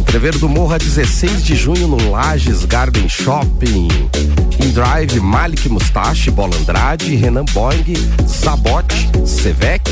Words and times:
Entreveiro 0.00 0.38
do 0.38 0.48
Morra, 0.48 0.78
16 0.78 1.44
de 1.44 1.54
junho 1.54 1.86
no 1.86 2.10
Lages 2.10 2.64
Garden 2.64 3.08
Shopping. 3.08 3.88
In 4.60 4.72
Drive, 4.72 5.20
Malik 5.20 5.68
Mustache, 5.68 6.30
Bola 6.30 6.56
Andrade, 6.56 7.14
Renan 7.14 7.44
Boing, 7.52 7.94
Zabot, 8.26 8.92
Sevec, 9.24 9.82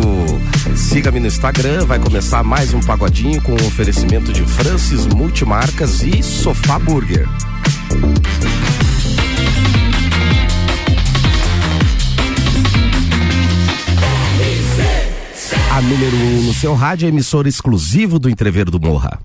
Siga-me 0.76 1.20
no 1.20 1.28
Instagram, 1.28 1.86
vai 1.86 2.00
começar 2.00 2.44
mais 2.44 2.74
um 2.74 2.80
pagodinho 2.80 3.40
com 3.42 3.52
um 3.52 3.68
oferecimento 3.68 4.34
de 4.34 4.44
Francis 4.44 5.06
Multimarcas 5.06 6.02
e 6.02 6.24
Sofá 6.24 6.80
Burger. 6.80 7.28
A 15.72 15.82
número 15.82 16.16
1 16.16 16.40
um 16.40 16.42
no 16.44 16.54
seu 16.54 16.74
rádio 16.74 17.06
é 17.06 17.10
emissora 17.10 17.48
exclusivo 17.48 18.18
do 18.18 18.28
Entrever 18.28 18.66
do 18.66 18.80
Morra. 18.80 19.20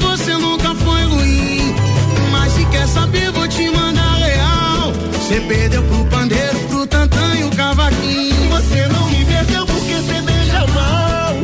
saber, 2.94 3.30
vou 3.32 3.48
te 3.48 3.68
mandar 3.70 4.14
real. 4.18 4.92
Você 5.12 5.40
perdeu 5.40 5.82
pro 5.82 6.04
pandeiro, 6.04 6.58
pro 6.68 6.86
tantã 6.86 7.34
e 7.36 7.44
o 7.44 7.50
cavaquinho. 7.50 8.50
Você 8.50 8.86
não 8.88 9.10
me 9.10 9.24
perdeu 9.24 9.66
porque 9.66 9.94
você 9.94 10.22
beija 10.22 10.66
mal. 10.68 11.34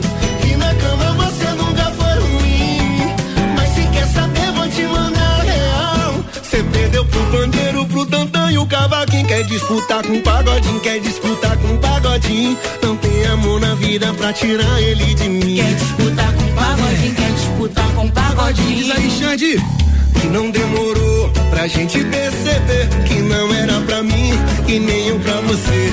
E 0.49 0.57
na 0.57 0.75
cama 0.75 1.13
você 1.23 1.47
nunca 1.61 1.85
foi 1.99 2.15
ruim. 2.21 3.15
Mas 3.57 3.75
se 3.75 3.83
quer 3.93 4.07
saber, 4.07 4.53
vou 4.53 4.69
te 4.69 4.83
mandar 4.83 5.43
real. 5.43 6.25
Você 6.43 6.63
perdeu 6.63 7.05
pro 7.05 7.21
pandeiro, 7.27 7.87
pro 7.87 8.07
tantã 8.07 8.53
e 8.53 8.59
o 8.59 8.67
cavaquinho. 8.67 9.27
Quer 9.27 9.43
disputar 9.45 10.03
com 10.05 10.15
o 10.15 10.23
pagodinho, 10.23 10.81
quer 10.81 11.01
disputar 11.01 11.57
com 11.57 11.75
o 11.75 11.79
pagodinho. 11.79 12.59
Não 12.83 12.97
tem 12.97 13.27
amor 13.27 13.61
na 13.61 13.75
vida 13.75 14.15
pra 14.15 14.33
tirar 14.33 14.81
ele 14.81 15.15
de 15.15 15.29
mim. 15.29 15.57
Quer 15.57 15.75
disputar 15.75 16.33
com 16.33 16.45
o 16.45 16.53
pagodinho, 16.55 17.15
quer 17.15 17.33
disputar 17.33 17.93
com 17.95 18.07
o 18.07 18.13
pagodinho. 18.13 18.77
Diz 18.77 18.91
aí, 18.91 19.11
Xande. 19.11 19.81
Que 20.21 20.27
não 20.29 20.51
demorou 20.51 21.31
pra 21.51 21.67
gente 21.67 22.03
perceber 22.05 22.89
que 23.07 23.15
não 23.23 23.53
era 23.55 23.81
pra 23.81 24.03
mim 24.03 24.33
e 24.69 24.79
nem 24.79 25.09
eu 25.09 25.19
pra 25.21 25.41
você. 25.41 25.93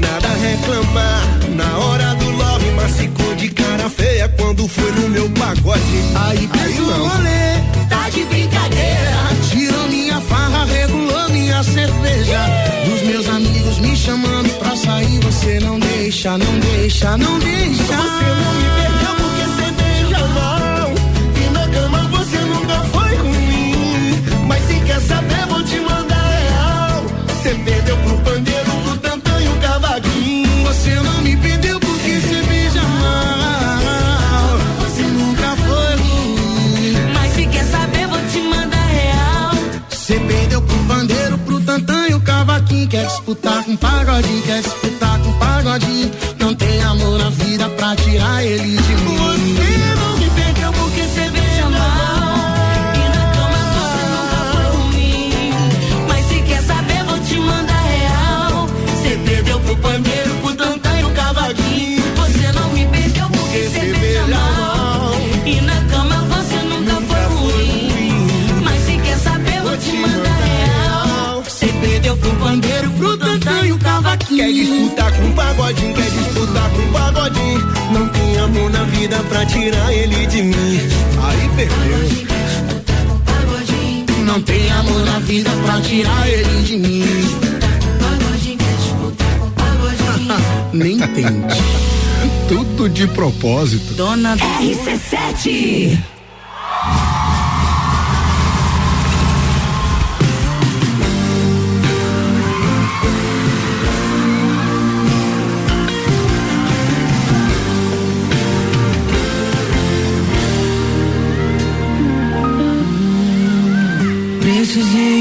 Nada 0.00 0.28
a 0.28 0.36
reclamar 0.36 1.22
na 1.54 1.78
hora 1.78 2.14
do 2.16 2.30
love, 2.30 2.70
mas 2.76 2.96
ficou 2.96 3.34
de 3.36 3.48
cara 3.50 3.88
feia 3.88 4.28
quando 4.38 4.66
foi 4.68 4.90
no 4.92 5.08
meu 5.08 5.28
pagode. 5.30 5.80
Aí 6.26 6.46
pensou 6.48 6.86
não. 6.86 7.08
rolê, 7.08 7.88
Tá 7.88 8.08
de 8.10 8.24
brincadeira. 8.24 9.28
tirou 9.50 9.88
minha 9.88 10.20
farra, 10.20 10.64
regulou 10.64 11.28
minha 11.30 11.62
cerveja. 11.62 12.40
Dos 12.84 13.02
meus 13.02 13.28
amigos 13.28 13.78
me 13.78 13.96
chamando 13.96 14.50
pra 14.58 14.76
sair, 14.76 15.18
você 15.20 15.58
não 15.60 15.78
deixa, 15.78 16.36
não 16.36 16.58
deixa, 16.58 17.16
não 17.16 17.38
deixa. 17.38 17.82
Você 17.84 18.24
não 18.24 18.54
me 18.54 18.68
perdeu 18.76 18.97
Quer 24.98 25.06
saber, 25.06 25.46
vou 25.46 25.62
te 25.62 25.78
mandar 25.78 26.28
real. 26.28 27.04
Você 27.28 27.54
perdeu 27.54 27.96
pro 27.98 28.18
pandeiro, 28.18 28.70
pro 28.82 28.96
tantã 28.96 29.40
e 29.40 29.48
o 29.48 29.56
cavaquinho. 29.60 30.66
Você 30.66 30.94
não 30.96 31.22
me 31.22 31.36
perdeu 31.36 31.78
porque 31.78 32.20
você 32.20 32.42
beija 32.48 32.82
mal. 32.82 34.58
Você 34.80 35.02
nunca 35.02 35.56
foi 35.56 35.96
ruim. 36.02 37.12
Mas 37.14 37.32
se 37.32 37.46
quer 37.46 37.64
saber, 37.66 38.08
vou 38.08 38.18
te 38.26 38.40
mandar 38.40 38.86
real. 38.86 39.50
Você 39.88 40.18
perdeu 40.18 40.62
pro 40.62 40.76
bandeiro, 40.78 41.38
pro 41.38 41.60
tantã 41.60 42.08
e 42.08 42.14
o 42.14 42.20
cavaquinho. 42.20 42.88
Quer 42.88 43.06
disputar 43.06 43.62
com 43.62 43.76
pagodinho, 43.76 44.42
quer 44.42 44.62
disputar 44.62 45.20
com 45.20 45.32
pagodinho. 45.38 46.10
Pra 79.38 79.46
tirar 79.46 79.92
ele 79.92 80.26
de 80.26 80.42
mim. 80.42 80.80
Aí 81.22 81.48
perdeu. 81.54 82.28
Não 84.24 84.42
tem 84.42 84.68
amor 84.72 85.06
na 85.06 85.20
vida 85.20 85.48
pra 85.64 85.80
tirar 85.80 86.28
ele 86.28 86.62
de 86.64 86.76
mim. 86.76 87.04
Nem 90.74 90.98
tente. 90.98 91.62
Tudo 92.48 92.88
de 92.88 93.06
propósito. 93.06 93.94
Dona 93.94 94.34
do 94.34 94.42
RC7. 94.42 96.17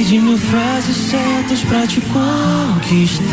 De 0.08 0.20
mil 0.20 0.38
frases 0.38 0.96
certas 0.96 1.60
pra 1.64 1.86
te 1.86 2.00
conquistar. 2.00 3.28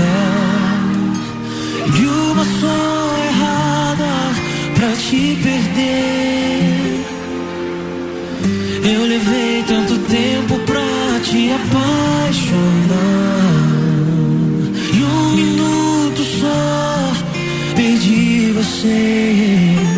De 1.95 2.05
uma 2.05 2.45
só 2.45 3.17
errada 3.29 4.35
pra 4.75 4.91
te 4.97 5.39
perder. 5.41 7.05
Eu 8.93 9.07
levei 9.07 9.63
tanto 9.69 9.99
tempo 9.99 10.59
pra 10.67 11.21
te 11.23 11.53
apaixonar. 11.53 11.85
E 14.93 15.05
um 15.05 15.31
minuto 15.37 16.25
só 16.41 17.13
perdi 17.77 18.53
você. 18.53 19.94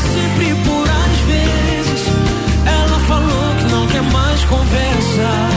Sempre 0.00 0.54
por 0.64 0.88
às 0.88 1.18
vezes. 1.30 2.06
Ela 2.66 2.98
falou 3.00 3.54
que 3.58 3.64
não 3.72 3.86
quer 3.88 4.02
mais 4.02 4.44
conversa. 4.44 5.49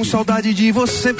Com 0.00 0.04
saudade 0.04 0.54
de 0.54 0.72
você. 0.72 1.12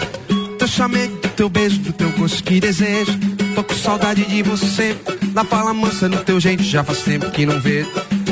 Teu 0.59 0.67
chamego, 0.67 1.15
do 1.17 1.29
teu 1.29 1.51
beijo, 1.51 1.79
do 1.81 1.93
teu 1.93 2.11
gosto 2.13 2.43
que 2.43 2.59
desejo. 2.59 3.13
Tô 3.55 3.63
com 3.63 3.75
saudade 3.75 4.25
de 4.25 4.43
você. 4.43 4.97
Na 5.35 5.45
fala 5.45 5.75
mansa, 5.75 6.09
no 6.09 6.17
teu 6.25 6.41
jeito, 6.41 6.63
já 6.63 6.83
faz 6.83 7.03
tempo 7.03 7.31
que 7.31 7.45
não 7.45 7.61
vejo. 7.61 7.91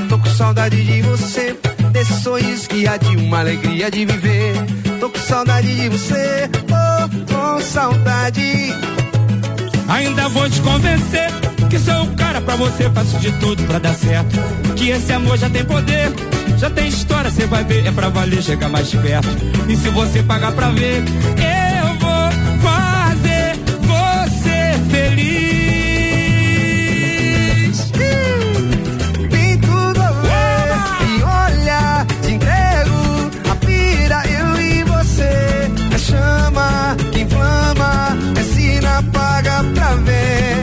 Tô 0.08 0.18
com 0.18 0.30
saudade 0.30 0.82
de 0.82 1.02
você. 1.02 1.54
Desse 1.92 2.22
sorriso 2.22 2.66
que 2.66 2.88
há 2.88 2.96
de 2.96 3.14
uma 3.16 3.40
alegria 3.40 3.90
de 3.90 4.06
viver. 4.06 4.54
Tô 4.98 5.10
com 5.10 5.18
saudade 5.18 5.74
de 5.74 5.88
você. 5.90 6.48
Oh, 6.72 7.30
com 7.30 7.60
saudade. 7.60 8.74
Ainda 9.86 10.30
vou 10.30 10.48
te 10.48 10.62
convencer 10.62 11.30
que 11.68 11.78
sou 11.78 12.04
o 12.04 12.16
cara 12.16 12.40
pra 12.40 12.56
você, 12.56 12.88
faço 12.88 13.18
de 13.18 13.30
tudo 13.32 13.62
pra 13.64 13.78
dar 13.78 13.94
certo. 13.94 14.34
Que 14.74 14.90
esse 14.90 15.12
amor 15.12 15.36
já 15.36 15.50
tem 15.50 15.64
poder, 15.64 16.10
já 16.58 16.68
tem 16.70 16.88
história, 16.88 17.30
cê 17.30 17.46
vai 17.46 17.62
ver, 17.64 17.86
é 17.86 17.92
pra 17.92 18.08
valer, 18.08 18.42
chega 18.42 18.68
mais 18.68 18.90
perto. 18.90 19.28
E 19.68 19.76
se 19.76 19.88
você 19.90 20.22
pagar 20.22 20.52
pra 20.52 20.70
ver, 20.70 20.98
eu 20.98 21.94
vou 21.98 22.30
fazer 22.60 23.56
você 23.82 24.74
feliz. 24.90 25.38
Tem 29.30 29.58
tudo 29.58 30.02
a 30.02 30.10
ver. 30.10 30.74
E 31.06 31.22
olha, 31.22 32.06
te 32.22 32.32
entrego 32.32 33.30
a 33.50 33.54
pira, 33.64 34.22
eu 34.26 34.60
e 34.60 34.82
você. 34.84 35.70
É 35.94 35.98
chama 35.98 36.96
que 37.12 37.20
inflama, 37.20 38.18
é 38.36 38.42
sina 38.42 39.02
paga 39.12 39.64
pra 39.74 39.94
ver. 39.94 40.57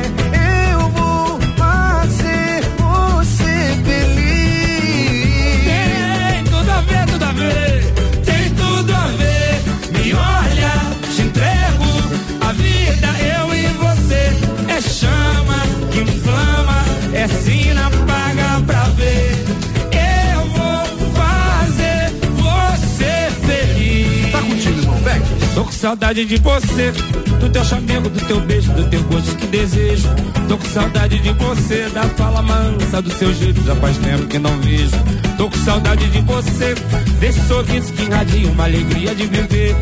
Inflama, 17.26 17.28
é 17.28 17.28
sina 17.28 17.90
paga 17.90 18.62
pra 18.66 18.84
ver. 18.96 19.46
Eu 19.92 20.46
vou 20.50 21.12
fazer 21.14 22.12
você 22.38 23.30
feliz. 23.46 24.32
Tá 24.32 24.40
contigo, 24.40 24.80
irmão, 24.80 24.98
vem. 24.98 25.22
Tô 25.54 25.64
com 25.64 25.72
saudade 25.72 26.26
de 26.26 26.38
você, 26.38 26.92
do 27.40 27.50
teu 27.50 27.64
chamego, 27.64 28.10
do 28.10 28.26
teu 28.26 28.40
beijo, 28.42 28.72
do 28.74 28.84
teu 28.90 29.04
gosto 29.04 29.36
que 29.36 29.48
desejo. 29.48 30.08
Tô 30.48 30.58
com 30.58 30.66
saudade 30.66 31.20
de 31.20 31.32
você, 31.34 31.90
da 31.90 32.04
fala 32.04 32.42
mansa, 32.42 33.02
do 33.02 33.12
seu 33.12 33.34
jeito, 33.34 33.64
já 33.66 33.76
faz 33.76 33.98
tempo 33.98 34.26
que 34.28 34.40
não 34.40 34.60
vejo. 34.62 34.92
Tô 35.38 35.50
com 35.50 35.58
saudade 35.58 36.08
de 36.10 36.22
você, 36.22 36.76
desse 37.20 37.42
sorriso 37.48 37.94
que 37.94 38.04
irradia 38.04 38.50
uma 38.50 38.66
alegria 38.66 39.16
de 39.16 39.26
viver. 39.26 39.76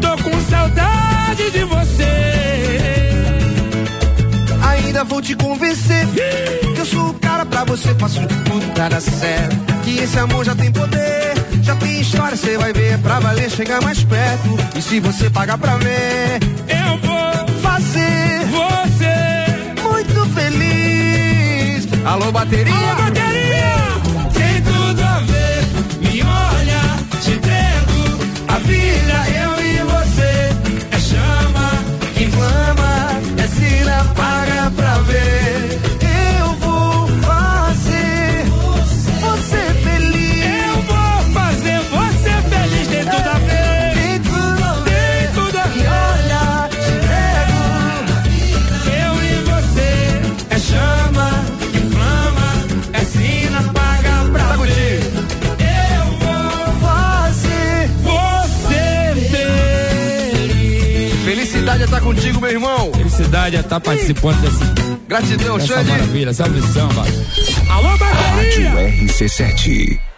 Tô 0.00 0.22
com 0.22 0.40
saudade 0.50 1.50
de 1.50 1.64
você. 1.64 2.04
Ainda 4.62 5.04
vou 5.04 5.22
te 5.22 5.34
convencer 5.34 6.06
que 6.80 6.82
eu 6.82 6.86
sou 6.86 7.10
o 7.10 7.14
cara 7.14 7.44
pra 7.44 7.64
você, 7.64 7.94
faço 7.94 8.20
tudo 8.44 8.72
pra 8.72 8.88
dar 8.88 9.00
certo. 9.00 9.56
Que 9.84 9.98
esse 9.98 10.18
amor 10.18 10.44
já 10.44 10.54
tem 10.54 10.72
poder, 10.72 11.34
já 11.62 11.76
tem 11.76 12.00
história, 12.00 12.36
cê 12.36 12.56
vai 12.56 12.72
ver, 12.72 12.94
é 12.94 12.96
pra 12.98 13.20
valer, 13.20 13.50
chegar 13.50 13.82
mais 13.82 14.02
perto. 14.02 14.56
E 14.74 14.80
se 14.80 14.98
você 15.00 15.28
pagar 15.28 15.58
pra 15.58 15.76
ver, 15.76 16.38
Eu 16.68 16.98
vou 16.98 17.60
fazer 17.60 18.46
você. 18.46 19.82
muito 19.82 20.34
feliz. 20.34 21.88
Alô, 22.04 22.32
bateria! 22.32 22.72
Alô, 22.74 23.02
bateria! 23.02 23.69
contigo, 62.14 62.40
meu 62.40 62.50
irmão. 62.50 62.92
Felicidade 62.92 63.56
é 63.56 63.62
tá 63.62 63.66
estar 63.66 63.80
participando 63.80 64.40
desse. 64.40 64.90
Gratidão, 65.08 65.60
Xande. 65.60 65.90
Maravilha, 65.90 66.30
essa 66.30 66.48
missão, 66.48 66.88
vai. 66.90 67.08
Alô, 67.68 67.96
bateria! 67.98 68.70
Rádio 68.70 69.06
RC7. 69.06 70.09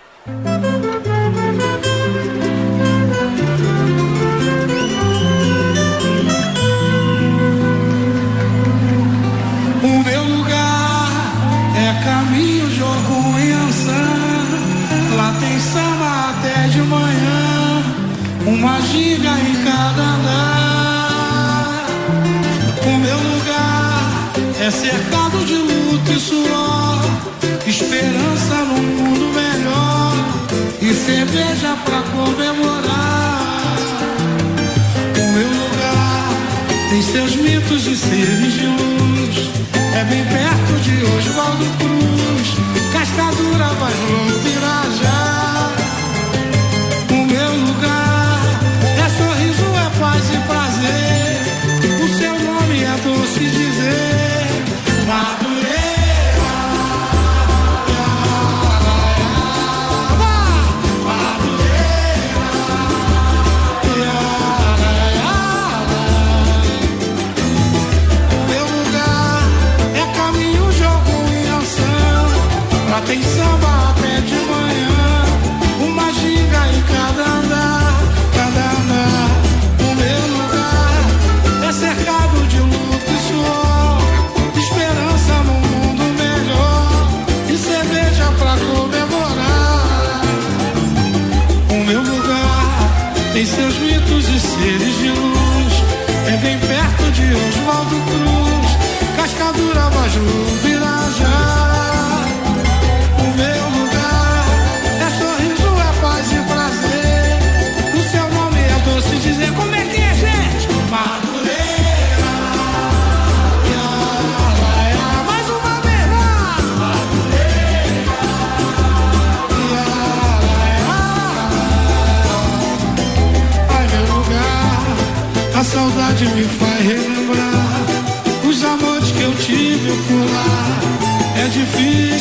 Bem 40.08 40.24
perto 40.24 40.80
de 40.80 41.04
Oswaldo 41.16 41.64
Cruz, 41.78 42.56
Cascadura 42.92 43.72
mais. 43.74 44.21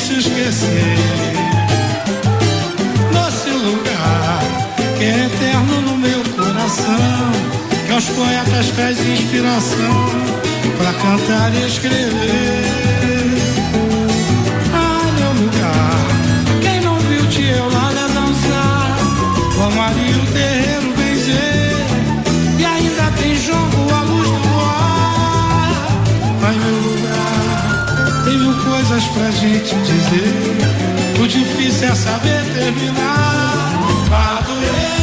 se 0.02 0.18
esquecer. 0.18 0.98
Doce 3.14 3.50
lugar 3.50 4.40
que 4.98 5.04
é 5.04 5.26
eterno 5.26 5.82
no 5.82 5.98
meu 5.98 6.24
coração 6.36 7.32
que 7.86 7.92
aos 7.94 8.06
poetas 8.06 8.68
traz 8.72 9.00
inspiração 9.00 9.96
para 10.78 10.94
cantar 10.94 11.54
e 11.54 11.68
escrever. 11.68 12.62
Ah 14.74 15.06
meu 15.20 15.34
lugar 15.44 16.02
quem 16.62 16.82
não 16.82 16.98
viu 17.00 17.28
te 17.28 17.44
eu 17.44 17.70
lá 17.70 17.92
dançar? 17.92 18.98
Com 19.56 19.76
Maria 19.76 20.18
o 20.18 20.26
coisas 28.92 29.08
pra 29.10 29.32
gente 29.32 29.76
dizer. 29.76 31.22
O 31.24 31.28
difícil 31.28 31.88
é 31.88 31.96
saber 31.96 32.44
terminar. 32.54 33.80
Pra 34.10 34.42
doer. 34.42 35.01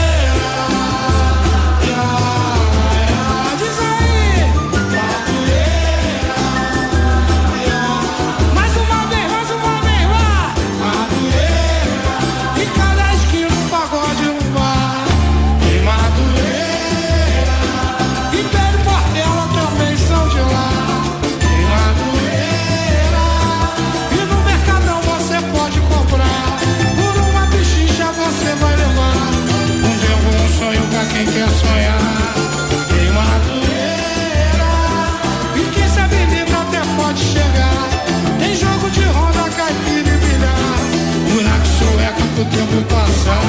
tempo 42.49 42.83
passar 42.89 43.43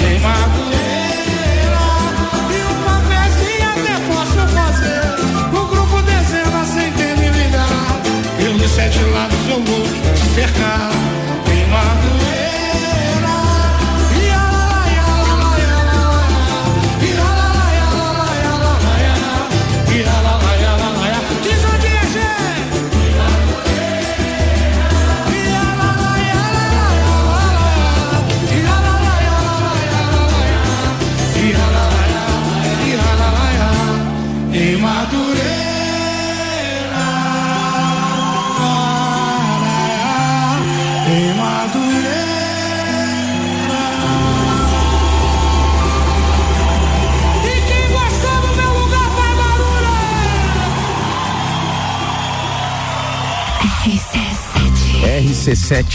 Em 0.00 0.18
Madureira 0.20 1.84
E 2.50 2.58
um 2.62 3.12
é 3.12 3.16
assim, 3.18 3.36
festinha 3.36 3.68
até 3.70 3.94
posso 4.12 4.40
fazer. 4.54 5.58
O 5.58 5.66
grupo 5.66 6.02
dezena 6.02 6.64
sem 6.64 6.92
ter 6.92 7.16
me 7.16 7.28
ligar 7.30 8.00
Pelos 8.38 8.70
sete 8.70 9.00
lados 9.12 9.38
eu 9.48 9.62
vou 9.62 9.82
te 10.14 10.34
cercar 10.34 11.15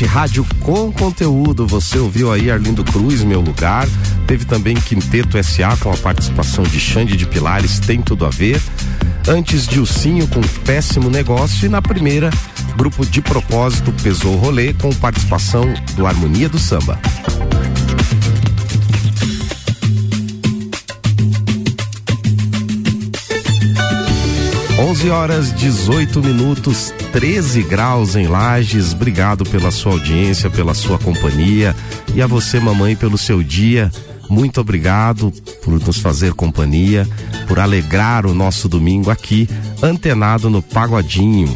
Rádio 0.06 0.46
com 0.62 0.92
conteúdo. 0.94 1.68
Você 1.68 1.98
ouviu 1.98 2.32
aí 2.32 2.50
Arlindo 2.50 2.86
Cruz, 2.86 3.22
meu 3.22 3.42
lugar. 3.42 3.86
Teve 4.26 4.46
também 4.46 4.76
Quinteto 4.76 5.42
SA 5.44 5.76
com 5.78 5.92
a 5.92 5.98
participação 5.98 6.64
de 6.64 6.80
Xande 6.80 7.18
de 7.18 7.26
Pilares, 7.26 7.80
tem 7.80 8.02
tudo 8.02 8.26
a 8.26 8.30
ver. 8.30 8.62
Antes 9.28 9.68
de 9.68 9.72
Dilcinho 9.72 10.26
com 10.28 10.40
péssimo 10.64 11.10
negócio 11.10 11.66
e 11.66 11.70
na 11.70 11.82
primeira, 11.82 12.30
grupo 12.78 13.06
de 13.06 13.22
propósito 13.22 13.92
Pesou 14.02 14.38
Rolê 14.38 14.74
com 14.74 14.94
participação 14.94 15.66
do 15.96 16.08
Harmonia 16.08 16.48
do 16.48 16.58
Samba. 16.58 16.98
11 24.82 25.10
horas 25.12 25.54
18 25.54 26.24
minutos, 26.24 26.92
13 27.12 27.62
graus 27.62 28.16
em 28.16 28.26
Lages. 28.26 28.94
Obrigado 28.94 29.44
pela 29.46 29.70
sua 29.70 29.92
audiência, 29.92 30.50
pela 30.50 30.74
sua 30.74 30.98
companhia 30.98 31.76
e 32.16 32.22
a 32.22 32.26
você, 32.26 32.60
mamãe, 32.60 32.96
pelo 32.96 33.16
seu 33.16 33.44
dia. 33.44 33.92
Muito 34.28 34.60
obrigado 34.60 35.32
por 35.64 35.80
nos 35.80 36.00
fazer 36.00 36.34
companhia, 36.34 37.08
por 37.48 37.60
alegrar 37.60 38.26
o 38.26 38.34
nosso 38.34 38.68
domingo 38.68 39.12
aqui, 39.12 39.48
antenado 39.84 40.50
no 40.50 40.64
Pagodinho. 40.64 41.56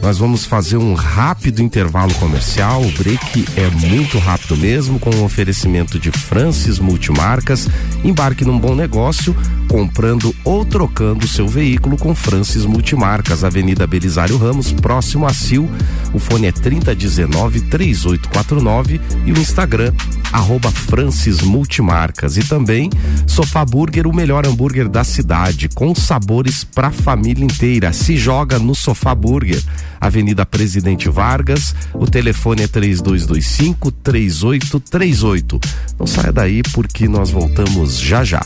Nós 0.00 0.18
vamos 0.18 0.44
fazer 0.44 0.76
um 0.76 0.94
rápido 0.94 1.62
intervalo 1.62 2.12
comercial. 2.14 2.82
O 2.82 2.90
break 2.92 3.44
é 3.56 3.68
muito 3.86 4.18
rápido 4.18 4.56
mesmo, 4.56 5.00
com 5.00 5.10
o 5.10 5.24
oferecimento 5.24 5.98
de 5.98 6.10
Francis 6.12 6.78
Multimarcas. 6.78 7.68
Embarque 8.04 8.44
num 8.44 8.58
bom 8.58 8.74
negócio, 8.74 9.34
comprando 9.72 10.36
ou 10.44 10.66
trocando 10.66 11.26
seu 11.26 11.48
veículo 11.48 11.96
com 11.96 12.14
Francis 12.14 12.66
Multimarcas, 12.66 13.42
Avenida 13.42 13.86
Belisário 13.86 14.36
Ramos, 14.36 14.70
próximo 14.70 15.24
a 15.24 15.32
Sil. 15.32 15.64
O 16.12 16.18
fone 16.18 16.46
é 16.46 16.52
3019 16.52 17.62
3849 17.62 19.00
e 19.24 19.32
o 19.32 19.38
Instagram 19.38 19.94
arroba 20.30 20.70
Francis 20.70 21.40
Multimarcas 21.40 22.36
e 22.36 22.44
também 22.44 22.90
Sofá 23.26 23.64
Burger, 23.64 24.06
o 24.06 24.14
melhor 24.14 24.46
hambúrguer 24.46 24.90
da 24.90 25.04
cidade, 25.04 25.70
com 25.70 25.94
sabores 25.94 26.64
pra 26.64 26.90
família 26.90 27.42
inteira. 27.42 27.94
Se 27.94 28.18
joga 28.18 28.58
no 28.58 28.74
Sofá 28.74 29.14
Burger, 29.14 29.62
Avenida 29.98 30.44
Presidente 30.44 31.08
Vargas, 31.08 31.74
o 31.94 32.04
telefone 32.04 32.64
é 32.64 32.68
3225 32.68 33.90
3838. 33.90 35.60
Não 35.98 36.06
saia 36.06 36.30
daí 36.30 36.60
porque 36.74 37.08
nós 37.08 37.30
voltamos 37.30 37.98
já 37.98 38.22
já. 38.22 38.42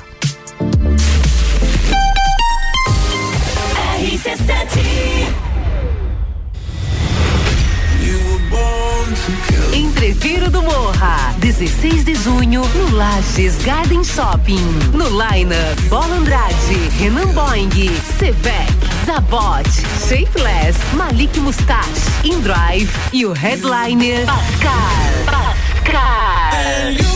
Entreviro 9.72 10.50
do 10.50 10.62
Morra, 10.62 11.34
16 11.38 12.04
de 12.04 12.14
junho, 12.14 12.62
no 12.74 12.96
Lages 12.96 13.56
Garden 13.64 14.04
Shopping. 14.04 14.64
No 14.92 15.08
Line-up, 15.08 15.82
Bola 15.88 16.16
Andrade, 16.16 16.54
Renan 16.98 17.32
Boing, 17.32 17.70
Sevec, 18.18 18.70
Zabot, 19.04 19.68
Shapeless, 20.08 20.76
Malik 20.94 21.36
Mustache, 21.38 22.00
Indrive 22.24 22.90
e 23.12 23.26
o 23.26 23.32
headliner 23.32 24.26
Pascal. 24.26 25.52
Pascal. 25.84 27.15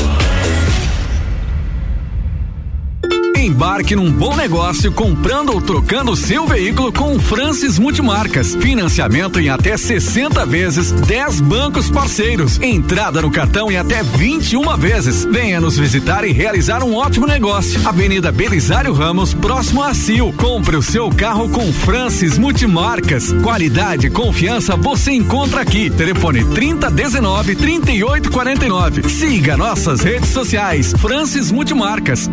Embarque 3.41 3.95
num 3.95 4.11
bom 4.11 4.35
negócio 4.35 4.91
comprando 4.91 5.49
ou 5.49 5.59
trocando 5.59 6.15
seu 6.15 6.45
veículo 6.45 6.93
com 6.93 7.19
Francis 7.19 7.79
Multimarcas. 7.79 8.53
Financiamento 8.53 9.39
em 9.39 9.49
até 9.49 9.75
60 9.75 10.45
vezes, 10.45 10.91
10 10.91 11.41
bancos 11.41 11.89
parceiros. 11.89 12.59
Entrada 12.61 13.19
no 13.19 13.31
cartão 13.31 13.71
em 13.71 13.77
até 13.77 14.03
21 14.03 14.77
vezes. 14.77 15.25
Venha 15.25 15.59
nos 15.59 15.75
visitar 15.75 16.23
e 16.23 16.31
realizar 16.31 16.83
um 16.83 16.93
ótimo 16.93 17.25
negócio. 17.25 17.81
Avenida 17.83 18.31
Belisário 18.31 18.93
Ramos, 18.93 19.33
próximo 19.33 19.81
a 19.81 19.91
Sil. 19.97 20.29
Compre 20.37 20.75
o 20.75 20.83
seu 20.83 21.09
carro 21.09 21.49
com 21.49 21.73
Francis 21.73 22.37
Multimarcas. 22.37 23.33
Qualidade 23.41 24.05
e 24.05 24.11
confiança 24.11 24.75
você 24.75 25.13
encontra 25.13 25.61
aqui. 25.61 25.89
Telefone 25.89 26.45
3019 26.45 27.55
3849. 27.55 29.09
Siga 29.09 29.57
nossas 29.57 30.01
redes 30.01 30.29
sociais. 30.29 30.93
Francis 30.99 31.51
Multimarcas. 31.51 32.29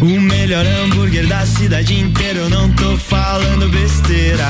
O 0.00 0.20
melhor 0.20 0.64
hambúrguer 0.64 1.26
da 1.26 1.44
cidade 1.44 1.98
inteira, 1.98 2.38
eu 2.38 2.48
não 2.48 2.70
tô 2.70 2.96
falando 2.96 3.68
besteira. 3.68 4.46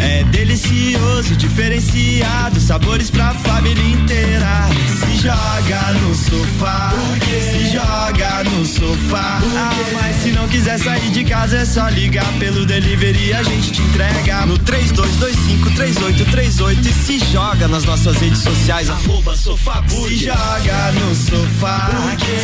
É 0.00 0.22
delicioso, 0.24 1.34
diferenciado, 1.34 2.60
sabores 2.60 3.10
pra 3.10 3.34
família 3.34 3.82
inteira. 3.82 4.68
Se 5.00 5.16
joga 5.18 5.92
no 6.00 6.14
sofá, 6.14 6.92
se 7.28 7.72
joga 7.72 8.44
no 8.44 8.64
sofá. 8.64 9.40
Ah, 9.56 9.72
mas 9.92 10.22
se 10.22 10.30
não 10.30 10.46
quiser 10.46 10.78
sair 10.78 11.10
de 11.10 11.24
casa, 11.24 11.56
é 11.58 11.64
só 11.64 11.88
ligar 11.88 12.32
pelo 12.38 12.64
delivery 12.64 13.32
a 13.32 13.42
gente 13.42 13.72
te 13.72 13.82
entrega 13.82 14.46
no 14.46 14.56
32253838 14.60 16.86
e 16.86 16.92
se 16.92 17.18
joga 17.32 17.66
nas 17.66 17.84
nossas 17.84 18.16
redes 18.18 18.38
sociais, 18.38 18.88
arroba 18.88 19.34
sofá 19.36 19.82
Se 19.88 20.14
joga 20.16 20.92
no 20.92 21.12
sofá, 21.14 21.90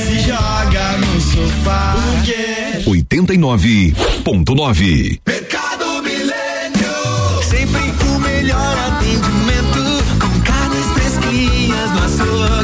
se 0.08 0.18
joga 0.26 0.98
no 0.98 1.20
sofá. 1.20 1.94
89.9. 2.86 5.20
Mercado 5.26 6.02
Milênio. 6.02 7.42
Sempre 7.42 7.92
o 8.06 8.18
melhor 8.18 8.78
atendimento. 8.78 10.02
Com 10.20 10.40
carnes 10.40 10.86
fresquinhas 10.94 11.90
no 11.92 12.04
açougue. 12.04 12.57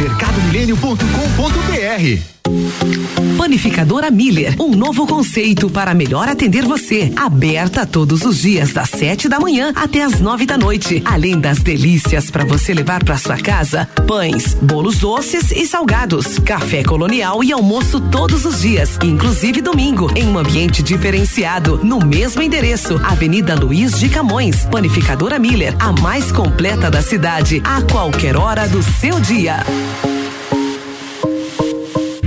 mercadomilênio.com.br. 0.00 2.40
Panificadora 3.36 4.10
Miller, 4.10 4.54
um 4.60 4.70
novo 4.70 5.06
conceito 5.06 5.70
para 5.70 5.94
melhor 5.94 6.28
atender 6.28 6.64
você. 6.64 7.12
Aberta 7.16 7.86
todos 7.86 8.24
os 8.24 8.38
dias 8.38 8.72
das 8.72 8.90
7 8.90 9.28
da 9.28 9.38
manhã 9.38 9.72
até 9.74 10.02
as 10.02 10.20
9 10.20 10.46
da 10.46 10.58
noite. 10.58 11.02
Além 11.04 11.38
das 11.38 11.58
delícias 11.58 12.30
para 12.30 12.44
você 12.44 12.74
levar 12.74 13.04
para 13.04 13.16
sua 13.16 13.36
casa, 13.36 13.88
pães, 14.06 14.54
bolos 14.54 14.98
doces 14.98 15.50
e 15.50 15.66
salgados, 15.66 16.38
café 16.38 16.82
colonial 16.82 17.42
e 17.42 17.52
almoço 17.52 18.00
todos 18.00 18.44
os 18.44 18.62
dias, 18.62 18.98
inclusive 19.02 19.60
domingo, 19.60 20.10
em 20.16 20.26
um 20.26 20.38
ambiente 20.38 20.82
diferenciado, 20.82 21.80
no 21.82 21.98
mesmo 21.98 22.42
endereço, 22.42 23.00
Avenida 23.04 23.54
Luiz 23.54 23.98
de 23.98 24.08
Camões. 24.08 24.66
Panificadora 24.66 25.38
Miller, 25.38 25.74
a 25.78 25.92
mais 25.92 26.32
completa 26.32 26.90
da 26.90 27.02
cidade, 27.02 27.62
a 27.64 27.82
qualquer 27.82 28.36
hora 28.36 28.68
do 28.68 28.82
seu 28.82 29.20
dia. 29.20 29.64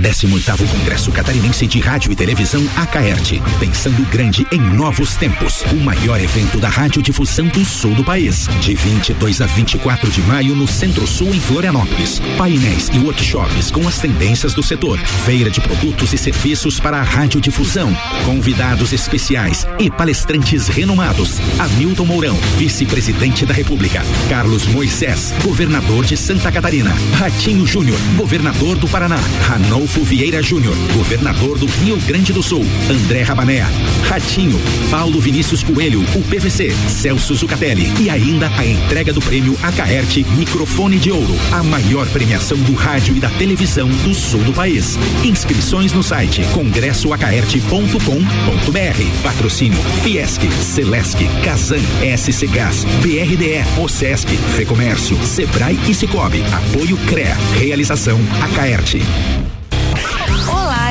18º 0.04 0.68
Congresso 0.68 1.10
Catarinense 1.10 1.66
de 1.66 1.80
Rádio 1.80 2.12
e 2.12 2.16
Televisão 2.16 2.62
Acaerte, 2.76 3.42
pensando 3.58 4.04
grande 4.10 4.46
em 4.52 4.60
novos 4.60 5.16
tempos. 5.16 5.62
O 5.72 5.76
maior 5.76 6.20
evento 6.20 6.58
da 6.58 6.68
radiodifusão 6.68 7.46
do 7.48 7.64
sul 7.64 7.94
do 7.94 8.04
país, 8.04 8.46
de 8.60 8.74
22 8.74 9.40
a 9.40 9.46
24 9.46 10.10
de 10.10 10.20
maio 10.22 10.54
no 10.54 10.68
Centro-Sul 10.68 11.34
em 11.34 11.40
Florianópolis. 11.40 12.20
Painéis 12.36 12.90
e 12.92 12.98
workshops 12.98 13.70
com 13.70 13.88
as 13.88 13.98
tendências 13.98 14.52
do 14.52 14.62
setor, 14.62 14.98
feira 14.98 15.48
de 15.48 15.62
produtos 15.62 16.12
e 16.12 16.18
serviços 16.18 16.78
para 16.78 16.98
a 16.98 17.02
radiodifusão, 17.02 17.96
convidados 18.26 18.92
especiais 18.92 19.66
e 19.78 19.90
palestrantes 19.90 20.68
renomados. 20.68 21.40
Hamilton 21.58 22.04
Mourão, 22.04 22.36
vice-presidente 22.58 23.46
da 23.46 23.54
República. 23.54 24.02
Carlos 24.28 24.66
Moisés, 24.66 25.32
governador 25.42 26.04
de 26.04 26.16
Santa 26.16 26.52
Catarina. 26.52 26.94
Ratinho 27.18 27.66
Júnior, 27.66 27.98
governador 28.16 28.76
do 28.76 28.86
Paraná. 28.86 29.18
Ranolfo 29.48 29.93
Vieira 30.02 30.42
Júnior, 30.42 30.74
governador 30.94 31.58
do 31.58 31.66
Rio 31.66 31.96
Grande 32.06 32.32
do 32.32 32.42
Sul. 32.42 32.64
André 32.90 33.22
Rabané, 33.22 33.64
Ratinho, 34.08 34.60
Paulo 34.90 35.20
Vinícius 35.20 35.62
Coelho, 35.62 36.02
o 36.14 36.22
PVC, 36.22 36.70
Celso 36.88 37.34
Zucatelli 37.34 37.92
e 38.00 38.10
ainda 38.10 38.50
a 38.56 38.66
entrega 38.66 39.12
do 39.12 39.20
prêmio 39.20 39.56
Acaerte 39.62 40.24
Microfone 40.36 40.98
de 40.98 41.10
Ouro, 41.10 41.34
a 41.52 41.62
maior 41.62 42.06
premiação 42.08 42.56
do 42.58 42.74
rádio 42.74 43.16
e 43.16 43.20
da 43.20 43.30
televisão 43.30 43.88
do 43.88 44.14
sul 44.14 44.40
do 44.40 44.52
país. 44.52 44.98
Inscrições 45.24 45.92
no 45.92 46.02
site 46.02 46.42
congressoacaerte.com.br. 46.52 49.22
Patrocínio 49.22 49.82
Fiesc, 50.02 50.40
Celesc, 50.62 51.18
Casan, 51.44 51.80
SC 52.16 52.46
Gás, 52.46 52.84
BRDE, 53.02 53.64
Ocesc, 53.80 54.28
Fecomércio, 54.56 55.16
Sebrae 55.24 55.78
e 55.88 55.94
Cicobi. 55.94 56.42
Apoio 56.52 56.96
CREA. 57.06 57.36
Realização 57.58 58.20
Acaerte. 58.42 59.00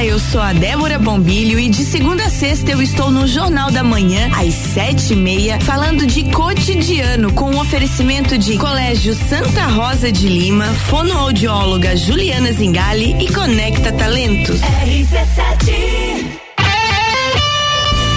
Olá, 0.03 0.11
eu 0.11 0.19
sou 0.19 0.41
a 0.41 0.51
Débora 0.51 0.99
Bombilho 0.99 1.57
e 1.57 1.69
de 1.69 1.85
segunda 1.85 2.25
a 2.25 2.29
sexta 2.29 2.71
eu 2.71 2.81
estou 2.81 3.09
no 3.09 3.25
Jornal 3.25 3.71
da 3.71 3.83
Manhã, 3.83 4.29
às 4.35 4.53
sete 4.53 5.13
e 5.13 5.15
meia, 5.15 5.61
falando 5.61 6.05
de 6.05 6.25
cotidiano 6.25 7.31
com 7.31 7.45
o 7.45 7.55
um 7.55 7.59
oferecimento 7.61 8.37
de 8.37 8.57
Colégio 8.57 9.15
Santa 9.15 9.65
Rosa 9.67 10.11
de 10.11 10.27
Lima, 10.27 10.65
fonoaudióloga 10.89 11.95
Juliana 11.95 12.51
Zingali 12.51 13.15
e 13.23 13.31
Conecta 13.31 13.93
Talentos. 13.93 14.59
RC7 14.59 16.43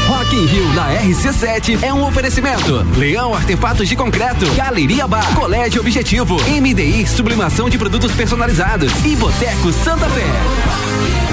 Rock 0.09 0.37
in 0.37 0.46
Rio 0.46 0.72
na 0.75 0.92
RC7 1.03 1.83
é 1.83 1.92
um 1.92 2.05
oferecimento. 2.05 2.85
Leão 2.96 3.33
Artefatos 3.33 3.88
de 3.88 3.94
Concreto, 3.94 4.44
Galeria 4.55 5.07
Bar, 5.07 5.35
Colégio 5.37 5.81
Objetivo, 5.81 6.37
MDI 6.42 7.07
Sublimação 7.07 7.70
de 7.70 7.79
Produtos 7.79 8.12
Personalizados 8.12 8.92
e 9.05 9.14
Boteco 9.14 9.72
Santa 9.72 10.09
Fé. 10.09 11.25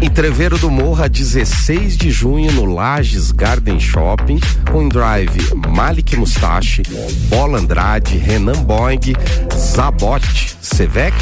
Entreveiro 0.00 0.56
do 0.58 0.70
Morra, 0.70 1.08
16 1.08 1.96
de 1.96 2.10
junho, 2.10 2.52
no 2.52 2.64
Lages 2.64 3.32
Garden 3.32 3.80
Shopping, 3.80 4.38
com 4.70 4.88
drive 4.88 5.52
Malik 5.68 6.16
Mustache, 6.16 6.82
Bola 7.28 7.58
Andrade, 7.58 8.16
Renan 8.16 8.62
Boing, 8.64 9.00
Zabot, 9.52 10.24
Sevec, 10.62 11.14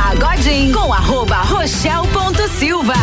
Pagodinho 0.09 0.73
com 0.73 0.91
arroba 0.91 1.43
Rochelle 1.43 2.07
ponto 2.07 2.41
Silva. 2.57 2.95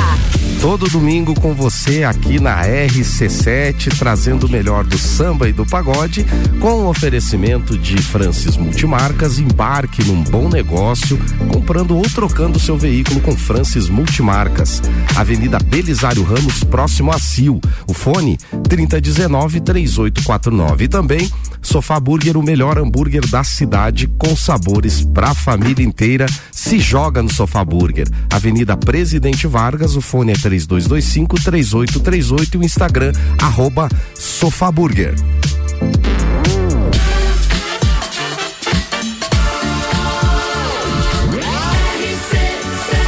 Todo 0.61 0.89
domingo 0.89 1.41
com 1.41 1.55
você 1.55 2.03
aqui 2.03 2.41
na 2.41 2.65
RC7, 2.65 3.97
trazendo 3.97 4.49
o 4.49 4.51
melhor 4.51 4.83
do 4.83 4.99
samba 4.99 5.49
e 5.49 5.53
do 5.53 5.65
pagode, 5.65 6.27
com 6.59 6.83
o 6.83 6.89
oferecimento 6.89 7.79
de 7.79 7.97
Francis 8.03 8.57
Multimarcas. 8.57 9.39
Embarque 9.39 10.03
num 10.03 10.25
bom 10.25 10.49
negócio, 10.49 11.17
comprando 11.53 11.97
ou 11.97 12.03
trocando 12.03 12.59
seu 12.59 12.77
veículo 12.77 13.21
com 13.21 13.37
Francis 13.37 13.89
Multimarcas. 13.89 14.83
Avenida 15.15 15.61
Belisário 15.61 16.25
Ramos, 16.25 16.65
próximo 16.65 17.13
a 17.13 17.21
Sil. 17.23 17.63
O 17.87 17.95
fone 17.95 18.37
3019-3849. 18.69 20.81
E 20.81 20.89
também 20.89 21.31
Sofá 21.67 21.99
Burger, 21.99 22.37
o 22.37 22.43
melhor 22.43 22.79
hambúrguer 22.79 23.29
da 23.29 23.43
cidade, 23.43 24.07
com 24.19 24.37
sabores 24.37 25.03
pra 25.03 25.35
família 25.35 25.85
inteira. 25.85 26.27
Se 26.53 26.79
joga 26.79 26.96
no 26.97 27.31
Sofá 27.31 27.63
Burger. 27.63 28.09
Avenida 28.31 28.75
Presidente 28.75 29.47
Vargas, 29.47 29.97
o 29.97 30.01
fone 30.01 30.33
é 30.33 30.35
3225-3838 30.35 32.55
e 32.55 32.57
o 32.57 32.65
Instagram, 32.65 33.13
arroba 33.39 33.91
Sofá 34.15 34.73
Burger. 34.73 35.15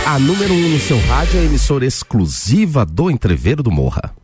A 0.05 0.19
número 0.19 0.53
1 0.53 0.57
um 0.57 0.69
no 0.69 0.81
seu 0.81 1.01
rádio 1.07 1.39
é 1.39 1.43
a 1.43 1.47
emissora 1.47 1.87
exclusiva 1.87 2.85
do 2.85 3.11
Entreveiro 3.11 3.63
do 3.63 3.71
Morra. 3.71 4.15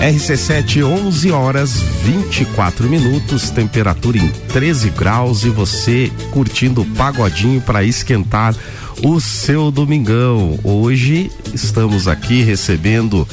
RC7, 0.00 0.84
11 0.84 1.32
horas 1.32 1.72
24 2.04 2.88
minutos, 2.88 3.50
temperatura 3.50 4.16
em 4.16 4.28
13 4.28 4.90
graus 4.90 5.42
e 5.42 5.48
você 5.48 6.10
curtindo 6.30 6.82
o 6.82 6.86
pagodinho 6.94 7.60
para 7.60 7.82
esquentar 7.82 8.54
o 9.02 9.20
seu 9.20 9.72
domingão. 9.72 10.56
Hoje 10.62 11.32
estamos 11.52 12.06
aqui 12.06 12.42
recebendo 12.42 13.26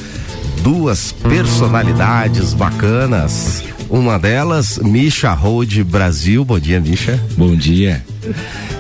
duas 0.64 1.12
personalidades 1.12 2.56
bacanas. 2.56 3.64
Uma 3.88 4.18
delas, 4.18 4.80
Misha 4.80 5.32
Road 5.34 5.84
Brasil. 5.84 6.44
Bom 6.44 6.60
dia, 6.60 6.82
Misha. 6.82 7.24
Bom 7.38 7.56
dia. 7.56 8.04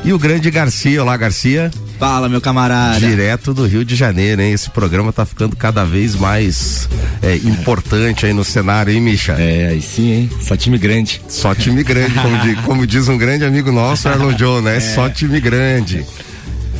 E 0.03 0.11
o 0.11 0.17
grande 0.17 0.49
Garcia. 0.49 1.03
Olá, 1.03 1.15
Garcia. 1.15 1.69
Fala, 1.97 2.27
meu 2.27 2.41
camarada. 2.41 2.99
Direto 2.99 3.53
do 3.53 3.65
Rio 3.65 3.85
de 3.85 3.95
Janeiro, 3.95 4.41
hein? 4.41 4.51
Esse 4.51 4.69
programa 4.69 5.13
tá 5.13 5.25
ficando 5.25 5.55
cada 5.55 5.85
vez 5.85 6.13
mais 6.15 6.89
é, 7.21 7.35
importante 7.37 8.25
aí 8.25 8.33
no 8.33 8.43
cenário, 8.43 8.93
hein, 8.93 8.99
Misha? 8.99 9.33
É, 9.33 9.67
aí 9.67 9.81
sim, 9.81 10.11
hein? 10.11 10.29
Só 10.41 10.57
time 10.57 10.77
grande. 10.77 11.21
Só 11.29 11.55
time 11.55 11.83
grande, 11.83 12.13
como, 12.13 12.37
diz, 12.39 12.59
como 12.61 12.87
diz 12.87 13.07
um 13.07 13.17
grande 13.17 13.45
amigo 13.45 13.71
nosso, 13.71 14.09
Arlon 14.09 14.33
John, 14.33 14.61
né? 14.61 14.77
É. 14.77 14.79
Só 14.79 15.09
time 15.09 15.39
grande. 15.39 16.05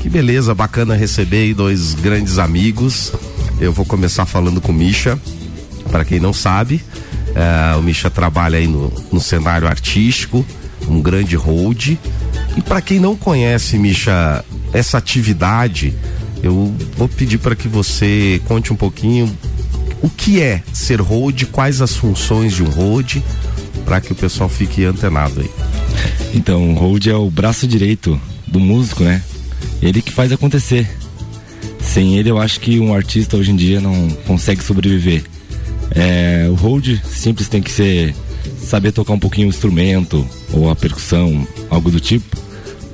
Que 0.01 0.09
beleza, 0.09 0.53
bacana 0.53 0.95
receber 0.95 1.43
aí 1.43 1.53
dois 1.53 1.93
grandes 1.93 2.37
amigos. 2.37 3.13
Eu 3.59 3.71
vou 3.71 3.85
começar 3.85 4.25
falando 4.25 4.59
com 4.59 4.71
o 4.71 4.75
Misha. 4.75 5.17
Para 5.89 6.03
quem 6.03 6.19
não 6.19 6.33
sabe, 6.33 6.83
é, 7.33 7.75
o 7.75 7.81
Misha 7.81 8.09
trabalha 8.09 8.57
aí 8.59 8.67
no, 8.67 8.91
no 9.11 9.19
cenário 9.19 9.67
artístico, 9.67 10.45
um 10.89 11.01
grande 11.01 11.35
hold. 11.35 11.97
E 12.57 12.61
para 12.61 12.81
quem 12.81 12.99
não 12.99 13.15
conhece, 13.15 13.77
Misha, 13.77 14.43
essa 14.75 14.97
atividade, 14.97 15.93
eu 16.43 16.73
vou 16.97 17.07
pedir 17.07 17.37
para 17.37 17.55
que 17.55 17.67
você 17.67 18.41
conte 18.45 18.73
um 18.73 18.75
pouquinho 18.75 19.35
o 20.01 20.09
que 20.09 20.41
é 20.41 20.61
ser 20.73 20.99
hold, 20.99 21.43
quais 21.45 21.81
as 21.81 21.95
funções 21.95 22.53
de 22.53 22.61
um 22.61 22.69
hold, 22.69 23.17
para 23.85 24.01
que 24.01 24.11
o 24.11 24.15
pessoal 24.15 24.49
fique 24.49 24.83
antenado 24.83 25.39
aí. 25.39 25.49
Então, 26.33 26.71
o 26.71 26.75
hold 26.75 27.07
é 27.07 27.15
o 27.15 27.29
braço 27.29 27.65
direito 27.65 28.19
do 28.45 28.59
músico, 28.59 29.03
né? 29.03 29.23
Ele 29.81 30.01
que 30.01 30.11
faz 30.11 30.31
acontecer. 30.31 30.87
Sem 31.79 32.17
ele, 32.17 32.29
eu 32.29 32.37
acho 32.37 32.59
que 32.59 32.79
um 32.79 32.93
artista 32.93 33.37
hoje 33.37 33.51
em 33.51 33.55
dia 33.55 33.79
não 33.79 34.09
consegue 34.27 34.61
sobreviver. 34.61 35.23
É, 35.91 36.47
o 36.49 36.55
hold 36.55 36.99
simples 37.05 37.47
tem 37.47 37.61
que 37.61 37.71
ser 37.71 38.13
saber 38.59 38.91
tocar 38.91 39.13
um 39.13 39.19
pouquinho 39.19 39.47
o 39.47 39.49
instrumento 39.49 40.27
ou 40.51 40.69
a 40.69 40.75
percussão, 40.75 41.47
algo 41.69 41.89
do 41.89 41.99
tipo 41.99 42.44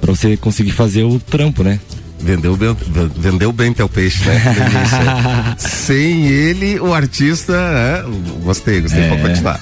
para 0.02 0.12
você 0.12 0.36
conseguir 0.36 0.72
fazer 0.72 1.04
o 1.04 1.20
trampo, 1.20 1.64
né? 1.64 1.80
Vendeu 2.20 2.56
bem, 2.56 2.76
vendeu 3.18 3.52
bem 3.52 3.74
teu 3.74 3.90
peixe, 3.90 4.24
né? 4.26 5.56
Sem 5.58 6.28
ele, 6.28 6.80
o 6.80 6.94
artista. 6.94 7.54
É, 7.54 8.04
gostei, 8.44 8.82
gostei, 8.82 9.04
é. 9.04 9.10
pode 9.10 9.22
continuar. 9.22 9.60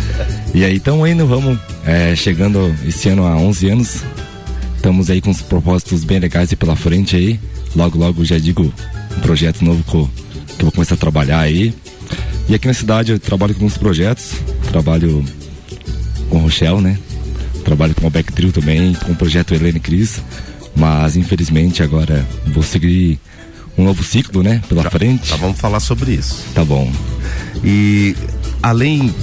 e 0.54 0.64
aí, 0.64 0.76
estamos 0.76 1.08
indo, 1.08 1.26
vamos 1.26 1.58
é, 1.84 2.14
chegando 2.16 2.74
esse 2.86 3.10
ano 3.10 3.26
há 3.26 3.36
11 3.36 3.68
anos. 3.68 4.02
Estamos 4.76 5.10
aí 5.10 5.20
com 5.20 5.30
os 5.30 5.42
propósitos 5.42 6.04
bem 6.04 6.18
legais 6.18 6.52
pela 6.54 6.76
frente 6.76 7.14
aí. 7.14 7.38
Logo, 7.76 7.98
logo 7.98 8.24
já 8.24 8.38
digo 8.38 8.72
um 9.16 9.20
projeto 9.20 9.62
novo 9.62 9.84
que 9.84 9.94
eu, 9.94 10.10
que 10.46 10.60
eu 10.60 10.64
vou 10.64 10.72
começar 10.72 10.94
a 10.94 10.98
trabalhar 10.98 11.40
aí. 11.40 11.74
E 12.48 12.54
aqui 12.54 12.66
na 12.66 12.74
cidade 12.74 13.12
eu 13.12 13.18
trabalho 13.18 13.54
com 13.54 13.60
alguns 13.60 13.76
projetos. 13.76 14.32
Trabalho 14.70 15.22
com 16.30 16.38
o 16.38 16.40
Rochelle, 16.40 16.80
né? 16.80 16.98
Trabalho 17.68 17.94
com 17.94 18.06
o 18.06 18.10
Beck 18.10 18.32
Trio 18.32 18.50
também, 18.50 18.94
com 18.94 19.12
o 19.12 19.14
projeto 19.14 19.54
Helene 19.54 19.78
Cris, 19.78 20.22
mas 20.74 21.16
infelizmente 21.16 21.82
agora 21.82 22.26
vou 22.46 22.62
seguir 22.62 23.20
um 23.76 23.84
novo 23.84 24.02
ciclo, 24.02 24.42
né, 24.42 24.62
pela 24.68 24.82
já, 24.82 24.90
frente. 24.90 25.30
Tá, 25.30 25.36
vamos 25.36 25.60
falar 25.60 25.78
sobre 25.80 26.12
isso. 26.12 26.44
Tá 26.54 26.64
bom. 26.64 26.90
E 27.62 28.16
além 28.62 29.14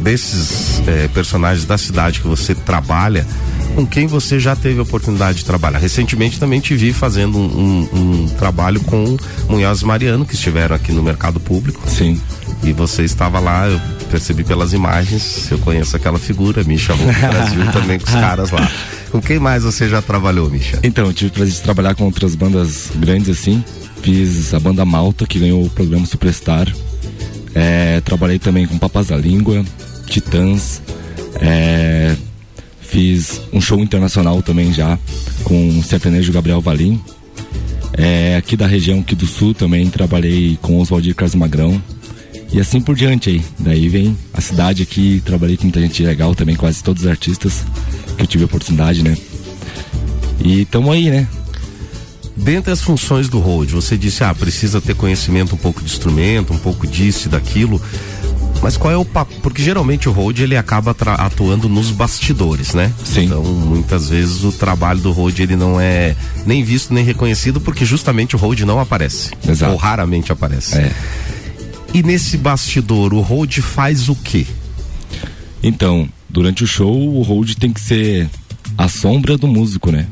desses 0.00 0.82
é, 0.86 1.08
personagens 1.08 1.66
da 1.66 1.76
cidade 1.76 2.20
que 2.20 2.26
você 2.26 2.54
trabalha, 2.54 3.26
com 3.74 3.84
quem 3.84 4.06
você 4.06 4.38
já 4.38 4.54
teve 4.54 4.78
a 4.78 4.82
oportunidade 4.82 5.38
de 5.38 5.44
trabalhar. 5.44 5.78
Recentemente 5.78 6.38
também 6.38 6.60
te 6.60 6.76
vi 6.76 6.92
fazendo 6.92 7.36
um, 7.36 7.88
um, 7.92 7.98
um 7.98 8.28
trabalho 8.38 8.80
com 8.80 9.16
Munhoz 9.48 9.82
Mariano, 9.82 10.24
que 10.24 10.34
estiveram 10.34 10.76
aqui 10.76 10.92
no 10.92 11.02
mercado 11.02 11.40
público. 11.40 11.82
Sim. 11.88 12.20
E 12.62 12.72
você 12.72 13.02
estava 13.02 13.40
lá, 13.40 13.66
eu 13.66 13.80
percebi 14.14 14.44
pelas 14.44 14.72
imagens, 14.72 15.50
eu 15.50 15.58
conheço 15.58 15.96
aquela 15.96 16.20
figura, 16.20 16.62
Misha 16.62 16.94
Roupa 16.94 17.12
Brasil 17.12 17.72
também 17.72 17.98
com 17.98 18.06
os 18.06 18.12
caras 18.12 18.50
lá. 18.52 18.70
Com 19.10 19.20
quem 19.20 19.40
mais 19.40 19.62
você 19.62 19.88
já 19.88 20.00
trabalhou, 20.02 20.48
Misha? 20.50 20.78
Então, 20.82 21.06
eu 21.06 21.12
tive 21.12 21.30
o 21.30 21.34
prazer 21.34 21.54
de 21.54 21.60
trabalhar 21.60 21.94
com 21.94 22.04
outras 22.04 22.34
bandas 22.34 22.90
grandes 22.96 23.28
assim. 23.28 23.62
Fiz 24.02 24.52
a 24.52 24.58
banda 24.58 24.84
Malta, 24.84 25.24
que 25.24 25.38
ganhou 25.38 25.64
o 25.64 25.70
programa 25.70 26.04
Superstar. 26.04 26.72
É, 27.54 28.00
trabalhei 28.00 28.40
também 28.40 28.66
com 28.66 28.76
Papas 28.76 29.08
da 29.08 29.16
Língua, 29.16 29.64
Titãs. 30.06 30.82
É, 31.40 32.16
fiz 32.80 33.40
um 33.52 33.60
show 33.60 33.78
internacional 33.78 34.42
também 34.42 34.72
já 34.72 34.98
com 35.44 35.78
o 35.78 35.82
sertanejo 35.84 36.32
Gabriel 36.32 36.60
Valim. 36.60 37.00
É, 37.96 38.34
aqui 38.36 38.56
da 38.56 38.66
região 38.66 38.98
aqui 38.98 39.14
do 39.14 39.26
sul 39.26 39.54
também 39.54 39.88
trabalhei 39.90 40.58
com 40.60 40.80
Oswaldir 40.80 41.14
Carlos 41.14 41.36
Magrão 41.36 41.80
e 42.54 42.60
assim 42.60 42.80
por 42.80 42.94
diante 42.94 43.30
aí. 43.30 43.44
Daí 43.58 43.88
vem 43.88 44.16
a 44.32 44.40
cidade 44.40 44.84
aqui, 44.84 45.20
trabalhei 45.24 45.56
com 45.56 45.64
muita 45.64 45.80
gente 45.80 46.02
legal 46.04 46.36
também, 46.36 46.54
quase 46.54 46.82
todos 46.84 47.02
os 47.02 47.08
artistas 47.08 47.64
que 48.16 48.22
eu 48.22 48.26
tive 48.28 48.44
a 48.44 48.46
oportunidade, 48.46 49.02
né? 49.02 49.18
E 50.40 50.64
tamo 50.66 50.92
aí, 50.92 51.10
né? 51.10 51.26
Dentre 52.36 52.72
as 52.72 52.80
funções 52.80 53.28
do 53.28 53.40
road, 53.40 53.72
você 53.72 53.96
disse, 53.96 54.22
ah, 54.22 54.32
precisa 54.32 54.80
ter 54.80 54.94
conhecimento 54.94 55.56
um 55.56 55.58
pouco 55.58 55.80
de 55.80 55.86
instrumento, 55.86 56.52
um 56.52 56.58
pouco 56.58 56.86
disso 56.86 57.26
e 57.26 57.30
daquilo. 57.30 57.82
Mas 58.62 58.76
qual 58.76 58.92
é 58.92 58.96
o 58.96 59.04
papo? 59.04 59.34
Porque 59.42 59.62
geralmente 59.62 60.08
o 60.08 60.12
road 60.12 60.42
ele 60.42 60.56
acaba 60.56 60.96
atuando 61.18 61.68
nos 61.68 61.90
bastidores, 61.90 62.72
né? 62.72 62.92
Sim. 63.04 63.24
Então, 63.24 63.42
muitas 63.42 64.08
vezes 64.08 64.44
o 64.44 64.52
trabalho 64.52 65.00
do 65.00 65.10
road 65.10 65.42
ele 65.42 65.56
não 65.56 65.80
é 65.80 66.16
nem 66.46 66.62
visto 66.62 66.94
nem 66.94 67.04
reconhecido 67.04 67.60
porque 67.60 67.84
justamente 67.84 68.36
o 68.36 68.38
road 68.38 68.64
não 68.64 68.78
aparece. 68.78 69.32
Exato. 69.46 69.72
Ou 69.72 69.76
raramente 69.76 70.32
aparece. 70.32 70.76
É. 70.76 70.92
E 71.94 72.02
nesse 72.02 72.36
bastidor, 72.36 73.14
o 73.14 73.20
hold 73.20 73.58
faz 73.60 74.08
o 74.08 74.16
quê? 74.16 74.44
Então, 75.62 76.08
durante 76.28 76.64
o 76.64 76.66
show, 76.66 76.92
o 76.92 77.22
hold 77.22 77.54
tem 77.54 77.72
que 77.72 77.80
ser 77.80 78.28
a 78.76 78.88
sombra 78.88 79.38
do 79.38 79.46
músico, 79.46 79.92
né? 79.92 80.08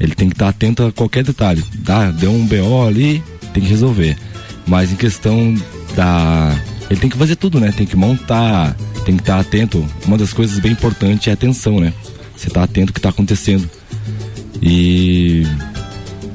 Ele 0.00 0.16
tem 0.16 0.28
que 0.28 0.34
estar 0.34 0.48
atento 0.48 0.84
a 0.84 0.90
qualquer 0.90 1.22
detalhe. 1.22 1.62
Tá, 1.84 2.10
deu 2.10 2.32
um 2.32 2.44
BO 2.44 2.84
ali, 2.84 3.22
tem 3.54 3.62
que 3.62 3.68
resolver. 3.68 4.18
Mas 4.66 4.90
em 4.90 4.96
questão 4.96 5.54
da. 5.94 6.60
Ele 6.90 6.98
tem 6.98 7.08
que 7.08 7.16
fazer 7.16 7.36
tudo, 7.36 7.60
né? 7.60 7.70
Tem 7.70 7.86
que 7.86 7.96
montar, 7.96 8.74
tem 9.04 9.16
que 9.16 9.22
estar 9.22 9.38
atento. 9.38 9.86
Uma 10.04 10.18
das 10.18 10.32
coisas 10.32 10.58
bem 10.58 10.72
importantes 10.72 11.28
é 11.28 11.30
a 11.30 11.34
atenção, 11.34 11.78
né? 11.78 11.92
Você 12.36 12.50
tá 12.50 12.64
atento 12.64 12.90
ao 12.90 12.94
que 12.94 13.00
tá 13.00 13.10
acontecendo. 13.10 13.70
E. 14.60 15.46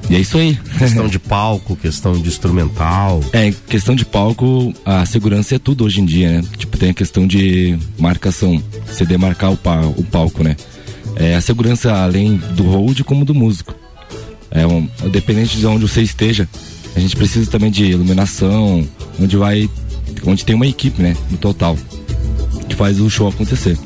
E 0.09 0.15
é 0.15 0.19
isso 0.19 0.37
aí. 0.37 0.57
Questão 0.77 1.07
de 1.07 1.19
palco, 1.19 1.75
questão 1.75 2.13
de 2.13 2.27
instrumental. 2.29 3.19
É, 3.33 3.51
questão 3.67 3.93
de 3.95 4.05
palco, 4.05 4.73
a 4.85 5.05
segurança 5.05 5.55
é 5.55 5.59
tudo 5.59 5.83
hoje 5.83 5.99
em 6.01 6.05
dia, 6.05 6.41
né? 6.41 6.47
Tipo, 6.57 6.77
tem 6.77 6.91
a 6.91 6.93
questão 6.93 7.27
de 7.27 7.77
marcação, 7.99 8.61
você 8.85 9.05
demarcar 9.05 9.51
o, 9.51 9.57
pa- 9.57 9.81
o 9.85 10.03
palco, 10.03 10.43
né? 10.43 10.55
É 11.15 11.35
a 11.35 11.41
segurança 11.41 11.91
além 11.93 12.37
do 12.55 12.63
hold 12.63 13.01
como 13.01 13.25
do 13.25 13.33
músico. 13.35 13.75
É 14.49 14.65
um, 14.65 14.87
dependente 15.11 15.57
de 15.57 15.65
onde 15.67 15.81
você 15.87 16.01
esteja, 16.01 16.47
a 16.95 16.99
gente 16.99 17.15
precisa 17.15 17.49
também 17.51 17.69
de 17.69 17.83
iluminação, 17.85 18.87
onde 19.19 19.35
vai, 19.35 19.69
onde 20.25 20.45
tem 20.45 20.55
uma 20.55 20.67
equipe, 20.67 21.01
né? 21.01 21.17
No 21.29 21.37
total, 21.37 21.77
que 22.69 22.75
faz 22.75 22.99
o 23.01 23.09
show 23.09 23.27
acontecer. 23.27 23.77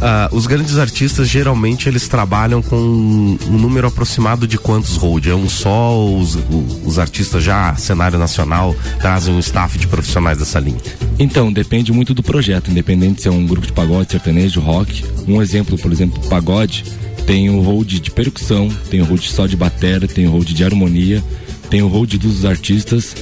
Ah, 0.00 0.30
os 0.32 0.46
grandes 0.46 0.78
artistas 0.78 1.28
geralmente 1.28 1.88
eles 1.88 2.08
trabalham 2.08 2.62
com 2.62 2.76
um 2.76 3.58
número 3.58 3.86
aproximado 3.86 4.46
de 4.46 4.56
quantos 4.56 4.96
hold? 4.96 5.26
É 5.26 5.34
um 5.34 5.48
só 5.48 5.92
ou 5.92 6.18
os, 6.18 6.38
os 6.84 6.98
artistas 6.98 7.44
já, 7.44 7.74
cenário 7.76 8.18
nacional, 8.18 8.74
trazem 8.98 9.34
um 9.34 9.38
staff 9.38 9.78
de 9.78 9.86
profissionais 9.86 10.38
dessa 10.38 10.58
linha? 10.58 10.80
Então, 11.18 11.52
depende 11.52 11.92
muito 11.92 12.14
do 12.14 12.22
projeto, 12.22 12.70
independente 12.70 13.22
se 13.22 13.28
é 13.28 13.30
um 13.30 13.46
grupo 13.46 13.66
de 13.66 13.72
pagode, 13.72 14.12
sertanejo, 14.12 14.60
rock. 14.60 15.04
Um 15.28 15.42
exemplo, 15.42 15.76
por 15.76 15.92
exemplo, 15.92 16.18
pagode, 16.28 16.84
tem 17.26 17.50
o 17.50 17.60
hold 17.60 18.00
de 18.00 18.10
percussão, 18.10 18.70
tem 18.88 19.02
o 19.02 19.04
hold 19.04 19.22
só 19.22 19.46
de 19.46 19.56
batera, 19.56 20.08
tem 20.08 20.26
o 20.26 20.30
hold 20.30 20.48
de 20.48 20.64
harmonia, 20.64 21.22
tem 21.68 21.82
o 21.82 21.88
hold 21.88 22.14
dos 22.14 22.46
artistas, 22.46 23.14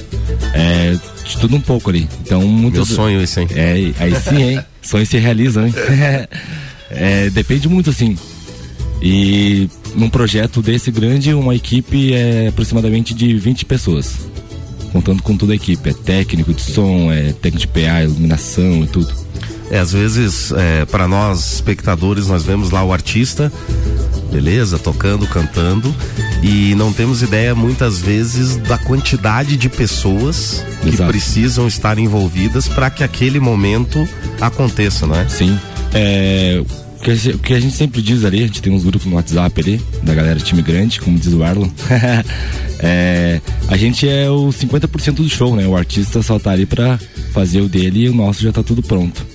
é, 0.53 0.97
de 1.25 1.37
tudo 1.37 1.57
um 1.57 1.61
pouco 1.61 1.89
ali. 1.89 2.07
Então, 2.21 2.41
muito 2.43 2.75
Meu 2.75 2.85
sonho 2.85 3.21
esse, 3.21 3.41
hein? 3.41 3.47
É, 3.51 3.73
aí 3.99 4.15
sim, 4.15 4.41
hein? 4.41 4.61
Sonhos 4.81 5.09
se 5.09 5.17
realizam, 5.17 5.67
hein? 5.67 5.73
É, 6.89 7.29
depende 7.29 7.67
muito, 7.67 7.89
assim. 7.89 8.17
E 9.01 9.69
num 9.95 10.09
projeto 10.09 10.61
desse 10.61 10.91
grande, 10.91 11.33
uma 11.33 11.55
equipe 11.55 12.13
é 12.13 12.47
aproximadamente 12.49 13.13
de 13.13 13.37
20 13.37 13.65
pessoas. 13.65 14.17
Contando 14.91 15.21
com 15.21 15.37
toda 15.37 15.53
a 15.53 15.55
equipe. 15.55 15.89
É 15.89 15.93
técnico 15.93 16.53
de 16.53 16.61
som, 16.61 17.11
é 17.11 17.31
técnico 17.33 17.59
de 17.59 17.67
PA, 17.67 18.03
iluminação 18.03 18.83
e 18.83 18.87
tudo. 18.87 19.13
É, 19.71 19.77
às 19.77 19.93
vezes, 19.93 20.51
é, 20.51 20.85
para 20.85 21.07
nós 21.07 21.53
espectadores, 21.53 22.27
nós 22.27 22.43
vemos 22.43 22.71
lá 22.71 22.83
o 22.83 22.91
artista, 22.91 23.53
beleza, 24.31 24.79
tocando, 24.79 25.27
cantando, 25.27 25.93
e 26.41 26.73
não 26.73 26.91
temos 26.91 27.21
ideia 27.21 27.53
muitas 27.53 27.99
vezes 27.99 28.57
da 28.57 28.79
quantidade 28.79 29.57
de 29.57 29.69
pessoas 29.69 30.65
que 30.81 30.89
Exato. 30.89 31.11
precisam 31.11 31.67
estar 31.67 31.99
envolvidas 31.99 32.67
para 32.67 32.89
que 32.89 33.03
aquele 33.03 33.39
momento 33.39 34.09
aconteça, 34.41 35.05
não 35.05 35.15
é? 35.15 35.29
Sim. 35.29 35.59
É, 35.93 36.61
o, 36.61 37.39
que 37.39 37.53
a 37.53 37.59
gente, 37.59 37.73
sempre 37.73 38.01
diz 38.01 38.25
ali, 38.25 38.43
a 38.43 38.47
gente 38.47 38.61
tem 38.61 38.73
uns 38.73 38.83
grupos 38.83 39.07
no 39.07 39.15
WhatsApp 39.15 39.61
ali, 39.61 39.81
da 40.03 40.13
galera 40.13 40.39
time 40.39 40.61
grande, 40.61 40.99
como 40.99 41.17
diz 41.17 41.33
o 41.33 41.43
Arlon. 41.43 41.69
É, 42.81 43.41
a 43.67 43.75
gente 43.75 44.07
é 44.07 44.29
o 44.29 44.47
50% 44.47 45.15
do 45.15 45.27
show, 45.27 45.53
né? 45.53 45.67
O 45.67 45.75
artista 45.75 46.21
só 46.21 46.39
tá 46.39 46.51
ali 46.51 46.65
pra 46.65 46.97
fazer 47.33 47.59
o 47.59 47.67
dele 47.67 48.05
e 48.05 48.09
o 48.09 48.13
nosso 48.13 48.41
já 48.41 48.53
tá 48.53 48.63
tudo 48.63 48.81
pronto. 48.81 49.27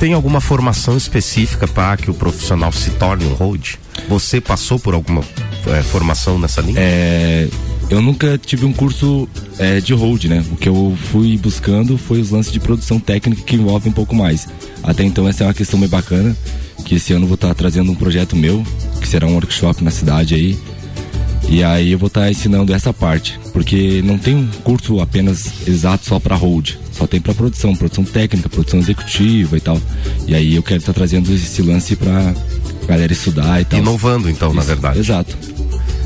Tem 0.00 0.14
alguma 0.14 0.40
formação 0.40 0.96
específica 0.96 1.68
para 1.68 1.98
que 1.98 2.10
o 2.10 2.14
profissional 2.14 2.72
se 2.72 2.92
torne 2.92 3.26
um 3.26 3.34
hold? 3.34 3.74
Você 4.08 4.40
passou 4.40 4.78
por 4.78 4.94
alguma 4.94 5.22
é, 5.66 5.82
formação 5.82 6.38
nessa 6.38 6.62
linha? 6.62 6.80
É, 6.80 7.46
eu 7.90 8.02
nunca 8.02 8.36
tive 8.36 8.66
um 8.66 8.72
curso 8.72 9.28
é, 9.58 9.80
de 9.80 9.94
hold, 9.94 10.24
né? 10.24 10.44
O 10.52 10.56
que 10.56 10.68
eu 10.68 10.96
fui 11.10 11.36
buscando 11.38 11.96
foi 11.96 12.20
os 12.20 12.30
lances 12.30 12.52
de 12.52 12.60
produção 12.60 13.00
técnica 13.00 13.42
que 13.42 13.56
envolvem 13.56 13.90
um 13.90 13.94
pouco 13.94 14.14
mais. 14.14 14.46
Até 14.82 15.04
então 15.04 15.26
essa 15.26 15.44
é 15.44 15.46
uma 15.46 15.54
questão 15.54 15.80
bem 15.80 15.88
bacana, 15.88 16.36
que 16.84 16.96
esse 16.96 17.12
ano 17.12 17.24
eu 17.24 17.28
vou 17.28 17.34
estar 17.34 17.54
trazendo 17.54 17.90
um 17.90 17.94
projeto 17.94 18.36
meu, 18.36 18.62
que 19.00 19.08
será 19.08 19.26
um 19.26 19.34
workshop 19.34 19.82
na 19.82 19.90
cidade 19.90 20.34
aí. 20.34 20.58
E 21.48 21.64
aí 21.64 21.92
eu 21.92 21.98
vou 21.98 22.08
estar 22.08 22.30
ensinando 22.30 22.74
essa 22.74 22.92
parte, 22.92 23.40
porque 23.54 24.02
não 24.04 24.18
tem 24.18 24.36
um 24.36 24.46
curso 24.62 25.00
apenas 25.00 25.66
exato 25.66 26.04
só 26.04 26.20
para 26.20 26.36
hold, 26.36 26.72
só 26.92 27.06
tem 27.06 27.20
para 27.20 27.32
produção, 27.32 27.74
produção 27.74 28.04
técnica, 28.04 28.50
produção 28.50 28.80
executiva 28.80 29.56
e 29.56 29.60
tal. 29.60 29.80
E 30.26 30.34
aí 30.34 30.56
eu 30.56 30.62
quero 30.62 30.80
estar 30.80 30.92
trazendo 30.92 31.32
esse 31.32 31.62
lance 31.62 31.96
pra 31.96 32.34
galera 32.86 33.12
estudar 33.12 33.62
e 33.62 33.64
tal. 33.64 33.78
Inovando, 33.80 34.28
então, 34.28 34.52
na 34.52 34.60
Isso, 34.60 34.68
verdade. 34.68 34.98
Exato. 34.98 35.57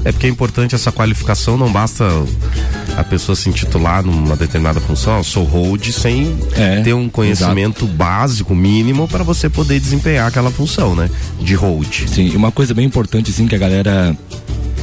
É 0.05 0.11
porque 0.11 0.27
é 0.27 0.31
importante 0.31 0.75
essa 0.75 0.91
qualificação, 0.91 1.57
não 1.57 1.71
basta 1.71 2.05
a 2.97 3.05
pessoa 3.05 3.37
se 3.37 3.49
intitular 3.49 4.03
numa 4.03 4.37
determinada 4.37 4.81
função, 4.81 5.19
eu 5.19 5.25
sou 5.25 5.45
hold, 5.45 5.91
sem 5.91 6.37
É, 6.57 6.81
ter 6.81 6.93
um 6.93 7.09
conhecimento 7.09 7.87
básico, 7.87 8.55
mínimo, 8.55 9.07
para 9.07 9.23
você 9.23 9.49
poder 9.49 9.79
desempenhar 9.79 10.27
aquela 10.27 10.51
função, 10.51 10.95
né? 10.95 11.09
De 11.41 11.55
hold. 11.55 12.09
Sim, 12.09 12.31
e 12.33 12.37
uma 12.37 12.51
coisa 12.51 12.75
bem 12.75 12.85
importante 12.85 13.31
assim 13.31 13.47
que 13.47 13.55
a 13.55 13.59
galera 13.59 14.17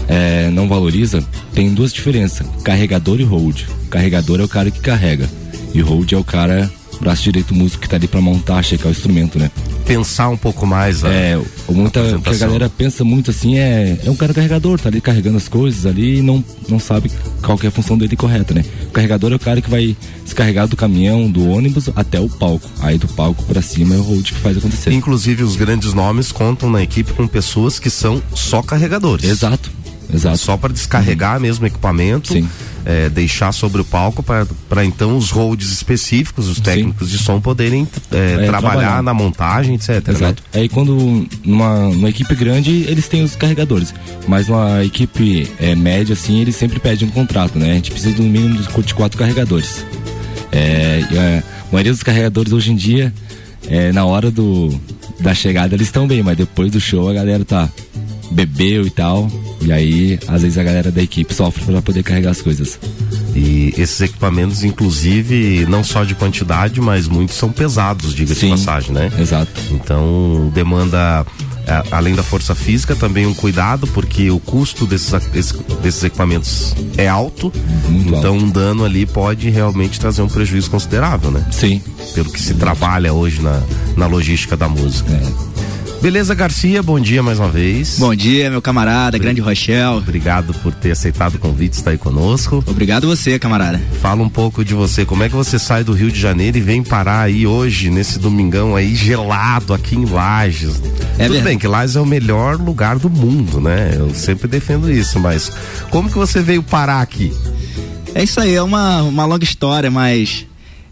é, 0.08 0.50
não 0.52 0.68
valoriza, 0.68 1.24
tem 1.54 1.74
duas 1.74 1.92
diferenças, 1.94 2.48
carregador 2.64 3.20
e 3.20 3.24
hold. 3.24 3.64
Carregador 3.90 4.40
é 4.40 4.44
o 4.44 4.48
cara 4.48 4.72
que 4.72 4.80
carrega 4.80 5.30
e 5.74 5.82
hold 5.82 6.12
é 6.14 6.18
o 6.18 6.24
cara 6.24 6.72
braço 7.00 7.24
direito 7.24 7.54
músico 7.56 7.82
que 7.82 7.90
tá 7.90 7.96
ali 7.96 8.08
pra 8.08 8.22
montar, 8.22 8.62
checar 8.64 8.88
o 8.88 8.92
instrumento, 8.92 9.38
né? 9.40 9.50
Pensar 9.86 10.30
um 10.30 10.38
pouco 10.38 10.66
mais. 10.68 11.04
a- 11.04 11.10
É, 11.12 11.38
o, 11.68 11.74
muita, 11.74 12.02
o 12.18 12.22
que 12.22 12.30
a 12.30 12.36
galera 12.38 12.70
pensa 12.70 13.04
muito 13.04 13.32
assim 13.32 13.58
é, 13.58 13.98
é 14.06 14.10
um 14.12 14.16
cara 14.16 14.34
carregador, 14.34 14.80
tá 14.80 14.90
ali 14.90 15.02
carregando 15.02 15.38
as 15.38 15.48
coisas 15.48 15.86
ali 15.86 16.20
e 16.20 16.22
não, 16.22 16.44
não 16.68 16.80
sabe 16.80 17.12
qual 17.42 17.58
que 17.58 17.66
é 17.66 17.70
a 17.70 17.72
função 17.72 17.98
dele 17.98 18.16
correta, 18.16 18.54
né? 18.54 18.64
O 18.88 18.92
carregador 18.92 19.32
é 19.32 19.36
o 19.36 19.40
cara 19.40 19.62
que 19.62 19.70
vai 19.70 19.96
descarregar 20.24 20.68
do 20.68 20.76
caminhão, 20.76 21.30
do 21.30 21.50
ônibus 21.50 21.90
até 21.96 22.20
o 22.20 22.30
palco. 22.30 22.70
Aí 22.82 22.98
do 22.98 23.08
palco 23.08 23.44
pra 23.46 23.62
cima 23.62 23.96
é 23.96 23.98
o 23.98 24.02
hold 24.02 24.26
que 24.26 24.34
faz 24.36 24.58
acontecer. 24.58 24.92
Inclusive, 24.92 25.44
os 25.44 25.56
grandes 25.56 25.94
nomes 25.94 26.32
contam 26.32 26.70
na 26.70 26.82
equipe 26.84 27.14
com 27.14 27.28
pessoas 27.28 27.80
que 27.80 27.90
são 27.90 28.22
só 28.36 28.62
carregadores. 28.62 29.28
Exato, 29.30 29.72
exato. 30.14 30.38
Só 30.38 30.58
para 30.58 30.74
descarregar 30.74 31.40
mesmo 31.40 31.64
o 31.64 31.68
equipamento, 31.68 32.34
Sim. 32.34 32.48
é, 32.86 33.10
deixar 33.10 33.52
sobre 33.52 33.82
o 33.82 33.86
palco 33.86 34.24
para 34.24 34.86
então 34.86 35.18
os 35.18 35.30
holds 35.32 35.72
específicos, 35.72 36.48
os 36.48 36.60
técnicos 36.60 37.10
de 37.10 37.18
som 37.18 37.40
poderem 37.40 37.88
é, 38.12 38.18
É, 38.18 38.46
trabalhar, 38.46 38.72
trabalhar. 38.80 39.04
na 39.04 39.14
montagem, 39.14 39.76
etc. 39.76 39.90
né? 39.90 40.14
Exato. 40.14 40.44
Aí 40.54 40.68
quando 40.70 41.28
numa, 41.44 41.90
numa 41.90 42.10
equipe 42.10 42.34
grande, 42.36 42.86
eles 42.88 43.08
têm 43.08 43.24
os 43.24 43.36
carregadores. 43.36 43.94
Mas 44.28 44.48
numa 44.48 44.84
equipe 44.84 45.50
é, 45.60 45.76
média, 45.76 46.14
assim, 46.14 46.40
eles 46.40 46.56
sempre 46.56 46.80
pedem 46.80 47.08
um 47.08 47.12
contrato, 47.12 47.58
né? 47.60 47.72
A 47.72 47.76
gente 47.76 47.92
precisa 47.92 48.16
do 48.16 48.24
mínimo 48.24 48.58
de 48.84 48.94
quatro 48.94 49.18
carregadores. 49.18 49.86
É, 50.52 51.04
a 51.70 51.72
maioria 51.72 51.92
dos 51.92 52.04
carregadores 52.04 52.52
hoje 52.52 52.72
em 52.72 52.76
dia, 52.76 53.14
é, 53.68 53.92
na 53.92 54.06
hora 54.06 54.32
do, 54.32 54.74
da 55.20 55.34
chegada, 55.34 55.76
eles 55.76 55.88
estão 55.88 56.08
bem, 56.08 56.24
mas 56.24 56.38
depois 56.38 56.72
do 56.72 56.80
show 56.80 57.08
a 57.10 57.14
galera 57.14 57.46
tá 57.46 57.70
bebeu 58.32 58.86
e 58.86 58.90
tal. 58.90 59.30
E 59.62 59.72
aí, 59.72 60.20
às 60.28 60.42
vezes 60.42 60.58
a 60.58 60.64
galera 60.64 60.92
da 60.92 61.02
equipe 61.02 61.34
sofre 61.34 61.64
para 61.66 61.82
poder 61.82 62.04
carregar 62.04 62.32
as 62.32 62.42
coisas. 62.42 62.80
E 63.36 63.74
esses 63.78 64.00
equipamentos, 64.02 64.64
inclusive, 64.64 65.66
não 65.70 65.84
só 65.84 66.04
de 66.04 66.16
quantidade, 66.16 66.82
mas 66.82 67.08
muitos 67.08 67.36
são 67.36 67.52
pesados, 67.52 68.14
diga-se 68.14 68.46
de 68.46 68.52
passagem, 68.52 68.92
né? 68.92 69.12
Exato. 69.20 69.52
Então, 69.72 70.52
demanda, 70.54 71.26
é, 71.68 71.84
além 71.92 72.16
da 72.16 72.24
força 72.24 72.56
física, 72.56 72.96
também 72.96 73.26
um 73.28 73.34
cuidado, 73.34 73.86
porque 73.88 74.32
o 74.32 74.40
custo 74.40 74.86
desses, 74.86 75.14
esse- 75.36 75.54
desses 75.82 76.04
equipamentos 76.04 76.74
é 76.98 77.08
alto. 77.08 77.52
Muito 77.88 78.16
então, 78.18 78.34
alto. 78.34 78.46
um 78.46 78.50
dano 78.50 78.84
ali 78.84 79.06
pode 79.06 79.50
realmente 79.50 80.00
trazer 80.00 80.22
um 80.22 80.28
prejuízo 80.28 80.70
considerável, 80.72 81.30
né? 81.32 81.46
Sim. 81.52 81.82
Pelo 82.16 82.32
que 82.32 82.42
se 82.42 82.56
trabalha 82.56 83.14
hoje 83.14 83.42
na, 83.42 83.62
na 83.96 84.08
logística 84.08 84.58
da 84.58 84.68
música. 84.68 85.12
É. 85.12 85.49
Beleza, 86.02 86.34
Garcia, 86.34 86.82
bom 86.82 86.98
dia 86.98 87.22
mais 87.22 87.40
uma 87.40 87.50
vez. 87.50 87.98
Bom 88.00 88.16
dia, 88.16 88.50
meu 88.50 88.62
camarada, 88.62 89.18
grande 89.18 89.42
Rochelle. 89.42 89.98
Obrigado 89.98 90.54
por 90.56 90.74
ter 90.74 90.92
aceitado 90.92 91.36
o 91.36 91.40
convite, 91.40 91.74
estar 91.74 91.92
aí 91.92 91.98
conosco. 91.98 92.64
Obrigado 92.66 93.06
você, 93.06 93.38
camarada. 93.38 93.82
Fala 94.02 94.24
um 94.24 94.30
pouco 94.30 94.64
de 94.64 94.74
você, 94.74 95.06
como 95.06 95.24
é 95.24 95.30
que 95.30 95.36
você 95.36 95.60
sai 95.60 95.84
do 95.84 95.92
Rio 95.92 96.10
de 96.10 96.18
Janeiro 96.18 96.58
e 96.58 96.62
vem 96.62 96.82
parar 96.82 97.24
aí 97.24 97.46
hoje, 97.46 97.90
nesse 97.90 98.18
domingão 98.18 98.78
aí 98.78 98.96
gelado 98.96 99.74
aqui 99.74 99.98
em 99.98 100.06
Lages? 100.06 100.78
É 100.78 100.78
Tudo 100.78 101.18
verdade. 101.18 101.44
bem 101.44 101.60
que 101.60 101.68
Lages 101.68 101.98
é 101.98 102.00
o 102.00 102.06
melhor 102.06 102.56
lugar 102.56 102.98
do 102.98 103.10
mundo, 103.10 103.60
né? 103.60 103.94
Eu 103.98 104.14
sempre 104.16 104.48
defendo 104.48 104.90
isso, 104.90 105.20
mas 105.20 105.52
como 105.90 106.10
que 106.10 106.18
você 106.18 106.42
veio 106.42 106.64
parar 106.64 107.02
aqui? 107.02 107.34
É 108.16 108.24
isso 108.24 108.40
aí, 108.40 108.56
é 108.56 108.64
uma, 108.64 109.02
uma 109.04 109.26
longa 109.26 109.44
história, 109.44 109.92
mas 109.92 110.48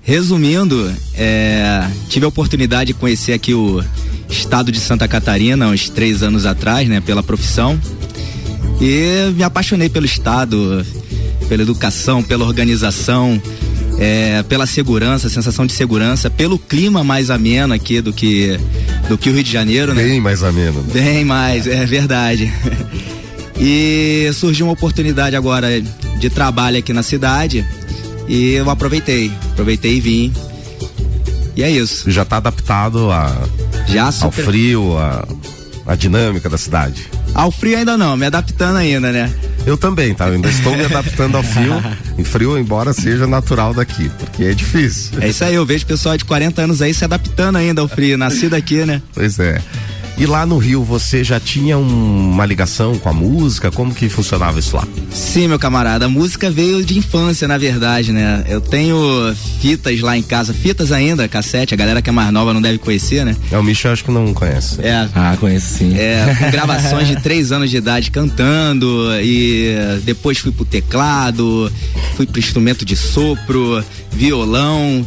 resumindo, 0.08 0.90
é, 1.14 1.86
tive 2.08 2.24
a 2.26 2.30
oportunidade 2.30 2.88
de 2.88 2.94
conhecer 2.94 3.34
aqui 3.34 3.54
o 3.54 3.84
estado 4.30 4.72
de 4.72 4.80
Santa 4.80 5.06
Catarina 5.06 5.68
uns 5.68 5.90
três 5.90 6.24
anos 6.24 6.46
atrás, 6.46 6.88
né, 6.88 7.02
pela 7.02 7.22
profissão. 7.22 7.78
E 8.80 9.34
me 9.36 9.44
apaixonei 9.44 9.90
pelo 9.90 10.06
estado, 10.06 10.86
pela 11.50 11.62
educação, 11.62 12.24
pela 12.24 12.46
organização. 12.46 13.40
é, 14.00 14.44
pela 14.44 14.66
segurança, 14.68 15.28
sensação 15.28 15.66
de 15.66 15.74
segurança, 15.74 16.30
pelo 16.30 16.60
clima 16.60 17.04
mais 17.04 17.30
ameno 17.32 17.74
aqui 17.74 18.00
do 18.00 18.14
que 18.14 18.58
do 19.10 19.18
que 19.18 19.28
o 19.30 19.34
Rio 19.34 19.44
de 19.44 19.52
Janeiro, 19.52 19.94
né? 19.94 20.04
Bem 20.04 20.22
mais 20.22 20.44
ameno. 20.44 20.82
né? 20.84 20.88
Bem 20.94 21.26
mais, 21.26 21.68
é 21.68 21.86
verdade. 21.86 22.52
E 23.60 24.30
surgiu 24.36 24.68
uma 24.68 24.74
oportunidade 24.74 25.36
agora 25.36 25.82
de 26.20 26.30
trabalho 26.30 26.78
aqui 26.78 26.94
na 26.94 27.02
cidade 27.02 27.66
e 28.28 28.52
eu 28.52 28.70
aproveitei, 28.70 29.32
aproveitei 29.58 29.96
e 29.98 30.00
vim. 30.00 30.34
E 31.56 31.64
é 31.64 31.72
isso. 31.72 32.10
Já 32.12 32.24
tá 32.24 32.38
adaptado 32.38 33.10
a, 33.12 33.36
Já 33.88 34.06
ao 34.06 34.12
super- 34.12 34.46
frio, 34.46 34.96
a, 35.00 35.28
a 35.88 35.96
dinâmica 35.96 36.48
da 36.48 36.60
cidade. 36.60 37.08
Ao 37.34 37.52
frio 37.52 37.76
ainda 37.78 37.98
não, 37.98 38.16
me 38.16 38.28
adaptando 38.28 38.78
ainda, 38.78 39.12
né? 39.12 39.34
Eu 39.66 39.76
também, 39.76 40.14
tá? 40.14 40.28
Eu 40.28 40.34
ainda 40.36 40.48
estou 40.48 40.76
me 40.78 40.86
adaptando 40.86 41.36
ao 41.36 41.44
frio, 41.44 41.74
em 42.18 42.24
frio, 42.24 42.58
embora 42.58 42.94
seja 42.94 43.26
natural 43.28 43.74
daqui, 43.74 44.10
porque 44.20 44.46
é 44.46 44.54
difícil. 44.54 45.18
É 45.20 45.28
isso 45.28 45.44
aí, 45.44 45.56
eu 45.56 45.66
vejo 45.66 45.86
pessoal 45.86 46.16
de 46.16 46.24
40 46.24 46.62
anos 46.62 46.82
aí 46.82 46.94
se 46.94 47.04
adaptando 47.04 47.58
ainda 47.58 47.82
ao 47.82 47.88
frio, 47.88 48.18
nascido 48.18 48.54
aqui, 48.54 48.86
né? 48.86 49.02
Pois 49.14 49.40
é. 49.40 49.60
E 50.20 50.26
lá 50.26 50.48
no 50.48 50.58
Rio, 50.58 50.84
você 50.84 51.24
já 51.24 51.40
tinha 51.40 51.78
um- 51.78 52.32
uma 52.32 52.44
ligação 52.44 52.98
com 52.98 53.08
a 53.08 53.14
música? 53.14 53.70
Como 53.72 53.94
que 53.94 54.10
funcionava 54.10 54.58
isso 54.58 54.76
lá? 54.76 54.84
Sim, 55.12 55.48
meu 55.48 55.60
camarada, 55.60 56.06
a 56.06 56.10
música 56.10 56.50
veio 56.50 56.84
de 56.84 56.98
infância, 56.98 57.48
na 57.48 57.56
verdade, 57.58 58.12
né? 58.12 58.44
Eu 58.50 58.60
tenho 58.60 58.98
fitas 59.62 60.00
lá 60.02 60.18
em 60.18 60.24
casa, 60.24 60.56
fitas 60.56 60.92
ainda, 60.92 61.28
cassete, 61.28 61.76
a 61.76 61.78
galera 61.78 62.02
que 62.02 62.10
é 62.10 62.14
mais 62.14 62.32
nova 62.34 62.52
não 62.52 62.62
deve 62.62 62.80
conhecer, 62.80 63.24
né? 63.24 63.36
É, 63.52 63.58
o 63.60 63.64
Michel 63.64 63.92
acho 63.94 64.04
que 64.04 64.10
não 64.12 64.34
conhece. 64.34 64.82
É. 64.82 65.08
Ah, 65.14 65.38
conheço 65.40 65.78
sim. 65.78 65.96
É, 65.96 66.36
com 66.40 66.50
gravações 66.50 67.08
de 67.08 67.18
três 67.22 67.52
anos 67.52 67.70
de 67.70 67.78
idade 67.78 68.10
cantando 68.10 69.10
e 69.22 69.76
depois 70.04 70.40
fui 70.40 70.52
pro 70.52 70.66
teclado, 70.66 71.72
fui 72.16 72.26
pro 72.26 72.40
instrumento 72.40 72.84
de 72.84 72.96
sopro, 72.96 73.84
violão. 74.12 75.06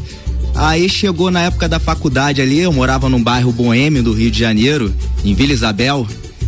Aí 0.54 0.88
chegou 0.88 1.30
na 1.30 1.42
época 1.42 1.68
da 1.68 1.78
faculdade 1.78 2.42
ali, 2.42 2.60
eu 2.60 2.72
morava 2.72 3.08
num 3.08 3.22
bairro 3.22 3.52
boêmio 3.52 4.02
do 4.02 4.12
Rio 4.12 4.30
de 4.30 4.38
Janeiro, 4.38 4.94
em 5.24 5.34
Vila 5.34 5.52
Isabel. 5.52 6.06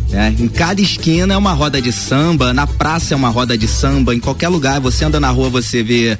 né? 0.09 0.35
Em 0.39 0.47
cada 0.47 0.81
esquina 0.81 1.33
é 1.33 1.37
uma 1.37 1.53
roda 1.53 1.81
de 1.81 1.91
samba, 1.91 2.53
na 2.53 2.67
praça 2.67 3.13
é 3.13 3.17
uma 3.17 3.29
roda 3.29 3.57
de 3.57 3.67
samba, 3.67 4.13
em 4.13 4.19
qualquer 4.19 4.49
lugar 4.49 4.79
você 4.79 5.05
anda 5.05 5.19
na 5.19 5.29
rua 5.29 5.49
você 5.49 5.81
vê 5.81 6.17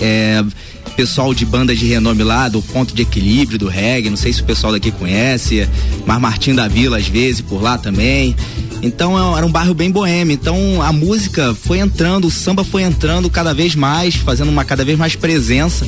é, 0.00 0.44
pessoal 0.96 1.34
de 1.34 1.44
banda 1.44 1.76
de 1.76 1.86
renome 1.86 2.22
lá, 2.22 2.48
do 2.48 2.62
ponto 2.62 2.94
de 2.94 3.02
equilíbrio 3.02 3.58
do 3.58 3.68
reggae, 3.68 4.08
não 4.08 4.16
sei 4.16 4.32
se 4.32 4.40
o 4.40 4.44
pessoal 4.44 4.72
daqui 4.72 4.90
conhece, 4.90 5.68
mas 6.06 6.18
Martim 6.18 6.54
da 6.54 6.66
Vila 6.66 6.96
às 6.96 7.06
vezes 7.06 7.42
por 7.42 7.62
lá 7.62 7.76
também. 7.76 8.34
Então 8.86 9.34
é- 9.34 9.38
era 9.38 9.46
um 9.46 9.50
bairro 9.50 9.74
bem 9.74 9.90
boêmio. 9.90 10.32
Então 10.32 10.80
a 10.82 10.92
música 10.92 11.54
foi 11.54 11.78
entrando, 11.78 12.26
o 12.26 12.30
samba 12.30 12.64
foi 12.64 12.82
entrando 12.82 13.28
cada 13.28 13.52
vez 13.52 13.74
mais, 13.74 14.14
fazendo 14.14 14.48
uma 14.48 14.64
cada 14.64 14.84
vez 14.84 14.98
mais 14.98 15.16
presença. 15.16 15.86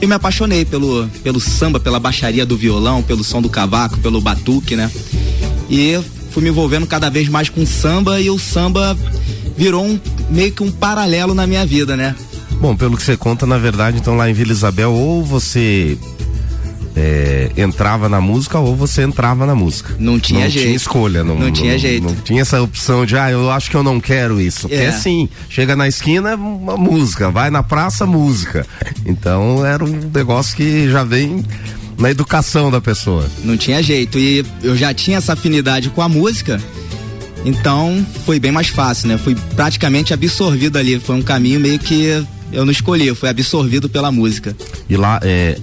Eu 0.00 0.08
me 0.08 0.14
apaixonei 0.14 0.64
pelo, 0.64 1.08
pelo 1.22 1.40
samba, 1.40 1.80
pela 1.80 1.98
baixaria 1.98 2.44
do 2.46 2.56
violão, 2.56 3.02
pelo 3.02 3.24
som 3.24 3.40
do 3.40 3.48
cavaco, 3.48 3.98
pelo 3.98 4.20
batuque, 4.20 4.76
né? 4.76 4.90
E 5.70 5.98
fui 6.30 6.42
me 6.42 6.50
envolvendo 6.50 6.86
cada 6.86 7.08
vez 7.10 7.28
mais 7.28 7.48
com 7.48 7.64
samba 7.66 8.20
e 8.20 8.30
o 8.30 8.38
samba 8.38 8.96
virou 9.56 9.84
um, 9.84 9.98
meio 10.30 10.52
que 10.52 10.62
um 10.62 10.70
paralelo 10.70 11.34
na 11.34 11.46
minha 11.46 11.64
vida, 11.64 11.96
né? 11.96 12.14
Bom, 12.60 12.76
pelo 12.76 12.96
que 12.96 13.02
você 13.02 13.16
conta, 13.16 13.46
na 13.46 13.58
verdade, 13.58 13.98
então 13.98 14.16
lá 14.16 14.28
em 14.30 14.32
Vila 14.32 14.52
Isabel, 14.52 14.92
ou 14.92 15.24
você 15.24 15.96
é, 16.96 17.50
entrava 17.56 18.08
na 18.08 18.20
música 18.20 18.58
ou 18.58 18.74
você 18.74 19.02
entrava 19.02 19.44
na 19.44 19.54
música. 19.54 19.94
Não 19.98 20.18
tinha 20.18 20.44
não 20.44 20.50
jeito. 20.50 20.64
Tinha 20.66 20.76
escolha. 20.76 21.22
Não, 21.22 21.38
Não 21.38 21.50
tinha 21.52 21.78
jeito. 21.78 22.04
Não 22.06 22.14
tinha 22.14 22.40
essa 22.42 22.60
opção 22.62 23.04
de, 23.04 23.16
ah, 23.18 23.30
eu 23.30 23.50
acho 23.50 23.70
que 23.70 23.76
eu 23.76 23.82
não 23.82 24.00
quero 24.00 24.40
isso. 24.40 24.62
Porque 24.62 24.74
É. 24.82 24.88
assim, 24.88 25.28
chega 25.50 25.76
na 25.76 25.86
esquina, 25.86 26.34
uma 26.36 26.76
música, 26.76 27.30
vai 27.30 27.50
na 27.50 27.62
praça, 27.62 28.06
música. 28.06 28.66
Então 29.04 29.64
era 29.64 29.84
um 29.84 30.10
negócio 30.14 30.56
que 30.56 30.90
já 30.90 31.04
vem 31.04 31.44
na 31.98 32.10
educação 32.10 32.70
da 32.70 32.80
pessoa. 32.80 33.26
Não 33.44 33.56
tinha 33.56 33.82
jeito. 33.82 34.18
E 34.18 34.44
eu 34.62 34.74
já 34.76 34.92
tinha 34.94 35.18
essa 35.18 35.34
afinidade 35.34 35.90
com 35.90 36.00
a 36.02 36.08
música, 36.08 36.60
então 37.44 38.04
foi 38.24 38.40
bem 38.40 38.50
mais 38.52 38.68
fácil, 38.68 39.08
né? 39.08 39.18
Fui 39.18 39.36
praticamente 39.54 40.12
absorvido 40.12 40.78
ali. 40.78 40.98
Foi 40.98 41.14
um 41.16 41.22
caminho 41.22 41.60
meio 41.60 41.78
que 41.78 42.24
eu 42.52 42.64
não 42.64 42.72
escolhi, 42.72 43.06
eu 43.06 43.14
fui 43.14 43.28
absorvido 43.28 43.88
pela 43.88 44.10
música. 44.10 44.56
E 44.88 44.96
lá, 44.96 45.20
é, 45.22 45.58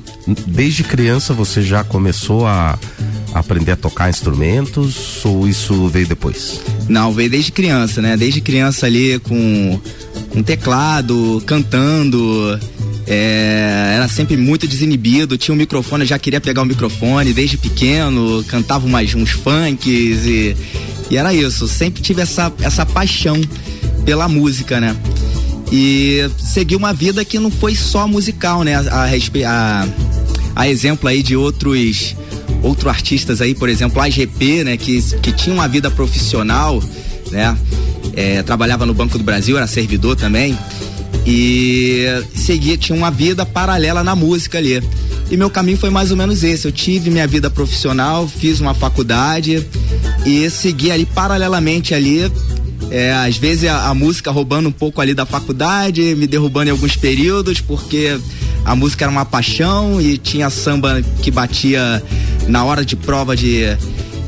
desde 0.48 0.84
criança 0.84 1.34
você 1.34 1.62
já 1.62 1.84
começou 1.84 2.46
a 2.46 2.78
aprender 3.34 3.72
a 3.72 3.76
tocar 3.76 4.10
instrumentos 4.10 5.24
ou 5.26 5.48
isso 5.48 5.88
veio 5.88 6.08
depois? 6.08 6.62
Não, 6.88 7.12
veio 7.12 7.30
desde 7.30 7.52
criança, 7.52 8.02
né? 8.02 8.15
Desde 8.15 8.41
criança 8.41 8.86
ali 8.86 9.19
com 9.19 9.80
um 10.36 10.43
teclado, 10.43 11.41
cantando. 11.46 12.60
é, 13.08 13.93
era 13.96 14.08
sempre 14.08 14.38
muito 14.38 14.67
desinibido, 14.67 15.38
tinha 15.38 15.54
um 15.54 15.58
microfone, 15.58 16.04
eu 16.04 16.08
já 16.08 16.19
queria 16.19 16.39
pegar 16.39 16.62
o 16.62 16.65
microfone 16.65 17.34
desde 17.34 17.58
pequeno, 17.58 18.43
cantava 18.48 18.86
umas, 18.86 19.13
uns 19.15 19.32
funks 19.32 20.26
e, 20.26 20.56
e 21.10 21.17
era 21.17 21.34
isso. 21.34 21.67
Sempre 21.67 22.02
tive 22.02 22.22
essa, 22.22 22.52
essa 22.62 22.86
paixão 22.86 23.39
pela 24.06 24.28
música, 24.28 24.80
né? 24.80 24.96
E 25.76 26.30
segui 26.38 26.76
uma 26.76 26.94
vida 26.94 27.26
que 27.26 27.40
não 27.40 27.50
foi 27.50 27.74
só 27.74 28.08
musical, 28.08 28.62
né? 28.62 28.76
A, 28.76 29.08
a, 29.08 29.88
a, 30.56 30.70
exemplo 30.70 31.10
aí 31.10 31.24
de 31.24 31.36
outros 31.36 32.16
outros 32.62 32.88
artistas 32.88 33.42
aí, 33.42 33.56
por 33.56 33.68
exemplo, 33.68 34.00
a 34.00 34.06
AGP, 34.06 34.64
né, 34.64 34.78
que, 34.78 35.02
que 35.18 35.32
tinha 35.34 35.54
uma 35.54 35.68
vida 35.68 35.90
profissional, 35.92 36.82
né, 37.30 37.58
é, 38.16 38.42
trabalhava 38.44 38.86
no 38.86 38.94
Banco 38.94 39.18
do 39.18 39.24
Brasil, 39.24 39.58
era 39.58 39.68
servidor 39.68 40.16
também, 40.16 40.58
e 41.26 42.06
seguia, 42.36 42.78
tinha 42.78 42.98
uma 42.98 43.10
vida 43.10 43.46
paralela 43.46 44.04
na 44.04 44.16
música 44.16 44.60
ali. 44.60 44.82
E 45.32 45.36
meu 45.36 45.50
caminho 45.50 45.78
foi 45.78 45.90
mais 45.90 46.12
ou 46.12 46.18
menos 46.18 46.44
esse. 46.44 46.68
Eu 46.68 46.72
tive 46.72 47.10
minha 47.10 47.26
vida 47.26 47.50
profissional, 47.50 48.28
fiz 48.28 48.60
uma 48.60 48.74
faculdade 48.74 49.66
e 50.26 50.50
segui 50.50 50.92
ali 50.92 51.06
paralelamente 51.06 51.94
ali. 51.94 52.32
É, 52.94 53.12
às 53.12 53.38
vezes 53.38 53.68
a, 53.68 53.88
a 53.88 53.94
música 53.96 54.30
roubando 54.30 54.70
um 54.70 54.72
pouco 54.72 55.02
ali 55.02 55.16
da 55.16 55.26
faculdade, 55.26 56.14
me 56.14 56.28
derrubando 56.28 56.68
em 56.68 56.72
alguns 56.72 56.96
períodos, 56.96 57.60
porque 57.60 58.20
a 58.64 58.76
música 58.76 59.06
era 59.06 59.12
uma 59.12 59.26
paixão 59.26 60.00
e 60.00 60.16
tinha 60.16 60.48
samba 60.52 61.02
que 61.24 61.32
batia 61.32 62.04
na 62.48 62.64
hora 62.64 62.86
de 62.86 62.96
prova 62.96 63.36
de, 63.36 63.64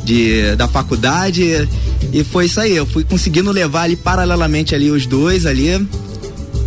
de 0.03 0.55
da 0.55 0.67
faculdade 0.67 1.69
e 2.11 2.23
foi 2.23 2.45
isso 2.47 2.59
aí. 2.59 2.75
Eu 2.75 2.87
fui 2.87 3.03
conseguindo 3.03 3.51
levar 3.51 3.83
ali 3.83 3.95
paralelamente 3.95 4.73
ali 4.73 4.89
os 4.89 5.05
dois 5.05 5.45
ali 5.45 5.87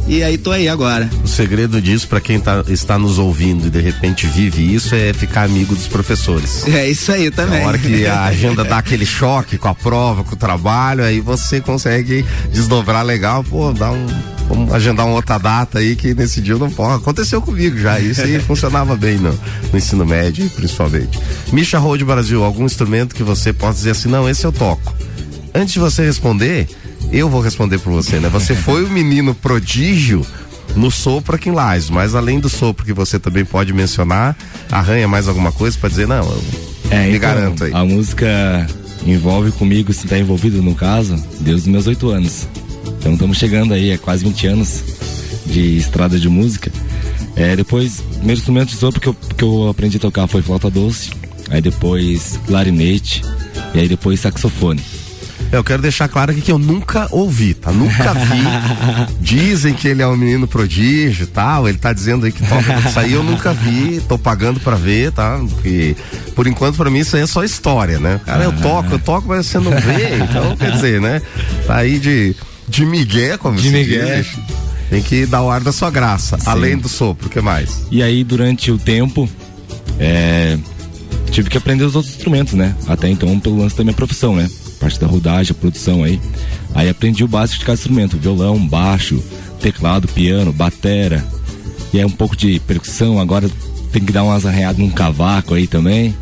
e 0.08 0.22
aí 0.22 0.38
tô 0.38 0.50
aí 0.50 0.68
agora. 0.68 1.08
O 1.22 1.28
segredo 1.28 1.80
disso, 1.82 2.08
para 2.08 2.20
quem 2.20 2.40
tá- 2.40 2.64
está 2.68 2.98
nos 2.98 3.18
ouvindo 3.18 3.66
e 3.66 3.70
de 3.70 3.80
repente 3.80 4.26
vive 4.26 4.74
isso, 4.74 4.94
é 4.94 5.12
ficar 5.12 5.42
amigo 5.44 5.74
dos 5.74 5.86
professores. 5.86 6.66
É 6.66 6.88
isso 6.88 7.12
aí 7.12 7.30
também. 7.30 7.60
Na 7.60 7.66
hora 7.68 7.78
que 7.78 8.06
a 8.06 8.24
agenda 8.26 8.64
dá 8.64 8.78
aquele 8.78 9.04
choque 9.06 9.58
com 9.58 9.68
a 9.68 9.74
prova, 9.74 10.24
com 10.24 10.34
o 10.34 10.38
trabalho, 10.38 11.04
aí 11.04 11.20
você 11.20 11.60
consegue 11.60 12.24
desdobrar 12.52 13.04
legal, 13.04 13.44
pô, 13.44 13.72
dá 13.72 13.90
um. 13.92 14.06
Vamos 14.48 14.72
agendar 14.72 15.04
uma 15.04 15.14
outra 15.14 15.36
data 15.36 15.78
aí 15.78 15.94
que 15.94 16.14
nesse 16.14 16.40
dia 16.40 16.54
eu 16.54 16.58
não 16.58 16.70
posso. 16.70 16.96
Aconteceu 16.96 17.42
comigo 17.42 17.76
já, 17.76 18.00
isso 18.00 18.22
aí 18.22 18.40
funcionava 18.40 18.96
bem 18.96 19.18
no, 19.18 19.38
no 19.70 19.78
ensino 19.78 20.06
médio, 20.06 20.48
principalmente. 20.56 21.18
Misha 21.52 21.78
Road 21.78 22.02
Brasil, 22.02 22.42
algum 22.42 22.64
instrumento 22.64 23.14
que 23.14 23.22
você 23.22 23.52
possa 23.52 23.74
dizer 23.74 23.90
assim, 23.90 24.08
não, 24.08 24.26
esse 24.26 24.46
eu 24.46 24.50
toco. 24.52 24.94
Antes 25.54 25.74
de 25.74 25.78
você 25.80 26.02
responder, 26.02 26.66
eu 27.12 27.28
vou 27.28 27.40
responder 27.40 27.78
por 27.78 27.92
você, 27.92 28.18
né? 28.20 28.28
Você 28.28 28.54
foi 28.56 28.84
o 28.84 28.90
menino 28.90 29.34
prodígio 29.34 30.24
no 30.76 30.90
sopro 30.90 31.36
aqui 31.36 31.48
em 31.48 31.52
Lages, 31.52 31.90
mas 31.90 32.14
além 32.14 32.38
do 32.38 32.48
sopro 32.48 32.84
que 32.84 32.92
você 32.92 33.18
também 33.18 33.44
pode 33.44 33.72
mencionar, 33.72 34.36
arranha 34.70 35.08
mais 35.08 35.26
alguma 35.28 35.50
coisa 35.50 35.76
para 35.78 35.88
dizer, 35.88 36.06
não, 36.06 36.22
eu 36.22 36.42
É, 36.90 37.02
me 37.04 37.08
então, 37.16 37.20
garanto 37.20 37.64
aí. 37.64 37.72
A 37.72 37.84
música 37.84 38.66
envolve 39.06 39.50
comigo, 39.52 39.92
se 39.92 40.06
tá 40.06 40.18
envolvido 40.18 40.62
no 40.62 40.74
caso, 40.74 41.16
desde 41.40 41.62
os 41.62 41.66
meus 41.66 41.86
oito 41.86 42.10
anos. 42.10 42.46
Então 42.98 43.14
estamos 43.14 43.38
chegando 43.38 43.72
aí, 43.72 43.90
é 43.90 43.96
quase 43.98 44.24
20 44.24 44.46
anos 44.48 44.84
de 45.46 45.76
estrada 45.78 46.18
de 46.18 46.28
música. 46.28 46.70
É, 47.34 47.54
depois, 47.56 48.02
primeiro 48.16 48.38
instrumento 48.38 48.68
de 48.70 48.76
sopro 48.76 49.00
que 49.00 49.08
eu, 49.08 49.14
que 49.14 49.44
eu 49.44 49.68
aprendi 49.68 49.96
a 49.96 50.00
tocar 50.00 50.26
foi 50.26 50.42
flauta 50.42 50.68
doce, 50.68 51.10
aí 51.50 51.60
depois 51.60 52.38
clarinete, 52.46 53.22
e 53.74 53.80
aí 53.80 53.88
depois 53.88 54.20
saxofone. 54.20 54.82
Eu 55.50 55.64
quero 55.64 55.80
deixar 55.80 56.08
claro 56.08 56.30
aqui 56.30 56.42
que 56.42 56.52
eu 56.52 56.58
nunca 56.58 57.08
ouvi, 57.10 57.54
tá? 57.54 57.72
Nunca 57.72 58.12
vi. 58.12 58.42
Dizem 59.20 59.72
que 59.72 59.88
ele 59.88 60.02
é 60.02 60.06
um 60.06 60.16
menino 60.16 60.46
prodígio 60.46 61.24
e 61.24 61.26
tal. 61.26 61.66
Ele 61.66 61.78
tá 61.78 61.92
dizendo 61.92 62.26
aí 62.26 62.32
que 62.32 62.46
toca 62.46 62.78
isso 62.86 62.98
aí, 63.00 63.14
eu 63.14 63.22
nunca 63.22 63.54
vi. 63.54 64.00
Tô 64.06 64.18
pagando 64.18 64.60
pra 64.60 64.76
ver, 64.76 65.10
tá? 65.12 65.38
Porque, 65.38 65.96
por 66.34 66.46
enquanto, 66.46 66.76
pra 66.76 66.90
mim, 66.90 66.98
isso 66.98 67.16
aí 67.16 67.22
é 67.22 67.26
só 67.26 67.42
história, 67.42 67.98
né? 67.98 68.20
Cara, 68.26 68.44
eu 68.44 68.52
toco, 68.52 68.92
eu 68.92 68.98
toco, 68.98 69.28
mas 69.28 69.46
você 69.46 69.58
não 69.58 69.70
vê. 69.70 70.16
Então, 70.22 70.54
quer 70.58 70.72
dizer, 70.72 71.00
né? 71.00 71.22
Tá 71.66 71.76
aí 71.76 71.98
de, 71.98 72.36
de 72.68 72.84
migué, 72.84 73.38
como 73.38 73.56
De 73.56 73.62
se 73.62 73.70
migué. 73.70 74.16
diz. 74.20 74.36
Tem 74.90 75.02
que 75.02 75.24
dar 75.24 75.42
o 75.42 75.50
ar 75.50 75.60
da 75.60 75.72
sua 75.72 75.90
graça. 75.90 76.38
Além 76.44 76.76
do 76.76 76.88
sopro, 76.88 77.26
o 77.26 77.30
que 77.30 77.40
mais? 77.40 77.86
E 77.90 78.02
aí, 78.02 78.22
durante 78.22 78.70
o 78.70 78.78
tempo, 78.78 79.26
é, 79.98 80.58
tive 81.30 81.48
que 81.48 81.56
aprender 81.56 81.84
os 81.84 81.94
outros 81.96 82.14
instrumentos, 82.14 82.52
né? 82.52 82.74
Até 82.86 83.08
então, 83.08 83.38
pelo 83.40 83.58
lance 83.60 83.76
da 83.76 83.82
minha 83.84 83.94
profissão, 83.94 84.36
né? 84.36 84.48
Parte 84.80 85.00
da 85.00 85.06
rodagem, 85.06 85.52
a 85.52 85.60
produção 85.60 86.04
aí. 86.04 86.20
Aí 86.74 86.88
aprendi 86.88 87.24
o 87.24 87.28
básico 87.28 87.60
de 87.60 87.64
cada 87.64 87.78
instrumento: 87.78 88.16
violão, 88.16 88.58
baixo, 88.66 89.22
teclado, 89.60 90.08
piano, 90.08 90.52
batera. 90.52 91.24
E 91.92 91.98
é 91.98 92.06
um 92.06 92.10
pouco 92.10 92.36
de 92.36 92.60
percussão, 92.60 93.18
agora 93.18 93.50
tem 93.92 94.04
que 94.04 94.12
dar 94.12 94.22
umas 94.22 94.44
arranhadas 94.44 94.78
num 94.78 94.90
cavaco 94.90 95.54
aí 95.54 95.66
também. 95.66 96.14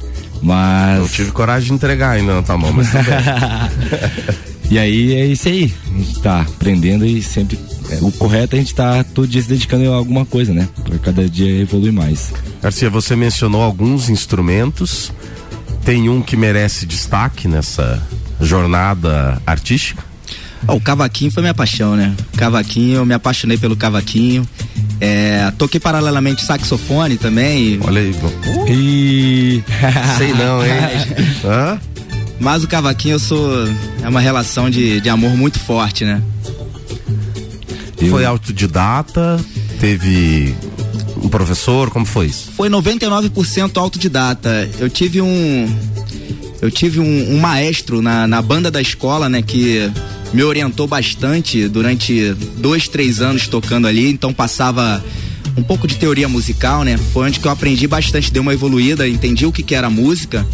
Mas. 0.42 1.00
Não 1.00 1.08
tive 1.08 1.32
coragem 1.32 1.68
de 1.68 1.74
entregar 1.74 2.10
ainda 2.10 2.34
na 2.34 2.42
tua 2.42 2.56
mão, 2.56 2.72
mas. 2.72 2.88
E 4.70 4.78
aí 4.78 5.14
é 5.14 5.26
isso 5.26 5.48
aí. 5.48 5.72
A 5.94 5.98
gente 5.98 6.20
tá 6.20 6.40
aprendendo 6.40 7.06
e 7.06 7.22
sempre. 7.22 7.58
é, 7.90 7.98
o 8.00 8.10
correto 8.10 8.56
é 8.56 8.58
a 8.58 8.62
gente 8.62 8.74
tá 8.74 9.04
todo 9.04 9.28
dia 9.28 9.40
se 9.40 9.48
dedicando 9.48 9.92
a 9.92 9.96
alguma 9.96 10.26
coisa, 10.26 10.52
né? 10.52 10.68
Pra 10.82 10.98
cada 10.98 11.28
dia 11.28 11.60
evoluir 11.60 11.92
mais. 11.92 12.32
Garcia, 12.60 12.90
você 12.90 13.14
mencionou 13.14 13.62
alguns 13.62 14.08
instrumentos. 14.08 15.12
Tem 15.84 16.08
um 16.08 16.20
que 16.20 16.36
merece 16.36 16.84
destaque 16.84 17.46
nessa 17.46 18.02
jornada 18.40 19.40
artística? 19.46 20.02
Ó, 20.66 20.76
o 20.76 20.80
cavaquinho 20.80 21.30
foi 21.30 21.42
minha 21.42 21.54
paixão, 21.54 21.96
né? 21.96 22.14
Cavaquinho, 22.36 22.96
eu 22.96 23.06
me 23.06 23.14
apaixonei 23.14 23.58
pelo 23.58 23.76
cavaquinho. 23.76 24.46
É, 25.00 25.52
toquei 25.58 25.78
paralelamente 25.78 26.44
saxofone 26.44 27.16
também. 27.16 27.78
Olha 27.82 28.00
aí, 28.00 28.14
E. 28.68 29.62
Sei 30.16 30.32
não, 30.32 30.64
hein? 30.64 30.72
Hã? 31.44 31.80
Mas 32.40 32.64
o 32.64 32.68
cavaquinho 32.68 33.14
eu 33.14 33.18
sou. 33.18 33.66
É 34.02 34.08
uma 34.08 34.20
relação 34.20 34.68
de, 34.70 35.00
de 35.00 35.08
amor 35.08 35.36
muito 35.36 35.58
forte, 35.58 36.04
né? 36.04 36.22
Foi 38.10 38.24
autodidata? 38.24 39.40
Teve 39.80 40.54
um 41.22 41.28
professor? 41.28 41.90
Como 41.90 42.04
foi 42.04 42.26
isso? 42.26 42.52
Foi 42.52 42.68
99% 42.68 43.76
autodidata. 43.78 44.68
Eu 44.78 44.88
tive 44.90 45.20
um. 45.20 45.66
Eu 46.66 46.70
tive 46.72 46.98
um, 46.98 47.34
um 47.34 47.38
maestro 47.38 48.02
na, 48.02 48.26
na 48.26 48.42
banda 48.42 48.72
da 48.72 48.80
escola, 48.80 49.28
né? 49.28 49.40
Que 49.40 49.88
me 50.34 50.42
orientou 50.42 50.88
bastante 50.88 51.68
durante 51.68 52.34
dois, 52.56 52.88
três 52.88 53.20
anos 53.20 53.46
tocando 53.46 53.86
ali. 53.86 54.10
Então 54.10 54.34
passava 54.34 55.02
um 55.56 55.62
pouco 55.62 55.86
de 55.86 55.96
teoria 55.96 56.28
musical, 56.28 56.84
né? 56.84 56.98
Foi 57.12 57.26
onde 57.26 57.40
que 57.40 57.46
eu 57.46 57.50
aprendi 57.50 57.86
bastante, 57.86 58.30
dei 58.30 58.40
uma 58.40 58.52
evoluída, 58.52 59.08
entendi 59.08 59.46
o 59.46 59.52
que, 59.52 59.62
que 59.62 59.74
era 59.74 59.88
música. 59.88 60.46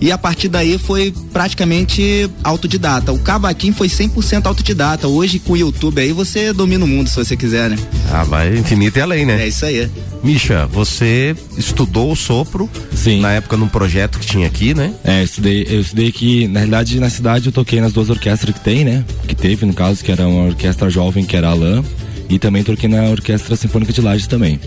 E 0.00 0.10
a 0.10 0.18
partir 0.18 0.48
daí 0.48 0.78
foi 0.78 1.14
praticamente 1.32 2.28
autodidata. 2.42 3.12
O 3.12 3.18
cavaquinho 3.18 3.72
foi 3.72 3.88
100% 3.88 4.46
autodidata. 4.46 5.06
Hoje 5.06 5.38
com 5.38 5.52
o 5.52 5.56
YouTube 5.56 6.00
aí 6.00 6.12
você 6.12 6.52
domina 6.52 6.84
o 6.84 6.88
mundo 6.88 7.08
se 7.08 7.16
você 7.16 7.36
quiser, 7.36 7.70
né? 7.70 7.76
Ah, 8.10 8.24
vai 8.24 8.56
infinito 8.56 8.98
e 8.98 9.02
além, 9.02 9.26
né? 9.26 9.42
É 9.42 9.48
isso 9.48 9.64
aí. 9.64 9.88
Misha, 10.22 10.66
você 10.66 11.34
estudou 11.56 12.12
o 12.12 12.16
sopro 12.16 12.68
Sim. 12.94 13.20
na 13.20 13.32
época 13.32 13.56
num 13.56 13.68
projeto 13.68 14.18
que 14.18 14.26
tinha 14.26 14.46
aqui, 14.46 14.74
né? 14.74 14.92
É, 15.04 15.20
eu 15.20 15.24
estudei, 15.24 15.66
eu 15.68 15.80
estudei 15.80 16.08
aqui, 16.08 16.48
na 16.48 16.60
realidade, 16.60 17.00
na 17.00 17.08
cidade 17.08 17.46
eu 17.46 17.52
toquei 17.52 17.80
nas 17.80 17.92
duas 17.92 18.10
orquestras 18.10 18.54
que 18.54 18.60
tem, 18.60 18.84
né? 18.84 19.04
Que 19.26 19.34
teve, 19.34 19.64
no 19.64 19.72
caso, 19.72 20.04
que 20.04 20.12
era 20.12 20.26
uma 20.26 20.48
orquestra 20.48 20.90
jovem, 20.90 21.24
que 21.24 21.36
era 21.36 21.48
a 21.48 21.52
Alain, 21.52 21.84
e 22.30 22.38
também 22.38 22.62
toquei 22.62 22.88
na 22.88 23.02
Orquestra 23.10 23.56
Sinfônica 23.56 23.92
de 23.92 24.00
Lages 24.00 24.28
também. 24.28 24.60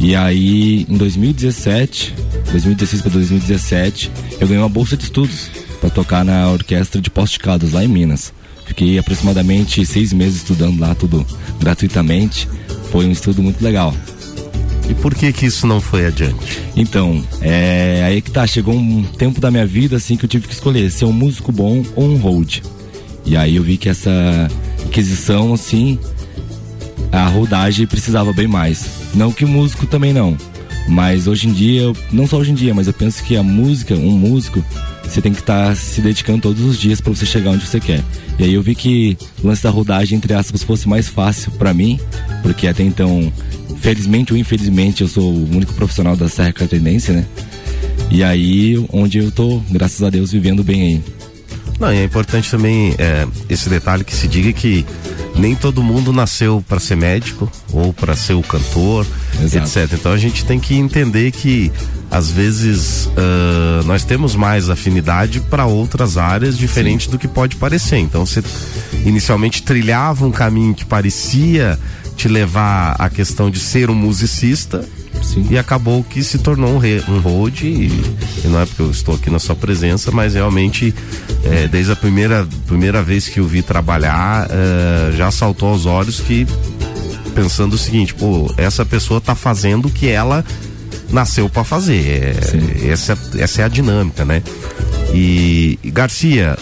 E 0.00 0.14
aí, 0.14 0.86
em 0.88 0.96
2017, 0.96 2.14
2016 2.52 3.02
para 3.02 3.10
2017, 3.10 4.10
eu 4.40 4.46
ganhei 4.46 4.62
uma 4.62 4.68
bolsa 4.68 4.96
de 4.96 5.02
estudos 5.04 5.50
para 5.80 5.90
tocar 5.90 6.24
na 6.24 6.48
Orquestra 6.50 7.00
de 7.00 7.10
Poste 7.10 7.40
Caldas, 7.40 7.72
lá 7.72 7.84
em 7.84 7.88
Minas. 7.88 8.32
Fiquei 8.64 8.96
aproximadamente 8.96 9.84
seis 9.84 10.12
meses 10.12 10.36
estudando 10.36 10.78
lá, 10.78 10.94
tudo 10.94 11.26
gratuitamente. 11.58 12.48
Foi 12.92 13.06
um 13.06 13.10
estudo 13.10 13.42
muito 13.42 13.62
legal. 13.62 13.92
E 14.88 14.94
por 14.94 15.14
que 15.14 15.32
que 15.32 15.46
isso 15.46 15.66
não 15.66 15.80
foi 15.80 16.06
adiante? 16.06 16.62
Então, 16.76 17.22
é 17.42 18.04
aí 18.06 18.22
que 18.22 18.30
tá, 18.30 18.46
chegou 18.46 18.74
um 18.74 19.02
tempo 19.02 19.40
da 19.40 19.50
minha 19.50 19.66
vida 19.66 19.96
assim 19.96 20.16
que 20.16 20.24
eu 20.24 20.28
tive 20.28 20.46
que 20.46 20.54
escolher 20.54 20.90
ser 20.90 21.06
um 21.06 21.12
músico 21.12 21.50
bom 21.50 21.84
ou 21.96 22.08
um 22.08 22.16
hold. 22.16 22.60
E 23.26 23.36
aí 23.36 23.56
eu 23.56 23.62
vi 23.62 23.76
que 23.76 23.88
essa 23.88 24.10
aquisição 24.86 25.52
assim, 25.52 25.98
a 27.12 27.26
rodagem 27.28 27.86
precisava 27.86 28.32
bem 28.32 28.46
mais. 28.46 28.86
Não 29.14 29.32
que 29.32 29.44
o 29.44 29.48
músico 29.48 29.86
também 29.86 30.12
não, 30.12 30.36
mas 30.88 31.26
hoje 31.26 31.48
em 31.48 31.52
dia, 31.52 31.92
não 32.12 32.26
só 32.26 32.38
hoje 32.38 32.52
em 32.52 32.54
dia, 32.54 32.74
mas 32.74 32.86
eu 32.86 32.92
penso 32.92 33.22
que 33.22 33.36
a 33.36 33.42
música, 33.42 33.94
um 33.94 34.10
músico, 34.10 34.64
você 35.04 35.20
tem 35.20 35.32
que 35.32 35.40
estar 35.40 35.74
se 35.76 36.00
dedicando 36.00 36.40
todos 36.40 36.62
os 36.62 36.78
dias 36.78 37.00
para 37.00 37.12
você 37.12 37.26
chegar 37.26 37.50
onde 37.50 37.66
você 37.66 37.80
quer. 37.80 38.02
E 38.38 38.44
aí 38.44 38.54
eu 38.54 38.62
vi 38.62 38.74
que 38.74 39.16
o 39.42 39.48
lance 39.48 39.62
da 39.62 39.70
rodagem, 39.70 40.16
entre 40.16 40.34
aspas, 40.34 40.62
fosse 40.62 40.88
mais 40.88 41.08
fácil 41.08 41.50
para 41.52 41.74
mim, 41.74 41.98
porque 42.42 42.66
até 42.66 42.82
então, 42.82 43.32
felizmente 43.80 44.32
ou 44.32 44.38
infelizmente, 44.38 45.02
eu 45.02 45.08
sou 45.08 45.32
o 45.32 45.50
único 45.50 45.74
profissional 45.74 46.16
da 46.16 46.28
Serra 46.28 46.52
Catarinense, 46.52 47.12
né? 47.12 47.26
E 48.10 48.22
aí, 48.22 48.82
onde 48.90 49.18
eu 49.18 49.30
tô, 49.30 49.60
graças 49.70 50.02
a 50.02 50.08
Deus, 50.08 50.32
vivendo 50.32 50.64
bem 50.64 50.82
aí. 50.82 51.17
Não, 51.78 51.92
e 51.92 51.98
é 51.98 52.04
importante 52.04 52.50
também 52.50 52.94
é, 52.98 53.26
esse 53.48 53.68
detalhe 53.68 54.02
que 54.02 54.14
se 54.14 54.26
diga 54.26 54.52
que 54.52 54.84
nem 55.36 55.54
todo 55.54 55.82
mundo 55.82 56.12
nasceu 56.12 56.62
para 56.68 56.80
ser 56.80 56.96
médico 56.96 57.50
ou 57.72 57.92
para 57.92 58.16
ser 58.16 58.32
o 58.34 58.42
cantor, 58.42 59.06
Exato. 59.40 59.78
etc. 59.78 59.92
Então 59.92 60.12
a 60.12 60.16
gente 60.16 60.44
tem 60.44 60.58
que 60.58 60.74
entender 60.74 61.30
que 61.30 61.70
às 62.10 62.30
vezes 62.30 63.08
ah, 63.16 63.82
nós 63.84 64.02
temos 64.02 64.34
mais 64.34 64.68
afinidade 64.68 65.40
para 65.40 65.66
outras 65.66 66.16
áreas 66.16 66.58
diferentes 66.58 67.06
do 67.06 67.18
que 67.18 67.28
pode 67.28 67.56
parecer. 67.56 67.98
Então 67.98 68.26
você 68.26 68.42
inicialmente 69.04 69.62
trilhava 69.62 70.26
um 70.26 70.32
caminho 70.32 70.74
que 70.74 70.84
parecia 70.84 71.78
te 72.16 72.26
levar 72.26 72.96
à 72.98 73.08
questão 73.08 73.48
de 73.48 73.60
ser 73.60 73.90
um 73.90 73.94
musicista 73.94 74.84
e 75.50 75.58
acabou 75.58 76.02
que 76.02 76.22
se 76.22 76.38
tornou 76.38 76.74
um, 76.74 76.78
re, 76.78 77.02
um 77.08 77.18
road 77.20 77.66
e, 77.66 77.86
e 78.44 78.48
não 78.48 78.60
é 78.60 78.66
porque 78.66 78.82
eu 78.82 78.90
estou 78.90 79.14
aqui 79.14 79.30
na 79.30 79.38
sua 79.38 79.54
presença, 79.56 80.10
mas 80.10 80.34
realmente 80.34 80.94
é, 81.44 81.68
desde 81.68 81.92
a 81.92 81.96
primeira, 81.96 82.46
primeira 82.66 83.02
vez 83.02 83.28
que 83.28 83.40
eu 83.40 83.46
vi 83.46 83.62
trabalhar 83.62 84.48
é, 84.50 85.12
já 85.16 85.30
saltou 85.30 85.70
aos 85.70 85.86
olhos 85.86 86.20
que 86.20 86.46
pensando 87.34 87.74
o 87.74 87.78
seguinte, 87.78 88.14
pô, 88.14 88.52
essa 88.56 88.84
pessoa 88.84 89.20
tá 89.20 89.34
fazendo 89.34 89.86
o 89.86 89.90
que 89.90 90.08
ela 90.08 90.44
nasceu 91.10 91.48
para 91.48 91.64
fazer. 91.64 92.34
É, 92.84 92.90
essa, 92.90 93.18
essa 93.38 93.62
é 93.62 93.64
a 93.64 93.68
dinâmica, 93.68 94.24
né? 94.24 94.42
E, 95.14 95.78
e 95.82 95.90
Garcia, 95.90 96.58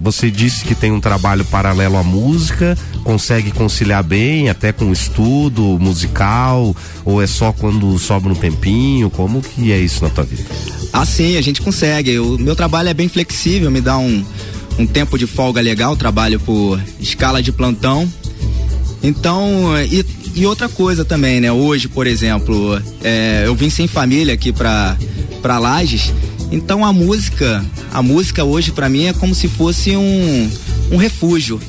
você 0.00 0.30
disse 0.30 0.64
que 0.64 0.74
tem 0.74 0.90
um 0.90 1.00
trabalho 1.00 1.44
paralelo 1.44 1.96
à 1.96 2.02
música, 2.02 2.76
consegue 3.04 3.50
conciliar 3.50 4.02
bem, 4.02 4.48
até 4.48 4.72
com 4.72 4.90
estudo 4.90 5.62
musical, 5.78 6.74
ou 7.04 7.20
é 7.20 7.26
só 7.26 7.52
quando 7.52 7.98
sobra 7.98 8.32
um 8.32 8.34
tempinho? 8.34 9.10
Como 9.10 9.42
que 9.42 9.70
é 9.72 9.78
isso 9.78 10.02
na 10.02 10.10
tua 10.10 10.24
vida? 10.24 10.44
Assim, 10.92 11.36
a 11.36 11.42
gente 11.42 11.60
consegue. 11.60 12.18
O 12.18 12.38
meu 12.38 12.56
trabalho 12.56 12.88
é 12.88 12.94
bem 12.94 13.08
flexível, 13.08 13.70
me 13.70 13.80
dá 13.80 13.98
um, 13.98 14.24
um 14.78 14.86
tempo 14.86 15.18
de 15.18 15.26
folga 15.26 15.60
legal, 15.60 15.96
trabalho 15.96 16.40
por 16.40 16.80
escala 16.98 17.42
de 17.42 17.52
plantão. 17.52 18.10
Então, 19.02 19.78
e, 19.90 20.04
e 20.34 20.46
outra 20.46 20.68
coisa 20.68 21.04
também, 21.04 21.40
né? 21.40 21.52
Hoje, 21.52 21.88
por 21.88 22.06
exemplo, 22.06 22.80
é, 23.02 23.44
eu 23.46 23.54
vim 23.54 23.70
sem 23.70 23.86
família 23.86 24.34
aqui 24.34 24.52
pra 24.52 24.96
Lages, 25.58 26.12
então 26.50 26.84
a 26.84 26.92
música, 26.92 27.64
a 27.92 28.02
música 28.02 28.44
hoje 28.44 28.72
pra 28.72 28.88
mim 28.88 29.04
é 29.06 29.12
como 29.12 29.34
se 29.34 29.48
fosse 29.48 29.96
um, 29.96 30.50
um 30.90 30.96
refúgio. 30.96 31.60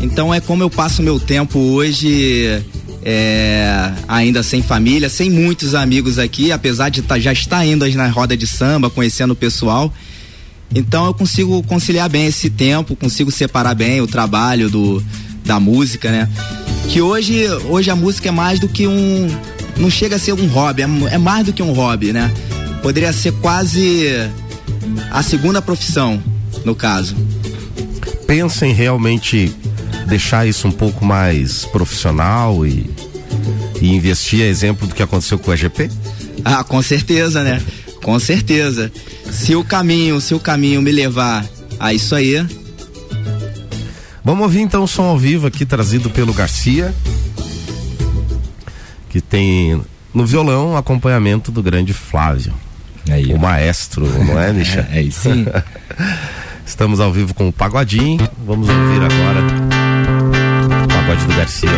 Então 0.00 0.32
é 0.32 0.40
como 0.40 0.62
eu 0.62 0.70
passo 0.70 1.02
meu 1.02 1.20
tempo 1.20 1.58
hoje, 1.58 2.62
é, 3.02 3.92
ainda 4.08 4.42
sem 4.42 4.62
família, 4.62 5.08
sem 5.08 5.30
muitos 5.30 5.74
amigos 5.74 6.18
aqui, 6.18 6.50
apesar 6.50 6.88
de 6.88 7.02
tá, 7.02 7.18
já 7.18 7.32
estar 7.32 7.64
indo 7.66 7.88
na 7.94 8.08
roda 8.08 8.36
de 8.36 8.46
samba, 8.46 8.88
conhecendo 8.88 9.32
o 9.32 9.36
pessoal. 9.36 9.92
Então 10.74 11.04
eu 11.04 11.14
consigo 11.14 11.62
conciliar 11.62 12.08
bem 12.08 12.26
esse 12.26 12.50
tempo, 12.50 12.96
consigo 12.96 13.30
separar 13.30 13.74
bem 13.74 14.00
o 14.00 14.06
trabalho 14.06 14.70
do, 14.70 15.02
da 15.44 15.60
música, 15.60 16.10
né? 16.10 16.28
Que 16.88 17.00
hoje, 17.00 17.46
hoje 17.68 17.90
a 17.90 17.96
música 17.96 18.28
é 18.28 18.32
mais 18.32 18.58
do 18.58 18.68
que 18.68 18.86
um. 18.86 19.28
Não 19.76 19.90
chega 19.90 20.16
a 20.16 20.18
ser 20.18 20.32
um 20.32 20.46
hobby, 20.46 20.82
é, 20.82 20.88
é 21.12 21.18
mais 21.18 21.46
do 21.46 21.52
que 21.52 21.62
um 21.62 21.72
hobby, 21.72 22.12
né? 22.12 22.32
Poderia 22.84 23.14
ser 23.14 23.32
quase 23.40 24.10
a 25.10 25.22
segunda 25.22 25.62
profissão, 25.62 26.22
no 26.66 26.74
caso. 26.74 27.16
Pensa 28.26 28.66
em 28.66 28.74
realmente 28.74 29.50
deixar 30.06 30.46
isso 30.46 30.68
um 30.68 30.70
pouco 30.70 31.02
mais 31.02 31.64
profissional 31.64 32.66
e, 32.66 32.90
e 33.80 33.88
investir, 33.88 34.42
a 34.42 34.48
exemplo 34.48 34.86
do 34.86 34.94
que 34.94 35.02
aconteceu 35.02 35.38
com 35.38 35.50
o 35.50 35.54
EGP? 35.54 35.90
Ah, 36.44 36.62
com 36.62 36.82
certeza, 36.82 37.42
né? 37.42 37.58
Com 38.02 38.18
certeza. 38.18 38.92
Se 39.32 39.56
o 39.56 39.64
caminho, 39.64 40.20
se 40.20 40.34
o 40.34 40.38
caminho 40.38 40.82
me 40.82 40.92
levar 40.92 41.42
a 41.80 41.94
isso 41.94 42.14
aí, 42.14 42.46
Vamos 44.22 44.42
ouvir 44.42 44.60
então 44.60 44.84
o 44.84 44.88
som 44.88 45.04
ao 45.04 45.18
vivo 45.18 45.46
aqui 45.46 45.64
trazido 45.64 46.10
pelo 46.10 46.34
Garcia, 46.34 46.94
que 49.08 49.22
tem 49.22 49.82
no 50.12 50.26
violão 50.26 50.76
acompanhamento 50.76 51.50
do 51.50 51.62
grande 51.62 51.94
Flávio. 51.94 52.52
O 53.34 53.38
maestro, 53.38 54.06
não 54.24 54.38
é, 54.40 54.52
Misha? 54.52 54.86
É, 54.92 55.00
isso 55.00 55.22
sim. 55.22 55.46
Estamos 56.66 56.98
ao 56.98 57.12
vivo 57.12 57.34
com 57.34 57.48
o 57.48 57.52
Pagodinho. 57.52 58.26
Vamos 58.46 58.68
ouvir 58.68 59.00
agora 59.02 59.40
o 60.84 60.88
pagode 60.88 61.24
do 61.26 61.36
Garcia. 61.36 61.70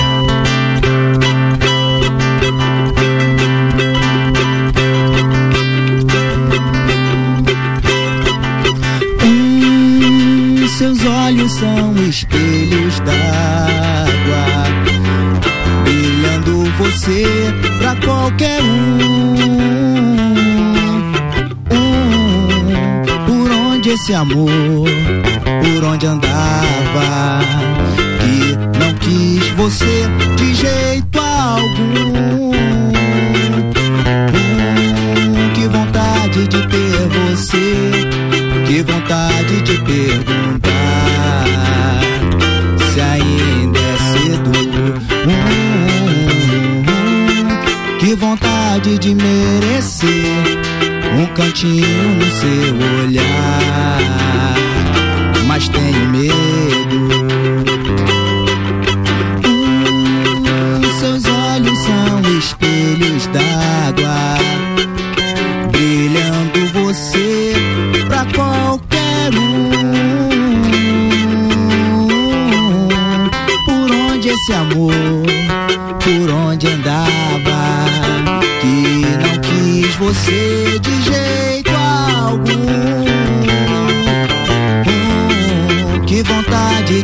Seus 10.79 11.03
olhos 11.07 11.53
são 11.53 11.95
espelhos 12.07 13.01
d'água, 13.01 13.17
brilhando 15.85 16.71
você 16.77 17.25
pra 17.79 17.97
qualquer 17.97 18.63
um. 18.63 20.26
Esse 23.97 24.13
amor, 24.13 24.91
por 25.63 25.85
onde 25.85 26.07
andava, 26.07 27.41
que 28.21 28.55
não 28.79 28.93
quis 29.01 29.49
você 29.57 30.07
de 30.37 30.55
jeito 30.55 31.19
algum. 31.19 32.51
Um, 34.29 35.53
que 35.55 35.67
vontade 35.69 36.47
de 36.47 36.67
ter 36.69 37.09
você, 37.09 37.91
que 38.67 38.83
vontade 38.83 39.63
de 39.63 39.81
perguntar 39.81 40.71
se 42.93 43.01
ainda 43.01 43.79
é 43.79 43.97
cedo. 44.13 44.51
Hum, 45.27 46.85
que 47.99 48.15
vontade 48.15 48.99
de 48.99 49.15
merecer 49.15 50.76
um 51.19 51.27
cantinho 51.29 52.15
no 52.17 52.31
seu 52.31 52.75
olhar, 53.01 54.55
mas 55.47 55.69
tenho 55.69 56.09
medo. 56.11 57.09
Hum, 59.47 60.83
seus 61.01 61.25
olhos 61.25 61.79
são 61.79 62.21
espelhos 62.39 63.27
d'água, 63.29 64.37
brilhando 65.73 66.67
você 66.75 67.55
pra 68.09 68.27
qualquer 68.35 69.35
um. 69.35 69.71
Por 73.65 73.91
onde 74.13 74.29
esse 74.29 74.53
amor, 74.53 74.93
por 76.05 76.31
onde 76.31 76.69
andava, 76.69 77.87
que 78.61 79.07
não 79.23 79.39
quis 79.41 79.95
você 79.95 80.79
de 80.81 80.96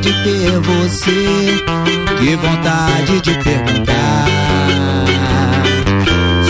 de 0.02 0.12
ter 0.24 0.58
você, 0.60 1.64
que 2.18 2.36
vontade 2.36 3.20
de 3.20 3.34
perguntar 3.44 4.26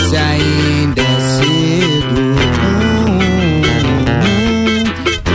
se 0.09 0.17
ainda 0.17 1.01
é 1.01 1.19
cedo. 1.37 2.33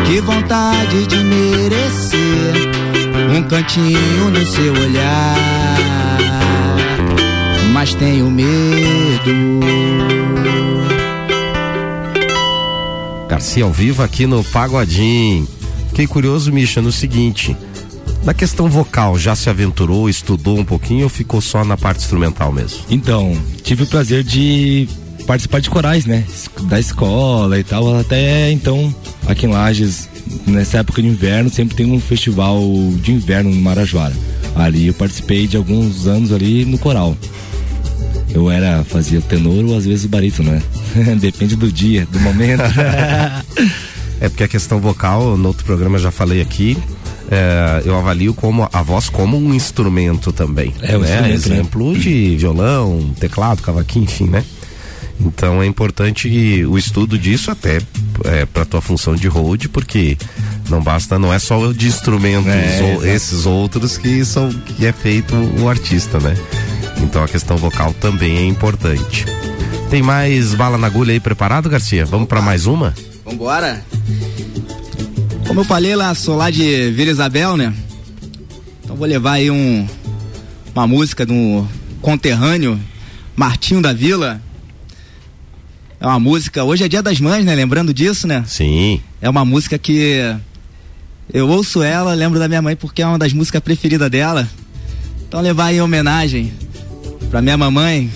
Que 0.04 0.20
vontade 0.20 1.06
de 1.06 1.16
merecer 1.18 2.18
um 3.36 3.42
cantinho 3.44 4.30
no 4.30 4.44
seu 4.44 4.72
olhar, 4.72 5.36
mas 7.72 7.94
tenho 7.94 8.28
medo. 8.28 9.60
Garcia 13.28 13.62
ao 13.62 13.72
vivo 13.72 14.02
aqui 14.02 14.26
no 14.26 14.42
Pagodinho. 14.42 15.46
Fiquei 15.90 16.08
curioso, 16.08 16.52
Misha, 16.52 16.82
no 16.82 16.90
seguinte. 16.90 17.56
Na 18.24 18.34
questão 18.34 18.68
vocal, 18.68 19.18
já 19.18 19.34
se 19.34 19.48
aventurou, 19.48 20.08
estudou 20.08 20.58
um 20.58 20.64
pouquinho 20.64 21.04
ou 21.04 21.08
ficou 21.08 21.40
só 21.40 21.64
na 21.64 21.76
parte 21.76 22.00
instrumental 22.00 22.52
mesmo? 22.52 22.80
Então, 22.90 23.36
tive 23.62 23.84
o 23.84 23.86
prazer 23.86 24.22
de 24.22 24.88
participar 25.26 25.60
de 25.60 25.70
corais, 25.70 26.06
né? 26.06 26.24
Da 26.62 26.80
escola 26.80 27.58
e 27.58 27.64
tal. 27.64 27.98
Até 27.98 28.50
então, 28.50 28.94
aqui 29.26 29.46
em 29.46 29.50
Lages, 29.50 30.08
nessa 30.46 30.78
época 30.78 31.02
de 31.02 31.08
inverno, 31.08 31.50
sempre 31.50 31.76
tem 31.76 31.90
um 31.90 32.00
festival 32.00 32.60
de 32.96 33.12
inverno 33.12 33.50
no 33.50 33.60
Marajoara. 33.60 34.14
Ali 34.54 34.88
eu 34.88 34.94
participei 34.94 35.46
de 35.46 35.56
alguns 35.56 36.06
anos 36.06 36.32
ali 36.32 36.64
no 36.64 36.78
coral. 36.78 37.16
Eu 38.34 38.50
era, 38.50 38.84
fazia 38.84 39.20
tenor 39.20 39.64
ou 39.64 39.76
às 39.76 39.86
vezes 39.86 40.04
o 40.04 40.08
barítono, 40.08 40.50
né? 40.50 40.62
Depende 41.20 41.56
do 41.56 41.70
dia, 41.70 42.06
do 42.10 42.20
momento. 42.20 42.62
É 44.20 44.28
porque 44.28 44.42
a 44.42 44.48
questão 44.48 44.80
vocal, 44.80 45.36
no 45.36 45.46
outro 45.46 45.64
programa 45.64 45.96
eu 45.96 46.02
já 46.02 46.10
falei 46.10 46.40
aqui, 46.40 46.76
é, 47.30 47.82
eu 47.84 47.96
avalio 47.96 48.32
como 48.34 48.68
a 48.72 48.82
voz 48.82 49.08
como 49.08 49.36
um 49.36 49.54
instrumento 49.54 50.32
também. 50.32 50.74
É, 50.82 50.96
um 50.96 51.00
né? 51.00 51.08
instrumento, 51.08 51.34
Exemplo 51.34 51.98
de 51.98 52.36
violão, 52.36 53.10
teclado, 53.18 53.62
cavaquinho, 53.62 54.04
enfim, 54.04 54.26
né? 54.26 54.44
Então 55.20 55.60
é 55.60 55.66
importante 55.66 56.64
o 56.64 56.78
estudo 56.78 57.18
disso 57.18 57.50
até 57.50 57.80
é, 58.24 58.46
para 58.46 58.64
tua 58.64 58.80
função 58.80 59.16
de 59.16 59.26
hold, 59.26 59.66
porque 59.66 60.16
não 60.68 60.80
basta, 60.80 61.18
não 61.18 61.32
é 61.32 61.38
só 61.38 61.72
de 61.72 61.88
instrumentos 61.88 62.52
É, 62.52 62.80
ou 62.82 63.06
esses 63.06 63.44
outros 63.44 63.98
que 63.98 64.24
são 64.24 64.48
que 64.50 64.86
é 64.86 64.92
feito 64.92 65.34
o 65.60 65.68
artista, 65.68 66.20
né? 66.20 66.36
Então 67.02 67.22
a 67.22 67.28
questão 67.28 67.56
vocal 67.56 67.92
também 67.94 68.36
é 68.38 68.44
importante. 68.44 69.26
Tem 69.90 70.02
mais 70.02 70.54
bala 70.54 70.78
na 70.78 70.86
agulha 70.86 71.12
aí 71.12 71.20
preparado, 71.20 71.68
Garcia? 71.68 72.04
Vamos 72.04 72.28
para 72.28 72.40
mais 72.40 72.66
uma? 72.66 72.94
Vambora. 73.24 73.82
Como 75.49 75.61
eu 75.61 75.64
falei 75.64 75.96
lá, 75.96 76.14
sou 76.14 76.36
lá 76.36 76.51
de 76.51 76.90
Vila 76.90 77.11
Isabel, 77.11 77.57
né? 77.57 77.72
Então 78.84 78.94
vou 78.94 79.07
levar 79.07 79.32
aí 79.32 79.51
um, 79.51 79.86
uma 80.74 80.86
música 80.86 81.24
do 81.24 81.66
conterrâneo 82.03 82.78
Martinho 83.34 83.80
da 83.80 83.94
Vila. 83.94 84.42
É 85.99 86.07
uma 86.07 86.20
música, 86.20 86.62
hoje 86.64 86.84
é 86.84 86.88
dia 86.88 87.03
das 87.03 87.18
mães, 87.18 87.46
né? 87.46 87.55
Lembrando 87.55 87.94
disso, 87.94 88.26
né? 88.26 88.44
Sim. 88.46 89.01
É 89.22 89.28
uma 89.30 89.42
música 89.42 89.78
que 89.78 90.20
eu 91.32 91.49
ouço 91.49 91.82
ela, 91.82 92.12
lembro 92.12 92.38
da 92.38 92.46
minha 92.46 92.61
mãe 92.61 92.76
porque 92.76 93.01
é 93.01 93.07
uma 93.07 93.18
das 93.18 93.32
músicas 93.32 93.62
preferidas 93.62 94.11
dela. 94.11 94.46
Então 95.26 95.40
levar 95.40 95.66
aí 95.66 95.78
em 95.78 95.80
homenagem 95.80 96.53
pra 97.30 97.40
minha 97.40 97.57
mamãe, 97.57 98.11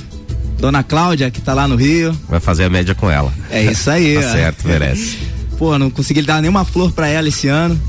Dona 0.58 0.82
Cláudia, 0.82 1.30
que 1.30 1.40
tá 1.40 1.54
lá 1.54 1.66
no 1.66 1.76
Rio. 1.76 2.14
Vai 2.28 2.40
fazer 2.40 2.64
a 2.64 2.70
média 2.70 2.94
com 2.94 3.10
ela. 3.10 3.32
É 3.50 3.64
isso 3.64 3.90
aí. 3.90 4.16
Tá 4.16 4.32
certo, 4.32 4.68
merece. 4.68 5.32
Pô, 5.62 5.78
não 5.78 5.88
consegui 5.90 6.22
dar 6.22 6.40
nenhuma 6.42 6.64
flor 6.64 6.90
pra 6.90 7.06
ela 7.06 7.28
esse 7.28 7.46
ano. 7.46 7.80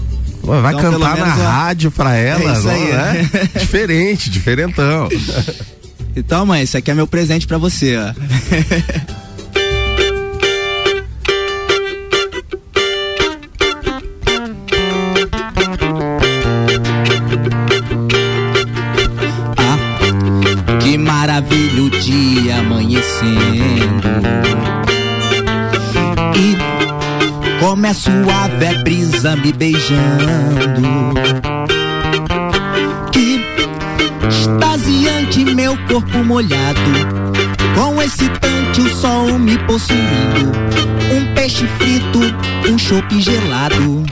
Pô, 0.44 0.62
vai 0.62 0.76
Então, 0.76 0.92
cantar 0.92 1.18
na 1.18 1.24
ó, 1.26 1.38
rádio 1.50 1.90
pra 1.90 2.14
ela, 2.16 2.40
É 2.44 2.54
isso 2.54 2.68
não 2.68 2.72
aí. 2.72 2.92
é? 2.92 3.60
Diferente, 3.60 4.30
diferentão. 4.30 5.10
Então, 6.16 6.46
mãe, 6.46 6.62
isso 6.62 6.78
aqui 6.78 6.92
é 6.92 6.94
meu 6.94 7.08
presente 7.08 7.48
pra 7.48 7.58
você, 7.58 7.98
ó. 7.98 8.14
Ah, 19.58 20.78
que 20.80 20.98
maravilha 20.98 21.84
o 21.84 21.90
dia 21.90 22.60
amanhecendo. 22.60 24.04
E 26.36 26.73
como 27.64 27.94
suave 27.94 28.68
a 28.68 28.84
brisa 28.84 29.38
me 29.38 29.54
beijando. 29.54 31.14
Que 33.14 33.40
extasiante 34.28 35.46
meu 35.46 35.78
corpo 35.88 36.18
molhado, 36.26 36.82
com 37.74 38.02
excitante 38.02 38.82
o 38.82 38.96
sol 38.98 39.40
me 39.40 39.58
possuindo, 39.60 40.52
um 41.14 41.34
peixe 41.36 41.66
frito, 41.78 42.20
um 42.70 42.78
chope 42.78 43.22
gelado. 43.22 44.04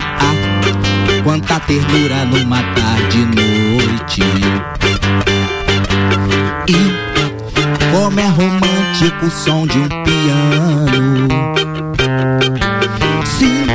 Ah, 0.00 1.22
quanta 1.22 1.60
ternura 1.60 2.24
numa 2.24 2.62
tarde 2.74 3.18
e 3.18 3.24
noite. 3.26 4.22
E 6.68 7.92
como 7.92 8.18
é 8.18 8.26
romântico 8.28 8.65
o 9.04 9.30
som 9.30 9.66
de 9.66 9.78
um 9.78 9.88
piano. 9.88 11.28
Sim, 13.26 13.66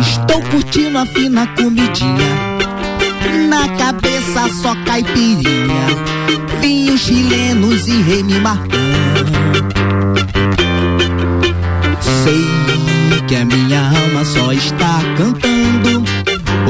estou 0.00 0.40
curtindo 0.42 0.98
a 0.98 1.06
fina 1.06 1.44
comidinha. 1.56 2.58
Na 3.48 3.68
cabeça 3.76 4.48
só 4.62 4.76
caipirinha, 4.84 5.86
vinhos 6.60 7.00
chilenos 7.00 7.88
e 7.88 8.22
Martin. 8.40 8.76
Sei 12.00 12.44
que 13.26 13.34
a 13.34 13.44
minha 13.44 13.80
alma 13.80 14.24
só 14.24 14.52
está 14.52 15.00
cantando, 15.16 16.04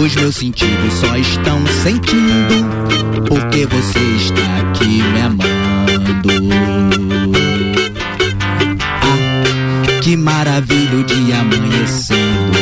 os 0.02 0.16
meus 0.16 0.36
sentidos 0.36 0.94
só 0.94 1.14
estão 1.16 1.58
sentindo, 1.82 2.66
porque 3.28 3.66
você 3.66 3.98
está 4.16 4.56
aqui 4.70 5.02
me 5.02 5.20
amando. 5.20 7.17
Que 10.08 10.16
maravilha 10.16 11.00
o 11.00 11.04
dia 11.04 11.38
amanhecendo. 11.38 12.58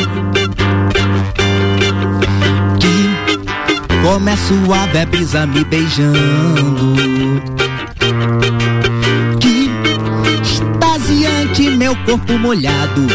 Que 2.77 4.35
suave 4.35 4.97
a 4.99 5.05
brisa 5.05 5.47
me 5.47 5.63
beijando. 5.63 6.95
Que 9.39 9.69
extasiante 10.41 11.69
meu 11.69 11.95
corpo 12.03 12.37
molhado. 12.37 13.07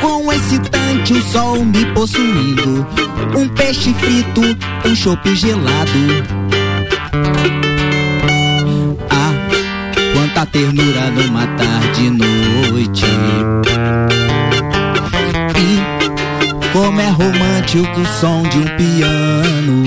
Com 0.00 0.32
excitante 0.32 1.12
o 1.12 1.22
sol 1.24 1.62
me 1.62 1.84
possuindo. 1.92 2.86
Um 3.36 3.48
peixe 3.48 3.92
frito, 3.92 4.40
um 4.86 4.96
chope 4.96 5.36
gelado. 5.36 6.37
Ternura 10.52 11.10
numa 11.10 11.46
tarde 11.46 12.10
noite. 12.10 13.04
E 15.56 16.72
como 16.72 17.00
é 17.00 17.08
romântico 17.08 18.00
o 18.00 18.06
som 18.06 18.42
de 18.42 18.58
um 18.58 18.76
piano. 18.76 19.84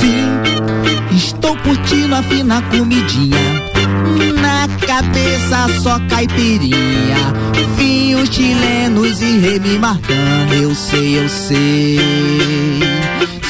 Sim, 0.00 1.14
estou 1.14 1.56
curtindo 1.58 2.14
a 2.14 2.22
fina 2.22 2.62
comidinha. 2.62 3.71
Cabeça 4.92 5.80
só 5.80 5.98
caipirinha, 6.00 7.16
vinhos 7.78 8.28
chilenos 8.28 9.22
e 9.22 9.38
Remy 9.38 9.78
Martin. 9.78 10.12
Eu 10.52 10.74
sei, 10.74 11.18
eu 11.18 11.26
sei, 11.30 11.98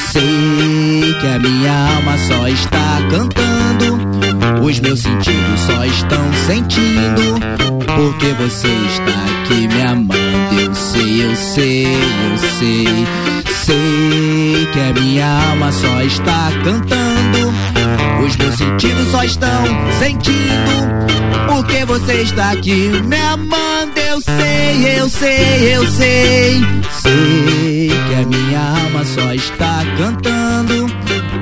sei 0.09 1.13
que 1.19 1.27
a 1.27 1.39
minha 1.39 1.95
alma 1.97 2.17
só 2.17 2.47
está 2.47 2.97
cantando, 3.11 4.63
os 4.63 4.79
meus 4.79 5.01
sentidos 5.01 5.59
só 5.59 5.83
estão 5.83 6.33
sentindo, 6.47 7.37
porque 7.93 8.27
você 8.41 8.69
está 8.69 9.41
aqui 9.41 9.67
me 9.67 9.81
amando. 9.81 10.61
Eu 10.61 10.73
sei, 10.73 11.25
eu 11.25 11.35
sei, 11.35 11.87
eu 11.87 12.37
sei, 12.57 12.87
sei 13.65 14.67
que 14.71 14.79
a 14.79 14.93
minha 14.93 15.49
alma 15.49 15.73
só 15.73 16.01
está 16.03 16.51
cantando. 16.63 17.52
Os 18.21 18.35
meus 18.37 18.55
sentidos 18.55 19.07
só 19.11 19.23
estão 19.23 19.63
sentindo 19.99 21.47
Porque 21.47 21.85
você 21.85 22.21
está 22.21 22.51
aqui 22.51 22.89
me 23.05 23.17
amando. 23.17 23.99
Eu 23.99 24.21
sei, 24.21 24.99
eu 24.99 25.09
sei, 25.09 25.75
eu 25.75 25.87
sei. 25.89 26.61
Sei 27.01 27.89
que 27.89 28.15
a 28.15 28.25
minha 28.25 28.59
alma 28.59 29.03
só 29.05 29.33
está 29.33 29.83
cantando. 29.97 30.85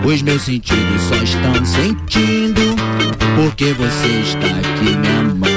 Os 0.03 0.21
meus 0.21 0.41
sentidos 0.41 1.01
só 1.01 1.15
estão 1.15 1.65
sentindo 1.65 2.75
Porque 3.35 3.73
você 3.73 4.07
está 4.21 4.47
aqui 4.47 4.97
me 4.97 5.07
amando 5.07 5.50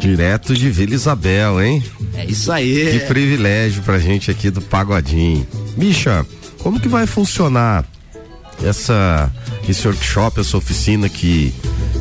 Direto 0.00 0.54
de 0.54 0.70
Vila 0.70 0.94
Isabel, 0.94 1.62
hein? 1.62 1.82
É 2.14 2.24
isso 2.24 2.50
aí. 2.50 2.98
Que 2.98 3.06
privilégio 3.06 3.82
pra 3.82 3.98
gente 3.98 4.30
aqui 4.30 4.50
do 4.50 4.60
Pagodinho. 4.60 5.46
Misha, 5.76 6.26
como 6.58 6.80
que 6.80 6.88
vai 6.88 7.06
funcionar 7.06 7.84
essa 8.64 9.30
esse 9.68 9.86
workshop, 9.86 10.40
essa 10.40 10.56
oficina 10.56 11.08
que 11.08 11.52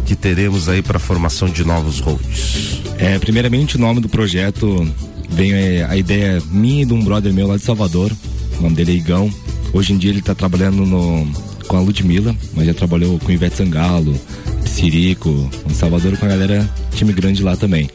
que 0.05 0.15
teremos 0.15 0.67
aí 0.69 0.81
para 0.81 0.97
formação 0.97 1.49
de 1.49 1.63
novos 1.63 1.99
roads? 1.99 2.81
É, 2.97 3.19
primeiramente 3.19 3.75
o 3.75 3.79
nome 3.79 3.99
do 3.99 4.09
projeto 4.09 4.87
veio 5.29 5.55
é, 5.55 5.83
a 5.83 5.95
ideia 5.95 6.41
minha 6.49 6.83
e 6.83 6.85
de 6.85 6.93
um 6.93 7.03
brother 7.03 7.33
meu 7.33 7.47
lá 7.47 7.57
de 7.57 7.63
Salvador. 7.63 8.11
O 8.57 8.63
nome 8.63 8.75
dele 8.75 8.93
é 8.93 8.95
Igão. 8.95 9.33
Hoje 9.73 9.93
em 9.93 9.97
dia 9.97 10.11
ele 10.11 10.21
tá 10.21 10.33
trabalhando 10.33 10.85
no, 10.85 11.27
com 11.67 11.77
a 11.77 11.79
Ludmilla, 11.79 12.35
mas 12.55 12.65
já 12.65 12.73
trabalhou 12.73 13.19
com 13.19 13.31
Ivete 13.31 13.57
Sangalo, 13.57 14.19
Sirico, 14.79 15.49
em 15.69 15.73
Salvador 15.73 16.17
com 16.17 16.25
a 16.25 16.29
galera, 16.29 16.69
time 16.95 17.11
grande 17.11 17.43
lá 17.43 17.57
também. 17.57 17.89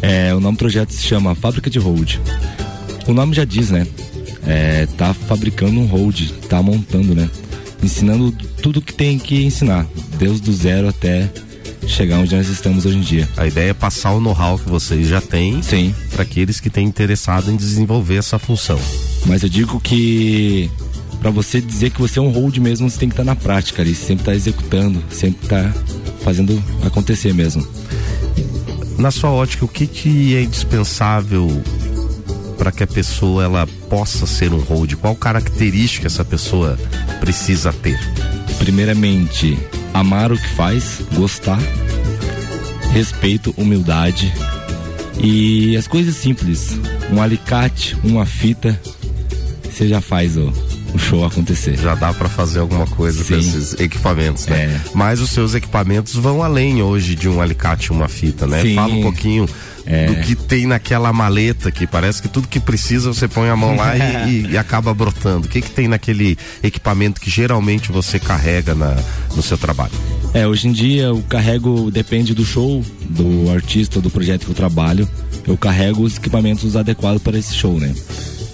É, 0.00 0.32
o 0.32 0.38
nome 0.38 0.56
do 0.56 0.60
projeto 0.60 0.92
se 0.92 1.02
chama 1.02 1.34
Fábrica 1.34 1.68
de 1.68 1.80
Hold. 1.80 2.18
O 3.08 3.12
nome 3.12 3.34
já 3.34 3.44
diz, 3.44 3.70
né? 3.70 3.84
É, 4.46 4.86
tá 4.96 5.12
fabricando 5.12 5.80
um 5.80 5.86
hold, 5.86 6.30
tá 6.48 6.62
montando, 6.62 7.16
né? 7.16 7.28
Ensinando 7.82 8.30
tudo 8.62 8.80
que 8.80 8.94
tem 8.94 9.18
que 9.18 9.42
ensinar, 9.42 9.88
desde 10.16 10.42
do 10.42 10.52
zero 10.52 10.88
até 10.88 11.28
chegar 11.88 12.20
onde 12.20 12.36
nós 12.36 12.48
estamos 12.48 12.86
hoje 12.86 12.96
em 12.96 13.00
dia. 13.00 13.28
A 13.36 13.48
ideia 13.48 13.70
é 13.70 13.74
passar 13.74 14.12
o 14.12 14.20
know-how 14.20 14.56
que 14.56 14.68
vocês 14.68 15.08
já 15.08 15.20
têm 15.20 15.62
Sim. 15.62 15.92
para 16.12 16.22
aqueles 16.22 16.60
que 16.60 16.70
têm 16.70 16.86
interessado 16.86 17.50
em 17.50 17.56
desenvolver 17.56 18.16
essa 18.16 18.38
função. 18.38 18.78
Mas 19.26 19.42
eu 19.42 19.48
digo 19.48 19.80
que 19.80 20.70
para 21.24 21.30
você 21.30 21.58
dizer 21.58 21.88
que 21.88 22.02
você 22.02 22.18
é 22.18 22.22
um 22.22 22.28
hold 22.28 22.58
mesmo, 22.58 22.90
você 22.90 22.98
tem 22.98 23.08
que 23.08 23.14
estar 23.14 23.24
na 23.24 23.34
prática 23.34 23.80
ali, 23.80 23.94
sempre 23.94 24.26
tá 24.26 24.34
executando, 24.34 25.02
sempre 25.08 25.48
tá 25.48 25.72
fazendo 26.20 26.62
acontecer 26.84 27.32
mesmo. 27.32 27.66
Na 28.98 29.10
sua 29.10 29.30
ótica, 29.30 29.64
o 29.64 29.68
que, 29.68 29.86
que 29.86 30.36
é 30.36 30.42
indispensável 30.42 31.48
para 32.58 32.70
que 32.70 32.82
a 32.82 32.86
pessoa 32.86 33.42
ela 33.42 33.66
possa 33.88 34.26
ser 34.26 34.52
um 34.52 34.58
hold? 34.58 34.96
Qual 34.96 35.16
característica 35.16 36.08
essa 36.08 36.26
pessoa 36.26 36.78
precisa 37.20 37.72
ter? 37.72 37.98
Primeiramente, 38.58 39.58
amar 39.94 40.30
o 40.30 40.36
que 40.36 40.48
faz, 40.50 41.00
gostar, 41.14 41.58
respeito, 42.92 43.54
humildade 43.56 44.30
e 45.18 45.74
as 45.74 45.86
coisas 45.86 46.16
simples. 46.16 46.78
Um 47.10 47.22
alicate, 47.22 47.96
uma 48.04 48.26
fita, 48.26 48.78
você 49.62 49.88
já 49.88 50.02
faz 50.02 50.36
o, 50.36 50.52
o 50.94 50.98
show 50.98 51.24
acontecer. 51.24 51.76
Já 51.76 51.94
dá 51.94 52.14
para 52.14 52.28
fazer 52.28 52.60
alguma 52.60 52.86
coisa 52.86 53.18
com 53.18 53.24
Sim. 53.24 53.38
esses 53.40 53.74
equipamentos, 53.80 54.46
né? 54.46 54.56
É. 54.64 54.80
Mas 54.94 55.20
os 55.20 55.30
seus 55.30 55.54
equipamentos 55.54 56.14
vão 56.14 56.42
além 56.42 56.82
hoje 56.82 57.14
de 57.14 57.28
um 57.28 57.40
alicate 57.40 57.88
e 57.88 57.90
uma 57.90 58.08
fita, 58.08 58.46
né? 58.46 58.62
Sim. 58.62 58.74
Fala 58.76 58.94
um 58.94 59.02
pouquinho 59.02 59.48
É. 59.86 60.06
do 60.06 60.14
que 60.22 60.34
tem 60.34 60.66
naquela 60.66 61.12
maleta 61.12 61.70
que 61.70 61.86
parece 61.86 62.22
que 62.22 62.28
tudo 62.28 62.48
que 62.48 62.58
precisa 62.60 63.12
você 63.12 63.26
põe 63.28 63.48
a 63.50 63.56
mão 63.56 63.76
lá 63.76 63.94
e, 63.96 64.00
e- 64.46 64.50
e 64.52 64.58
acaba 64.58 64.94
brotando. 64.94 65.46
O 65.46 65.50
que 65.50 65.60
que 65.60 65.70
tem 65.70 65.88
naquele 65.88 66.38
equipamento 66.62 67.20
que 67.20 67.28
geralmente 67.28 67.90
você 67.92 68.18
carrega 68.18 68.74
na, 68.74 68.96
no 69.34 69.42
seu 69.42 69.58
trabalho? 69.58 69.92
É, 70.32 70.46
hoje 70.46 70.68
em 70.68 70.72
dia 70.72 71.04
eu 71.04 71.22
carrego, 71.28 71.90
depende 71.90 72.34
do 72.34 72.44
show, 72.44 72.84
do 73.10 73.50
artista, 73.52 74.00
do 74.00 74.08
projeto 74.10 74.44
que 74.46 74.50
eu 74.52 74.54
trabalho, 74.54 75.08
eu 75.46 75.56
carrego 75.56 76.02
os 76.04 76.16
equipamentos 76.16 76.76
adequados 76.76 77.20
para 77.22 77.36
esse 77.38 77.54
show, 77.54 77.78
né? 77.78 77.92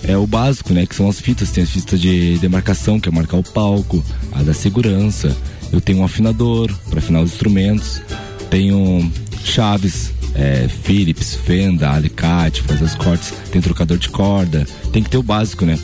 É 0.02 0.16
o 0.16 0.26
básico, 0.26 0.72
né? 0.72 0.86
Que 0.86 0.94
são 0.94 1.08
as 1.08 1.20
fitas, 1.20 1.50
tem 1.50 1.64
as 1.64 1.70
fitas 1.70 2.00
de 2.00 2.38
demarcação, 2.38 2.98
que 2.98 3.08
é 3.08 3.12
marcar 3.12 3.36
o 3.36 3.42
palco, 3.42 4.02
a 4.32 4.42
da 4.42 4.54
segurança. 4.54 5.36
Eu 5.72 5.80
tenho 5.80 5.98
um 5.98 6.04
afinador 6.04 6.72
para 6.88 6.98
afinar 6.98 7.20
os 7.20 7.32
instrumentos, 7.32 8.02
tenho 8.48 9.10
chaves, 9.44 10.12
é, 10.34 10.68
Philips, 10.68 11.34
Fenda, 11.34 11.90
alicate, 11.90 12.62
fazer 12.62 12.84
os 12.84 12.94
cortes, 12.94 13.32
tem 13.52 13.60
trocador 13.60 13.98
de 13.98 14.08
corda, 14.08 14.66
tem 14.92 15.02
que 15.02 15.10
ter 15.10 15.18
o 15.18 15.22
básico, 15.22 15.64
né? 15.64 15.78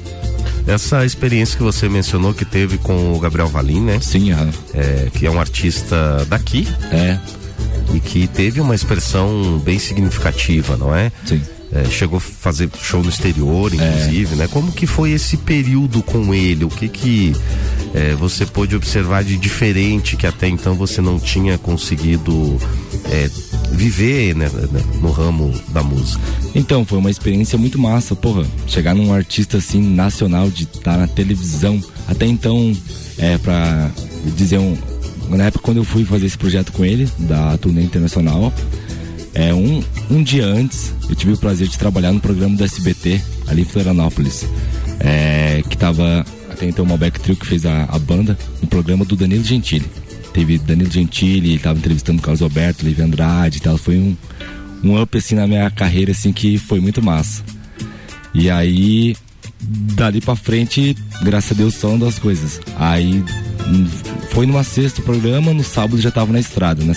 Essa 0.66 1.04
experiência 1.04 1.56
que 1.56 1.62
você 1.62 1.88
mencionou 1.88 2.34
que 2.34 2.44
teve 2.44 2.76
com 2.78 3.12
o 3.12 3.20
Gabriel 3.20 3.46
Valim, 3.46 3.80
né? 3.80 4.00
Sim, 4.00 4.32
aham. 4.32 4.50
É, 4.74 5.08
que 5.14 5.24
é 5.24 5.30
um 5.30 5.38
artista 5.38 6.26
daqui. 6.28 6.66
É. 6.90 7.18
E 7.94 8.00
que 8.00 8.26
teve 8.26 8.60
uma 8.60 8.74
expressão 8.74 9.60
bem 9.64 9.78
significativa, 9.78 10.76
não 10.76 10.94
é? 10.94 11.12
Sim. 11.24 11.40
É, 11.72 11.84
chegou 11.86 12.18
a 12.18 12.20
fazer 12.20 12.70
show 12.80 13.02
no 13.02 13.08
exterior, 13.08 13.72
inclusive, 13.74 14.36
né? 14.36 14.46
Como 14.48 14.70
que 14.70 14.86
foi 14.86 15.10
esse 15.10 15.36
período 15.36 16.00
com 16.00 16.32
ele? 16.32 16.64
O 16.64 16.68
que 16.68 16.88
que 16.88 17.34
é, 17.92 18.14
você 18.14 18.46
pôde 18.46 18.76
observar 18.76 19.24
de 19.24 19.36
diferente 19.36 20.16
que 20.16 20.26
até 20.26 20.46
então 20.46 20.74
você 20.74 21.00
não 21.00 21.18
tinha 21.18 21.58
conseguido 21.58 22.56
é, 23.10 23.28
viver 23.72 24.34
né, 24.36 24.48
né, 24.48 24.80
no 25.00 25.10
ramo 25.10 25.52
da 25.70 25.82
música? 25.82 26.22
Então, 26.54 26.84
foi 26.84 26.98
uma 26.98 27.10
experiência 27.10 27.58
muito 27.58 27.80
massa, 27.80 28.14
porra. 28.14 28.46
Chegar 28.68 28.94
num 28.94 29.12
artista 29.12 29.56
assim, 29.56 29.82
nacional, 29.82 30.48
de 30.48 30.64
estar 30.64 30.96
na 30.96 31.08
televisão. 31.08 31.82
Até 32.06 32.26
então, 32.26 32.72
é, 33.18 33.38
pra 33.38 33.90
dizer 34.36 34.58
um. 34.58 34.76
Na 35.28 35.46
época 35.46 35.64
quando 35.64 35.78
eu 35.78 35.84
fui 35.84 36.04
fazer 36.04 36.26
esse 36.26 36.38
projeto 36.38 36.70
com 36.70 36.84
ele, 36.84 37.08
da 37.18 37.58
turnê 37.58 37.82
internacional, 37.82 38.52
é, 39.36 39.52
um, 39.52 39.82
um 40.10 40.22
dia 40.22 40.46
antes, 40.46 40.94
eu 41.10 41.14
tive 41.14 41.34
o 41.34 41.36
prazer 41.36 41.68
de 41.68 41.78
trabalhar 41.78 42.10
no 42.10 42.18
programa 42.18 42.56
do 42.56 42.64
SBT, 42.64 43.20
ali 43.46 43.62
em 43.62 43.64
Florianópolis. 43.66 44.46
É, 44.98 45.62
que 45.68 45.76
tava. 45.76 46.24
Até 46.50 46.66
então 46.66 46.86
o 46.86 46.88
Malbec 46.88 47.20
Trio 47.20 47.36
que 47.36 47.46
fez 47.46 47.66
a, 47.66 47.84
a 47.84 47.98
banda, 47.98 48.38
no 48.62 48.66
programa 48.66 49.04
do 49.04 49.14
Danilo 49.14 49.44
Gentili. 49.44 49.84
Teve 50.32 50.56
Danilo 50.56 50.90
Gentili, 50.90 51.50
ele 51.50 51.58
tava 51.58 51.78
entrevistando 51.78 52.18
o 52.18 52.22
Carlos 52.22 52.40
Alberto, 52.40 52.86
Levi 52.86 53.02
Andrade 53.02 53.58
e 53.58 53.60
tal. 53.60 53.76
Foi 53.76 53.98
um, 53.98 54.16
um 54.82 55.00
up 55.00 55.18
assim 55.18 55.34
na 55.34 55.46
minha 55.46 55.70
carreira 55.70 56.12
assim 56.12 56.32
que 56.32 56.56
foi 56.56 56.80
muito 56.80 57.02
massa. 57.02 57.44
E 58.32 58.48
aí 58.48 59.14
dali 59.60 60.22
pra 60.22 60.34
frente, 60.34 60.96
graças 61.22 61.52
a 61.52 61.54
Deus 61.54 61.74
só 61.74 61.90
andam 61.90 62.08
as 62.08 62.18
coisas. 62.18 62.58
Aí 62.78 63.22
hum, 63.68 63.86
foi 64.30 64.46
numa 64.46 64.64
sexta 64.64 65.02
o 65.02 65.04
programa, 65.04 65.52
no 65.52 65.62
sábado 65.62 66.00
já 66.00 66.10
tava 66.10 66.32
na 66.32 66.40
estrada, 66.40 66.82
na, 66.82 66.94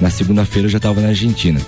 na 0.00 0.10
segunda-feira 0.10 0.66
eu 0.66 0.70
já 0.70 0.80
tava 0.80 1.00
na 1.00 1.08
Argentina. 1.08 1.60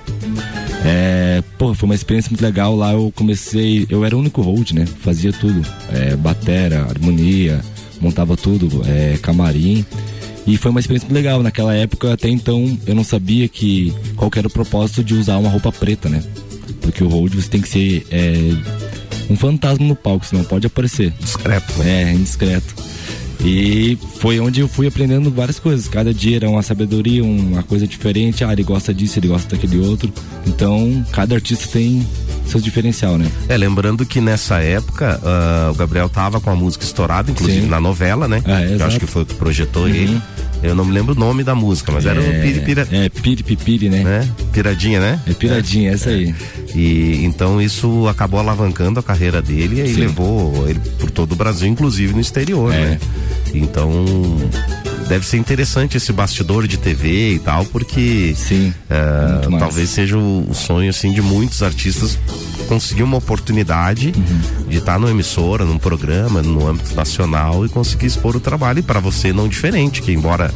É, 0.85 1.43
pô, 1.59 1.75
foi 1.75 1.89
uma 1.89 1.95
experiência 1.95 2.31
muito 2.31 2.43
legal. 2.43 2.75
Lá 2.75 2.93
eu 2.93 3.13
comecei, 3.15 3.87
eu 3.89 4.05
era 4.05 4.17
o 4.17 4.21
único 4.21 4.41
hold, 4.41 4.73
né? 4.73 4.87
Fazia 4.87 5.33
tudo, 5.33 5.63
é, 5.93 6.17
batera, 6.17 6.87
harmonia, 6.89 7.61
montava 8.01 8.37
tudo, 8.37 8.83
é, 8.87 9.19
camarim. 9.21 9.85
E 10.47 10.57
foi 10.57 10.71
uma 10.71 10.81
experiência 10.81 11.07
muito 11.07 11.17
legal. 11.17 11.43
Naquela 11.43 11.75
época, 11.75 12.13
até 12.13 12.29
então, 12.29 12.79
eu 12.87 12.95
não 12.95 13.05
sabia 13.05 13.47
que 13.49 13.93
qual 14.17 14.31
era 14.35 14.47
o 14.47 14.51
propósito 14.51 15.05
de 15.05 15.15
usar 15.15 15.37
uma 15.37 15.51
roupa 15.51 15.71
preta, 15.71 16.09
né? 16.09 16.23
Porque 16.81 17.05
o 17.05 17.09
hold 17.09 17.35
você 17.35 17.49
tem 17.49 17.61
que 17.61 17.69
ser 17.69 18.07
é, 18.11 18.35
um 19.29 19.37
fantasma 19.37 19.87
no 19.87 19.95
palco, 19.95 20.25
senão 20.25 20.43
pode 20.45 20.67
aparecer. 20.67 21.13
Discreto, 21.21 21.79
né? 21.79 22.11
É, 22.11 22.13
indiscreto. 22.13 22.75
E 23.45 23.97
foi 24.19 24.39
onde 24.39 24.61
eu 24.61 24.69
fui 24.69 24.87
aprendendo 24.87 25.31
várias 25.31 25.59
coisas. 25.59 25.89
Cada 25.89 26.13
dia 26.13 26.37
era 26.37 26.51
uma 26.51 26.63
sabedoria, 26.63 27.25
uma 27.25 27.63
coisa 27.63 27.87
diferente. 27.87 28.45
Ah, 28.45 28.53
ele 28.53 28.63
gosta 28.63 28.93
disso, 28.93 29.19
ele 29.19 29.29
gosta 29.29 29.57
daquele 29.57 29.79
outro. 29.79 30.13
Então, 30.47 31.05
cada 31.11 31.35
artista 31.35 31.67
tem 31.69 32.07
seu 32.47 32.61
diferencial, 32.61 33.17
né? 33.19 33.31
É, 33.49 33.57
lembrando 33.57 34.05
que 34.05 34.21
nessa 34.21 34.59
época 34.59 35.21
ah, 35.23 35.71
o 35.73 35.75
Gabriel 35.75 36.09
tava 36.09 36.41
com 36.41 36.51
a 36.51 36.55
música 36.57 36.85
estourada, 36.85 37.31
inclusive 37.31 37.63
Sim. 37.63 37.69
na 37.69 37.81
novela, 37.81 38.27
né? 38.27 38.43
Ah, 38.45 38.63
é, 38.63 38.77
eu 38.79 38.85
acho 38.85 38.99
que 38.99 39.07
foi 39.07 39.23
o 39.23 39.27
que 39.27 39.35
projetou 39.35 39.83
Uhum. 39.85 39.89
ele. 39.89 40.23
Eu 40.63 40.75
não 40.75 40.85
me 40.85 40.93
lembro 40.93 41.15
o 41.15 41.19
nome 41.19 41.43
da 41.43 41.55
música, 41.55 41.91
mas 41.91 42.05
era 42.05 42.21
o 42.21 42.23
É, 42.23 42.43
Piripira. 42.43 42.87
É, 42.93 43.09
Piripipiri, 43.09 43.89
né? 43.89 44.05
né? 44.05 44.29
Piradinha, 44.53 45.01
né? 45.01 45.19
É 45.27 45.33
piradinha, 45.33 45.91
essa 45.93 46.11
aí. 46.11 46.35
E 46.75 47.25
então 47.25 47.63
isso 47.63 48.07
acabou 48.09 48.39
alavancando 48.39 49.01
a 49.01 49.03
carreira 49.03 49.41
dele 49.41 49.81
e 49.81 49.95
Sim. 49.95 50.01
levou 50.01 50.69
ele 50.69 50.79
por 50.99 51.11
todo 51.11 51.33
o 51.33 51.37
Brasil, 51.37 51.67
inclusive 51.67 52.13
no 52.13 52.21
exterior, 52.21 52.75
É. 52.75 52.79
né? 52.79 53.01
Então 53.55 53.91
deve 55.11 55.27
ser 55.27 55.39
interessante 55.39 55.97
esse 55.97 56.13
bastidor 56.13 56.69
de 56.69 56.79
TV 56.79 57.33
e 57.33 57.39
tal, 57.41 57.65
porque 57.65 58.33
Sim, 58.37 58.73
é, 58.89 59.59
talvez 59.59 59.91
seja 59.91 60.17
o, 60.17 60.49
o 60.49 60.55
sonho 60.55 60.89
assim 60.89 61.13
de 61.13 61.21
muitos 61.21 61.65
artistas 61.65 62.17
conseguir 62.69 63.03
uma 63.03 63.17
oportunidade 63.17 64.13
Uhum. 64.17 64.69
de 64.69 64.79
estar 64.79 64.99
numa 64.99 65.11
emissora, 65.11 65.65
num 65.65 65.79
programa, 65.79 66.43
no 66.43 66.69
âmbito 66.69 66.95
nacional 66.95 67.67
e 67.67 67.69
conseguir 67.69 68.07
expor 68.07 68.37
o 68.37 68.41
trabalho 68.41 68.79
e 68.79 68.83
para 68.83 69.01
você 69.01 69.33
não 69.33 69.49
diferente, 69.49 70.01
que 70.01 70.13
embora 70.13 70.53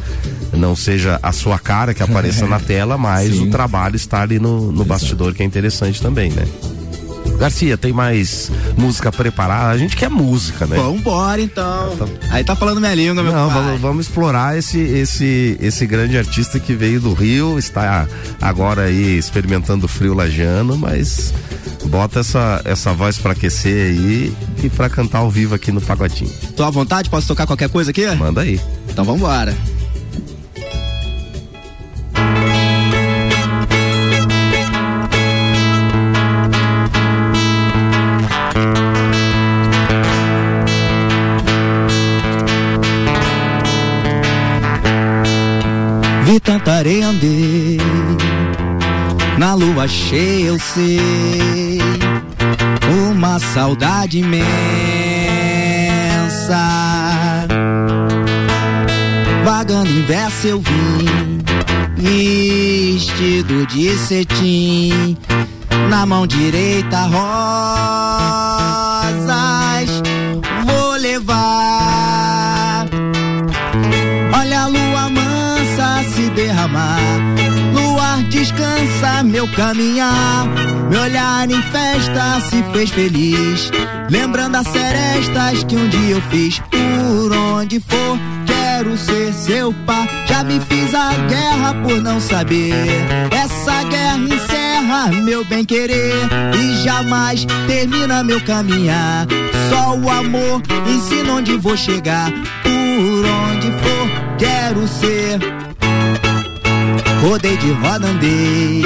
não 0.53 0.75
seja 0.75 1.19
a 1.21 1.33
sua 1.33 1.59
cara 1.59 1.93
que 1.93 2.01
apareça 2.01 2.47
na 2.47 2.59
tela, 2.59 2.97
mas 2.97 3.33
Sim. 3.33 3.47
o 3.47 3.51
trabalho 3.51 3.95
está 3.97 4.21
ali 4.21 4.39
no, 4.39 4.71
no 4.71 4.85
bastidor 4.85 5.33
que 5.33 5.43
é 5.43 5.45
interessante 5.45 6.01
também, 6.01 6.31
né? 6.31 6.45
Garcia, 7.37 7.77
tem 7.77 7.91
mais 7.93 8.51
música 8.77 9.11
preparada? 9.11 9.71
A 9.71 9.77
gente 9.77 9.95
quer 9.95 10.09
música, 10.09 10.65
né? 10.65 10.75
Vambora 10.75 11.41
então. 11.41 11.95
Aí 12.29 12.43
tá 12.43 12.55
falando 12.55 12.79
minha 12.79 12.95
língua, 12.95 13.23
meu 13.23 13.31
Não, 13.31 13.49
vamos, 13.49 13.81
vamos 13.81 14.05
explorar 14.07 14.57
esse, 14.57 14.79
esse, 14.79 15.57
esse 15.61 15.85
grande 15.85 16.17
artista 16.17 16.59
que 16.59 16.73
veio 16.73 16.99
do 16.99 17.13
Rio, 17.13 17.57
está 17.57 18.07
agora 18.41 18.83
aí 18.83 19.17
experimentando 19.17 19.85
o 19.85 19.89
frio 19.89 20.13
lajano, 20.13 20.77
mas 20.77 21.33
bota 21.85 22.19
essa, 22.19 22.61
essa 22.65 22.93
voz 22.93 23.17
pra 23.17 23.33
aquecer 23.33 23.91
aí 23.91 24.33
e 24.63 24.69
pra 24.69 24.89
cantar 24.89 25.19
ao 25.19 25.29
vivo 25.29 25.55
aqui 25.55 25.71
no 25.71 25.81
Pagodinho. 25.81 26.31
Tô 26.55 26.63
à 26.63 26.69
vontade? 26.69 27.09
Posso 27.09 27.27
tocar 27.27 27.45
qualquer 27.45 27.69
coisa 27.69 27.91
aqui? 27.91 28.05
Manda 28.15 28.41
aí. 28.41 28.59
Então 28.89 29.05
vambora. 29.05 29.55
Vi 46.25 46.39
tanta 46.39 46.71
areia 46.73 47.07
andei 47.09 47.77
Na 49.37 49.53
lua 49.53 49.87
cheia 49.87 50.47
eu 50.47 50.59
sei 50.59 51.79
Uma 53.07 53.39
saudade 53.39 54.19
imensa. 54.19 54.45
Vagando 59.43 59.91
em 59.91 60.01
verso 60.01 60.47
eu 60.47 60.59
vim 60.59 61.43
Vestido 61.95 63.67
de 63.67 63.95
cetim 63.95 65.15
Na 65.89 66.07
mão 66.07 66.25
direita 66.25 67.01
rosas 67.01 68.64
descansa 78.45 79.23
meu 79.23 79.47
caminhar. 79.53 80.47
Meu 80.89 81.01
olhar 81.01 81.49
em 81.49 81.61
festa 81.63 82.39
se 82.41 82.61
fez 82.71 82.91
feliz. 82.91 83.71
Lembrando 84.09 84.55
as 84.55 84.67
serestas 84.67 85.63
que 85.63 85.75
um 85.75 85.87
dia 85.87 86.15
eu 86.15 86.21
fiz. 86.29 86.59
Por 86.59 87.35
onde 87.35 87.79
for, 87.79 88.19
quero 88.45 88.95
ser 88.97 89.33
seu 89.33 89.73
par. 89.85 90.07
Já 90.27 90.43
me 90.43 90.59
fiz 90.59 90.93
a 90.93 91.13
guerra 91.27 91.73
por 91.81 92.01
não 92.01 92.19
saber. 92.19 92.71
Essa 93.31 93.83
guerra 93.83 94.17
encerra 94.17 95.07
meu 95.23 95.43
bem 95.45 95.65
querer. 95.65 96.13
E 96.53 96.83
jamais 96.83 97.45
termina 97.67 98.23
meu 98.23 98.39
caminhar. 98.41 99.25
Só 99.69 99.97
o 99.97 100.09
amor 100.09 100.61
ensina 100.87 101.33
onde 101.33 101.57
vou 101.57 101.75
chegar. 101.75 102.31
Por 102.61 103.25
onde 103.25 103.71
for, 103.71 104.37
quero 104.37 104.87
ser. 104.87 105.64
Rodei 107.25 107.57
de 107.57 107.71
roda, 107.71 108.07
andei. 108.07 108.83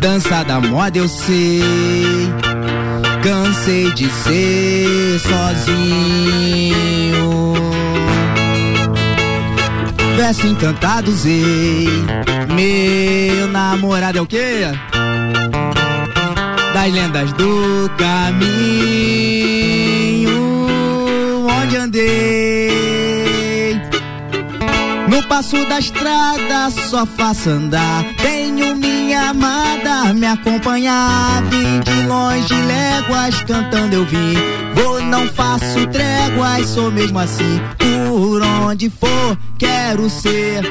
Dança 0.00 0.44
da 0.44 0.60
moda, 0.60 0.98
eu 0.98 1.08
sei. 1.08 1.62
Cansei 3.22 3.90
de 3.92 4.06
ser 4.10 5.18
sozinho. 5.20 6.74
Verso 10.18 10.46
encantado, 10.46 11.10
usei. 11.10 11.88
Meu 12.54 13.48
namorado 13.48 14.18
é 14.18 14.20
o 14.20 14.26
quê? 14.26 14.66
Das 16.74 16.92
lendas 16.92 17.32
do 17.32 17.90
caminho 17.96 18.44
onde 21.48 21.76
andei. 21.78 22.63
Passo 25.34 25.66
da 25.66 25.80
estrada 25.80 26.70
só 26.70 27.04
faço 27.04 27.50
andar. 27.50 28.04
Tenho 28.22 28.76
minha 28.76 29.30
amada 29.30 30.14
me 30.14 30.28
acompanhar. 30.28 31.42
Vim 31.50 31.80
de 31.80 32.06
longe, 32.06 32.54
léguas 32.54 33.42
cantando 33.42 33.96
eu 33.96 34.04
vim. 34.04 34.34
Vou, 34.76 35.02
não 35.02 35.26
faço 35.26 35.88
tréguas, 35.88 36.68
sou 36.68 36.88
mesmo 36.92 37.18
assim. 37.18 37.60
Por 37.76 38.42
onde 38.42 38.88
for, 38.88 39.36
quero 39.58 40.08
ser. 40.08 40.62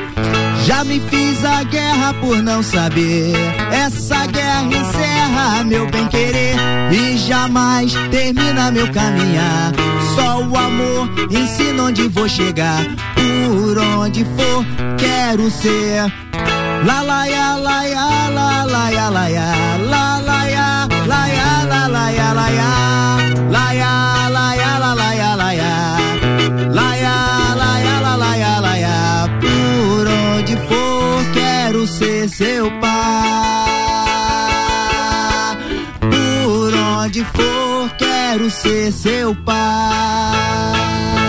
Já 0.65 0.85
me 0.85 1.01
fiz 1.09 1.43
a 1.43 1.63
guerra 1.63 2.13
por 2.21 2.41
não 2.41 2.63
saber. 2.63 3.33
Essa 3.69 4.25
guerra 4.27 4.63
encerra 4.63 5.63
meu 5.65 5.85
bem 5.91 6.07
querer 6.07 6.55
e 6.89 7.17
jamais 7.17 7.93
termina 8.09 8.71
meu 8.71 8.89
caminhar. 8.93 9.73
Só 10.15 10.41
o 10.41 10.57
amor 10.57 11.09
ensina 11.29 11.83
onde 11.83 12.07
vou 12.07 12.29
chegar. 12.29 12.85
Por 13.15 13.77
onde 13.77 14.23
for, 14.23 14.52
quero 14.97 15.49
ser. 15.49 16.11
La 16.87 16.97
la 17.09 17.21
ya 17.35 17.47
la 17.67 17.77
ya 17.95 18.07
la 18.37 18.49
la 18.73 18.83
ya 18.97 19.07
la 19.17 19.25
ya 19.37 19.47
la 19.93 20.05
la 20.27 20.39
ya 20.55 20.67
la 21.11 21.21
ya 21.37 21.49
la 21.71 21.81
la 21.95 22.05
ya 22.19 22.27
la 22.39 22.47
ya 22.59 22.69
la 23.55 23.65
ya 23.81 23.93
la 24.35 24.45
ya 24.61 24.71
la 24.83 24.91
la 25.01 25.09
ya 25.21 25.31
la 25.41 25.49
ya 25.61 25.73
la 26.77 26.87
ya 27.03 27.17
la 27.59 27.71
ya 27.85 27.95
la 28.05 28.13
la 28.23 28.31
ya 28.43 28.53
la 28.65 28.73
ya 28.85 28.97
por 29.41 30.05
onde 30.07 30.55
for 30.67 31.23
quero 31.37 31.83
ser 31.97 32.27
seu 32.29 32.65
pai 32.81 32.93
por 36.11 36.73
onde 36.99 37.23
for 37.35 37.89
quero 38.01 38.47
ser 38.49 38.91
seu 38.91 39.29
pai 39.47 41.22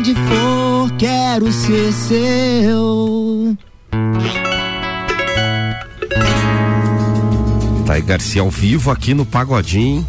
onde 0.00 0.14
for 0.14 0.90
quero 0.96 1.52
ser 1.52 1.92
seu. 1.92 3.54
Aí 7.86 8.00
Garcia 8.00 8.40
ao 8.40 8.50
vivo 8.50 8.90
aqui 8.90 9.12
no 9.12 9.26
Pagodinho, 9.26 10.06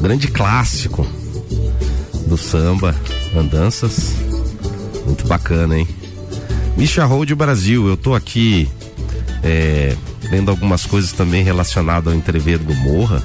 grande 0.00 0.26
clássico 0.26 1.06
do 2.26 2.36
samba, 2.36 2.96
andanças, 3.36 4.12
muito 5.06 5.24
bacana, 5.28 5.78
hein? 5.78 5.86
Misha 6.76 7.04
Road 7.04 7.32
Brasil, 7.36 7.86
eu 7.86 7.96
tô 7.96 8.14
aqui 8.14 8.68
é, 9.44 9.94
lendo 10.32 10.50
algumas 10.50 10.84
coisas 10.84 11.12
também 11.12 11.44
relacionadas 11.44 12.12
ao 12.12 12.18
entreveiro 12.18 12.64
do 12.64 12.74
Morra 12.74 13.22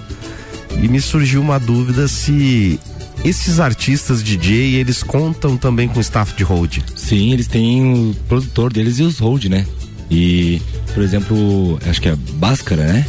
e 0.79 0.87
me 0.87 1.01
surgiu 1.01 1.41
uma 1.41 1.59
dúvida 1.59 2.07
se 2.07 2.79
esses 3.23 3.59
artistas 3.59 4.23
DJ 4.23 4.75
eles 4.75 5.03
contam 5.03 5.57
também 5.57 5.87
com 5.87 5.99
staff 5.99 6.33
de 6.35 6.43
hold. 6.43 6.79
Sim, 6.95 7.33
eles 7.33 7.47
têm 7.47 8.09
o 8.11 8.15
produtor 8.27 8.71
deles 8.71 8.99
e 8.99 9.03
os 9.03 9.19
hold, 9.19 9.45
né? 9.45 9.65
E, 10.09 10.61
por 10.93 11.03
exemplo, 11.03 11.79
acho 11.85 12.01
que 12.01 12.09
é 12.09 12.15
Báscara, 12.15 12.85
né? 12.85 13.05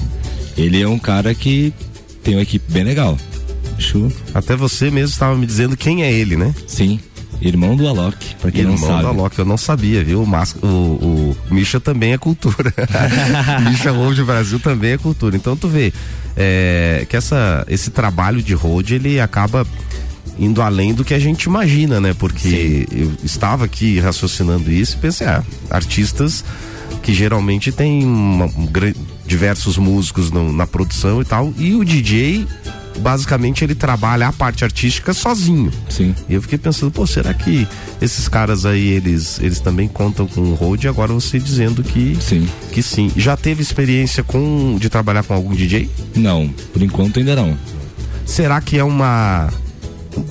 Ele 0.57 0.81
é 0.81 0.89
um 0.89 0.99
cara 0.99 1.35
que 1.35 1.73
tem 2.23 2.35
uma 2.35 2.43
equipe 2.43 2.65
bem 2.71 2.85
legal. 2.85 3.17
Acho... 3.77 4.11
Até 4.35 4.57
você 4.57 4.91
mesmo 4.91 5.11
estava 5.11 5.37
me 5.37 5.47
dizendo 5.47 5.77
quem 5.77 6.03
é 6.03 6.13
ele, 6.13 6.37
né? 6.37 6.53
Sim, 6.67 6.99
irmão 7.41 7.77
do 7.77 7.87
Alok, 7.87 8.35
pra 8.41 8.51
quem 8.51 8.63
Irmão 8.63 8.77
não 8.79 8.87
sabe. 8.87 9.01
do 9.03 9.07
Alok, 9.09 9.39
eu 9.39 9.45
não 9.45 9.57
sabia, 9.57 10.03
viu? 10.05 10.23
O, 10.23 10.27
Mas, 10.27 10.55
o, 10.63 10.67
o 10.67 11.37
Misha 11.51 11.79
também 11.81 12.13
é 12.13 12.19
cultura. 12.19 12.73
Misha 13.69 13.91
Road 13.93 14.23
Brasil 14.25 14.59
também 14.61 14.93
é 14.93 14.99
cultura. 14.99 15.37
Então 15.37 15.57
tu 15.57 15.69
vê 15.69 15.93
é, 16.37 17.07
que 17.09 17.17
essa, 17.17 17.65
esse 17.69 17.91
trabalho 17.91 18.43
de 18.43 18.55
road 18.55 18.95
ele 18.95 19.21
acaba 19.21 19.67
indo 20.39 20.63
além 20.63 20.95
do 20.95 21.05
que 21.05 21.15
a 21.15 21.19
gente 21.19 21.45
imagina, 21.45 22.01
né? 22.01 22.15
Porque 22.17 22.87
eu 22.93 23.13
estava 23.25 23.65
aqui 23.65 23.99
raciocinando 23.99 24.71
isso 24.71 24.97
e 24.97 25.01
pensei, 25.01 25.27
ah, 25.27 25.43
artistas 25.71 26.45
que 27.03 27.13
geralmente 27.13 27.73
têm 27.73 28.05
uma, 28.05 28.47
um 28.47 28.69
diversos 29.27 29.77
músicos 29.77 30.31
no- 30.31 30.53
na 30.53 30.67
produção 30.67 31.21
e 31.21 31.25
tal. 31.25 31.53
E 31.59 31.75
o 31.75 31.85
DJ, 31.85 32.47
basicamente, 32.99 33.65
ele 33.65 33.75
trabalha 33.75 34.29
a 34.29 34.33
parte 34.33 34.65
artística 34.65 35.13
sozinho. 35.13 35.73
Sim. 35.89 36.15
E 36.29 36.35
eu 36.35 36.43
fiquei 36.43 36.59
pensando, 36.59 36.91
pô, 36.91 37.07
será 37.07 37.33
que 37.33 37.67
esses 38.01 38.29
caras 38.29 38.67
aí, 38.67 38.89
eles, 38.89 39.41
eles 39.41 39.61
também 39.61 39.89
contam 39.89 40.27
com 40.27 40.41
o 40.41 40.55
road? 40.55 40.87
E 40.87 40.89
agora 40.89 41.13
você 41.13 41.39
dizendo 41.39 41.83
que 41.83 42.17
sim. 42.21 42.49
que 42.73 42.83
sim. 42.83 43.11
Já 43.17 43.37
teve 43.37 43.63
experiência 43.63 44.23
com 44.23 44.77
de 44.79 44.89
trabalhar 44.89 45.23
com 45.23 45.35
algum 45.35 45.55
DJ? 45.55 45.91
Não, 46.15 46.49
por 46.73 46.83
enquanto 46.83 47.19
ainda 47.19 47.35
não. 47.35 47.57
Será 48.25 48.61
que 48.61 48.79
é 48.79 48.85
uma 48.85 49.49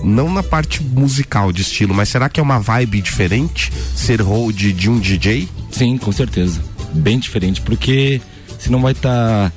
não 0.04 0.32
na 0.32 0.44
parte 0.44 0.84
musical 0.84 1.52
de 1.52 1.62
estilo, 1.62 1.94
mas 1.94 2.10
será 2.10 2.30
que 2.30 2.40
é 2.40 2.44
uma 2.44 2.60
vibe 2.60 3.02
diferente 3.02 3.72
ser 3.96 4.22
road 4.22 4.74
de 4.74 4.90
um 4.90 5.00
DJ? 5.00 5.48
Sim, 5.72 5.98
com 5.98 6.12
certeza. 6.12 6.62
Bem 6.94 7.20
diferente, 7.20 7.62
porque 7.62 8.22
você 8.58 8.70
não 8.70 8.82
vai 8.82 8.92
estar 8.92 9.52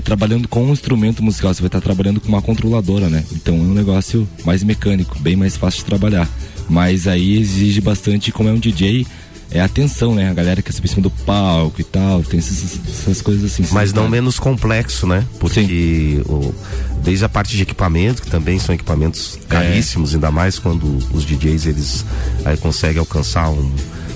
trabalhando 0.00 0.46
com 0.48 0.64
um 0.64 0.72
instrumento 0.72 1.22
musical, 1.22 1.52
você 1.52 1.60
vai 1.60 1.66
estar 1.68 1.80
trabalhando 1.80 2.20
com 2.20 2.28
uma 2.28 2.40
controladora, 2.42 3.08
né? 3.08 3.24
Então 3.32 3.54
é 3.56 3.58
um 3.58 3.74
negócio 3.74 4.28
mais 4.44 4.62
mecânico, 4.62 5.18
bem 5.18 5.34
mais 5.36 5.56
fácil 5.56 5.80
de 5.80 5.86
trabalhar. 5.86 6.28
Mas 6.68 7.06
aí 7.08 7.38
exige 7.38 7.80
bastante, 7.80 8.30
como 8.30 8.48
é 8.48 8.52
um 8.52 8.58
DJ, 8.58 9.04
é 9.50 9.60
atenção, 9.60 10.14
né? 10.14 10.30
A 10.30 10.34
galera 10.34 10.62
subir 10.72 10.86
em 10.86 10.88
cima 10.88 11.02
do 11.02 11.10
palco 11.10 11.80
e 11.80 11.84
tal, 11.84 12.22
tem 12.22 12.38
essas, 12.38 12.78
essas 12.88 13.20
coisas 13.20 13.44
assim. 13.52 13.64
Mas 13.72 13.92
não 13.92 14.08
menos 14.08 14.38
complexo, 14.38 15.06
né? 15.06 15.26
Porque 15.40 16.22
o- 16.26 16.54
desde 17.02 17.24
a 17.24 17.28
parte 17.28 17.56
de 17.56 17.62
equipamento, 17.64 18.22
que 18.22 18.30
também 18.30 18.58
são 18.60 18.74
equipamentos 18.74 19.38
caríssimos, 19.48 20.14
ainda 20.14 20.30
mais 20.30 20.58
quando 20.58 20.96
os 21.12 21.24
DJs 21.26 21.66
eles 21.66 22.04
aí 22.44 22.56
conseguem 22.56 23.00
alcançar 23.00 23.50
um, 23.50 23.70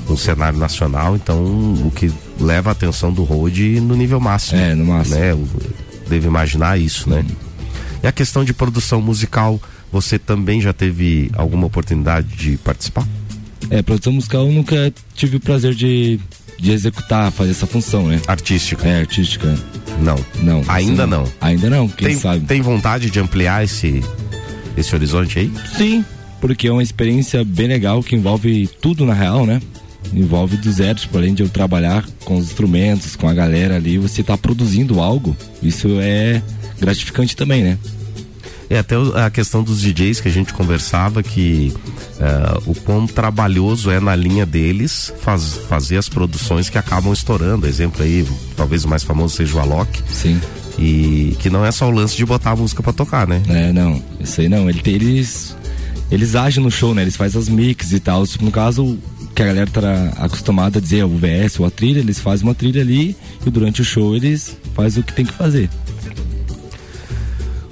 um 0.09 0.17
cenário 0.17 0.59
nacional, 0.59 1.17
então 1.17 1.37
o 1.43 1.91
que 1.95 2.13
leva 2.41 2.71
a 2.71 2.73
atenção 2.73 3.13
do 3.13 3.25
road 3.25 3.81
no 3.81 3.97
nível 3.97 4.21
máximo. 4.21 4.61
É, 4.61 4.75
no 4.75 4.85
máximo. 4.85 5.17
Né? 5.17 5.37
Deve 6.09 6.27
imaginar 6.27 6.79
isso, 6.79 7.11
né? 7.11 7.25
E 8.03 8.07
a 8.07 8.13
questão 8.13 8.45
de 8.45 8.53
produção 8.53 9.01
musical, 9.01 9.61
você 9.91 10.19
também 10.19 10.61
já 10.61 10.73
teve 10.73 11.31
alguma 11.35 11.67
oportunidade 11.67 12.29
de 12.37 12.57
participar? 12.59 13.07
É, 13.71 13.83
produção 13.83 14.13
musical 14.13 14.47
eu 14.47 14.53
nunca 14.53 14.93
tive 15.15 15.39
o 15.39 15.41
prazer 15.41 15.75
de, 15.75 16.21
de 16.59 16.71
executar, 16.71 17.33
fazer 17.33 17.51
essa 17.51 17.67
função, 17.67 18.07
né? 18.07 18.21
Artística. 18.29 18.87
É, 18.87 19.01
artística. 19.01 19.59
Não. 20.01 20.17
Não. 20.43 20.63
Ainda 20.69 21.03
assim, 21.03 21.11
não. 21.11 21.25
Ainda 21.41 21.71
não, 21.71 21.89
quem 21.89 22.09
tem, 22.09 22.19
sabe. 22.19 22.47
tem 22.47 22.61
vontade 22.61 23.11
de 23.11 23.19
ampliar 23.19 23.65
esse, 23.65 24.05
esse 24.77 24.95
horizonte 24.95 25.39
aí? 25.39 25.53
Sim, 25.77 26.05
porque 26.41 26.69
é 26.69 26.73
uma 26.73 26.83
experiência 26.83 27.43
bem 27.45 27.67
legal 27.67 28.03
que 28.03 28.15
envolve 28.15 28.69
tudo 28.81 29.05
na 29.05 29.15
real, 29.15 29.47
né? 29.47 29.61
Envolve 30.13 30.57
do 30.57 30.71
zero, 30.73 30.99
tipo, 30.99 31.17
além 31.19 31.35
de 31.35 31.43
eu 31.43 31.49
trabalhar 31.49 32.05
com 32.25 32.37
os 32.37 32.47
instrumentos, 32.47 33.17
com 33.17 33.29
a 33.29 33.35
galera 33.35 33.77
ali, 33.77 33.99
você 33.99 34.23
tá 34.23 34.37
produzindo 34.39 35.01
algo. 35.01 35.37
Isso 35.63 35.89
é 36.01 36.41
gratificante 36.81 37.35
também, 37.37 37.63
né? 37.63 37.79
É 38.69 38.79
até 38.79 38.97
a 39.15 39.31
questão 39.31 39.63
dos 39.63 39.81
DJs 39.81 40.21
que 40.21 40.29
a 40.29 40.33
gente 40.33 40.53
conversava 40.53 41.23
que 41.23 41.73
eh, 42.19 42.59
o 42.67 42.75
quão 42.75 43.07
trabalhoso 43.07 43.91
é 43.93 44.01
na 44.01 44.17
linha 44.17 44.45
deles 44.45 45.13
faz- 45.21 45.55
fazer 45.69 45.97
as 45.99 46.09
produções 46.09 46.69
que 46.69 46.77
acabam 46.77 47.13
estourando. 47.13 47.67
Exemplo 47.69 48.03
aí, 48.03 48.27
talvez 48.57 48.85
o 48.85 48.89
mais 48.89 49.05
famoso 49.05 49.37
seja 49.37 49.57
o 49.57 49.61
Alok. 49.61 50.03
Sim. 50.11 50.41
E 50.79 51.37
que 51.39 51.49
não 51.49 51.65
é 51.65 51.71
só 51.71 51.87
o 51.89 51.93
lance 51.93 52.17
de 52.17 52.27
botar 52.27 52.51
a 52.51 52.57
música 52.57 52.83
pra 52.83 52.93
tocar, 52.93 53.27
né? 53.27 53.41
É, 53.49 53.73
não, 53.73 54.03
isso 54.21 54.41
aí 54.41 54.49
não. 54.49 54.69
Ele 54.69 54.81
tem- 54.81 54.95
eles, 54.95 55.55
eles 56.11 56.35
agem 56.35 56.63
no 56.63 56.71
show, 56.71 56.93
né? 56.93 57.03
Eles 57.03 57.15
fazem 57.17 57.41
as 57.41 57.49
mix 57.49 57.93
e 57.93 58.01
tal. 58.01 58.27
Tipo, 58.27 58.45
no 58.47 58.51
caso, 58.51 58.99
que 59.37 59.43
a 59.43 59.47
galera 59.47 59.71
tá 59.71 60.15
acostumada 60.17 60.79
a 60.79 60.81
dizer 60.81 61.05
o 61.05 61.11
VS 61.11 61.61
ou 61.61 61.67
a 61.67 61.71
trilha, 61.71 61.99
eles 61.99 62.19
fazem 62.19 62.47
uma 62.47 62.55
trilha 62.55 62.81
ali 62.81 63.15
e 63.45 63.51
durante 63.51 63.83
o 63.83 63.85
show 63.85 64.17
eles 64.17 64.57
fazem 64.75 65.03
o 65.03 65.05
que 65.05 65.13
tem 65.13 65.27
que 65.27 65.33
fazer. 65.35 65.69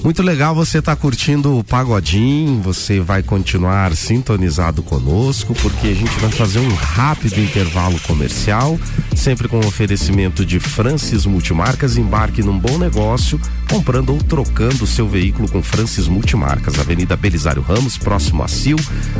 Muito 0.05 0.23
legal 0.23 0.55
você 0.55 0.83
tá 0.83 0.95
curtindo 0.95 1.59
o 1.59 1.65
Pagodinho, 1.65 2.61
você 2.61 3.01
vai 3.01 3.23
continuar 3.23 3.97
sintonizado 3.97 4.83
conosco, 4.83 5.55
porque 5.55 5.87
a 5.87 5.95
gente 5.95 6.15
vai 6.19 6.31
fazer 6.31 6.59
um 6.59 6.75
rápido 6.75 7.41
intervalo 7.41 7.99
comercial, 8.01 8.79
sempre 9.17 9.49
com 9.49 9.59
oferecimento 9.61 10.45
de 10.45 10.61
Francis 10.61 11.25
Multimarcas, 11.25 11.97
embarque 11.97 12.43
num 12.43 12.59
bom 12.59 12.77
negócio, 12.77 13.41
comprando 13.71 14.11
ou 14.11 14.23
trocando 14.23 14.87
seu 14.87 15.09
veículo 15.09 15.51
com 15.51 15.63
Francis 15.63 16.07
Multimarcas, 16.07 16.79
Avenida 16.79 17.17
Belisário 17.17 17.63
Ramos, 17.63 17.97
próximo 17.97 18.43
a 18.43 18.49
Sil, 18.53 18.77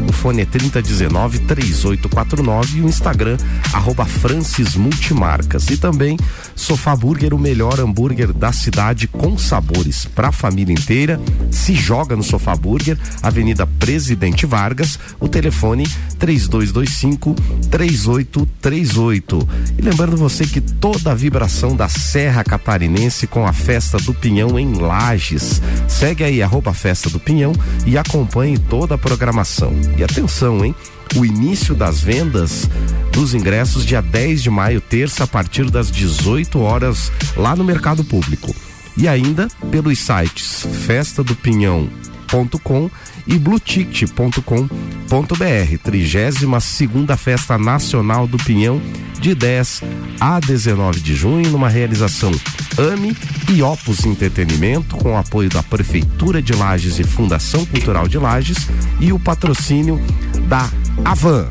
o 0.07 0.13
fone 0.13 0.43
é 0.43 0.45
3019 0.45 1.39
3849 1.39 2.79
e 2.79 2.83
o 2.83 2.89
Instagram, 2.89 3.39
arroba 3.73 4.05
Francis 4.05 4.77
Multimarcas. 4.77 5.67
E 5.71 5.79
também 5.79 6.19
Sofá 6.55 6.95
Burger, 6.95 7.33
o 7.33 7.39
melhor 7.39 7.81
hambúrguer 7.81 8.35
da 8.35 8.53
cidade 8.53 9.09
com 9.09 9.39
sabores 9.39 10.05
para 10.05 10.31
família 10.31 10.74
inteira. 10.75 11.21
Se 11.51 11.75
joga 11.75 12.17
no 12.17 12.23
Sofá 12.23 12.55
Burger, 12.55 12.99
Avenida 13.23 13.67
Presidente 13.67 14.45
Vargas, 14.45 14.99
o 15.19 15.29
telefone 15.29 15.87
3225 16.19 17.35
3838. 17.71 19.49
E 19.79 19.83
lembrando 19.83 20.17
você 20.17 20.45
que 20.45 20.61
toda 20.61 21.13
a 21.13 21.15
vibração 21.15 21.75
da 21.75 21.89
Serra 21.89 22.45
Catarinense 22.45 23.27
com 23.27 23.47
a 23.47 23.53
festa 23.53 23.99
do 23.99 24.13
Pinhão 24.13 24.59
em 24.59 24.75
Lages. 24.75 25.63
Segue 25.89 26.25
aí 26.25 26.43
arroba 26.43 26.75
Festa 26.75 27.09
do 27.09 27.21
Pinhão 27.21 27.53
e 27.87 27.97
acompanhe 27.97 28.59
toda 28.59 28.97
a 28.97 28.99
programação. 28.99 29.73
E 29.97 30.05
atenção, 30.05 30.65
hein? 30.65 30.75
o 31.17 31.25
início 31.25 31.75
das 31.75 32.01
vendas 32.01 32.69
dos 33.13 33.35
ingressos 33.35 33.87
dia 33.87 34.03
10 34.03 34.43
de 34.43 34.51
maio, 34.51 34.81
terça, 34.81 35.25
a 35.25 35.27
partir 35.27 35.71
das 35.71 35.91
18 35.91 36.59
horas, 36.59 37.13
lá 37.37 37.55
no 37.55 37.63
Mercado 37.63 38.03
Público. 38.03 38.55
E 38.97 39.09
ainda 39.09 39.49
pelos 39.71 39.99
sites 39.99 40.67
festadopinhão.com 40.87 42.91
e 43.27 43.39
blueticket.com.br. 43.39 45.79
32 45.83 46.65
segunda 46.65 47.17
Festa 47.17 47.59
Nacional 47.59 48.27
do 48.27 48.37
Pinhão, 48.39 48.81
de 49.21 49.35
10 49.35 49.83
a 50.21 50.41
19 50.41 51.01
de 51.01 51.15
junho, 51.15 51.51
numa 51.51 51.69
realização 51.69 52.33
AME 52.77 53.17
e 53.53 53.63
Opus 53.63 54.05
Entretenimento, 54.05 54.97
com 54.97 55.13
o 55.13 55.17
apoio 55.17 55.49
da 55.49 55.63
Prefeitura 55.63 56.43
de 56.43 56.53
Lages 56.53 56.99
e 56.99 57.05
Fundação 57.05 57.65
Cultural 57.67 58.09
de 58.09 58.19
Lages 58.19 58.59
e 59.01 59.13
o 59.13 59.19
patrocínio 59.19 60.01
da 60.49 60.69
Avan. 61.05 61.51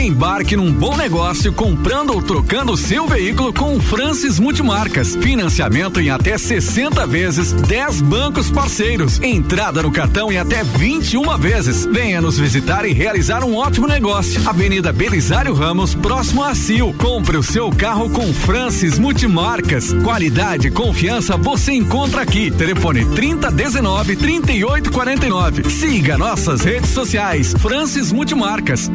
Embarque 0.00 0.56
num 0.56 0.72
bom 0.72 0.96
negócio 0.96 1.52
comprando 1.52 2.14
ou 2.14 2.22
trocando 2.22 2.74
seu 2.74 3.06
veículo 3.06 3.52
com 3.52 3.76
o 3.76 3.80
Francis 3.80 4.40
Multimarcas. 4.40 5.14
Financiamento 5.16 6.00
em 6.00 6.08
até 6.08 6.38
60 6.38 7.06
vezes, 7.06 7.52
10 7.52 8.00
bancos 8.00 8.50
parceiros. 8.50 9.20
Entrada 9.22 9.82
no 9.82 9.92
cartão 9.92 10.32
em 10.32 10.38
até 10.38 10.64
21 10.64 11.36
vezes. 11.36 11.84
Venha 11.84 12.22
nos 12.22 12.38
visitar 12.38 12.86
e 12.86 12.94
realizar 12.94 13.44
um 13.44 13.54
ótimo 13.54 13.86
negócio. 13.86 14.40
Avenida 14.48 14.90
Belisário 14.90 15.52
Ramos, 15.52 15.94
próximo 15.94 16.42
a 16.42 16.54
Sil. 16.56 16.94
Compre 16.96 17.36
o 17.36 17.42
seu 17.42 17.70
carro 17.70 18.08
com 18.08 18.32
Francis 18.32 18.98
Multimarcas. 18.98 19.92
Qualidade 20.02 20.68
e 20.68 20.70
confiança 20.70 21.36
você 21.36 21.72
encontra 21.72 22.22
aqui. 22.22 22.50
Telefone 22.50 23.04
3019 23.04 24.16
3849. 24.16 25.68
Siga 25.68 26.16
nossas 26.16 26.62
redes 26.62 26.88
sociais. 26.88 27.54
Francis 27.58 28.10
Multimarcas. 28.10 28.90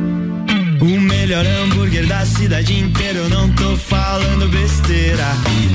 O 0.86 1.02
melhor 1.02 1.44
hambúrguer 1.48 2.06
da 2.06 2.24
cidade 2.24 2.80
inteira, 2.80 3.18
eu 3.18 3.28
não 3.28 3.50
tô 3.54 3.76
falando 3.76 4.48
besteira. 4.50 5.26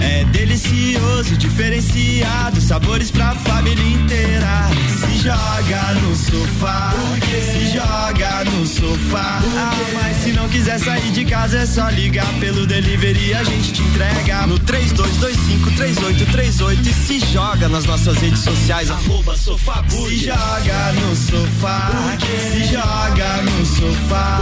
É 0.00 0.22
delicioso, 0.26 1.36
diferenciado, 1.36 2.61
sabores 2.61 3.11
pra 3.11 3.34
família 3.34 3.84
inteira. 3.84 4.70
Se 5.00 5.18
joga 5.18 5.94
no 5.94 6.14
sofá, 6.14 6.94
se 7.28 7.72
joga 7.72 8.44
no 8.52 8.64
sofá. 8.64 9.40
Ah, 9.56 9.74
mas 9.94 10.16
se 10.18 10.30
não 10.32 10.48
quiser 10.48 10.78
sair 10.78 11.11
de 11.11 11.24
casa, 11.24 11.58
é 11.58 11.66
só 11.66 11.88
ligar 11.88 12.32
pelo 12.38 12.64
delivery, 12.64 13.34
a 13.34 13.42
gente 13.42 13.72
te 13.72 13.82
entrega 13.82 14.46
no 14.46 14.61
32253838 14.61 16.86
e 16.86 16.92
se 16.92 17.18
joga 17.32 17.68
nas 17.68 17.84
nossas 17.84 18.16
redes 18.18 18.44
sociais, 18.44 18.92
arroba 18.92 19.36
sofá 19.36 19.82
Se 19.88 20.18
joga 20.18 20.92
no 20.92 21.16
sofá, 21.16 22.16
se 22.52 22.64
joga 22.72 23.42
no 23.42 23.66
sofá. 23.66 24.38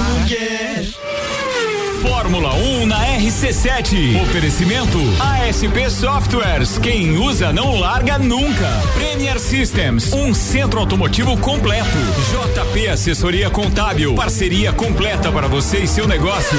Fórmula 2.03 2.55
1 2.55 2.87
na 2.87 2.99
RC7. 3.19 4.21
Oferecimento 4.23 4.99
ASP 5.21 5.91
Softwares. 5.91 6.79
Quem 6.79 7.17
usa 7.17 7.53
não 7.53 7.79
larga 7.79 8.19
nunca. 8.19 8.69
Premier 8.95 9.39
Systems, 9.39 10.13
um 10.13 10.35
centro 10.35 10.81
automotivo 10.81 11.37
completo. 11.39 11.99
JP 12.55 12.89
Assessoria 12.89 13.51
Contábil, 13.51 14.15
parceria 14.15 14.73
completa 14.73 15.31
para 15.31 15.47
você 15.47 15.79
e 15.79 15.87
seu 15.89 16.09
negócio. 16.09 16.59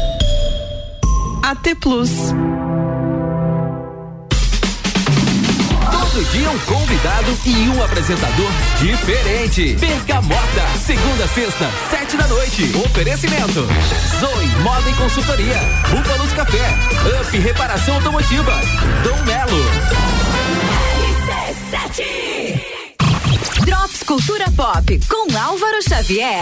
AT 1.51 1.75
Plus. 1.81 2.09
Todo 5.91 6.31
dia 6.31 6.49
um 6.49 6.59
convidado 6.59 7.37
e 7.45 7.67
um 7.67 7.83
apresentador 7.83 8.49
diferente. 8.79 9.75
Bergamota, 9.75 10.67
segunda 10.79 11.27
sexta, 11.27 11.69
sete 11.89 12.15
da 12.15 12.25
noite. 12.27 12.71
Oferecimento. 12.85 13.67
Zoe 14.21 14.47
Moda 14.63 14.89
e 14.89 14.93
Consultoria. 14.93 15.57
Búfalos 15.89 16.31
Café. 16.31 16.69
Up 17.19 17.37
Reparação 17.37 17.95
Automotiva. 17.95 18.53
Dom 19.03 19.17
Melo. 19.25 19.61
Drops 23.65 24.03
Cultura 24.03 24.45
Pop 24.55 25.01
com 25.09 25.37
Álvaro 25.37 25.83
Xavier. 25.83 26.39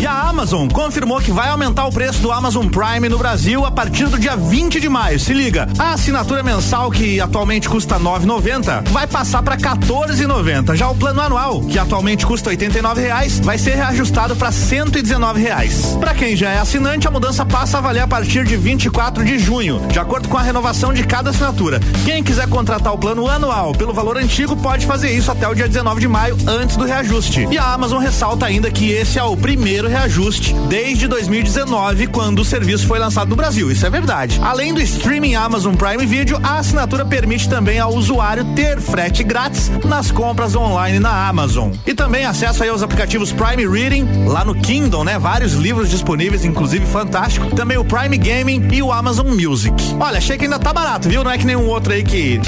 E 0.00 0.06
a 0.06 0.28
Amazon 0.28 0.68
confirmou 0.68 1.20
que 1.20 1.30
vai 1.32 1.48
aumentar 1.48 1.86
o 1.86 1.90
preço 1.90 2.20
do 2.20 2.30
Amazon 2.30 2.66
Prime 2.68 3.08
no 3.08 3.16
Brasil 3.16 3.64
a 3.64 3.70
partir 3.70 4.06
do 4.06 4.18
dia 4.18 4.36
20 4.36 4.80
de 4.80 4.88
maio. 4.88 5.18
Se 5.18 5.32
liga, 5.32 5.66
a 5.78 5.92
assinatura 5.92 6.42
mensal 6.42 6.90
que 6.90 7.20
atualmente 7.20 7.68
custa 7.68 7.98
9,90 7.98 8.88
vai 8.90 9.06
passar 9.06 9.42
para 9.42 9.56
14,90. 9.56 10.74
Já 10.74 10.90
o 10.90 10.94
plano 10.94 11.20
anual, 11.20 11.62
que 11.62 11.78
atualmente 11.78 12.26
custa 12.26 12.50
89 12.50 13.00
reais, 13.00 13.38
vai 13.40 13.56
ser 13.56 13.76
reajustado 13.76 14.36
para 14.36 14.52
119 14.52 15.40
reais. 15.40 15.96
Para 15.98 16.14
quem 16.14 16.36
já 16.36 16.50
é 16.50 16.58
assinante, 16.58 17.08
a 17.08 17.10
mudança 17.10 17.46
passa 17.46 17.78
a 17.78 17.80
valer 17.80 18.02
a 18.02 18.08
partir 18.08 18.44
de 18.44 18.56
24 18.56 19.24
de 19.24 19.38
junho, 19.38 19.80
de 19.88 19.98
acordo 19.98 20.28
com 20.28 20.36
a 20.36 20.42
renovação 20.42 20.92
de 20.92 21.04
cada 21.04 21.30
assinatura. 21.30 21.80
Quem 22.04 22.22
quiser 22.22 22.48
contratar 22.48 22.92
o 22.92 22.98
plano 22.98 23.28
anual 23.28 23.72
pelo 23.72 23.94
valor 23.94 24.18
antigo 24.18 24.56
pode 24.56 24.84
fazer 24.86 25.12
isso 25.12 25.30
até 25.30 25.48
o 25.48 25.54
dia 25.54 25.68
19 25.68 26.00
de 26.00 26.08
maio, 26.08 26.36
antes 26.46 26.76
do 26.76 26.84
reajuste. 26.84 27.48
E 27.50 27.56
a 27.56 27.72
Amazon 27.72 28.02
ressalta 28.02 28.46
ainda 28.46 28.70
que 28.70 28.90
esse 28.90 29.18
é 29.18 29.24
o 29.24 29.36
primeiro 29.36 29.73
reajuste 29.82 30.54
desde 30.68 31.08
2019, 31.08 32.06
quando 32.06 32.38
o 32.40 32.44
serviço 32.44 32.86
foi 32.86 32.98
lançado 32.98 33.28
no 33.28 33.36
Brasil. 33.36 33.70
Isso 33.70 33.84
é 33.84 33.90
verdade. 33.90 34.40
Além 34.42 34.72
do 34.72 34.80
streaming 34.80 35.34
Amazon 35.34 35.74
Prime 35.74 36.06
Video, 36.06 36.38
a 36.42 36.58
assinatura 36.58 37.04
permite 37.04 37.48
também 37.48 37.80
ao 37.80 37.92
usuário 37.92 38.44
ter 38.54 38.80
frete 38.80 39.24
grátis 39.24 39.70
nas 39.84 40.10
compras 40.10 40.54
online 40.54 41.00
na 41.00 41.28
Amazon. 41.28 41.72
E 41.86 41.94
também 41.94 42.24
acesso 42.24 42.62
aí 42.62 42.68
aos 42.68 42.82
aplicativos 42.82 43.32
Prime 43.32 43.66
Reading, 43.66 44.26
lá 44.26 44.44
no 44.44 44.54
Kindle, 44.54 45.04
né? 45.04 45.18
Vários 45.18 45.54
livros 45.54 45.90
disponíveis, 45.90 46.44
inclusive 46.44 46.86
fantástico. 46.86 47.54
Também 47.54 47.76
o 47.76 47.84
Prime 47.84 48.16
Gaming 48.16 48.68
e 48.72 48.82
o 48.82 48.92
Amazon 48.92 49.26
Music. 49.28 49.74
Olha, 49.98 50.18
achei 50.18 50.38
que 50.38 50.44
ainda 50.44 50.58
tá 50.58 50.72
barato, 50.72 51.08
viu? 51.08 51.24
Não 51.24 51.30
é 51.30 51.38
que 51.38 51.46
nenhum 51.46 51.66
outro 51.66 51.92
aí 51.92 52.02
que 52.02 52.40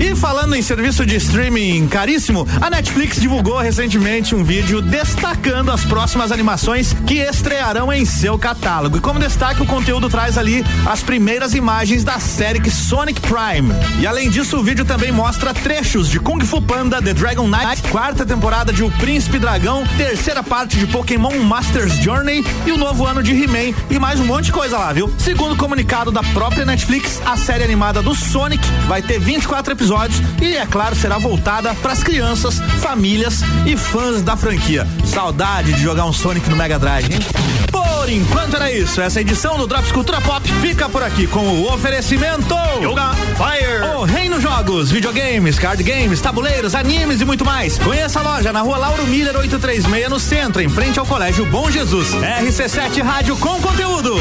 e 0.00 0.16
falando 0.16 0.54
em 0.54 0.62
serviço 0.62 1.04
de 1.04 1.16
streaming 1.16 1.86
caríssimo, 1.86 2.48
a 2.58 2.70
Netflix 2.70 3.20
divulgou 3.20 3.58
recentemente 3.58 4.34
um 4.34 4.42
vídeo 4.42 4.80
destacando 4.80 5.70
as 5.70 5.84
próximas 5.84 6.32
animações 6.32 6.94
que 7.06 7.16
estrearão 7.16 7.92
em 7.92 8.06
seu 8.06 8.38
catálogo. 8.38 8.96
E 8.96 9.00
como 9.00 9.18
destaque, 9.18 9.60
o 9.60 9.66
conteúdo 9.66 10.08
traz 10.08 10.38
ali 10.38 10.64
as 10.86 11.02
primeiras 11.02 11.54
imagens 11.54 12.02
da 12.02 12.18
série 12.18 12.70
Sonic 12.70 13.20
Prime. 13.20 13.74
E 14.00 14.06
além 14.06 14.30
disso, 14.30 14.56
o 14.56 14.62
vídeo 14.62 14.86
também 14.86 15.12
mostra 15.12 15.52
trechos 15.52 16.08
de 16.08 16.18
Kung 16.18 16.40
Fu 16.46 16.62
Panda, 16.62 17.02
The 17.02 17.12
Dragon 17.12 17.46
Knight, 17.46 17.82
quarta 17.90 18.24
temporada 18.24 18.72
de 18.72 18.82
O 18.82 18.90
Príncipe 18.92 19.38
Dragão, 19.38 19.84
terceira 19.98 20.42
parte 20.42 20.78
de 20.78 20.86
Pokémon 20.86 21.38
Masters 21.40 21.92
Journey 21.96 22.42
e 22.64 22.72
o 22.72 22.78
novo 22.78 23.04
ano 23.04 23.22
de 23.22 23.32
He-Man 23.32 23.76
e 23.90 23.98
mais 23.98 24.18
um 24.18 24.24
monte 24.24 24.46
de 24.46 24.52
coisa 24.52 24.78
lá, 24.78 24.92
viu? 24.94 25.12
Segundo 25.18 25.52
o 25.52 25.56
comunicado 25.58 26.10
da 26.10 26.22
própria 26.22 26.64
Netflix, 26.64 27.20
a 27.26 27.36
série 27.36 27.64
animada 27.64 28.00
do 28.00 28.14
Sonic 28.14 28.66
vai 28.88 29.02
ter 29.02 29.18
24 29.18 29.74
episódios 29.74 29.89
e, 30.40 30.56
é 30.56 30.64
claro, 30.66 30.94
será 30.94 31.18
voltada 31.18 31.74
para 31.74 31.92
as 31.92 32.02
crianças, 32.02 32.60
famílias 32.80 33.40
e 33.66 33.76
fãs 33.76 34.22
da 34.22 34.36
franquia. 34.36 34.86
Saudade 35.04 35.72
de 35.72 35.82
jogar 35.82 36.04
um 36.04 36.12
Sonic 36.12 36.48
no 36.48 36.54
Mega 36.54 36.78
Drive, 36.78 37.12
hein? 37.12 37.18
Por 37.72 38.08
enquanto 38.08 38.54
era 38.54 38.70
isso. 38.70 39.00
Essa 39.00 39.20
edição 39.20 39.58
do 39.58 39.66
Drops 39.66 39.90
Cultura 39.90 40.20
Pop 40.20 40.48
fica 40.60 40.88
por 40.88 41.02
aqui 41.02 41.26
com 41.26 41.40
o 41.40 41.74
oferecimento 41.74 42.54
Yoga 42.80 43.10
Fire, 43.36 43.96
o 43.96 44.04
Reino 44.04 44.40
Jogos, 44.40 44.92
videogames, 44.92 45.58
card 45.58 45.82
games, 45.82 46.20
tabuleiros, 46.20 46.76
animes 46.76 47.20
e 47.20 47.24
muito 47.24 47.44
mais. 47.44 47.76
Conheça 47.76 48.20
a 48.20 48.22
loja 48.22 48.52
na 48.52 48.60
rua 48.60 48.78
Lauro 48.78 49.04
Miller 49.08 49.36
836 49.36 50.08
no 50.08 50.20
centro, 50.20 50.62
em 50.62 50.68
frente 50.68 51.00
ao 51.00 51.06
Colégio 51.06 51.44
Bom 51.46 51.68
Jesus. 51.68 52.12
RC7 52.12 53.02
Rádio 53.02 53.36
com 53.38 53.60
conteúdo. 53.60 54.14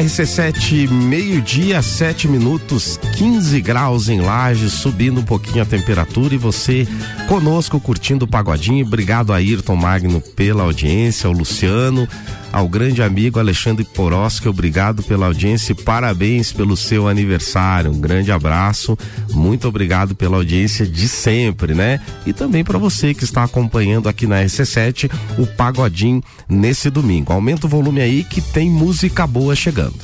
RC7, 0.02 0.90
meio-dia, 0.90 1.80
7 1.80 2.28
minutos, 2.28 3.00
15 3.18 3.62
graus 3.62 4.10
em 4.10 4.20
Lages, 4.20 4.74
subindo 4.74 5.20
um 5.20 5.24
pouquinho 5.24 5.62
a 5.62 5.66
temperatura 5.66 6.34
e 6.34 6.40
você 6.40 6.88
conosco 7.28 7.80
curtindo 7.80 8.26
o 8.26 8.28
pagodinho. 8.28 8.84
Obrigado 8.84 9.32
a 9.32 9.36
Ayrton 9.36 9.76
Magno 9.76 10.20
pela 10.20 10.64
audiência, 10.64 11.28
ao 11.28 11.34
Luciano, 11.34 12.08
ao 12.52 12.68
grande 12.68 13.02
amigo 13.02 13.40
Alexandre 13.40 13.84
Poroski, 13.84 14.48
obrigado 14.48 15.04
pela 15.04 15.28
audiência 15.28 15.72
e 15.72 15.76
parabéns 15.76 16.52
pelo 16.52 16.76
seu 16.76 17.08
aniversário. 17.08 17.92
Um 17.92 18.00
grande 18.00 18.32
abraço, 18.32 18.98
muito 19.32 19.68
obrigado 19.68 20.16
pela 20.16 20.38
audiência 20.38 20.86
de 20.86 21.08
sempre, 21.08 21.74
né? 21.74 22.00
E 22.26 22.34
também 22.34 22.64
para 22.64 22.78
você 22.78 23.14
que 23.14 23.24
está 23.24 23.44
acompanhando 23.44 24.10
aqui 24.10 24.28
na 24.28 24.44
RC7 24.44 25.12
o 25.38 25.48
Pagodinho 25.48 26.22
nesse 26.48 26.90
domingo. 26.90 27.34
Aumenta 27.34 27.66
o 27.68 27.70
volume 27.70 28.02
aí 28.02 28.24
que 28.24 28.42
tem 28.42 28.70
música 28.70 29.26
boa 29.26 29.56
chegando. 29.56 29.96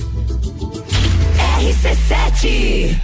RC7 1.60 2.98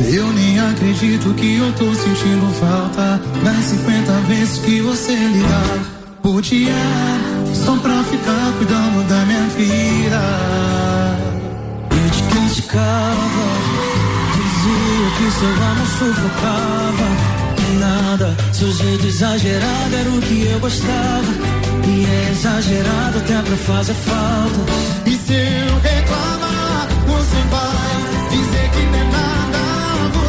Eu 0.00 0.32
nem 0.32 0.60
acredito 0.60 1.34
que 1.34 1.56
eu 1.56 1.72
tô 1.72 1.94
sentindo 1.94 2.52
falta 2.60 3.20
das 3.42 3.64
50 3.64 4.12
vezes 4.28 4.58
que 4.58 4.80
você 4.80 5.12
ligar 5.14 5.96
por 6.22 6.42
dia 6.42 6.72
só 7.54 7.76
pra 7.76 8.02
ficar 8.04 8.52
cuidando 8.58 9.08
da 9.08 9.24
minha 9.24 9.46
vida. 9.56 10.20
Eu 11.90 12.10
te 12.10 12.22
criticava, 12.24 13.46
dizia 14.34 15.10
que 15.16 15.30
seu 15.38 15.48
amor 15.48 15.86
sufocava. 15.98 17.36
Nada, 17.80 18.36
seu 18.52 18.70
jeito 18.72 19.06
exagerado 19.06 19.96
era 19.96 20.08
o 20.10 20.20
que 20.20 20.46
eu 20.46 20.60
gostava. 20.60 21.32
E 21.86 22.04
é 22.04 22.30
exagerado 22.32 23.18
até 23.18 23.42
pra 23.42 23.56
fazer 23.56 23.94
falta. 23.94 24.60
E 25.06 25.16
se 25.16 25.32
eu 25.32 25.78
reclamar, 25.80 26.45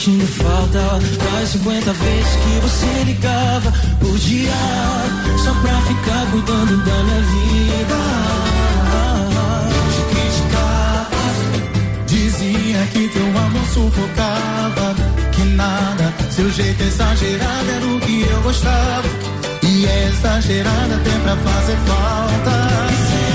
sentindo 0.00 0.26
falta. 0.26 0.98
Das 1.38 1.48
50 1.50 1.92
vezes 1.92 2.36
que 2.36 2.60
você 2.60 3.04
ligava. 3.04 3.72
Por 4.00 4.16
dia 4.18 4.50
só 5.44 5.52
pra 5.60 5.80
ficar 5.82 6.26
cuidando 6.30 6.84
da 6.84 7.04
minha 7.04 7.20
vida. 7.20 7.96
te 9.92 10.02
criticava, 10.14 11.16
dizia 12.06 12.86
que 12.92 13.08
teu 13.08 13.26
amor 13.26 13.66
sufocava, 13.66 14.94
que 15.32 15.42
nada, 15.42 16.14
seu 16.30 16.50
jeito 16.50 16.82
exagerado 16.82 17.70
era 17.70 17.86
o 17.86 18.00
que 18.00 18.22
eu 18.22 18.40
gostava, 18.42 19.08
e 19.62 19.86
é 19.86 20.08
exagerado 20.08 20.94
até 20.94 21.18
pra 21.20 21.36
fazer 21.36 21.76
falta. 21.86 23.29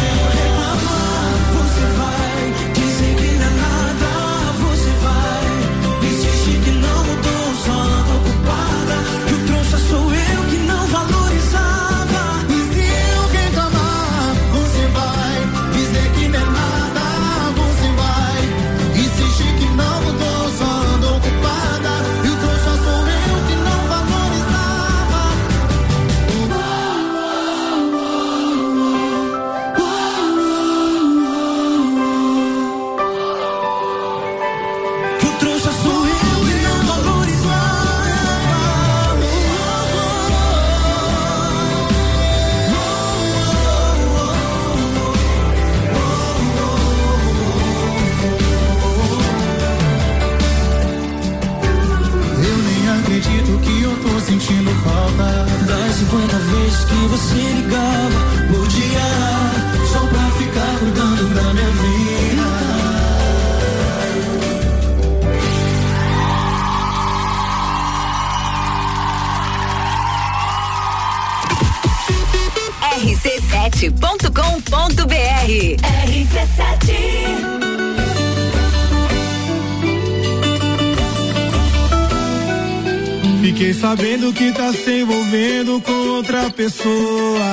Sabendo 83.96 84.34
que 84.34 84.52
tá 84.52 84.74
se 84.74 85.02
envolvendo 85.02 85.80
com 85.82 85.94
outra 86.18 86.50
pessoa. 86.50 87.46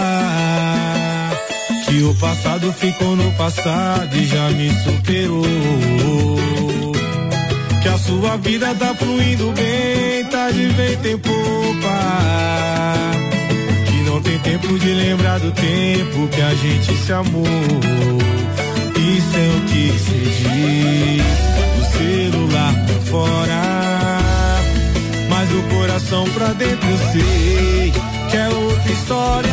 Que 1.86 2.02
o 2.02 2.14
passado 2.16 2.72
ficou 2.72 3.14
no 3.14 3.30
passado 3.32 4.16
e 4.16 4.26
já 4.26 4.50
me 4.50 4.70
superou. 4.82 5.44
Que 7.80 7.88
a 7.88 7.98
sua 7.98 8.36
vida 8.38 8.74
tá 8.74 8.92
fluindo 8.94 9.52
bem, 9.52 10.24
tá 10.24 10.50
de 10.50 10.66
vento 10.66 11.06
em 11.06 11.18
popa. 11.18 12.00
Que 13.86 14.10
não 14.10 14.20
tem 14.20 14.38
tempo 14.40 14.78
de 14.78 14.94
lembrar 14.94 15.38
do 15.38 15.52
tempo 15.52 16.28
que 16.28 16.40
a 16.40 16.54
gente 16.54 16.96
se 16.96 17.12
amou. 17.12 17.44
Isso 18.96 19.36
é 19.36 19.48
o 19.56 19.60
que 19.68 19.92
se 19.98 20.18
diz 20.42 21.22
do 21.76 21.84
celular 21.98 22.74
pra 22.86 23.00
fora. 23.10 23.81
Coração 25.92 26.24
pra 26.30 26.46
dentro 26.54 26.88
sei 27.12 27.92
que 28.30 28.36
é 28.38 28.48
outra 28.48 28.92
história. 28.92 29.50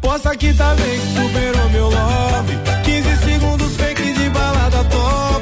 Posta 0.00 0.36
que 0.36 0.52
tá 0.52 0.74
bem, 0.74 0.98
superou 1.14 1.70
meu 1.70 1.84
love. 1.84 2.58
15 2.84 3.24
segundos 3.24 3.76
fake 3.76 4.14
de 4.14 4.28
balada 4.30 4.82
top. 4.82 5.35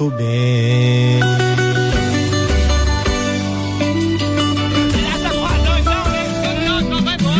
muito 0.00 0.16
bem. 0.16 1.20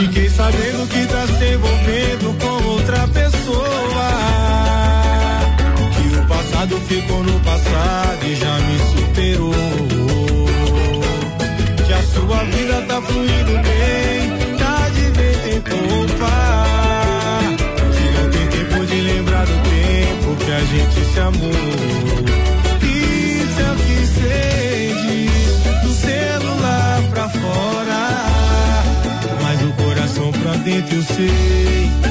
Fiquei 0.01 0.29
sabendo 0.29 0.87
que 0.89 1.07
tá 1.07 1.27
se 1.27 1.55
envolvendo 1.55 2.39
com 2.39 2.69
outra 2.69 3.09
pessoa. 3.09 4.11
Que 5.95 6.17
o 6.19 6.27
passado 6.27 6.81
ficou 6.81 7.23
no 7.23 7.41
passado 7.41 8.27
e 8.27 8.37
já 8.37 8.59
me 8.59 8.79
superou. 8.95 9.55
Que 11.87 11.93
a 11.93 12.03
sua 12.03 12.45
vida 12.45 12.83
tá 12.83 13.01
fluindo 13.03 13.53
bem, 13.63 14.57
tá 14.59 14.89
de 14.91 15.11
vez 15.19 15.57
em 15.57 15.61
quando. 15.63 16.23
Ah, 16.23 17.41
que 17.95 18.21
não 18.21 18.31
tem 18.31 18.47
tempo 18.49 18.87
de 18.87 19.01
lembrar 19.01 19.47
do 19.47 19.53
tempo 19.53 20.45
que 20.45 20.53
a 20.53 20.61
gente 20.61 21.13
se 21.13 21.21
amou. 21.21 22.40
Dentro 30.61 30.97
eu 30.97 31.03
sei 31.03 32.10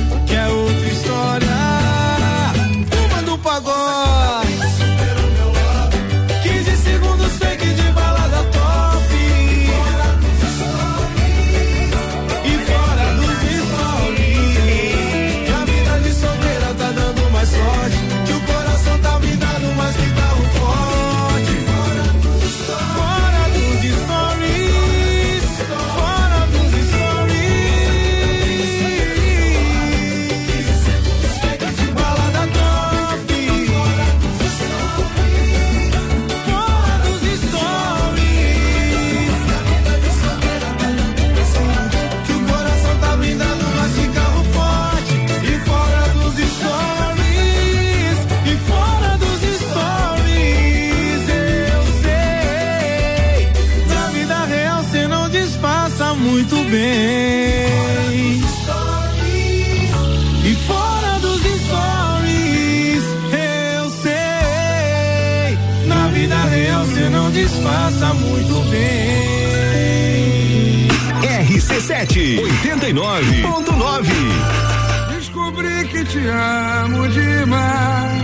te 76.29 76.31
amo 76.31 77.07
demais. 77.07 78.21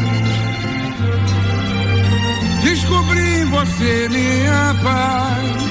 Descobri 2.63 3.41
em 3.41 3.45
você 3.45 4.09
minha 4.09 4.75
paz. 4.83 5.63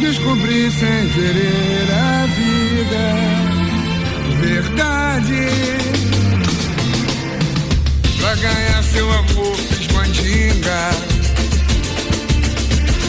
Descobri 0.00 0.70
sem 0.70 1.08
querer 1.10 1.88
a 1.92 2.26
vida. 2.38 3.04
Verdade. 4.40 5.48
Pra 8.20 8.34
ganhar 8.36 8.82
seu 8.84 9.10
amor 9.10 9.56
fiz 9.56 9.86
mandinga. 9.88 10.90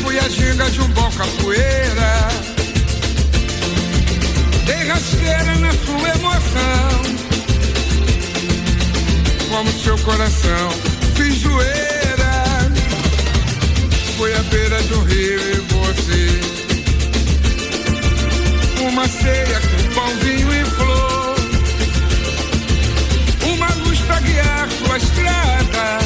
Fui 0.03 0.19
a 0.19 0.30
ginga 0.30 0.69
de 0.69 0.81
um 0.81 0.88
bom 0.90 1.10
capoeira. 1.11 2.48
Dei 4.69 4.83
rasteira 4.87 5.55
na 5.55 5.71
sua 5.71 6.09
emoção. 6.09 6.89
Como 9.49 9.71
seu 9.81 9.97
coração, 9.97 10.69
fiz. 11.15 11.39
Foi 14.19 14.35
à 14.35 14.43
beira 14.43 14.81
do 14.83 14.99
rio 15.05 15.39
e 15.39 15.55
você. 15.73 16.41
Uma 18.85 19.07
ceia 19.07 19.61
com 19.61 19.93
pão, 19.95 20.15
vinho 20.17 20.53
e 20.53 20.65
flor. 20.65 21.35
Uma 23.53 23.73
luz 23.85 23.99
pra 24.01 24.19
guiar 24.19 24.69
sua 24.71 24.97
estrada. 24.97 25.99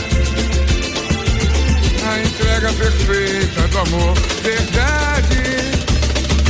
A 2.08 2.20
entrega 2.20 2.72
perfeita 2.74 3.68
do 3.70 3.80
amor, 3.80 4.14
verdade. 4.44 5.44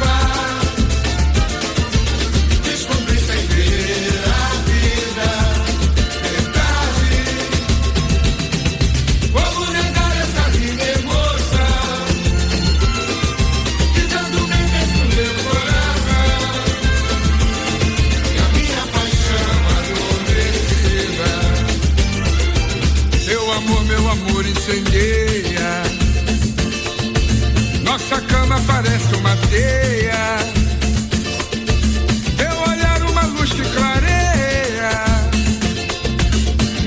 Teu 32.37 32.55
olhar 32.69 33.03
uma 33.11 33.23
luz 33.23 33.51
que 33.51 33.63
clareia. 33.63 34.91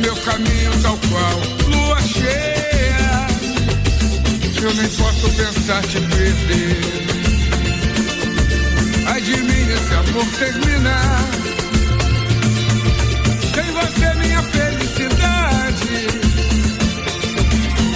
Meu 0.02 0.16
caminho 0.18 0.72
tal 0.84 0.98
qual 1.10 1.40
lua 1.68 2.00
cheia. 2.02 3.28
Eu 4.62 4.74
nem 4.76 4.88
posso 4.90 5.30
pensar 5.32 5.82
te 5.82 6.00
perder. 6.00 6.78
Ai 9.08 9.22
de 9.22 9.38
mim 9.38 9.68
esse 9.74 9.94
amor 9.96 10.26
terminar. 10.38 11.30
Sem 13.56 13.72
você 13.72 14.14
minha 14.20 14.44
felicidade. 14.44 16.08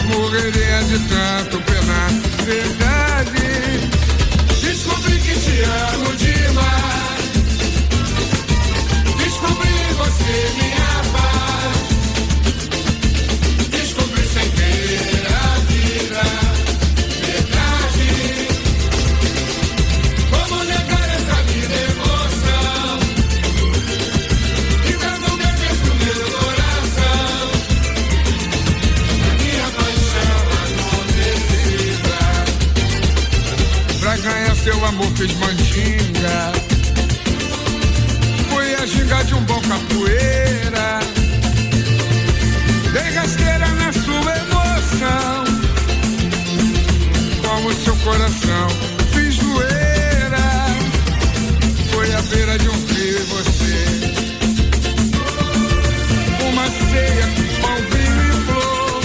Morreria 0.07 0.83
de 0.85 0.97
tanto 1.09 1.61
penar. 1.61 2.09
Verdade. 2.43 3.42
Te 5.53 5.61
amo 5.61 6.15
demais. 6.15 7.31
Descobri 9.19 9.93
você 9.97 10.33
minha 10.57 10.72
seu 34.83 34.89
amor 34.89 35.07
fiz 35.15 35.33
mandinga. 35.35 36.51
Fui 38.49 38.75
a 38.75 38.85
ginga 38.85 39.23
de 39.23 39.33
um 39.35 39.41
bom 39.43 39.61
capoeira. 39.61 40.99
Dei 42.91 43.13
rasteira 43.13 43.67
na 43.67 43.93
sua 43.93 44.37
emoção. 44.43 45.43
Como 47.47 47.73
seu 47.73 47.95
coração 47.97 48.67
fiz 49.13 49.35
zoeira. 49.35 50.67
Foi 51.91 52.13
à 52.13 52.21
beira 52.23 52.57
de 52.59 52.67
um 52.67 52.85
rio 52.87 53.19
e 53.19 53.23
você. 53.23 53.87
Uma 56.49 56.65
ceia 56.65 57.27
com 57.35 57.45
pão, 57.61 57.77
vinho 57.91 58.23
e 58.27 58.35
flor. 58.45 59.01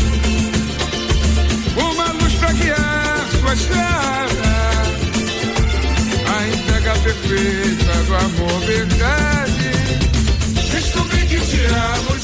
Uma 1.92 2.06
luz 2.20 2.34
pra 2.34 2.52
guiar 2.52 3.28
sua 3.40 3.54
estrada. 3.54 4.07
Perfeita 7.28 7.92
do 8.04 8.16
amor, 8.16 8.60
verdade. 8.60 9.70
Descobri 10.72 11.26
que 11.26 11.38
te 11.38 11.66
amo 11.66 12.17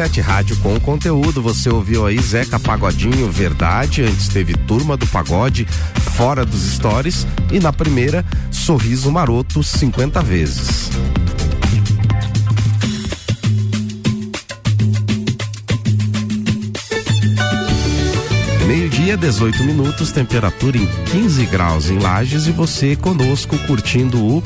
RC7 0.00 0.22
Rádio 0.22 0.56
com 0.58 0.80
conteúdo. 0.80 1.42
Você 1.42 1.68
ouviu 1.68 2.06
aí 2.06 2.18
Zeca 2.18 2.58
Pagodinho, 2.58 3.30
verdade. 3.30 4.02
Antes 4.02 4.28
teve 4.28 4.54
Turma 4.54 4.96
do 4.96 5.06
Pagode, 5.06 5.66
fora 6.16 6.44
dos 6.44 6.62
stories. 6.72 7.26
E 7.52 7.60
na 7.60 7.72
primeira, 7.72 8.24
Sorriso 8.50 9.10
Maroto, 9.10 9.62
50 9.62 10.22
vezes. 10.22 10.90
Meio-dia, 18.66 19.16
18 19.16 19.64
minutos, 19.64 20.12
temperatura 20.12 20.78
em 20.78 20.86
15 21.10 21.44
graus 21.46 21.90
em 21.90 21.98
Lages 21.98 22.46
e 22.46 22.52
você 22.52 22.96
conosco 22.96 23.58
curtindo 23.66 24.24
o 24.24 24.42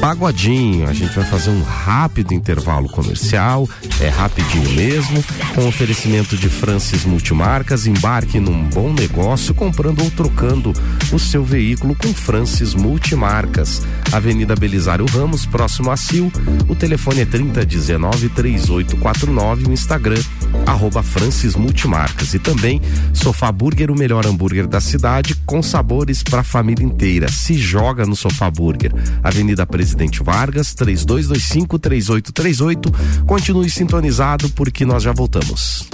Pagodinho. 0.00 0.88
A 0.88 0.92
gente 0.92 1.14
vai 1.14 1.24
fazer 1.24 1.50
um 1.50 1.62
rápido 1.62 2.34
intervalo 2.34 2.88
comercial, 2.88 3.68
é 4.04 4.08
rapidinho 4.08 4.70
mesmo, 4.72 5.24
com 5.54 5.66
oferecimento 5.66 6.36
de 6.36 6.48
Francis 6.48 7.06
Multimarcas. 7.06 7.86
Embarque 7.86 8.38
num 8.38 8.64
bom 8.64 8.92
negócio 8.92 9.54
comprando 9.54 10.02
ou 10.02 10.10
trocando 10.10 10.72
o 11.10 11.18
seu 11.18 11.42
veículo 11.42 11.94
com 11.94 12.12
Francis 12.12 12.74
Multimarcas. 12.74 13.82
Avenida 14.12 14.54
Belisário 14.54 15.06
Ramos, 15.06 15.46
próximo 15.46 15.90
a 15.90 15.96
Sil. 15.96 16.28
O 16.68 16.74
telefone 16.74 17.22
é 17.22 17.24
3019 17.24 18.28
3849, 18.28 19.68
o 19.68 19.72
Instagram 19.72 20.20
arroba 20.66 21.02
Francis 21.02 21.56
Multimarcas. 21.56 22.34
E 22.34 22.38
também 22.38 22.80
Sofá 23.12 23.50
Burger, 23.50 23.90
o 23.90 23.98
melhor 23.98 24.26
hambúrguer 24.26 24.66
da 24.66 24.80
cidade, 24.80 25.34
com 25.46 25.62
sabores 25.62 26.22
para 26.22 26.40
a 26.40 26.44
família 26.44 26.84
inteira. 26.84 27.30
Se 27.30 27.54
joga 27.54 28.04
no 28.04 28.14
Sofá 28.14 28.50
Burger. 28.50 28.92
Avenida 29.22 29.66
Presidente 29.66 30.22
Vargas, 30.22 30.74
3225 30.74 31.78
3838. 31.78 33.24
Continue 33.24 33.70
sintonizado 33.94 34.48
porque 34.50 34.84
nós 34.84 35.02
já 35.02 35.12
voltamos. 35.12 35.88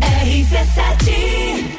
RC7 0.00 1.74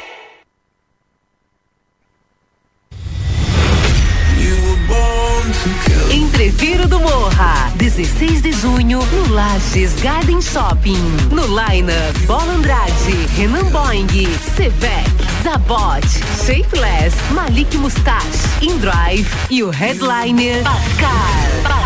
Entreviro 6.12 6.86
do 6.86 7.00
Morra, 7.00 7.72
16 7.76 8.42
de 8.42 8.52
junho, 8.52 9.00
no 9.04 9.34
Lages 9.34 9.94
Garden 10.00 10.40
Shopping. 10.40 11.02
No 11.32 11.42
Line-up, 11.46 12.18
Bola 12.26 12.52
Andrade, 12.52 12.92
Renan 13.36 13.64
Boing, 13.70 14.06
Sevec, 14.54 15.08
Zabot, 15.42 16.06
Shapeless, 16.44 17.14
Malik 17.30 17.76
Mustache, 17.76 18.38
Indrive 18.62 19.28
e 19.50 19.62
o 19.64 19.70
headliner 19.70 20.62
Pascal. 20.62 21.85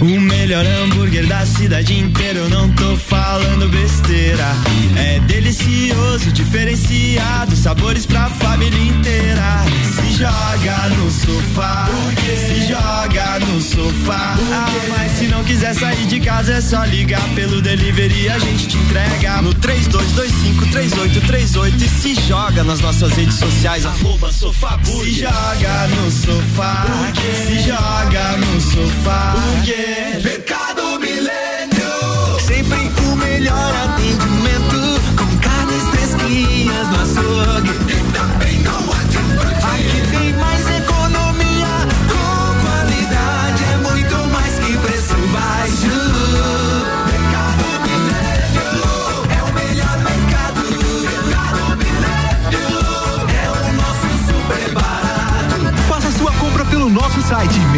O 0.00 0.20
melhor 0.20 0.64
hambúrguer 0.64 1.26
da 1.26 1.44
cidade 1.46 1.98
inteira, 1.98 2.38
eu 2.40 2.48
não 2.50 2.70
tô 2.72 2.96
falando 2.96 3.68
besteira. 3.68 4.44
É 4.96 5.20
delicioso, 5.20 6.32
diferenciado, 6.32 7.54
sabores 7.56 8.04
pra 8.04 8.28
família 8.28 8.78
inteira. 8.78 9.64
Se 9.94 10.12
joga 10.18 10.88
no 10.96 11.10
sofá, 11.10 11.88
se 12.46 12.66
joga 12.68 13.38
no 13.46 13.58
sofá. 13.60 14.36
Ah, 14.52 14.66
mas 14.90 15.12
se 15.12 15.28
não 15.28 15.42
quiser 15.44 15.74
sair 15.74 16.04
de 16.06 16.20
casa, 16.20 16.52
é 16.54 16.60
só 16.60 16.84
ligar 16.84 17.22
pelo 17.34 17.62
delivery, 17.62 18.28
a 18.28 18.38
gente 18.38 18.68
te 18.68 18.76
entrega 18.76 19.40
no 19.42 19.54
32253838 19.54 21.82
e 21.82 21.88
se 21.88 22.14
joga 22.26 22.62
nas 22.62 22.80
nossas 22.80 23.12
redes 23.12 23.36
sociais, 23.36 23.86
arroba 23.86 24.30
sofá 24.30 24.78
Se 24.84 25.12
joga 25.12 25.88
no 25.88 26.10
sofá, 26.10 26.84
se 27.46 27.60
joga 27.60 28.36
no 28.38 28.60
sofá. 28.60 29.34
Mercado 29.86 30.98
Milênio. 30.98 32.40
Sempre 32.44 32.90
o 33.04 33.16
melhor 33.16 33.72
atendimento. 33.84 34.25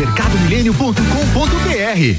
mercadomilênio.com.br. 0.09 2.16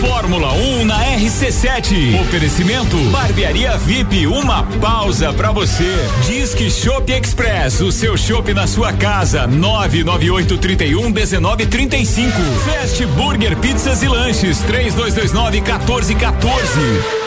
Fórmula 0.00 0.52
1 0.52 0.84
na 0.84 0.98
RC7. 1.16 2.20
Oferecimento 2.20 2.96
Barbearia 3.10 3.76
VIP, 3.78 4.26
uma 4.26 4.64
pausa 4.80 5.32
pra 5.32 5.52
você. 5.52 5.94
Disque 6.26 6.68
Shop 6.70 7.10
Express, 7.10 7.80
o 7.80 7.92
seu 7.92 8.16
shopping 8.16 8.54
na 8.54 8.66
sua 8.66 8.92
casa. 8.92 9.46
998 9.46 10.58
31 10.58 11.12
19 11.12 11.66
35. 11.66 12.32
Fast 12.64 13.06
Burger 13.06 13.56
Pizzas 13.56 14.02
e 14.02 14.08
Lanches 14.08 14.58
3229 14.58 15.60
1414. 15.60 17.25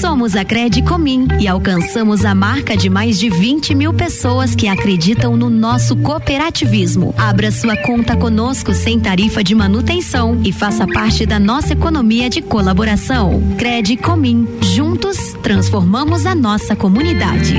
Somos 0.00 0.36
a 0.36 0.44
Credicomim 0.44 1.26
e 1.40 1.48
alcançamos 1.48 2.24
a 2.24 2.34
marca 2.34 2.76
de 2.76 2.90
mais 2.90 3.18
de 3.18 3.30
20 3.30 3.74
mil 3.74 3.94
pessoas 3.94 4.54
que 4.54 4.68
acreditam 4.68 5.36
no 5.36 5.48
nosso 5.48 5.96
cooperativismo. 5.96 7.14
Abra 7.16 7.50
sua 7.50 7.76
conta 7.78 8.14
conosco 8.14 8.74
sem 8.74 9.00
tarifa 9.00 9.42
de 9.42 9.54
manutenção 9.54 10.40
e 10.44 10.52
faça 10.52 10.86
parte 10.86 11.24
da 11.24 11.38
nossa 11.38 11.72
economia 11.72 12.28
de 12.28 12.42
colaboração. 12.42 13.42
Credicomim. 13.56 14.46
Juntos, 14.60 15.16
transformamos 15.42 16.26
a 16.26 16.34
nossa 16.34 16.76
comunidade. 16.76 17.54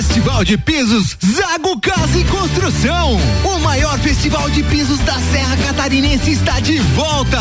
Festival 0.00 0.44
de 0.44 0.56
Pisos 0.56 1.16
Zago 1.22 1.78
Casa 1.78 2.18
e 2.18 2.24
Construção. 2.24 3.18
O 3.44 3.58
maior 3.58 3.98
festival 3.98 4.48
de 4.48 4.62
pisos 4.62 4.98
da 5.00 5.18
Serra 5.18 5.56
Catarinense 5.58 6.30
está 6.30 6.58
de 6.58 6.78
volta. 6.78 7.38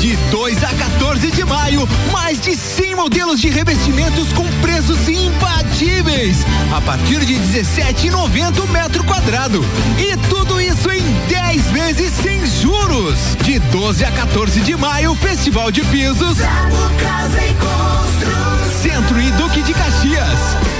De 0.00 0.16
2 0.30 0.64
a 0.64 0.74
14 0.74 1.30
de 1.30 1.44
maio, 1.44 1.88
mais 2.10 2.40
de 2.40 2.56
100 2.56 2.79
modelos 3.00 3.40
de 3.40 3.48
revestimentos 3.48 4.30
com 4.34 4.46
preços 4.60 5.08
imbatíveis. 5.08 6.44
A 6.76 6.82
partir 6.82 7.24
de 7.24 7.34
17,90 7.34 8.68
metro 8.68 9.02
quadrado. 9.04 9.64
E 9.98 10.18
tudo 10.28 10.60
isso 10.60 10.90
em 10.90 11.02
10 11.26 11.70
vezes 11.70 12.12
sem 12.12 12.44
juros. 12.60 13.18
De 13.42 13.58
12 13.58 14.04
a 14.04 14.12
14 14.12 14.60
de 14.60 14.76
maio, 14.76 15.14
Festival 15.14 15.70
de 15.70 15.82
Pisos 15.84 16.36
e. 16.40 16.44
Centro 18.82 19.18
e 19.18 19.30
Duque 19.32 19.62
de 19.62 19.72
Caxias. 19.72 20.79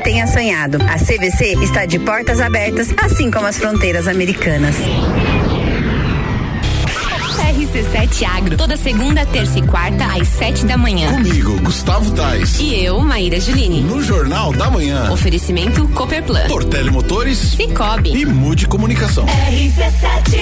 tenha 0.00 0.26
sonhado. 0.26 0.78
A 0.82 0.98
CVC 0.98 1.56
está 1.62 1.86
de 1.86 1.98
portas 1.98 2.40
abertas, 2.40 2.92
assim 2.98 3.30
como 3.30 3.46
as 3.46 3.56
fronteiras 3.58 4.08
americanas. 4.08 4.76
RC7 7.56 8.24
Agro, 8.24 8.56
toda 8.56 8.76
segunda, 8.76 9.24
terça 9.26 9.58
e 9.58 9.62
quarta, 9.62 10.04
às 10.06 10.28
sete 10.28 10.66
da 10.66 10.76
manhã. 10.76 11.10
Comigo, 11.10 11.58
Gustavo 11.60 12.10
Tais. 12.12 12.58
E 12.58 12.84
eu, 12.84 13.00
Maíra 13.00 13.40
Juline. 13.40 13.80
No 13.82 14.02
Jornal 14.02 14.52
da 14.52 14.70
Manhã. 14.70 15.10
Oferecimento 15.10 15.86
Copperplan. 15.88 16.46
Portele 16.48 16.90
Motores. 16.90 17.38
Cicobi. 17.38 18.16
E 18.16 18.26
Mude 18.26 18.66
Comunicação. 18.66 19.26
RC7 19.26 20.36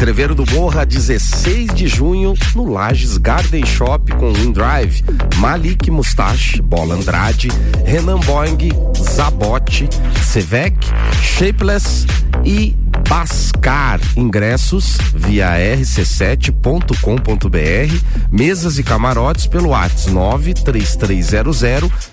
Entreveiro 0.00 0.34
do 0.34 0.50
Morra, 0.54 0.86
16 0.86 1.74
de 1.74 1.86
junho, 1.86 2.32
no 2.54 2.72
Lages 2.72 3.18
Garden 3.18 3.66
Shop 3.66 4.10
com 4.12 4.32
Windrive, 4.32 5.04
Malik 5.36 5.90
Mustache, 5.90 6.62
Bola 6.62 6.94
Andrade, 6.94 7.48
Renan 7.84 8.18
Boing, 8.20 8.70
Zabote, 8.98 9.90
Sevec, 10.22 10.74
Shapeless 11.20 12.06
e 12.46 12.74
Bascar 13.10 14.00
ingressos 14.16 14.96
via 15.14 15.50
rc7.com.br, 15.58 18.32
mesas 18.32 18.78
e 18.78 18.82
camarotes 18.82 19.46
pelo 19.46 19.68
WhatsApp 19.68 20.12
93300 20.12 21.60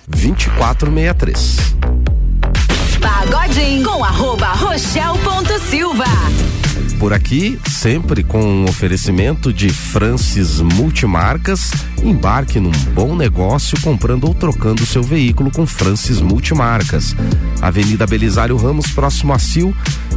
2463. 0.06 2.07
Pagodinho 3.00 3.84
com 3.84 4.04
arroba 4.04 4.52
rochel.silva. 4.52 6.04
Por 6.98 7.12
aqui, 7.12 7.58
sempre 7.68 8.24
com 8.24 8.42
um 8.42 8.64
oferecimento 8.64 9.52
de 9.52 9.68
Francis 9.68 10.60
Multimarcas. 10.60 11.70
Embarque 12.02 12.58
num 12.58 12.72
bom 12.92 13.14
negócio 13.14 13.80
comprando 13.80 14.24
ou 14.24 14.34
trocando 14.34 14.84
seu 14.84 15.02
veículo 15.02 15.50
com 15.50 15.64
Francis 15.64 16.20
Multimarcas. 16.20 17.14
Avenida 17.62 18.04
Belisário 18.06 18.56
Ramos, 18.56 18.90
próximo 18.90 19.32
a 19.32 19.38
Sil. 19.38 19.70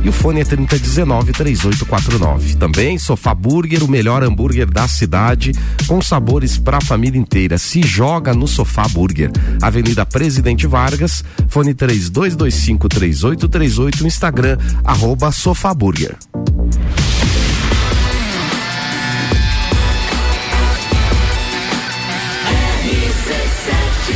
E 0.04 0.10
o 0.10 0.12
fone 0.12 0.42
é 0.42 0.44
3019-3849. 0.44 2.58
Também 2.58 2.98
Sofá 2.98 3.36
Burger, 3.36 3.84
o 3.84 3.88
melhor 3.88 4.24
hambúrguer 4.24 4.66
da 4.66 4.88
cidade, 4.88 5.52
com 5.88 6.02
sabores 6.02 6.58
para 6.58 6.78
a 6.78 6.82
família 6.82 7.20
inteira. 7.20 7.60
Se 7.60 7.84
joga 7.84 8.34
no 8.34 8.48
Sofá 8.48 8.88
Burger. 8.88 9.30
Avenida 9.62 10.04
Presidente 10.06 10.66
Vargas, 10.66 11.24
fone 11.48 11.76
32253838, 11.76 14.02
Instagram, 14.02 14.58
arroba 14.84 15.32
Sofá 15.32 15.72
Burger. 15.74 16.18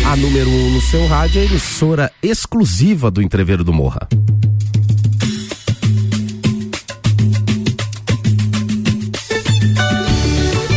A 0.05 0.15
número 0.15 0.49
1 0.49 0.53
um 0.53 0.69
no 0.71 0.79
seu 0.81 1.05
rádio 1.07 1.41
é 1.41 1.43
a 1.43 1.45
emissora 1.45 2.11
exclusiva 2.23 3.11
do 3.11 3.21
Entreveiro 3.21 3.63
do 3.63 3.71
Morra. 3.73 4.07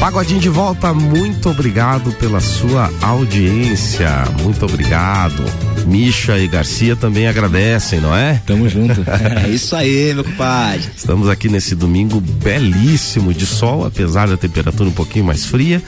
Pagodinho 0.01 0.41
de 0.41 0.49
volta, 0.49 0.95
muito 0.95 1.51
obrigado 1.51 2.13
pela 2.13 2.39
sua 2.39 2.89
audiência. 3.03 4.09
Muito 4.43 4.65
obrigado. 4.65 5.43
Misha 5.87 6.39
e 6.39 6.47
Garcia 6.47 6.95
também 6.95 7.27
agradecem, 7.27 8.01
não 8.01 8.15
é? 8.15 8.41
Tamo 8.47 8.69
junto. 8.69 9.05
É 9.45 9.49
isso 9.49 9.75
aí, 9.75 10.15
meu 10.15 10.23
compadre. 10.23 10.89
Estamos 10.97 11.29
aqui 11.29 11.49
nesse 11.49 11.75
domingo 11.75 12.21
belíssimo 12.21 13.35
de 13.35 13.45
sol, 13.45 13.85
apesar 13.85 14.29
da 14.29 14.37
temperatura 14.37 14.89
um 14.89 14.93
pouquinho 14.93 15.25
mais 15.25 15.45
fria, 15.45 15.83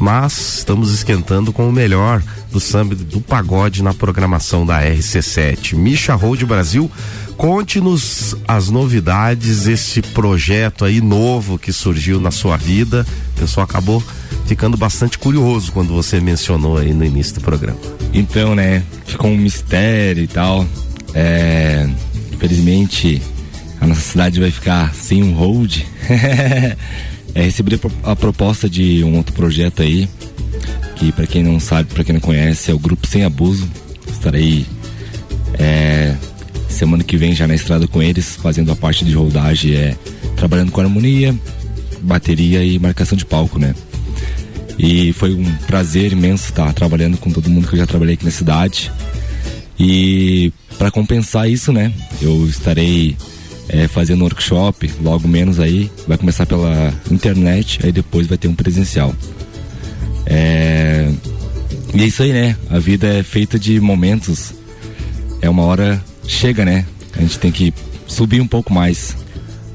mas 0.00 0.58
estamos 0.58 0.92
esquentando 0.92 1.52
com 1.52 1.68
o 1.68 1.72
melhor 1.72 2.22
do 2.52 2.60
samba 2.60 2.94
do 2.94 3.20
pagode 3.20 3.82
na 3.82 3.92
programação 3.92 4.64
da 4.64 4.80
RC7. 4.80 5.74
Misha 5.74 6.14
Road 6.14 6.44
Brasil, 6.46 6.90
conte-nos 7.36 8.34
as 8.46 8.70
novidades, 8.70 9.66
esse 9.66 10.00
projeto 10.02 10.84
aí 10.84 11.00
novo 11.00 11.58
que 11.58 11.72
surgiu 11.72 12.20
na 12.20 12.30
sua 12.30 12.56
vida. 12.56 13.06
O 13.36 13.40
pessoal 13.40 13.64
acabou 13.64 14.02
ficando 14.46 14.76
bastante 14.76 15.18
curioso 15.18 15.72
quando 15.72 15.92
você 15.92 16.20
mencionou 16.20 16.78
aí 16.78 16.92
no 16.92 17.04
início 17.04 17.34
do 17.34 17.40
programa. 17.40 17.78
Então, 18.12 18.54
né, 18.54 18.82
ficou 19.04 19.30
um 19.30 19.36
mistério 19.36 20.22
e 20.22 20.26
tal. 20.26 20.66
É, 21.14 21.88
infelizmente, 22.32 23.20
a 23.80 23.86
nossa 23.86 24.00
cidade 24.00 24.40
vai 24.40 24.50
ficar 24.50 24.94
sem 24.94 25.22
um 25.22 25.34
hold. 25.34 25.78
é, 26.08 26.76
recebi 27.42 27.74
a 27.74 27.78
pro- 27.78 27.92
a 28.02 28.16
proposta 28.16 28.68
de 28.68 29.02
um 29.04 29.16
outro 29.16 29.34
projeto 29.34 29.82
aí, 29.82 30.08
que 30.96 31.12
para 31.12 31.26
quem 31.26 31.42
não 31.42 31.60
sabe, 31.60 31.92
para 31.92 32.04
quem 32.04 32.14
não 32.14 32.20
conhece, 32.20 32.70
é 32.70 32.74
o 32.74 32.78
Grupo 32.78 33.06
Sem 33.06 33.24
Abuso. 33.24 33.68
Estarei 34.10 34.66
é, 35.54 36.14
semana 36.68 37.04
que 37.04 37.16
vem 37.16 37.34
já 37.34 37.46
na 37.46 37.54
estrada 37.54 37.86
com 37.86 38.02
eles, 38.02 38.36
fazendo 38.36 38.72
a 38.72 38.76
parte 38.76 39.04
de 39.04 39.14
holdagem, 39.14 39.74
é, 39.74 39.96
trabalhando 40.36 40.72
com 40.72 40.80
harmonia, 40.80 41.34
bateria 42.02 42.64
e 42.64 42.78
marcação 42.78 43.16
de 43.16 43.24
palco, 43.24 43.58
né? 43.58 43.74
E 44.78 45.12
foi 45.14 45.34
um 45.34 45.44
prazer 45.66 46.12
imenso 46.12 46.50
estar 46.50 46.72
trabalhando 46.72 47.16
com 47.16 47.30
todo 47.30 47.48
mundo 47.48 47.66
que 47.66 47.74
eu 47.74 47.78
já 47.78 47.86
trabalhei 47.86 48.14
aqui 48.14 48.24
na 48.24 48.30
cidade. 48.30 48.92
E 49.78 50.52
para 50.78 50.90
compensar 50.90 51.48
isso, 51.48 51.72
né, 51.72 51.92
eu 52.20 52.46
estarei 52.46 53.16
é, 53.68 53.88
fazendo 53.88 54.22
workshop, 54.22 54.90
logo 55.02 55.26
menos 55.26 55.58
aí, 55.58 55.90
vai 56.06 56.16
começar 56.18 56.46
pela 56.46 56.92
internet, 57.10 57.80
aí 57.82 57.92
depois 57.92 58.26
vai 58.26 58.38
ter 58.38 58.48
um 58.48 58.54
presencial. 58.54 59.14
É, 60.26 61.10
e 61.94 62.02
é 62.02 62.04
isso 62.04 62.22
aí, 62.22 62.32
né? 62.32 62.56
A 62.68 62.78
vida 62.78 63.06
é 63.06 63.22
feita 63.22 63.58
de 63.58 63.80
momentos. 63.80 64.52
É 65.40 65.48
uma 65.48 65.62
hora 65.62 66.02
chega, 66.26 66.64
né? 66.64 66.86
A 67.16 67.20
gente 67.20 67.38
tem 67.38 67.50
que 67.50 67.72
subir 68.06 68.40
um 68.40 68.46
pouco 68.46 68.72
mais. 68.72 69.16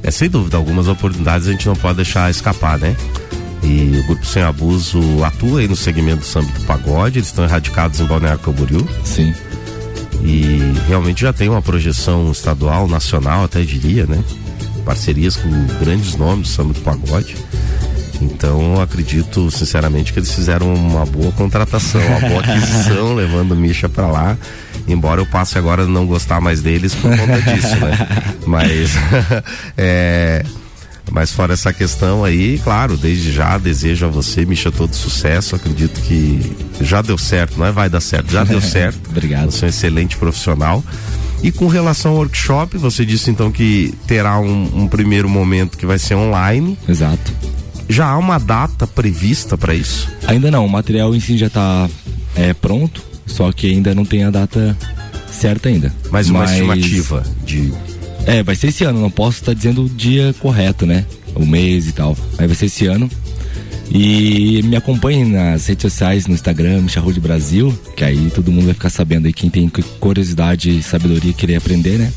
É 0.03 0.09
sem 0.09 0.29
dúvida, 0.29 0.57
algumas 0.57 0.87
oportunidades 0.87 1.47
a 1.47 1.51
gente 1.51 1.67
não 1.67 1.75
pode 1.75 1.97
deixar 1.97 2.29
escapar, 2.29 2.77
né? 2.77 2.95
E 3.63 3.99
o 3.99 4.07
Grupo 4.07 4.25
Sem 4.25 4.41
Abuso 4.41 4.99
atua 5.23 5.59
aí 5.59 5.67
no 5.67 5.75
segmento 5.75 6.21
do 6.21 6.25
samba 6.25 6.51
do 6.51 6.65
pagode, 6.65 7.19
eles 7.19 7.27
estão 7.27 7.43
erradicados 7.43 7.99
em 7.99 8.05
Balneário 8.05 8.39
Camboriú. 8.39 8.87
Sim. 9.03 9.33
E 10.23 10.59
realmente 10.87 11.21
já 11.21 11.31
tem 11.31 11.49
uma 11.49 11.61
projeção 11.61 12.31
estadual, 12.31 12.87
nacional, 12.87 13.43
até 13.43 13.61
diria, 13.61 14.05
né? 14.05 14.23
Parcerias 14.83 15.35
com 15.35 15.49
grandes 15.79 16.15
nomes 16.15 16.47
do 16.47 16.53
samba 16.53 16.73
do 16.73 16.81
pagode. 16.81 17.35
Então 18.21 18.75
eu 18.75 18.81
acredito 18.81 19.49
sinceramente 19.49 20.13
que 20.13 20.19
eles 20.19 20.31
fizeram 20.31 20.73
uma 20.73 21.05
boa 21.05 21.31
contratação, 21.31 22.01
uma 22.05 22.19
boa 22.29 22.41
aquisição, 22.41 23.13
levando 23.15 23.53
o 23.53 23.55
Misha 23.55 23.89
pra 23.89 24.07
lá. 24.07 24.37
Embora 24.87 25.21
eu 25.21 25.25
passe 25.25 25.57
agora 25.57 25.83
a 25.83 25.87
não 25.87 26.05
gostar 26.05 26.39
mais 26.39 26.61
deles 26.61 26.93
por 26.93 27.15
conta 27.17 27.41
disso, 27.41 27.75
né? 27.77 28.07
Mas 28.45 28.91
é, 29.77 30.43
mas 31.11 31.31
fora 31.31 31.53
essa 31.53 31.73
questão 31.73 32.23
aí, 32.23 32.59
claro, 32.63 32.95
desde 32.95 33.31
já 33.33 33.57
desejo 33.57 34.05
a 34.05 34.09
você, 34.09 34.45
Misha, 34.45 34.71
todo 34.71 34.93
sucesso. 34.95 35.55
Acredito 35.55 35.99
que 36.01 36.55
já 36.79 37.01
deu 37.01 37.17
certo, 37.17 37.59
não 37.59 37.65
é? 37.65 37.71
Vai 37.71 37.89
dar 37.89 37.99
certo, 37.99 38.31
já 38.31 38.45
deu 38.45 38.61
certo. 38.61 39.09
Obrigado. 39.09 39.51
Você 39.51 39.65
é 39.65 39.67
um 39.67 39.69
excelente 39.69 40.15
profissional. 40.15 40.83
E 41.43 41.51
com 41.51 41.67
relação 41.67 42.11
ao 42.11 42.17
workshop, 42.19 42.77
você 42.77 43.03
disse 43.03 43.29
então 43.29 43.51
que 43.51 43.93
terá 44.07 44.39
um, 44.39 44.83
um 44.83 44.87
primeiro 44.87 45.27
momento 45.27 45.77
que 45.77 45.85
vai 45.85 45.99
ser 45.99 46.15
online. 46.15 46.77
Exato. 46.87 47.33
Já 47.91 48.07
há 48.07 48.17
uma 48.17 48.37
data 48.37 48.87
prevista 48.87 49.57
para 49.57 49.75
isso? 49.75 50.09
Ainda 50.25 50.49
não, 50.49 50.65
o 50.65 50.69
material 50.69 51.13
em 51.13 51.19
si 51.19 51.37
já 51.37 51.49
tá 51.49 51.89
é, 52.37 52.53
pronto, 52.53 53.03
só 53.25 53.51
que 53.51 53.69
ainda 53.69 53.93
não 53.93 54.05
tem 54.05 54.23
a 54.23 54.29
data 54.29 54.77
certa 55.29 55.67
ainda. 55.67 55.93
Mas 56.09 56.29
uma 56.29 56.45
estimativa 56.45 57.21
de. 57.45 57.73
É, 58.25 58.41
vai 58.41 58.55
ser 58.55 58.67
esse 58.67 58.85
ano, 58.85 59.01
não 59.01 59.11
posso 59.11 59.39
estar 59.39 59.53
dizendo 59.53 59.83
o 59.83 59.89
dia 59.89 60.33
correto, 60.39 60.85
né? 60.85 61.05
O 61.35 61.45
mês 61.45 61.89
e 61.89 61.91
tal. 61.91 62.17
Mas 62.37 62.47
vai 62.47 62.55
ser 62.55 62.67
esse 62.67 62.85
ano. 62.85 63.09
E 63.93 64.61
me 64.63 64.77
acompanhe 64.77 65.25
nas 65.25 65.67
redes 65.67 65.81
sociais, 65.81 66.27
no 66.27 66.33
Instagram, 66.33 66.83
Micha 66.83 67.01
Road 67.01 67.19
Brasil, 67.19 67.77
que 67.97 68.05
aí 68.05 68.31
todo 68.33 68.49
mundo 68.49 68.65
vai 68.65 68.73
ficar 68.73 68.89
sabendo 68.89 69.25
aí 69.25 69.33
quem 69.33 69.49
tem 69.49 69.69
curiosidade 69.99 70.69
e 70.69 70.81
sabedoria 70.81 71.33
querer 71.33 71.57
aprender, 71.57 71.97
né? 71.97 72.13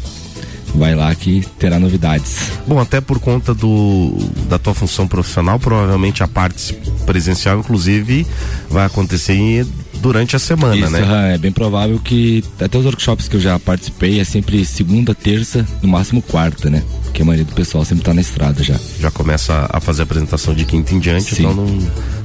Vai 0.74 0.94
lá 0.94 1.14
que 1.14 1.46
terá 1.58 1.78
novidades. 1.78 2.50
Bom, 2.66 2.80
até 2.80 3.00
por 3.00 3.20
conta 3.20 3.54
do 3.54 4.12
da 4.48 4.58
tua 4.58 4.74
função 4.74 5.06
profissional, 5.06 5.58
provavelmente 5.58 6.22
a 6.22 6.28
parte 6.28 6.74
presencial, 7.06 7.60
inclusive, 7.60 8.26
vai 8.68 8.84
acontecer 8.86 9.34
em- 9.34 9.66
durante 10.00 10.34
a 10.36 10.38
semana, 10.38 10.76
Isso, 10.76 10.90
né? 10.90 11.34
é 11.34 11.38
bem 11.38 11.52
provável 11.52 11.98
que 11.98 12.42
até 12.60 12.76
os 12.76 12.84
workshops 12.84 13.26
que 13.28 13.36
eu 13.36 13.40
já 13.40 13.58
participei 13.58 14.20
é 14.20 14.24
sempre 14.24 14.64
segunda, 14.66 15.14
terça, 15.14 15.64
no 15.80 15.88
máximo 15.88 16.20
quarta, 16.20 16.68
né? 16.68 16.82
Porque 17.04 17.22
a 17.22 17.24
maioria 17.24 17.44
do 17.46 17.54
pessoal 17.54 17.84
sempre 17.84 18.04
tá 18.04 18.12
na 18.12 18.20
estrada 18.20 18.62
já. 18.62 18.78
Já 19.00 19.10
começa 19.10 19.66
a 19.72 19.80
fazer 19.80 20.02
a 20.02 20.04
apresentação 20.04 20.52
de 20.54 20.64
quinta 20.64 20.92
em 20.94 20.98
diante, 20.98 21.34
então 21.40 21.54
não, 21.54 21.78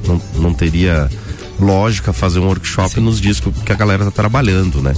não, 0.06 0.22
não 0.34 0.52
teria 0.54 1.08
lógica 1.60 2.12
fazer 2.12 2.40
um 2.40 2.46
workshop 2.46 3.00
nos 3.00 3.20
dias 3.20 3.40
que 3.40 3.72
a 3.72 3.76
galera 3.76 4.04
tá 4.06 4.10
trabalhando, 4.10 4.80
né? 4.80 4.94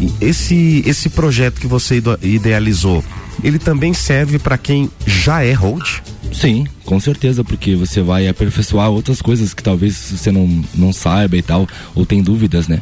E 0.00 0.12
esse, 0.20 0.82
esse 0.86 1.08
projeto 1.08 1.60
que 1.60 1.66
você 1.66 2.02
idealizou, 2.22 3.04
ele 3.42 3.58
também 3.58 3.94
serve 3.94 4.38
para 4.38 4.58
quem 4.58 4.90
já 5.06 5.42
é 5.42 5.52
hold? 5.52 6.00
Sim, 6.32 6.66
com 6.84 6.98
certeza, 6.98 7.44
porque 7.44 7.76
você 7.76 8.00
vai 8.00 8.26
aperfeiçoar 8.26 8.88
outras 8.88 9.20
coisas 9.20 9.52
que 9.52 9.62
talvez 9.62 9.94
você 9.94 10.32
não, 10.32 10.64
não 10.74 10.92
saiba 10.92 11.36
e 11.36 11.42
tal, 11.42 11.68
ou 11.94 12.06
tem 12.06 12.22
dúvidas, 12.22 12.68
né? 12.68 12.80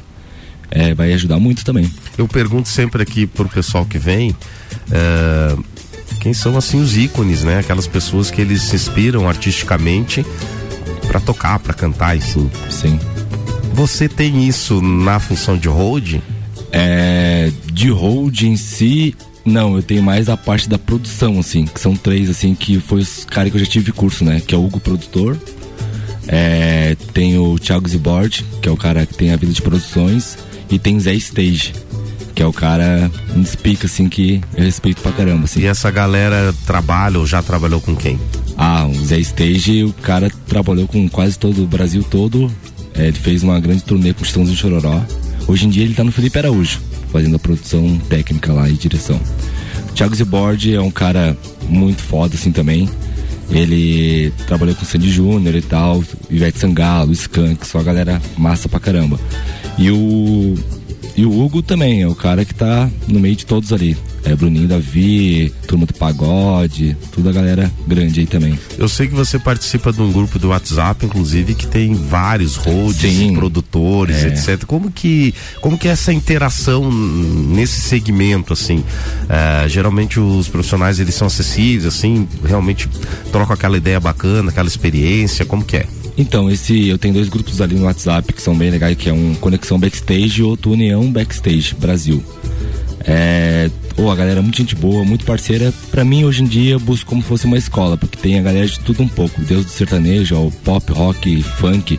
É, 0.71 0.95
vai 0.95 1.13
ajudar 1.13 1.41
muito 1.41 1.65
também. 1.65 1.91
Eu 2.17 2.29
pergunto 2.29 2.69
sempre 2.69 3.03
aqui 3.03 3.27
pro 3.27 3.49
pessoal 3.49 3.85
que 3.85 3.99
vem, 3.99 4.37
eh, 4.93 5.57
quem 6.21 6.33
são 6.33 6.57
assim 6.57 6.81
os 6.81 6.97
ícones, 6.97 7.43
né? 7.43 7.59
Aquelas 7.59 7.87
pessoas 7.87 8.31
que 8.31 8.41
eles 8.41 8.63
se 8.63 8.77
inspiram 8.77 9.29
artisticamente 9.29 10.25
para 11.09 11.19
tocar, 11.19 11.59
para 11.59 11.75
cantar, 11.75 12.17
enfim. 12.17 12.49
Sim. 12.69 12.99
Você 13.81 14.11
tem 14.11 14.47
isso 14.47 14.83
na 14.83 15.19
função 15.19 15.57
de 15.57 15.67
hold? 15.67 16.17
É, 16.71 17.51
de 17.73 17.89
hold 17.89 18.43
em 18.43 18.55
si, 18.55 19.15
não, 19.43 19.75
eu 19.75 19.83
tenho 19.83 20.03
mais 20.03 20.29
a 20.29 20.37
parte 20.37 20.69
da 20.69 20.79
produção, 20.79 21.39
assim, 21.39 21.65
que 21.65 21.81
são 21.81 21.97
três, 21.97 22.29
assim, 22.29 22.55
que 22.55 22.79
foi 22.79 23.01
os 23.01 23.25
caras 23.25 23.51
que 23.51 23.57
eu 23.57 23.65
já 23.65 23.71
tive 23.71 23.91
curso, 23.91 24.23
né? 24.23 24.39
Que 24.47 24.55
é 24.55 24.59
o 24.59 24.67
Hugo 24.67 24.81
Produtor, 24.81 25.39
é, 26.29 26.95
tem 27.15 27.39
o 27.39 27.59
Thiago 27.59 27.89
Zibord, 27.89 28.45
que 28.61 28.69
é 28.69 28.71
o 28.71 28.77
cara 28.77 29.07
que 29.07 29.15
tem 29.15 29.33
a 29.33 29.37
vida 29.37 29.51
de 29.51 29.63
produções, 29.63 30.37
e 30.69 30.79
tem 30.79 31.01
Zé 31.01 31.15
Stage, 31.15 31.73
que 31.73 32.41
que 32.41 32.45
é 32.45 32.47
o 32.47 32.55
cara 32.55 33.11
um 33.37 33.43
despica, 33.43 33.85
assim, 33.85 34.09
que 34.09 34.41
eu 34.57 34.65
respeito 34.65 35.03
pra 35.03 35.13
caramba, 35.13 35.45
assim. 35.45 35.61
E 35.61 35.67
essa 35.67 35.91
galera 35.91 36.55
trabalha 36.65 37.19
ou 37.19 37.27
já 37.27 37.43
trabalhou 37.43 37.83
com 37.83 37.95
quem? 37.95 38.19
Ah, 38.57 38.87
o 38.87 38.95
Zé 39.05 39.19
Stage, 39.19 39.85
o 39.85 39.93
cara 39.93 40.31
trabalhou 40.47 40.89
com 40.89 41.07
quase 41.07 41.39
todo 41.39 41.63
o 41.63 41.67
Brasil 41.67 42.03
todo. 42.03 42.51
É, 42.95 43.07
ele 43.07 43.19
fez 43.19 43.43
uma 43.43 43.59
grande 43.61 43.83
turnê 43.83 44.13
com 44.13 44.23
Estãozinho 44.23 44.57
Chororó. 44.57 45.03
Hoje 45.47 45.67
em 45.67 45.71
dia 45.71 45.85
ele 45.85 45.95
tá 45.95 46.05
no 46.05 46.13
Felipe 46.13 46.39
Araújo, 46.39 46.81
fazendo 47.11 47.37
a 47.37 47.39
produção 47.39 47.99
técnica 48.09 48.53
lá 48.53 48.69
e 48.69 48.75
direção. 48.75 49.21
O 49.89 49.93
Thiago 49.93 50.15
Zibord 50.15 50.75
é 50.75 50.81
um 50.81 50.91
cara 50.91 51.37
muito 51.69 52.03
foda, 52.03 52.35
assim, 52.35 52.53
também. 52.53 52.89
Ele 53.51 54.33
trabalhou 54.47 54.77
com 54.77 54.85
Sandy 54.85 55.11
Júnior 55.11 55.57
e 55.57 55.63
tal, 55.63 56.05
Ivete 56.31 56.59
Sangalo, 56.59 57.13
Skank, 57.13 57.67
só 57.67 57.81
a 57.81 57.83
galera 57.83 58.23
massa 58.39 58.69
pra 58.69 58.79
caramba. 58.79 59.19
E 59.77 59.91
o, 59.91 60.55
e 61.17 61.25
o 61.25 61.41
Hugo 61.41 61.63
também, 61.63 62.03
é 62.03 62.09
o 62.09 62.15
cara 62.15 62.45
que 62.45 62.55
tá 62.55 62.89
no 63.09 63.19
meio 63.21 63.37
de 63.37 63.45
todos 63.47 63.73
ali. 63.73 63.97
É 64.23 64.35
Bruninho 64.37 64.69
Davi, 64.69 65.53
Turma 65.67 65.87
do 65.87 65.95
Pagode, 65.95 66.95
toda 67.11 67.31
a 67.31 67.33
galera 67.33 67.71
grande 67.87 68.21
aí 68.21 68.27
também. 68.27 68.59
Eu 68.77 68.87
sei 68.89 69.09
que 69.09 69.15
você 69.15 69.39
participa 69.39 69.93
de 69.93 70.01
um 70.03 70.13
grupo 70.13 70.39
do 70.39 70.49
WhatsApp, 70.49 71.07
inclusive, 71.07 71.55
que 71.55 71.67
tem 71.67 71.95
vários 71.95 72.57
holds, 72.57 73.01
Sim. 73.01 73.35
produtores, 73.35 74.17
É. 74.23 74.29
etc. 74.29 74.65
Como 74.67 74.91
que, 74.91 75.35
como 75.63 75.79
que 75.79 75.89
é 75.89 75.93
essa 75.93 76.13
interação 76.13 76.91
nesse 76.93 77.81
segmento, 77.81 78.53
assim? 78.53 78.85
É, 79.29 79.67
geralmente 79.69 80.21
os 80.21 80.49
profissionais, 80.49 81.01
eles 81.01 81.15
são 81.15 81.27
acessíveis, 81.27 81.87
assim, 81.87 82.29
realmente 82.45 82.89
trocam 83.33 83.55
aquela 83.55 83.77
ideia 83.79 83.99
bacana, 83.99 84.51
aquela 84.51 84.69
experiência, 84.69 85.45
como 85.47 85.65
que 85.65 85.79
é? 85.79 85.87
Então, 86.17 86.51
esse 86.51 86.89
eu 86.89 86.99
tenho 86.99 87.15
dois 87.15 87.29
grupos 87.29 87.61
ali 87.61 87.75
no 87.75 87.85
WhatsApp 87.85 88.33
que 88.33 88.43
são 88.43 88.57
bem 88.57 88.71
legais, 88.71 88.97
que 88.97 89.09
é 89.09 89.13
um 89.13 89.35
Conexão 89.35 89.79
Backstage 89.79 90.41
e 90.41 90.43
outro 90.43 90.73
União 90.73 91.11
Backstage 91.11 91.75
Brasil. 91.75 92.23
É, 93.05 93.71
pô, 93.97 94.11
a 94.11 94.17
galera 94.17 94.41
é 94.41 94.43
muito 94.43 94.59
gente 94.59 94.75
boa, 94.75 95.05
muito 95.05 95.25
parceira. 95.25 95.73
Pra 95.91 96.05
mim, 96.05 96.25
hoje 96.25 96.43
em 96.43 96.47
dia, 96.47 96.79
busco 96.79 97.09
como 97.09 97.23
se 97.23 97.29
fosse 97.29 97.47
uma 97.47 97.57
escola, 97.57 97.97
porque 97.97 98.19
tem 98.19 98.39
a 98.39 98.43
galera 98.43 98.67
de 98.67 98.79
tudo 98.81 99.03
um 99.03 99.09
pouco, 99.09 99.41
desde 99.43 99.67
o 99.67 99.71
sertanejo 99.71 100.37
ao 100.37 100.51
pop, 100.51 100.93
rock, 100.93 101.43
funk. 101.43 101.99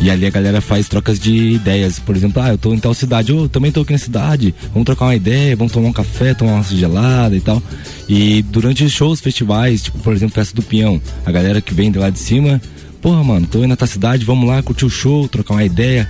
E 0.00 0.10
ali 0.10 0.26
a 0.26 0.30
galera 0.30 0.60
faz 0.60 0.88
trocas 0.88 1.18
de 1.18 1.52
ideias. 1.52 1.98
Por 1.98 2.16
exemplo, 2.16 2.42
ah, 2.42 2.48
eu 2.48 2.58
tô 2.58 2.74
em 2.74 2.78
tal 2.78 2.92
cidade, 2.92 3.30
eu 3.30 3.48
também 3.48 3.70
tô 3.70 3.82
aqui 3.82 3.92
na 3.92 3.98
cidade, 3.98 4.54
vamos 4.72 4.84
trocar 4.84 5.04
uma 5.04 5.14
ideia, 5.14 5.54
vamos 5.54 5.72
tomar 5.72 5.88
um 5.88 5.92
café, 5.92 6.34
tomar 6.34 6.54
uma 6.54 6.62
gelada 6.64 7.36
e 7.36 7.40
tal. 7.40 7.62
E 8.08 8.42
durante 8.42 8.82
os 8.82 8.92
shows, 8.92 9.20
festivais, 9.20 9.82
tipo, 9.82 9.98
por 9.98 10.12
exemplo, 10.12 10.34
Festa 10.34 10.56
do 10.56 10.62
Pinhão, 10.62 11.00
a 11.24 11.30
galera 11.30 11.60
que 11.60 11.72
vem 11.72 11.92
de 11.92 11.98
lá 11.98 12.10
de 12.10 12.18
cima, 12.18 12.60
porra, 13.02 13.22
mano, 13.24 13.46
tô 13.46 13.58
indo 13.58 13.68
na 13.68 13.76
tua 13.76 13.86
cidade, 13.86 14.24
vamos 14.24 14.48
lá 14.48 14.62
curtir 14.62 14.84
o 14.86 14.90
show, 14.90 15.28
trocar 15.28 15.54
uma 15.54 15.64
ideia. 15.64 16.08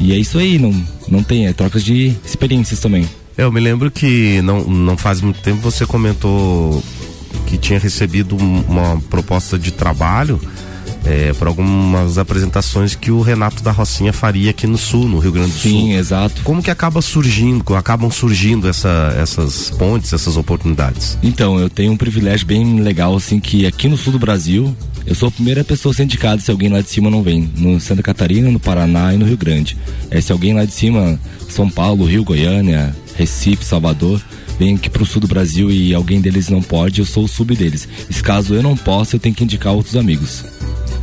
E 0.00 0.12
é 0.12 0.16
isso 0.16 0.38
aí, 0.38 0.58
não, 0.58 0.72
não 1.08 1.22
tem, 1.22 1.46
é 1.46 1.52
trocas 1.52 1.82
de 1.84 2.14
experiências 2.24 2.80
também. 2.80 3.08
Eu 3.36 3.50
me 3.52 3.60
lembro 3.60 3.90
que 3.90 4.40
não, 4.42 4.64
não 4.64 4.96
faz 4.96 5.20
muito 5.20 5.40
tempo 5.42 5.60
você 5.60 5.84
comentou 5.84 6.82
que 7.46 7.58
tinha 7.58 7.78
recebido 7.78 8.34
um- 8.36 8.60
uma 8.68 9.00
proposta 9.10 9.58
de 9.58 9.70
trabalho 9.70 10.40
para 11.38 11.48
algumas 11.48 12.18
apresentações 12.18 12.94
que 12.94 13.10
o 13.10 13.20
Renato 13.20 13.62
da 13.62 13.70
Rocinha 13.70 14.12
faria 14.12 14.50
aqui 14.50 14.66
no 14.66 14.76
Sul, 14.76 15.06
no 15.08 15.18
Rio 15.18 15.32
Grande 15.32 15.52
do 15.52 15.58
Sul. 15.58 15.70
Sim, 15.70 15.94
exato. 15.94 16.42
Como 16.42 16.62
que 16.62 16.70
acaba 16.70 17.00
surgindo, 17.00 17.74
acabam 17.76 18.10
surgindo 18.10 18.68
essa- 18.68 19.14
essas 19.18 19.70
pontes, 19.70 20.12
essas 20.12 20.36
oportunidades? 20.36 21.16
Então, 21.22 21.58
eu 21.58 21.68
tenho 21.70 21.92
um 21.92 21.96
privilégio 21.96 22.46
bem 22.46 22.80
legal, 22.80 23.14
assim, 23.14 23.38
que 23.38 23.66
aqui 23.66 23.88
no 23.88 23.96
sul 23.96 24.12
do 24.12 24.18
Brasil, 24.18 24.76
eu 25.06 25.14
sou 25.14 25.28
a 25.28 25.32
primeira 25.32 25.62
pessoa 25.62 25.92
a 25.92 25.96
ser 25.96 26.04
indicada 26.04 26.40
se 26.42 26.50
alguém 26.50 26.68
lá 26.68 26.80
de 26.80 26.88
cima 26.90 27.08
não 27.10 27.22
vem. 27.22 27.48
No 27.56 27.78
Santa 27.80 28.02
Catarina, 28.02 28.50
no 28.50 28.58
Paraná 28.58 29.14
e 29.14 29.18
no 29.18 29.24
Rio 29.26 29.36
Grande. 29.36 29.76
É, 30.10 30.20
se 30.20 30.32
alguém 30.32 30.54
lá 30.54 30.64
de 30.64 30.72
cima, 30.72 31.18
São 31.48 31.70
Paulo, 31.70 32.04
Rio, 32.04 32.24
Goiânia, 32.24 32.94
Recife, 33.16 33.64
Salvador, 33.64 34.20
vem 34.58 34.74
aqui 34.74 34.90
pro 34.90 35.06
sul 35.06 35.20
do 35.20 35.28
Brasil 35.28 35.70
e 35.70 35.94
alguém 35.94 36.20
deles 36.20 36.48
não 36.48 36.60
pode, 36.62 37.00
eu 37.00 37.06
sou 37.06 37.24
o 37.24 37.28
sub 37.28 37.54
deles. 37.54 37.86
Se 38.10 38.22
caso 38.22 38.54
eu 38.54 38.62
não 38.62 38.76
possa, 38.76 39.16
eu 39.16 39.20
tenho 39.20 39.34
que 39.34 39.44
indicar 39.44 39.72
outros 39.72 39.96
amigos. 39.96 40.44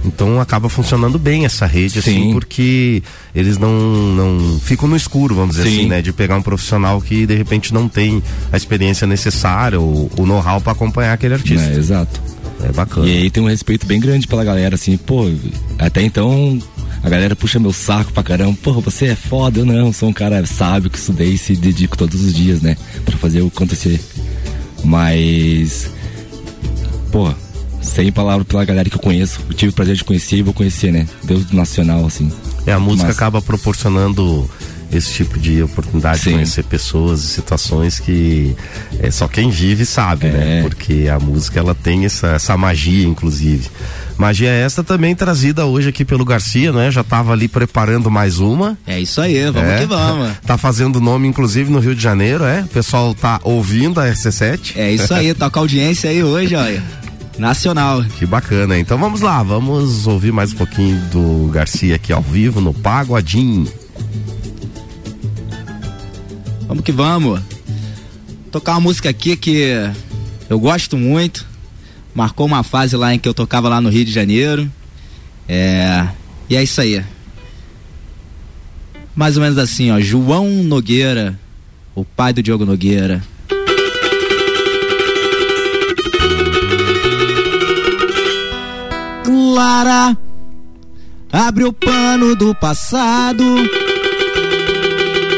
Então 0.06 0.42
acaba 0.42 0.68
funcionando 0.68 1.18
bem 1.18 1.46
essa 1.46 1.66
rede, 1.66 2.00
assim, 2.00 2.24
Sim. 2.24 2.34
porque 2.34 3.02
eles 3.34 3.58
não, 3.58 3.72
não 3.72 4.60
ficam 4.60 4.88
no 4.88 4.96
escuro, 4.96 5.34
vamos 5.34 5.56
dizer 5.56 5.70
Sim. 5.70 5.78
assim, 5.78 5.88
né? 5.88 6.02
De 6.02 6.12
pegar 6.12 6.36
um 6.36 6.42
profissional 6.42 7.02
que 7.02 7.26
de 7.26 7.36
repente 7.36 7.74
não 7.74 7.88
tem 7.88 8.22
a 8.52 8.58
experiência 8.58 9.08
necessária 9.08 9.80
ou 9.80 10.12
o 10.18 10.26
know-how 10.26 10.60
para 10.60 10.74
acompanhar 10.74 11.14
aquele 11.14 11.36
artista. 11.36 11.72
É, 11.72 11.78
exato. 11.78 12.22
É 12.64 12.72
bacana. 12.72 13.08
E 13.08 13.18
aí 13.18 13.30
tem 13.30 13.44
um 13.44 13.48
respeito 13.48 13.86
bem 13.86 14.00
grande 14.00 14.28
pela 14.28 14.44
galera, 14.44 14.76
assim, 14.76 14.96
pô, 14.96 15.30
até 15.78 16.02
então 16.02 16.60
a 17.02 17.10
galera 17.10 17.36
puxa 17.36 17.60
meu 17.60 17.74
saco 17.74 18.14
pra 18.14 18.24
caramba, 18.24 18.58
pô, 18.64 18.80
você 18.80 19.08
é 19.08 19.16
foda, 19.16 19.60
eu 19.60 19.66
não, 19.66 19.92
sou 19.92 20.08
um 20.08 20.14
cara 20.14 20.46
sábio 20.46 20.90
que 20.90 20.98
estudei 20.98 21.32
e 21.34 21.38
se 21.38 21.56
dedico 21.56 21.98
todos 21.98 22.22
os 22.22 22.34
dias, 22.34 22.62
né, 22.62 22.78
pra 23.04 23.18
fazer 23.18 23.42
o 23.42 23.48
acontecer. 23.48 24.00
Mas, 24.84 25.90
pô, 27.12 27.34
sem 27.84 28.12
palavras 28.12 28.48
pela 28.48 28.66
galera 28.66 28.90
que 28.90 28.96
eu 28.96 29.02
conheço, 29.02 29.40
eu 29.48 29.54
tive 29.54 29.72
o 29.72 29.76
prazer 29.76 29.96
de 29.96 30.04
conhecer 30.04 30.38
e 30.38 30.42
vou 30.42 30.54
conhecer, 30.54 30.92
né, 30.92 31.06
Deus 31.24 31.46
do 31.46 31.56
nacional, 31.56 32.06
assim. 32.06 32.32
É, 32.66 32.72
a 32.74 32.80
música 32.80 33.08
Mas- 33.08 33.16
acaba 33.18 33.42
proporcionando 33.42 34.50
esse 34.92 35.12
tipo 35.12 35.40
de 35.40 35.62
oportunidade 35.64 36.20
de 36.20 36.24
Sim. 36.26 36.32
conhecer 36.34 36.64
pessoas 36.66 37.24
e 37.24 37.28
situações 37.28 38.00
que 38.00 38.56
é, 39.00 39.10
só 39.10 39.28
quem 39.28 39.50
vive 39.50 39.86
sabe, 39.88 40.28
né? 40.28 40.60
É. 40.60 40.62
Porque 40.62 41.08
a 41.12 41.20
música 41.20 41.60
ela 41.60 41.74
tem 41.74 42.06
essa, 42.06 42.28
essa 42.28 42.56
magia, 42.56 43.04
inclusive. 43.08 43.70
Magia 44.20 44.50
esta 44.50 44.84
também 44.84 45.16
trazida 45.16 45.66
hoje 45.66 45.90
aqui 45.90 46.06
pelo 46.06 46.24
Garcia, 46.24 46.72
né? 46.72 46.92
Já 46.92 47.04
tava 47.04 47.34
ali 47.34 47.48
preparando 47.48 48.12
mais 48.12 48.38
uma. 48.40 48.78
É 48.86 49.00
isso 49.00 49.20
aí, 49.20 49.44
vamos 49.50 49.68
É. 49.72 49.80
que 49.80 49.86
vamos. 49.88 50.30
Tá 50.46 50.60
fazendo 50.60 51.02
nome, 51.02 51.28
inclusive, 51.28 51.72
no 51.72 51.80
Rio 51.80 51.96
de 51.96 52.02
Janeiro, 52.04 52.44
é? 52.44 52.62
O 52.62 52.68
pessoal 52.68 53.16
tá 53.16 53.40
ouvindo 53.44 54.00
a 54.00 54.06
RC7. 54.08 54.74
É 54.76 54.92
isso 54.92 55.12
aí, 55.12 55.34
toca 55.34 55.60
audiência 55.60 56.08
aí 56.12 56.24
hoje, 56.24 56.54
olha. 56.56 56.84
Nacional. 57.38 58.04
Que 58.04 58.26
bacana. 58.26 58.78
Então 58.78 58.98
vamos 58.98 59.22
lá, 59.22 59.42
vamos 59.42 60.08
ouvir 60.08 60.32
mais 60.32 60.54
um 60.54 60.58
pouquinho 60.58 61.00
do 61.12 61.50
Garcia 61.52 61.96
aqui 61.96 62.14
ao 62.14 62.22
vivo 62.22 62.62
no 62.62 62.74
Pagodinho. 62.74 63.68
Vamos 66.68 66.84
que 66.84 66.92
vamos. 66.92 67.42
Tocar 68.52 68.74
uma 68.74 68.82
música 68.82 69.10
aqui 69.10 69.36
que 69.36 69.74
eu 70.50 70.60
gosto 70.60 70.98
muito. 70.98 71.46
Marcou 72.14 72.46
uma 72.46 72.64
fase 72.64 72.96
lá 72.96 73.14
em 73.14 73.20
que 73.20 73.28
eu 73.28 73.34
tocava 73.34 73.68
lá 73.68 73.82
no 73.82 73.90
Rio 73.90 74.06
de 74.06 74.12
Janeiro. 74.12 74.72
É. 75.48 76.08
E 76.50 76.56
é 76.56 76.64
isso 76.64 76.80
aí. 76.80 77.04
Mais 79.16 79.38
ou 79.38 79.44
menos 79.44 79.58
assim, 79.58 79.92
ó. 79.92 80.00
João 80.00 80.48
Nogueira, 80.64 81.40
o 81.96 82.06
pai 82.06 82.34
do 82.34 82.44
Diogo 82.44 82.66
Nogueira. 82.66 83.24
Clara, 89.54 90.18
abre 91.32 91.64
o 91.64 91.72
pano 91.72 92.36
do 92.36 92.56
passado. 92.56 93.44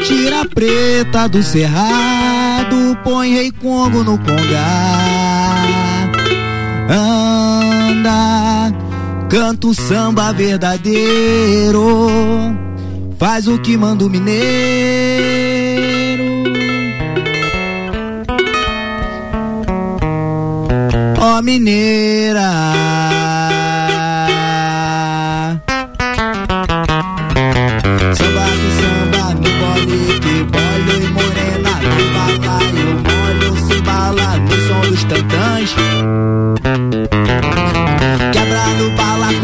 Tira 0.06 0.40
a 0.40 0.46
preta 0.46 1.28
do 1.28 1.42
cerrado, 1.42 2.96
põe 3.04 3.34
Rei 3.34 3.52
Congo 3.52 4.02
no 4.02 4.16
congá. 4.16 6.06
Anda, 6.88 8.72
canta 9.28 9.66
o 9.66 9.74
samba 9.74 10.32
verdadeiro, 10.32 12.08
faz 13.18 13.46
o 13.46 13.58
que 13.58 13.76
manda 13.76 14.06
o 14.06 14.08
mineiro. 14.08 14.46
Ó 21.20 21.42
mineira. 21.42 23.25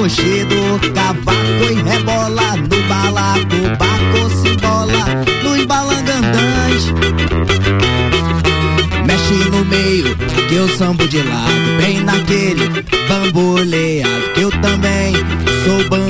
Coxido, 0.03 0.81
cavaco 0.95 1.65
e 1.71 1.75
rebola 1.75 2.57
no 2.57 2.89
balaco, 2.89 3.61
baco 3.79 4.31
se 4.31 4.57
bola 4.57 5.05
nos 5.45 5.65
balangandãs. 5.65 6.93
Mexe 9.07 9.49
no 9.51 9.65
meio, 9.65 10.17
que 10.49 10.55
eu 10.57 10.69
sambo 10.71 11.07
de 11.07 11.23
lado, 11.23 11.77
bem 11.81 12.01
naquele 12.01 12.69
bamboleado, 13.09 14.33
que 14.35 14.41
eu 14.41 14.51
também 14.61 15.15
sou 15.65 15.89
bam 15.89 16.02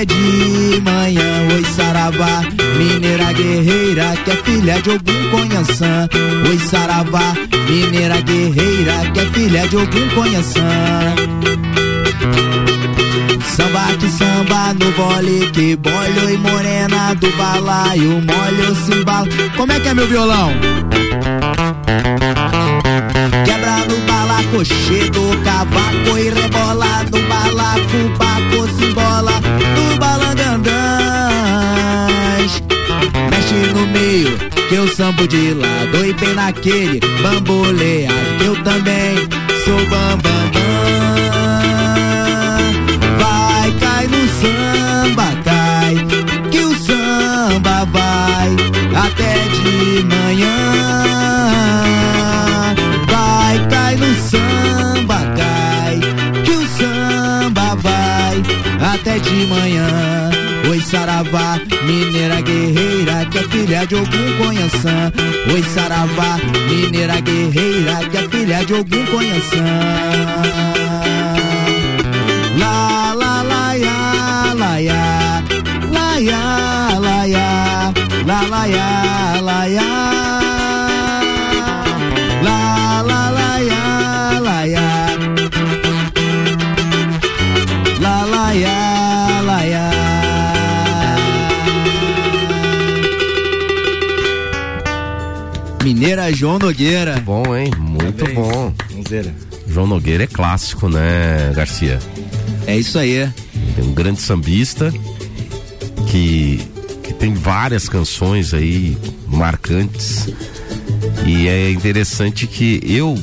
até 0.00 0.06
de 0.06 0.80
manhã. 0.80 1.22
saravá, 1.76 2.42
mineira 2.78 3.32
guerreira, 3.32 4.16
que 4.24 4.30
é 4.30 4.36
filha 4.36 4.80
de 4.80 4.90
Ogum 4.90 5.30
Conhaçã. 5.30 6.08
Oi, 6.48 6.58
saravá, 6.58 7.34
mineira 7.68 8.20
guerreira, 8.20 9.10
que 9.12 9.20
é 9.20 9.26
filha 9.26 9.68
de 9.68 9.76
Ogum 9.76 10.08
Conhaçã. 10.14 10.68
Samba 13.56 13.94
que 13.98 14.08
samba 14.08 14.74
no 14.74 14.90
bole 14.92 15.50
que 15.52 15.76
bolho 15.76 16.30
e 16.30 16.36
morena 16.38 17.14
do 17.14 17.30
balaio 17.36 18.22
molho 18.22 18.74
cimbalo. 18.86 19.28
Como 19.56 19.72
é 19.72 19.80
que 19.80 19.88
é 19.88 19.94
meu 19.94 20.06
violão? 20.06 20.52
Quebra 23.44 23.76
no 23.88 23.98
balacochê 24.06 25.10
do 25.10 25.36
cavaco 25.44 26.18
e 26.18 26.30
rebola 26.30 27.04
no 27.12 27.22
balaco, 27.28 28.18
baco, 28.18 28.68
simbola 28.78 29.29
que 34.70 34.76
eu 34.76 34.86
sambo 34.86 35.26
de 35.26 35.52
lado 35.52 36.06
e 36.06 36.12
bem 36.12 36.32
naquele 36.32 37.00
bamboleado 37.20 38.14
que 38.38 38.44
eu 38.44 38.62
também 38.62 39.16
sou 39.64 39.84
bambambam. 39.86 40.62
Vai, 43.18 43.72
cai 43.80 44.06
no 44.06 44.28
samba, 44.28 45.24
cai, 45.44 45.96
que 46.52 46.58
o 46.60 46.74
samba 46.78 47.84
vai 47.86 48.56
até 48.94 49.34
de 49.48 50.04
manhã. 50.04 50.56
Vai, 53.08 53.68
cai 53.68 53.96
no 53.96 54.14
samba, 54.14 55.18
cai, 55.36 55.98
que 56.44 56.52
o 56.52 56.68
samba 56.78 57.74
vai 57.74 58.40
até 58.94 59.18
de 59.18 59.46
manhã. 59.48 60.30
Oi, 60.70 60.80
saravá, 60.80 61.59
mineira 61.90 62.40
guerreira, 62.40 63.26
que 63.30 63.38
é 63.38 63.42
filha 63.42 63.86
de 63.86 63.94
Ogum 63.96 64.28
Conhaçã. 64.38 65.12
Oi, 65.52 65.62
saravá, 65.74 66.38
mineira 66.68 67.20
guerreira, 67.20 67.96
que 68.10 68.16
é 68.16 68.28
filha 68.28 68.64
de 68.64 68.74
Ogum 68.74 69.04
Conhaçã. 69.06 69.64
La 72.58 73.14
la 73.14 73.42
la 73.42 73.74
ya 73.74 74.54
la 74.62 74.80
ya 74.80 75.42
la 75.90 76.18
ya 76.18 76.98
la 77.00 77.26
ya 77.26 77.92
la 78.26 78.40
la 78.52 78.66
ya 78.66 78.99
Mineira 96.00 96.32
João 96.32 96.58
Nogueira. 96.58 97.12
Muito 97.12 97.24
bom, 97.26 97.54
hein? 97.54 97.70
Muito 97.78 98.24
Parabéns. 98.24 98.48
bom. 98.48 98.74
João 99.68 99.86
Nogueira 99.86 100.24
é 100.24 100.26
clássico, 100.26 100.88
né, 100.88 101.52
Garcia? 101.54 101.98
É 102.66 102.74
isso 102.74 102.98
aí. 102.98 103.28
Tem 103.76 103.84
um 103.84 103.92
grande 103.92 104.18
sambista 104.18 104.90
que, 106.10 106.58
que 107.02 107.12
tem 107.12 107.34
várias 107.34 107.86
canções 107.86 108.54
aí 108.54 108.96
marcantes. 109.26 110.32
E 111.26 111.46
é 111.46 111.70
interessante 111.70 112.46
que 112.46 112.80
eu 112.82 113.14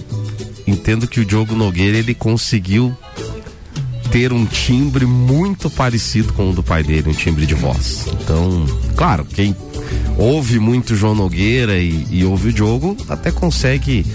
entendo 0.68 1.08
que 1.08 1.20
o 1.20 1.26
Diogo 1.26 1.56
Nogueira 1.56 1.98
ele 1.98 2.14
conseguiu 2.14 2.96
ter 4.12 4.32
um 4.34 4.46
timbre 4.46 5.06
muito 5.06 5.70
parecido 5.70 6.34
com 6.34 6.50
o 6.50 6.54
do 6.54 6.64
pai 6.64 6.84
dele, 6.84 7.10
um 7.10 7.14
timbre 7.14 7.46
de 7.46 7.54
voz. 7.54 8.06
Então, 8.22 8.66
claro, 8.96 9.26
quem 9.26 9.56
ouve 10.18 10.60
muito 10.60 10.96
João 10.96 11.14
Nogueira 11.14 11.78
e, 11.78 12.08
e 12.10 12.26
ouve 12.26 12.50
o 12.50 12.54
Diogo 12.54 12.98
até 13.08 13.32
consegue 13.32 14.06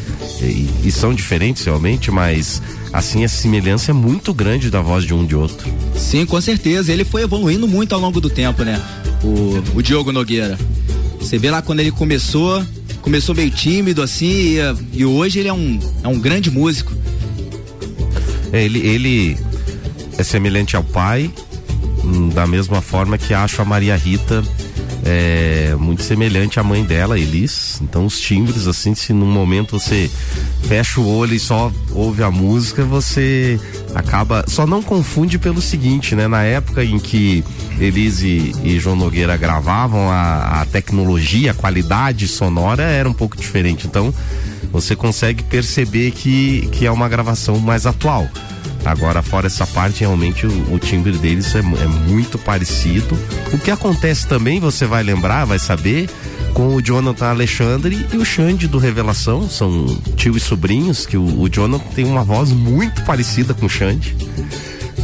e, 0.40 0.68
e 0.84 0.90
são 0.90 1.14
diferentes 1.14 1.64
realmente, 1.64 2.10
mas 2.10 2.60
assim 2.92 3.24
a 3.24 3.28
semelhança 3.28 3.92
é 3.92 3.94
muito 3.94 4.34
grande 4.34 4.70
da 4.70 4.80
voz 4.80 5.04
de 5.04 5.14
um 5.14 5.24
de 5.24 5.36
outro. 5.36 5.70
Sim, 5.96 6.26
com 6.26 6.40
certeza. 6.40 6.92
Ele 6.92 7.04
foi 7.04 7.22
evoluindo 7.22 7.68
muito 7.68 7.94
ao 7.94 8.00
longo 8.00 8.20
do 8.20 8.28
tempo, 8.28 8.64
né? 8.64 8.80
O, 9.22 9.78
o 9.78 9.82
Diogo 9.82 10.10
Nogueira. 10.12 10.58
Você 11.20 11.38
vê 11.38 11.50
lá 11.50 11.62
quando 11.62 11.80
ele 11.80 11.92
começou, 11.92 12.64
começou 13.00 13.34
meio 13.34 13.50
tímido 13.50 14.02
assim, 14.02 14.56
e, 14.56 14.58
e 14.92 15.04
hoje 15.04 15.38
ele 15.38 15.48
é 15.48 15.52
um, 15.52 15.78
é 16.02 16.08
um 16.08 16.18
grande 16.18 16.50
músico. 16.50 16.92
É, 18.52 18.64
Ele, 18.64 18.80
ele 18.80 19.38
é 20.22 20.24
semelhante 20.24 20.76
ao 20.76 20.84
pai, 20.84 21.30
hum, 22.04 22.28
da 22.28 22.46
mesma 22.46 22.80
forma 22.80 23.18
que 23.18 23.34
acho 23.34 23.60
a 23.60 23.64
Maria 23.64 23.96
Rita 23.96 24.42
é, 25.04 25.74
muito 25.80 26.02
semelhante 26.04 26.60
à 26.60 26.62
mãe 26.62 26.84
dela, 26.84 27.18
Elis. 27.18 27.80
Então 27.82 28.06
os 28.06 28.20
timbres, 28.20 28.68
assim, 28.68 28.94
se 28.94 29.12
num 29.12 29.30
momento 29.30 29.78
você 29.78 30.08
fecha 30.62 31.00
o 31.00 31.08
olho 31.08 31.34
e 31.34 31.40
só 31.40 31.72
ouve 31.90 32.22
a 32.22 32.30
música, 32.30 32.84
você 32.84 33.58
acaba. 33.94 34.44
Só 34.46 34.64
não 34.64 34.80
confunde 34.80 35.38
pelo 35.38 35.60
seguinte, 35.60 36.14
né? 36.14 36.28
Na 36.28 36.44
época 36.44 36.84
em 36.84 37.00
que 37.00 37.44
Elis 37.80 38.22
e, 38.22 38.52
e 38.62 38.78
João 38.78 38.94
Nogueira 38.94 39.36
gravavam, 39.36 40.08
a, 40.08 40.60
a 40.62 40.66
tecnologia, 40.66 41.50
a 41.50 41.54
qualidade 41.54 42.28
sonora 42.28 42.84
era 42.84 43.08
um 43.08 43.14
pouco 43.14 43.36
diferente. 43.36 43.88
Então 43.88 44.14
você 44.70 44.94
consegue 44.94 45.42
perceber 45.42 46.12
que, 46.12 46.68
que 46.70 46.86
é 46.86 46.90
uma 46.92 47.08
gravação 47.08 47.58
mais 47.58 47.86
atual. 47.86 48.28
Agora, 48.84 49.22
fora 49.22 49.46
essa 49.46 49.66
parte, 49.66 50.00
realmente 50.00 50.46
o, 50.46 50.74
o 50.74 50.78
timbre 50.78 51.12
deles 51.12 51.54
é, 51.54 51.60
é 51.60 51.86
muito 52.08 52.38
parecido. 52.38 53.16
O 53.52 53.58
que 53.58 53.70
acontece 53.70 54.26
também, 54.26 54.58
você 54.58 54.86
vai 54.86 55.02
lembrar, 55.02 55.44
vai 55.44 55.58
saber, 55.58 56.10
com 56.52 56.74
o 56.74 56.82
Jonathan 56.82 57.26
Alexandre 57.26 58.06
e 58.12 58.16
o 58.16 58.24
Xande 58.24 58.66
do 58.66 58.78
Revelação. 58.78 59.48
São 59.48 59.86
tio 60.16 60.36
e 60.36 60.40
sobrinhos, 60.40 61.06
que 61.06 61.16
o, 61.16 61.40
o 61.40 61.48
Jonathan 61.48 61.90
tem 61.94 62.04
uma 62.04 62.24
voz 62.24 62.50
muito 62.50 63.02
parecida 63.02 63.54
com 63.54 63.66
o 63.66 63.70
Xande. 63.70 64.16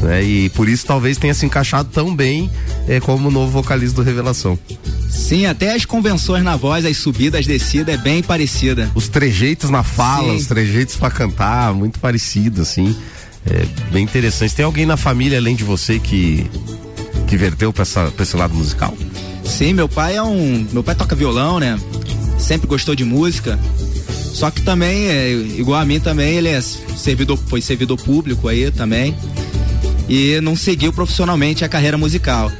Né? 0.02 0.22
E 0.22 0.48
por 0.50 0.68
isso 0.68 0.86
talvez 0.86 1.16
tenha 1.16 1.34
se 1.34 1.46
encaixado 1.46 1.88
tão 1.92 2.14
bem 2.14 2.50
eh, 2.86 3.00
como 3.00 3.28
o 3.28 3.30
novo 3.30 3.50
vocalista 3.50 3.96
do 3.96 4.02
Revelação. 4.02 4.58
Sim, 5.08 5.46
até 5.46 5.74
as 5.74 5.84
convenções 5.84 6.44
na 6.44 6.56
voz, 6.56 6.84
as 6.84 6.96
subidas, 6.96 7.46
descidas, 7.46 7.94
é 7.94 7.98
bem 7.98 8.22
parecida. 8.22 8.90
Os 8.94 9.08
trejeitos 9.08 9.70
na 9.70 9.82
fala, 9.82 10.32
Sim. 10.32 10.36
os 10.36 10.46
trejeitos 10.46 10.96
pra 10.96 11.10
cantar, 11.10 11.74
muito 11.74 11.98
parecido, 11.98 12.62
assim. 12.62 12.96
É 13.50 13.66
bem 13.92 14.04
interessante. 14.04 14.54
Tem 14.54 14.64
alguém 14.64 14.84
na 14.84 14.96
família, 14.96 15.38
além 15.38 15.56
de 15.56 15.64
você, 15.64 15.98
que, 15.98 16.48
que 17.26 17.36
verteu 17.36 17.72
pra, 17.72 17.82
essa, 17.82 18.10
pra 18.10 18.22
esse 18.22 18.36
lado 18.36 18.54
musical? 18.54 18.96
Sim, 19.44 19.72
meu 19.72 19.88
pai 19.88 20.16
é 20.16 20.22
um. 20.22 20.66
Meu 20.72 20.82
pai 20.82 20.94
toca 20.94 21.16
violão, 21.16 21.58
né? 21.58 21.78
Sempre 22.38 22.66
gostou 22.66 22.94
de 22.94 23.04
música. 23.04 23.58
Só 24.32 24.50
que 24.50 24.62
também, 24.62 25.08
é, 25.08 25.32
igual 25.32 25.80
a 25.80 25.84
mim 25.84 25.98
também, 25.98 26.36
ele 26.36 26.48
é 26.48 26.60
servidor, 26.60 27.38
foi 27.48 27.60
servidor 27.60 27.96
público 27.98 28.46
aí 28.46 28.70
também. 28.70 29.16
E 30.08 30.40
não 30.40 30.54
seguiu 30.54 30.92
profissionalmente 30.92 31.64
a 31.64 31.68
carreira 31.68 31.98
musical. 31.98 32.52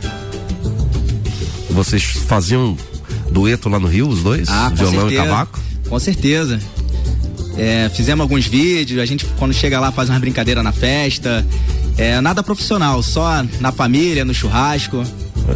Vocês 1.70 2.02
faziam 2.02 2.76
dueto 3.30 3.68
lá 3.68 3.78
no 3.78 3.86
Rio, 3.86 4.08
os 4.08 4.22
dois? 4.22 4.48
Ah, 4.48 4.70
com 4.70 4.76
Violão 4.76 5.00
certeza. 5.02 5.22
e 5.22 5.26
cavaco? 5.26 5.60
Com 5.88 5.98
certeza. 5.98 6.60
É, 7.58 7.90
fizemos 7.92 8.22
alguns 8.22 8.46
vídeos, 8.46 9.00
a 9.00 9.04
gente 9.04 9.26
quando 9.38 9.52
chega 9.52 9.80
lá 9.80 9.90
faz 9.90 10.08
umas 10.08 10.20
brincadeiras 10.20 10.62
na 10.62 10.72
festa. 10.72 11.44
É, 11.96 12.20
nada 12.20 12.42
profissional, 12.42 13.02
só 13.02 13.44
na 13.60 13.72
família, 13.72 14.24
no 14.24 14.32
churrasco. 14.32 15.02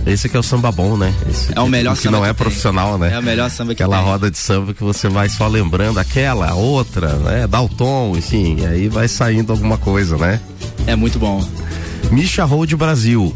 Esse 0.06 0.26
aqui 0.26 0.36
é 0.36 0.40
o 0.40 0.42
samba 0.42 0.72
bom, 0.72 0.96
né? 0.96 1.14
Esse 1.30 1.52
É 1.56 1.60
o 1.60 1.68
melhor 1.68 1.94
que 1.94 2.02
samba 2.02 2.16
não 2.16 2.24
que 2.24 2.30
é 2.30 2.32
tem. 2.32 2.42
profissional, 2.44 2.98
né? 2.98 3.12
É 3.14 3.18
o 3.18 3.22
melhor 3.22 3.48
samba 3.50 3.74
que 3.74 3.82
Aquela 3.82 3.98
tem. 3.98 4.06
roda 4.06 4.30
de 4.30 4.38
samba 4.38 4.72
que 4.74 4.82
você 4.82 5.06
vai 5.08 5.28
só 5.28 5.46
lembrando 5.46 5.98
aquela, 5.98 6.54
outra, 6.54 7.08
né? 7.16 7.46
Dá 7.46 7.60
o 7.60 7.68
tom, 7.68 8.14
enfim, 8.16 8.56
e 8.60 8.66
aí 8.66 8.88
vai 8.88 9.06
saindo 9.06 9.52
alguma 9.52 9.76
coisa, 9.78 10.16
né? 10.16 10.40
É 10.86 10.96
muito 10.96 11.18
bom. 11.18 11.46
Misha 12.10 12.44
Road 12.44 12.74
Brasil. 12.74 13.34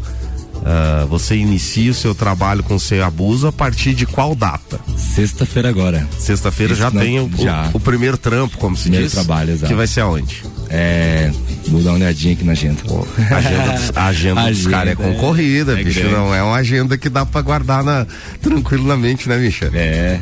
Ah, 0.69 1.05
você 1.09 1.35
inicia 1.37 1.91
o 1.91 1.93
seu 1.93 2.13
trabalho 2.13 2.61
com 2.61 2.75
o 2.75 2.79
seu 2.79 3.03
abuso 3.05 3.47
a 3.47 3.51
partir 3.53 3.93
de 3.93 4.05
qual 4.05 4.35
data? 4.35 4.79
Sexta-feira 4.97 5.69
agora. 5.69 6.05
Sexta-feira 6.19 6.75
já 6.75 6.91
não- 6.91 7.01
tem 7.01 7.19
o, 7.19 7.25
o- 7.25 7.41
já. 7.43 7.69
o 7.73 7.79
primeiro 7.79 8.17
trampo, 8.17 8.57
como 8.57 8.75
se 8.75 8.83
Primeiro 8.83 9.05
diz. 9.05 9.13
trabalho, 9.13 9.51
exato. 9.53 9.67
Que 9.67 9.73
vai 9.75 9.87
ser 9.87 10.01
aonde? 10.01 10.43
É. 10.69 11.31
Vou 11.69 11.81
dar 11.81 11.91
uma 11.91 11.95
olhadinha 11.97 12.33
aqui 12.33 12.43
na 12.43 12.51
agenda. 12.51 12.81
A 13.31 13.35
agenda 13.37 13.71
dos, 13.73 13.91
a 13.97 14.05
agenda 14.07 14.49
dos 14.51 14.67
caras 14.67 14.93
é 14.93 14.95
concorrida, 14.95 15.79
é 15.79 15.83
bicho. 15.83 15.99
grande. 15.99 16.15
Não 16.15 16.33
é 16.35 16.43
uma 16.43 16.55
agenda 16.57 16.97
que 16.97 17.09
dá 17.09 17.25
pra 17.25 17.41
guardar 17.41 17.83
na, 17.83 18.05
tranquilo 18.41 18.85
na 18.87 18.95
mente, 18.97 19.27
né, 19.29 19.37
Misha? 19.37 19.69
É. 19.73 20.19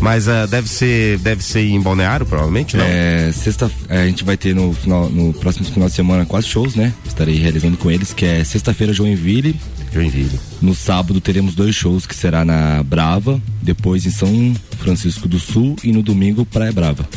Mas 0.00 0.28
ah, 0.28 0.46
deve 0.46 0.68
ser 0.68 1.18
deve 1.18 1.42
ser 1.42 1.60
em 1.60 1.80
Balneário, 1.80 2.26
provavelmente, 2.26 2.76
não? 2.76 2.84
É, 2.84 3.32
sexta, 3.32 3.70
é, 3.88 4.02
a 4.02 4.06
gente 4.06 4.24
vai 4.24 4.36
ter 4.36 4.54
no, 4.54 4.72
final, 4.72 5.08
no 5.08 5.32
próximo 5.32 5.64
final 5.66 5.88
de 5.88 5.94
semana 5.94 6.26
quatro 6.26 6.48
shows, 6.48 6.74
né? 6.74 6.92
Estarei 7.04 7.36
realizando 7.36 7.76
com 7.76 7.90
eles, 7.90 8.12
que 8.12 8.24
é 8.24 8.44
sexta-feira 8.44 8.92
Joinville. 8.92 9.58
Joinville. 9.92 10.38
No 10.60 10.74
sábado 10.74 11.20
teremos 11.20 11.54
dois 11.54 11.74
shows, 11.74 12.06
que 12.06 12.14
será 12.14 12.44
na 12.44 12.82
Brava, 12.82 13.40
depois 13.62 14.04
em 14.04 14.10
São 14.10 14.54
Francisco 14.78 15.28
do 15.28 15.38
Sul 15.38 15.76
e 15.82 15.92
no 15.92 16.02
domingo 16.02 16.44
Praia 16.44 16.72
Brava. 16.72 17.08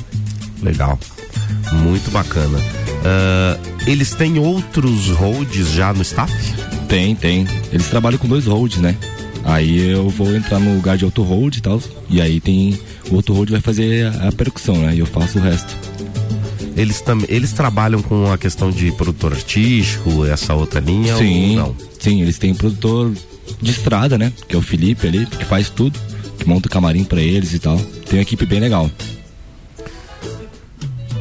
Legal. 0.61 0.97
Muito 1.71 2.09
bacana. 2.11 2.57
Ah, 3.03 3.57
eles 3.85 4.13
têm 4.13 4.39
outros 4.39 5.09
holds 5.09 5.71
já 5.71 5.93
no 5.93 6.01
staff? 6.01 6.33
Tem, 6.87 7.15
tem. 7.15 7.47
Eles 7.71 7.87
trabalham 7.87 8.17
com 8.17 8.27
dois 8.27 8.45
holds, 8.45 8.77
né? 8.79 8.95
Aí 9.49 9.89
eu 9.89 10.07
vou 10.09 10.35
entrar 10.35 10.59
no 10.59 10.75
lugar 10.75 10.95
de 10.95 11.05
auto 11.05 11.23
hold 11.23 11.57
e 11.57 11.61
tal. 11.61 11.81
E 12.07 12.21
aí 12.21 12.39
tem. 12.39 12.79
O 13.09 13.15
auto 13.15 13.33
hold 13.33 13.49
vai 13.49 13.59
fazer 13.59 14.05
a, 14.05 14.27
a 14.27 14.31
percussão, 14.31 14.75
né? 14.77 14.95
E 14.95 14.99
eu 14.99 15.07
faço 15.07 15.39
o 15.39 15.41
resto. 15.41 15.75
Eles, 16.77 17.01
tam, 17.01 17.19
eles 17.27 17.51
trabalham 17.51 18.01
com 18.01 18.31
a 18.31 18.37
questão 18.37 18.69
de 18.71 18.91
produtor 18.91 19.33
artístico, 19.33 20.23
essa 20.25 20.53
outra 20.53 20.79
linha 20.79 21.17
Sim, 21.17 21.59
ou 21.59 21.67
não? 21.67 21.75
sim, 21.99 22.21
eles 22.21 22.37
têm 22.37 22.51
um 22.51 22.55
produtor 22.55 23.11
de 23.59 23.71
estrada, 23.71 24.17
né? 24.17 24.31
Que 24.47 24.55
é 24.55 24.57
o 24.57 24.61
Felipe 24.61 25.07
ali, 25.07 25.25
que 25.25 25.43
faz 25.43 25.69
tudo, 25.69 25.99
que 26.37 26.47
monta 26.47 26.67
o 26.67 26.71
camarim 26.71 27.03
pra 27.03 27.19
eles 27.19 27.53
e 27.53 27.59
tal. 27.59 27.77
Tem 28.07 28.19
uma 28.19 28.21
equipe 28.21 28.45
bem 28.45 28.59
legal. 28.59 28.89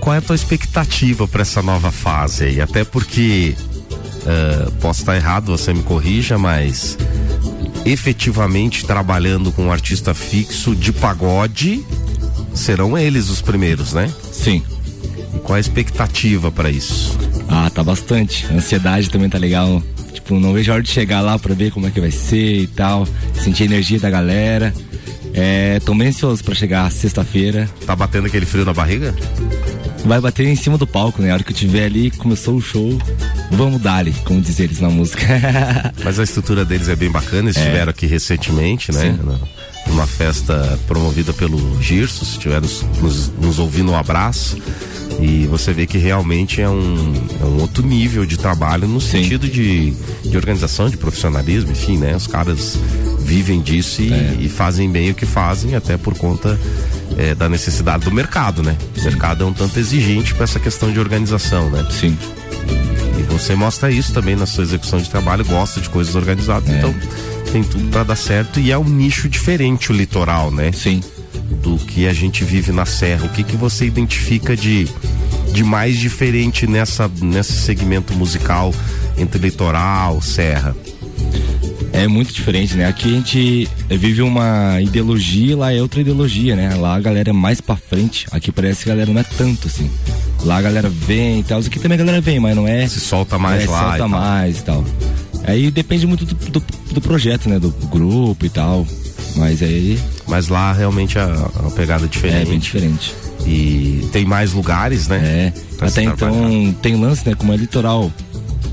Qual 0.01 0.15
é 0.15 0.19
a 0.19 0.23
tua 0.23 0.37
expectativa 0.37 1.27
para 1.27 1.43
essa 1.43 1.63
nova 1.63 1.91
fase 1.91 2.45
aí? 2.45 2.61
Até 2.61 2.85
porque 2.85 3.57
eh, 4.27 4.71
posso 4.81 5.01
estar 5.01 5.17
errado, 5.17 5.47
você 5.47 5.73
me 5.73 5.83
corrija, 5.83 6.39
mas 6.39 6.97
efetivamente 7.89 8.85
trabalhando 8.85 9.51
com 9.51 9.67
um 9.67 9.73
artista 9.73 10.13
fixo 10.15 10.75
de 10.75 10.93
pagode 10.93 11.85
serão 12.55 12.99
eles 12.99 13.29
os 13.31 13.41
primeiros, 13.41 13.93
né? 13.93 14.13
Sim. 14.33 14.63
E 15.35 15.39
qual 15.39 15.57
a 15.57 15.61
expectativa 15.61 16.51
para 16.51 16.71
isso? 16.71 17.17
Ah, 17.49 17.71
tá 17.71 17.83
bastante. 17.83 18.47
A 18.51 18.55
ansiedade 18.55 19.11
também 19.11 19.29
tá 19.29 19.39
legal. 19.39 19.83
Tipo, 20.13 20.39
não 20.39 20.53
vejo 20.53 20.71
a 20.71 20.75
hora 20.75 20.83
de 20.83 20.91
chegar 20.91 21.21
lá 21.21 21.39
pra 21.39 21.55
ver 21.55 21.71
como 21.71 21.87
é 21.87 21.91
que 21.91 22.01
vai 22.01 22.11
ser 22.11 22.63
e 22.63 22.67
tal. 22.67 23.07
Sentir 23.43 23.63
a 23.65 23.67
energia 23.67 23.99
da 23.99 24.11
galera. 24.11 24.75
É, 25.33 25.81
tô 25.81 25.95
bem 25.95 26.09
ansioso 26.09 26.43
pra 26.43 26.55
chegar 26.55 26.91
sexta-feira. 26.91 27.69
Tá 27.87 27.95
batendo 27.95 28.27
aquele 28.27 28.45
frio 28.45 28.65
na 28.65 28.75
barriga? 28.75 29.15
Vai 30.05 30.21
bater 30.21 30.47
em 30.47 30.57
cima 30.57 30.79
do 30.79 30.87
palco, 30.87 31.21
né? 31.21 31.31
A 31.31 31.35
hora 31.35 31.43
que 31.45 31.53
eu 31.53 31.57
tiver 31.57 31.85
ali, 31.85 32.11
começou 32.11 32.57
o 32.57 32.61
show, 32.61 32.99
vamos 33.51 33.81
dar 33.81 34.05
como 34.25 34.41
diz 34.41 34.59
eles 34.61 34.81
na 34.81 34.89
música. 34.89 35.27
Mas 36.03 36.19
a 36.19 36.23
estrutura 36.25 36.65
deles 36.65 36.89
é 36.89 36.97
bem 36.97 37.11
bacana, 37.11 37.49
eles 37.51 37.57
É. 37.57 37.61
estiveram 37.61 37.91
aqui 37.91 38.07
recentemente, 38.07 38.93
né? 38.93 39.01
Sim. 39.01 39.39
Numa 39.89 40.07
festa 40.07 40.79
promovida 40.87 41.33
pelo 41.33 41.83
Girso, 41.83 42.25
se 42.25 42.33
estiver 42.33 42.61
nos, 42.61 42.83
nos, 43.01 43.29
nos 43.39 43.59
ouvindo, 43.59 43.91
um 43.93 43.97
abraço. 43.97 44.57
E 45.21 45.47
você 45.47 45.73
vê 45.73 45.87
que 45.87 45.99
realmente 45.99 46.61
é 46.61 46.69
um, 46.69 47.13
é 47.41 47.45
um 47.45 47.61
outro 47.61 47.85
nível 47.85 48.25
de 48.25 48.37
trabalho 48.37 48.87
no 48.87 49.01
sentido 49.01 49.49
de, 49.49 49.91
de 50.23 50.37
organização, 50.37 50.89
de 50.89 50.97
profissionalismo, 50.97 51.73
enfim, 51.73 51.97
né? 51.99 52.15
Os 52.15 52.27
caras 52.27 52.79
vivem 53.21 53.61
disso 53.61 54.01
e, 54.03 54.13
É. 54.13 54.37
e 54.39 54.49
fazem 54.49 54.89
bem 54.91 55.11
o 55.11 55.15
que 55.15 55.27
fazem, 55.27 55.75
até 55.75 55.97
por 55.97 56.17
conta 56.17 56.59
eh, 57.19 57.35
da 57.35 57.49
necessidade 57.49 58.05
do 58.05 58.13
mercado, 58.13 58.63
né? 58.63 58.77
O 58.97 59.03
mercado 59.03 59.43
é 59.43 59.47
um 59.47 59.53
tanto 59.53 59.79
exigente 59.79 60.35
para 60.35 60.45
essa 60.45 60.61
questão 60.61 60.93
de 60.93 61.01
organização, 61.01 61.69
né? 61.69 61.85
Sim. 61.91 62.17
E 63.19 63.23
você 63.33 63.55
mostra 63.57 63.91
isso 63.91 64.13
também 64.13 64.37
na 64.37 64.47
sua 64.47 64.63
execução 64.63 65.01
de 65.01 65.11
trabalho, 65.11 65.45
gosta 65.45 65.81
de 65.81 65.89
coisas 65.91 66.15
organizadas, 66.15 66.69
então 66.71 66.95
tem 67.53 67.65
tudo 67.65 67.89
para 67.91 68.05
dar 68.05 68.17
certo 68.17 68.61
e 68.61 68.71
é 68.71 68.79
um 68.79 68.85
nicho 68.85 69.29
diferente 69.29 69.91
o 69.91 69.95
litoral, 69.95 70.51
né? 70.53 70.71
Sim. 70.73 71.01
Do 71.63 71.77
que 71.79 72.07
a 72.07 72.13
gente 72.13 72.45
vive 72.45 72.73
na 72.73 72.85
serra. 72.85 73.27
O 73.27 73.29
que 73.31 73.43
que 73.43 73.57
você 73.57 73.87
identifica 73.87 74.57
de 74.57 74.87
de 75.53 75.65
mais 75.65 75.97
diferente 75.97 76.67
nessa 76.67 77.11
nesse 77.21 77.53
segmento 77.53 78.13
musical 78.15 78.73
entre 79.17 79.39
litoral, 79.39 80.21
serra? 80.21 80.77
É 81.93 82.07
muito 82.07 82.33
diferente, 82.33 82.75
né? 82.77 82.87
Aqui 82.87 83.09
a 83.09 83.17
gente 83.17 83.69
vive 83.89 84.23
uma 84.23 84.81
ideologia, 84.81 85.57
lá 85.57 85.73
é 85.73 85.81
outra 85.81 86.01
ideologia, 86.01 86.55
né? 86.55 86.75
Lá 86.75 86.95
a 86.95 87.01
galera 87.01 87.31
é 87.31 87.33
mais 87.33 87.61
pra 87.61 87.77
frente, 87.77 88.27
aqui 88.31 88.53
parece 88.53 88.85
que 88.85 88.91
a 88.91 88.95
galera 88.95 89.13
não 89.13 89.21
é 89.21 89.25
tanto 89.25 89.67
assim. 89.67 89.91
Lá 90.45 90.59
a 90.59 90.63
galera 90.63 90.89
vem 90.89 91.41
e 91.41 91.43
tal, 91.43 91.59
aqui 91.59 91.81
também 91.81 91.97
a 91.97 91.99
galera 91.99 92.21
vem, 92.21 92.39
mas 92.39 92.55
não 92.55 92.69
é. 92.69 92.87
Se 92.87 93.01
solta 93.01 93.39
mais 93.39 93.65
é, 93.65 93.69
lá 93.69 93.89
Solta 93.91 94.05
e 94.05 94.09
mais 94.09 94.59
e 94.59 94.63
tal. 94.63 94.85
Aí 95.45 95.71
depende 95.71 96.07
muito 96.07 96.25
do, 96.25 96.35
do, 96.35 96.63
do 96.93 97.01
projeto, 97.01 97.49
né? 97.49 97.59
Do 97.59 97.71
grupo 97.71 98.45
e 98.45 98.51
tal. 98.51 98.87
Mas 99.37 99.63
aí. 99.63 99.99
Mas 100.27 100.49
lá 100.49 100.73
realmente 100.73 101.19
a, 101.19 101.25
a 101.67 101.71
pegada 101.71 102.05
é 102.05 102.09
diferente. 102.09 102.43
É 102.43 102.51
bem 102.51 102.59
diferente. 102.59 103.15
E 103.47 104.09
tem 104.13 104.25
mais 104.25 104.53
lugares, 104.53 105.09
né? 105.09 105.19
É. 105.19 105.53
Pra 105.77 105.89
Até 105.89 106.03
então 106.03 106.75
tem 106.83 106.97
lance, 106.97 107.29
né? 107.29 107.35
Como 107.35 107.53
é 107.53 107.57
litoral. 107.57 108.11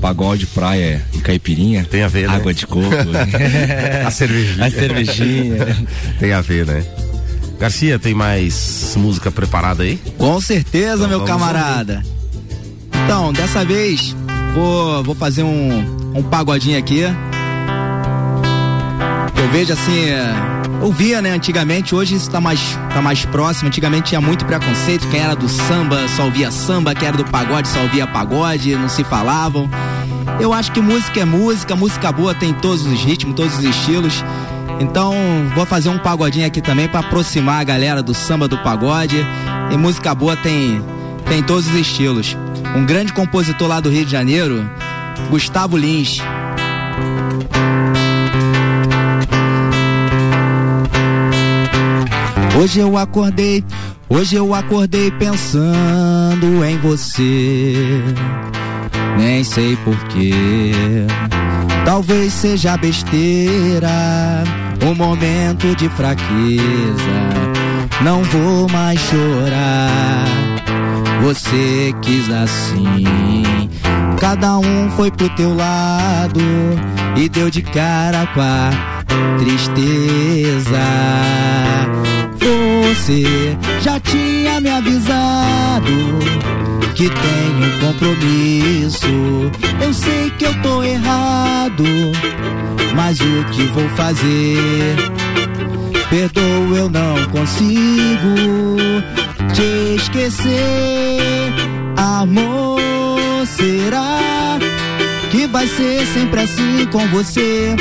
Pagode, 0.00 0.46
praia 0.46 1.02
e 1.14 1.18
caipirinha. 1.18 1.84
Tem 1.84 2.02
a 2.02 2.08
ver, 2.08 2.28
né? 2.28 2.36
Água 2.36 2.52
de 2.52 2.66
coco. 2.66 2.84
a 4.04 4.10
cervejinha. 4.10 4.66
A 4.66 4.70
cervejinha. 4.70 5.86
tem 6.18 6.32
a 6.32 6.40
ver, 6.40 6.66
né? 6.66 6.84
Garcia, 7.58 7.98
tem 7.98 8.12
mais 8.12 8.94
música 8.96 9.30
preparada 9.30 9.82
aí? 9.82 9.98
Com 10.18 10.38
certeza, 10.40 11.08
meu 11.08 11.20
vamos 11.20 11.26
camarada. 11.26 12.02
Então, 13.04 13.32
dessa 13.32 13.64
vez, 13.64 14.14
vou, 14.54 15.02
vou 15.02 15.14
fazer 15.14 15.42
um, 15.42 16.12
um 16.14 16.22
pagodinho 16.22 16.78
aqui. 16.78 17.04
Eu 19.34 19.50
vejo 19.50 19.72
assim, 19.72 20.08
é, 20.08 20.34
eu 20.80 20.92
via, 20.92 21.22
né, 21.22 21.30
antigamente, 21.30 21.94
hoje 21.94 22.14
isso 22.14 22.30
tá 22.30 22.40
mais, 22.40 22.60
tá 22.92 23.00
mais 23.00 23.24
próximo. 23.24 23.68
Antigamente 23.68 24.08
tinha 24.08 24.20
muito 24.20 24.44
preconceito, 24.44 25.08
quem 25.08 25.20
era 25.20 25.34
do 25.34 25.48
samba 25.48 26.06
só 26.08 26.24
ouvia 26.24 26.50
samba, 26.50 26.94
quem 26.94 27.08
era 27.08 27.16
do 27.16 27.24
pagode 27.24 27.68
só 27.68 27.80
ouvia 27.82 28.06
pagode, 28.06 28.74
não 28.76 28.88
se 28.88 29.04
falavam. 29.04 29.68
Eu 30.40 30.52
acho 30.52 30.72
que 30.72 30.80
música 30.80 31.20
é 31.20 31.24
música, 31.24 31.74
música 31.74 32.12
boa 32.12 32.34
tem 32.34 32.52
todos 32.52 32.84
os 32.84 33.00
ritmos, 33.00 33.34
todos 33.34 33.58
os 33.58 33.64
estilos. 33.64 34.24
Então, 34.78 35.14
vou 35.54 35.64
fazer 35.64 35.88
um 35.88 35.98
pagodinho 35.98 36.46
aqui 36.46 36.60
também 36.60 36.86
para 36.86 37.00
aproximar 37.00 37.60
a 37.60 37.64
galera 37.64 38.02
do 38.02 38.12
samba 38.12 38.46
do 38.46 38.58
pagode. 38.58 39.16
E 39.70 39.76
música 39.76 40.14
boa 40.14 40.36
tem 40.36 40.82
tem 41.28 41.42
todos 41.42 41.66
os 41.66 41.74
estilos. 41.74 42.36
Um 42.74 42.84
grande 42.84 43.12
compositor 43.12 43.68
lá 43.68 43.80
do 43.80 43.90
Rio 43.90 44.04
de 44.04 44.12
Janeiro, 44.12 44.68
Gustavo 45.30 45.76
Lins. 45.76 46.20
Hoje 52.58 52.80
eu 52.80 52.96
acordei, 52.96 53.62
hoje 54.08 54.36
eu 54.36 54.54
acordei 54.54 55.10
pensando 55.10 56.64
em 56.64 56.78
você. 56.78 58.02
Nem 59.18 59.44
sei 59.44 59.76
porquê. 59.76 60.32
Talvez 61.84 62.32
seja 62.32 62.76
besteira, 62.78 64.42
um 64.82 64.94
momento 64.94 65.76
de 65.76 65.86
fraqueza. 65.90 66.26
Não 68.00 68.22
vou 68.24 68.66
mais 68.70 68.98
chorar. 69.00 70.24
Você 71.22 71.94
quis 72.00 72.30
assim. 72.30 73.04
Cada 74.18 74.58
um 74.58 74.90
foi 74.92 75.10
pro 75.10 75.28
teu 75.30 75.54
lado 75.54 76.40
e 77.16 77.28
deu 77.28 77.50
de 77.50 77.60
cara 77.60 78.26
com 78.28 78.40
a 78.40 78.95
tristeza. 79.38 80.86
Você 82.38 83.56
já 83.80 84.00
tinha 84.00 84.60
me 84.60 84.70
avisado 84.70 85.92
que 86.94 87.08
tenho 87.08 87.78
compromisso. 87.80 89.52
Eu 89.80 89.92
sei 89.92 90.30
que 90.30 90.46
eu 90.46 90.62
tô 90.62 90.82
errado, 90.82 91.84
mas 92.94 93.20
o 93.20 93.44
que 93.52 93.62
vou 93.64 93.88
fazer? 93.90 94.96
Perdoa, 96.08 96.78
eu 96.78 96.88
não 96.88 97.24
consigo 97.30 98.34
te 99.52 99.96
esquecer. 99.96 101.52
Amor, 101.96 102.80
será 103.46 104.58
que 105.30 105.46
vai 105.46 105.66
ser 105.66 106.06
sempre 106.06 106.40
assim 106.40 106.86
com 106.90 107.06
você? 107.08 107.74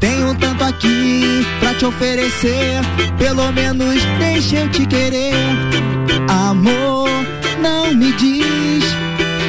Tenho 0.00 0.34
tanto 0.34 0.64
aqui 0.64 1.46
pra 1.60 1.74
te 1.74 1.84
oferecer, 1.84 2.80
pelo 3.18 3.52
menos 3.52 4.02
deixa 4.18 4.56
eu 4.56 4.68
te 4.70 4.86
querer. 4.86 5.34
Amor, 6.28 7.08
não 7.60 7.94
me 7.94 8.12
diz 8.12 8.84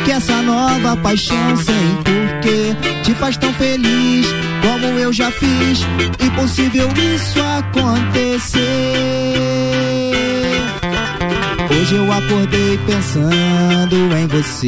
que 0.05 0.11
essa 0.11 0.41
nova 0.41 0.95
paixão 0.97 1.55
sem 1.57 1.95
porquê 2.03 2.75
te 3.03 3.13
faz 3.15 3.37
tão 3.37 3.53
feliz 3.53 4.27
como 4.61 4.99
eu 4.99 5.11
já 5.11 5.31
fiz. 5.31 5.85
Impossível 6.19 6.89
isso 6.97 7.39
acontecer. 7.39 8.63
Hoje 11.69 11.95
eu 11.95 12.11
acordei 12.11 12.79
pensando 12.85 14.15
em 14.17 14.27
você, 14.27 14.67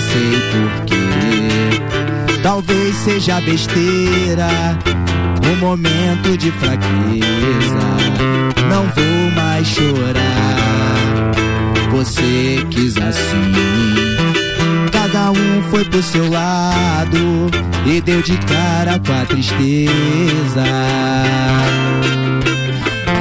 sei 0.00 0.32
porquê. 0.50 2.40
Talvez 2.42 2.96
seja 2.96 3.40
besteira, 3.42 4.48
um 5.46 5.56
momento 5.56 6.36
de 6.38 6.50
fraqueza. 6.52 7.86
Não 8.68 8.84
vou 8.94 9.30
mais 9.36 9.66
chorar. 9.66 11.30
Você 11.90 12.64
quis 12.70 12.96
assim. 12.96 13.52
Cada 14.90 15.32
um 15.32 15.62
foi 15.70 15.84
pro 15.84 16.02
seu 16.02 16.30
lado 16.30 17.50
e 17.84 18.00
deu 18.00 18.22
de 18.22 18.36
cara 18.38 18.98
com 18.98 19.12
a 19.12 19.26
tristeza. 19.26 20.64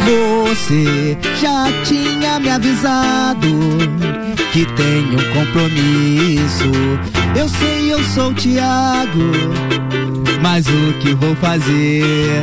Você 0.10 1.16
já 1.40 1.68
tinha 1.84 2.40
me 2.40 2.50
avisado 2.50 3.48
que 4.52 4.66
tenho 4.66 5.20
um 5.20 5.34
compromisso. 5.34 6.72
Eu 7.40 7.48
sei, 7.48 7.94
eu 7.94 8.04
sou 8.06 8.34
o. 8.34 9.20
Mas 10.42 10.66
o 10.66 10.94
que 11.00 11.14
vou 11.14 11.36
fazer? 11.36 12.42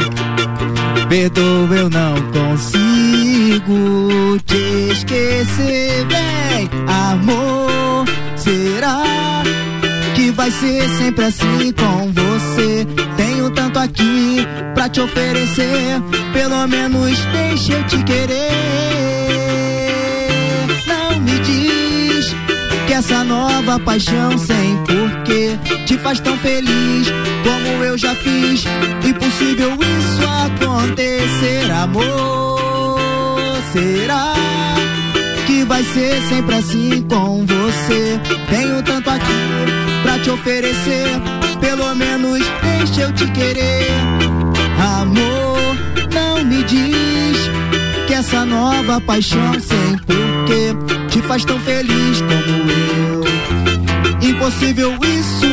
Perdoa, 1.08 1.76
eu 1.76 1.90
não 1.90 2.14
consigo 2.30 4.38
te 4.46 4.92
esquecer, 4.92 6.06
bem, 6.06 6.70
amor. 6.86 8.06
Será 8.36 9.42
vai 10.36 10.50
ser 10.50 10.88
sempre 10.98 11.24
assim 11.24 11.72
com 11.72 12.12
você? 12.12 12.86
Tenho 13.16 13.50
tanto 13.50 13.78
aqui 13.78 14.46
pra 14.74 14.88
te 14.88 15.00
oferecer, 15.00 16.00
pelo 16.34 16.66
menos 16.68 17.18
deixa 17.32 17.72
eu 17.72 17.84
te 17.84 18.02
querer. 18.04 18.50
Não 20.86 21.18
me 21.20 21.38
diz 21.38 22.36
que 22.86 22.92
essa 22.92 23.24
nova 23.24 23.80
paixão 23.80 24.36
sem 24.36 24.76
porquê 24.84 25.58
te 25.86 25.96
faz 25.98 26.20
tão 26.20 26.36
feliz 26.38 27.08
como 27.42 27.82
eu 27.84 27.96
já 27.96 28.14
fiz. 28.14 28.64
Impossível 29.04 29.72
isso 29.72 30.22
acontecer, 30.44 31.70
amor. 31.70 33.00
Será 33.72 34.34
que 35.46 35.64
vai 35.64 35.82
ser 35.82 36.20
sempre 36.28 36.56
assim 36.56 37.06
com 37.08 37.46
você? 37.46 38.20
Tenho 38.50 38.82
tanto 38.82 39.08
aqui 39.08 39.85
te 40.20 40.30
oferecer, 40.30 41.08
pelo 41.60 41.94
menos 41.94 42.40
deixa 42.62 43.02
eu 43.02 43.12
te 43.12 43.26
querer. 43.32 43.90
Amor, 45.00 45.76
não 46.12 46.44
me 46.44 46.62
diz 46.64 47.38
que 48.06 48.14
essa 48.14 48.44
nova 48.44 49.00
paixão 49.00 49.52
sem 49.54 49.98
porquê 49.98 50.74
te 51.10 51.20
faz 51.22 51.44
tão 51.44 51.58
feliz 51.60 52.20
como 52.20 52.70
eu. 54.22 54.28
Impossível 54.28 54.92
isso 55.02 55.46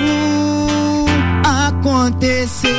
acontecer. 1.67 2.71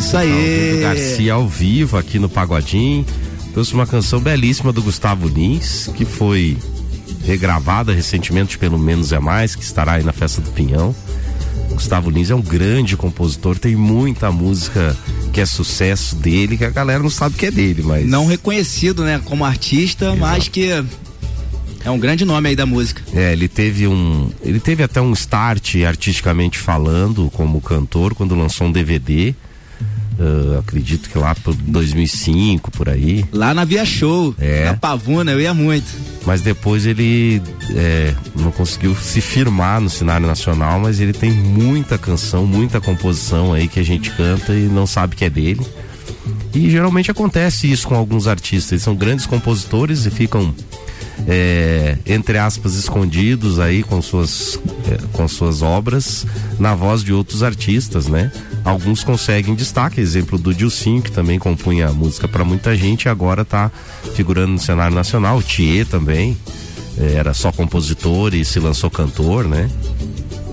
Isso 0.00 0.16
aí. 0.16 0.30
Alfredo 0.30 0.80
Garcia 0.80 1.32
ao 1.34 1.46
vivo 1.46 1.98
aqui 1.98 2.18
no 2.18 2.28
Pagodinho. 2.28 3.04
Trouxe 3.52 3.74
uma 3.74 3.86
canção 3.86 4.18
belíssima 4.18 4.72
do 4.72 4.82
Gustavo 4.82 5.28
Lins, 5.28 5.90
que 5.94 6.06
foi 6.06 6.56
regravada 7.24 7.92
recentemente 7.92 8.56
pelo 8.56 8.78
Menos 8.78 9.12
é 9.12 9.18
Mais, 9.18 9.54
que 9.54 9.62
estará 9.62 9.92
aí 9.92 10.02
na 10.02 10.12
Festa 10.12 10.40
do 10.40 10.50
Pinhão. 10.52 10.94
Gustavo 11.70 12.08
Lins 12.08 12.30
é 12.30 12.34
um 12.34 12.40
grande 12.40 12.96
compositor, 12.96 13.58
tem 13.58 13.76
muita 13.76 14.32
música 14.32 14.96
que 15.32 15.40
é 15.40 15.46
sucesso 15.46 16.16
dele, 16.16 16.56
que 16.56 16.64
a 16.64 16.70
galera 16.70 17.02
não 17.02 17.10
sabe 17.10 17.36
que 17.36 17.46
é 17.46 17.50
dele, 17.50 17.82
mas. 17.82 18.06
Não 18.06 18.26
reconhecido, 18.26 19.04
né, 19.04 19.20
como 19.24 19.44
artista, 19.44 20.14
mas 20.16 20.48
que 20.48 20.70
é 21.84 21.90
um 21.90 21.98
grande 21.98 22.24
nome 22.24 22.48
aí 22.48 22.56
da 22.56 22.64
música. 22.64 23.02
É, 23.14 23.32
ele 23.32 23.48
teve 23.48 23.86
um. 23.86 24.30
Ele 24.42 24.60
teve 24.60 24.82
até 24.82 25.00
um 25.00 25.12
start 25.12 25.76
artisticamente 25.86 26.58
falando 26.58 27.30
como 27.34 27.60
cantor 27.60 28.14
quando 28.14 28.34
lançou 28.34 28.66
um 28.66 28.72
DVD. 28.72 29.34
Ah, 30.20 30.58
acredito 30.58 31.08
que 31.08 31.16
lá 31.18 31.34
por 31.34 31.54
2005, 31.54 32.70
por 32.70 32.88
aí. 32.88 33.24
Lá 33.32 33.54
na 33.54 33.64
Via 33.64 33.84
Show, 33.84 34.34
É. 34.38 34.66
na 34.66 34.74
Pavuna, 34.74 35.32
eu 35.32 35.40
ia 35.40 35.54
muito. 35.54 35.86
Mas 36.26 36.42
depois 36.42 36.84
ele 36.84 37.40
é, 37.70 38.14
não 38.36 38.50
conseguiu 38.52 38.94
se 38.94 39.20
firmar 39.20 39.80
no 39.80 39.88
cenário 39.88 40.26
nacional, 40.26 40.78
mas 40.78 41.00
ele 41.00 41.12
tem 41.14 41.30
muita 41.30 41.96
canção, 41.96 42.46
muita 42.46 42.80
composição 42.80 43.52
aí 43.54 43.66
que 43.66 43.80
a 43.80 43.84
gente 43.84 44.10
canta 44.10 44.52
e 44.52 44.62
não 44.68 44.86
sabe 44.86 45.16
que 45.16 45.24
é 45.24 45.30
dele. 45.30 45.66
E 46.54 46.68
geralmente 46.68 47.10
acontece 47.10 47.70
isso 47.70 47.86
com 47.88 47.94
alguns 47.94 48.26
artistas. 48.26 48.72
Eles 48.72 48.82
são 48.82 48.94
grandes 48.94 49.24
compositores 49.24 50.04
e 50.04 50.10
ficam, 50.10 50.52
é, 51.26 51.98
entre 52.06 52.38
aspas, 52.38 52.74
escondidos 52.74 53.58
aí 53.58 53.82
com 53.82 54.00
suas, 54.00 54.58
é, 54.90 54.98
com 55.12 55.26
suas 55.28 55.62
obras 55.62 56.26
na 56.58 56.74
voz 56.74 57.02
de 57.02 57.12
outros 57.12 57.42
artistas, 57.42 58.06
né? 58.06 58.30
Alguns 58.64 59.02
conseguem 59.04 59.54
destaque, 59.54 60.00
exemplo 60.00 60.38
do 60.38 60.54
Dilcinho, 60.54 61.02
que 61.02 61.10
também 61.10 61.38
compunha 61.38 61.92
música 61.92 62.28
para 62.28 62.44
muita 62.44 62.76
gente 62.76 63.04
e 63.04 63.08
agora 63.08 63.44
tá 63.44 63.70
figurando 64.14 64.52
no 64.52 64.58
cenário 64.58 64.94
nacional. 64.94 65.38
O 65.38 65.42
Thier 65.42 65.86
também 65.86 66.36
é, 66.98 67.14
era 67.14 67.32
só 67.32 67.50
compositor 67.52 68.34
e 68.34 68.44
se 68.44 68.58
lançou 68.58 68.90
cantor, 68.90 69.44
né? 69.46 69.70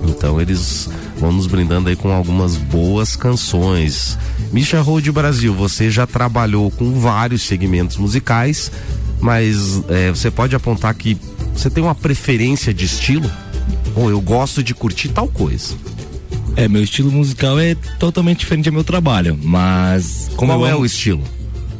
Então 0.07 0.39
eles 0.39 0.89
vão 1.19 1.31
nos 1.31 1.47
brindando 1.47 1.89
aí 1.89 1.95
com 1.95 2.11
algumas 2.11 2.55
boas 2.55 3.15
canções. 3.15 4.17
Misha 4.51 4.79
Road 4.79 5.11
Brasil, 5.11 5.53
você 5.53 5.89
já 5.91 6.07
trabalhou 6.07 6.71
com 6.71 6.99
vários 6.99 7.41
segmentos 7.41 7.97
musicais, 7.97 8.71
mas 9.19 9.83
é, 9.89 10.09
você 10.09 10.29
pode 10.31 10.55
apontar 10.55 10.93
que 10.95 11.17
você 11.53 11.69
tem 11.69 11.83
uma 11.83 11.95
preferência 11.95 12.73
de 12.73 12.85
estilo? 12.85 13.29
Ou 13.95 14.09
eu 14.09 14.21
gosto 14.21 14.61
de 14.63 14.73
curtir 14.75 15.09
tal 15.09 15.27
coisa? 15.27 15.75
É, 16.55 16.67
meu 16.67 16.83
estilo 16.83 17.11
musical 17.11 17.59
é 17.59 17.75
totalmente 17.99 18.39
diferente 18.39 18.65
do 18.65 18.73
meu 18.73 18.83
trabalho, 18.83 19.37
mas. 19.41 20.29
Como 20.35 20.51
Qual 20.51 20.67
é 20.67 20.71
amo- 20.71 20.81
o 20.81 20.85
estilo? 20.85 21.23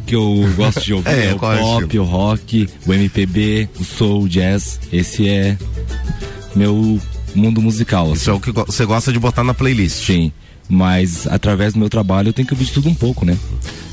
Que 0.06 0.16
eu 0.16 0.48
gosto 0.56 0.82
de 0.82 0.94
ouvir 0.96 1.10
É, 1.10 1.26
é, 1.28 1.34
o 1.34 1.38
qual 1.38 1.54
é 1.54 1.60
o 1.62 1.64
pop, 1.64 2.00
o 2.00 2.04
rock, 2.04 2.70
o 2.86 2.94
MPB, 2.94 3.70
o 3.80 3.84
soul, 3.84 4.24
o 4.24 4.30
jazz. 4.30 4.80
Esse 4.92 5.28
é 5.30 5.58
meu 6.56 7.00
mundo 7.36 7.62
musical. 7.62 8.14
Isso 8.14 8.30
é 8.30 8.34
o 8.34 8.40
que 8.40 8.52
você 8.52 8.86
gosta 8.86 9.12
de 9.12 9.20
botar 9.20 9.44
na 9.44 9.54
playlist? 9.54 10.06
Sim. 10.06 10.32
Mas 10.70 11.26
através 11.28 11.74
do 11.74 11.80
meu 11.80 11.90
trabalho 11.90 12.30
eu 12.30 12.34
tenho 12.34 12.48
que 12.48 12.54
ouvir 12.54 12.66
de 12.66 12.72
tudo 12.74 12.90
um 12.90 12.94
pouco, 12.96 13.26
né? 13.26 13.38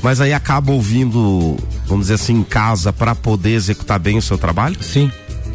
Mas 0.03 0.19
aí 0.19 0.33
acaba 0.33 0.71
ouvindo, 0.71 1.57
vamos 1.87 2.05
dizer 2.05 2.15
assim, 2.15 2.33
em 2.33 2.43
casa 2.43 2.91
para 2.91 3.15
poder 3.15 3.51
executar 3.53 3.97
bem 3.97 4.17
o 4.17 4.21
seu 4.21 4.37
trabalho? 4.37 4.75
Sim, 4.83 5.09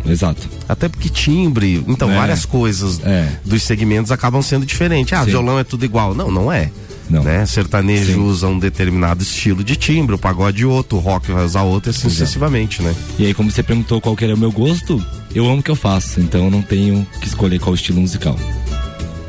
exato. 0.07 0.49
Até 0.69 0.89
porque 0.89 1.09
timbre, 1.09 1.85
então 1.87 2.11
É. 2.11 2.17
várias 2.17 2.45
coisas 2.47 3.01
dos 3.45 3.63
segmentos 3.63 4.11
acabam 4.11 4.41
sendo 4.43 4.65
diferentes. 4.65 5.13
Ah, 5.13 5.25
Sim. 5.25 5.31
violão 5.31 5.59
é 5.59 5.65
tudo 5.65 5.85
igual. 5.85 6.15
Não, 6.15 6.31
não 6.31 6.51
é. 6.51 6.71
Não. 7.09 7.25
Né? 7.25 7.45
Sertanejo 7.45 8.13
Sim. 8.15 8.21
usa 8.21 8.47
um 8.47 8.57
determinado 8.59 9.23
estilo 9.23 9.65
de 9.65 9.75
timbre, 9.75 10.15
o 10.15 10.19
pagode 10.19 10.65
outro, 10.65 10.97
o 10.97 11.01
rock 11.01 11.33
vai 11.33 11.45
usar 11.45 11.63
outro, 11.63 11.89
e 11.89 11.91
assim 11.91 12.07
Exato. 12.07 12.15
sucessivamente, 12.15 12.81
né? 12.83 12.95
E 13.19 13.27
aí, 13.27 13.35
como 13.35 13.51
você 13.51 13.65
perguntou 13.65 14.01
qual 14.01 14.15
que 14.17 14.25
era 14.25 14.33
o 14.35 14.39
meu 14.39 14.53
gosto, 14.53 15.05
eu 15.35 15.45
amo 15.47 15.59
o 15.59 15.63
que 15.63 15.71
eu 15.73 15.75
faço, 15.77 16.21
então 16.21 16.45
eu 16.45 16.51
não 16.53 16.63
tenho 16.63 17.05
que 17.21 17.27
escolher 17.27 17.59
qual 17.59 17.75
estilo 17.75 18.01
musical. 18.01 18.39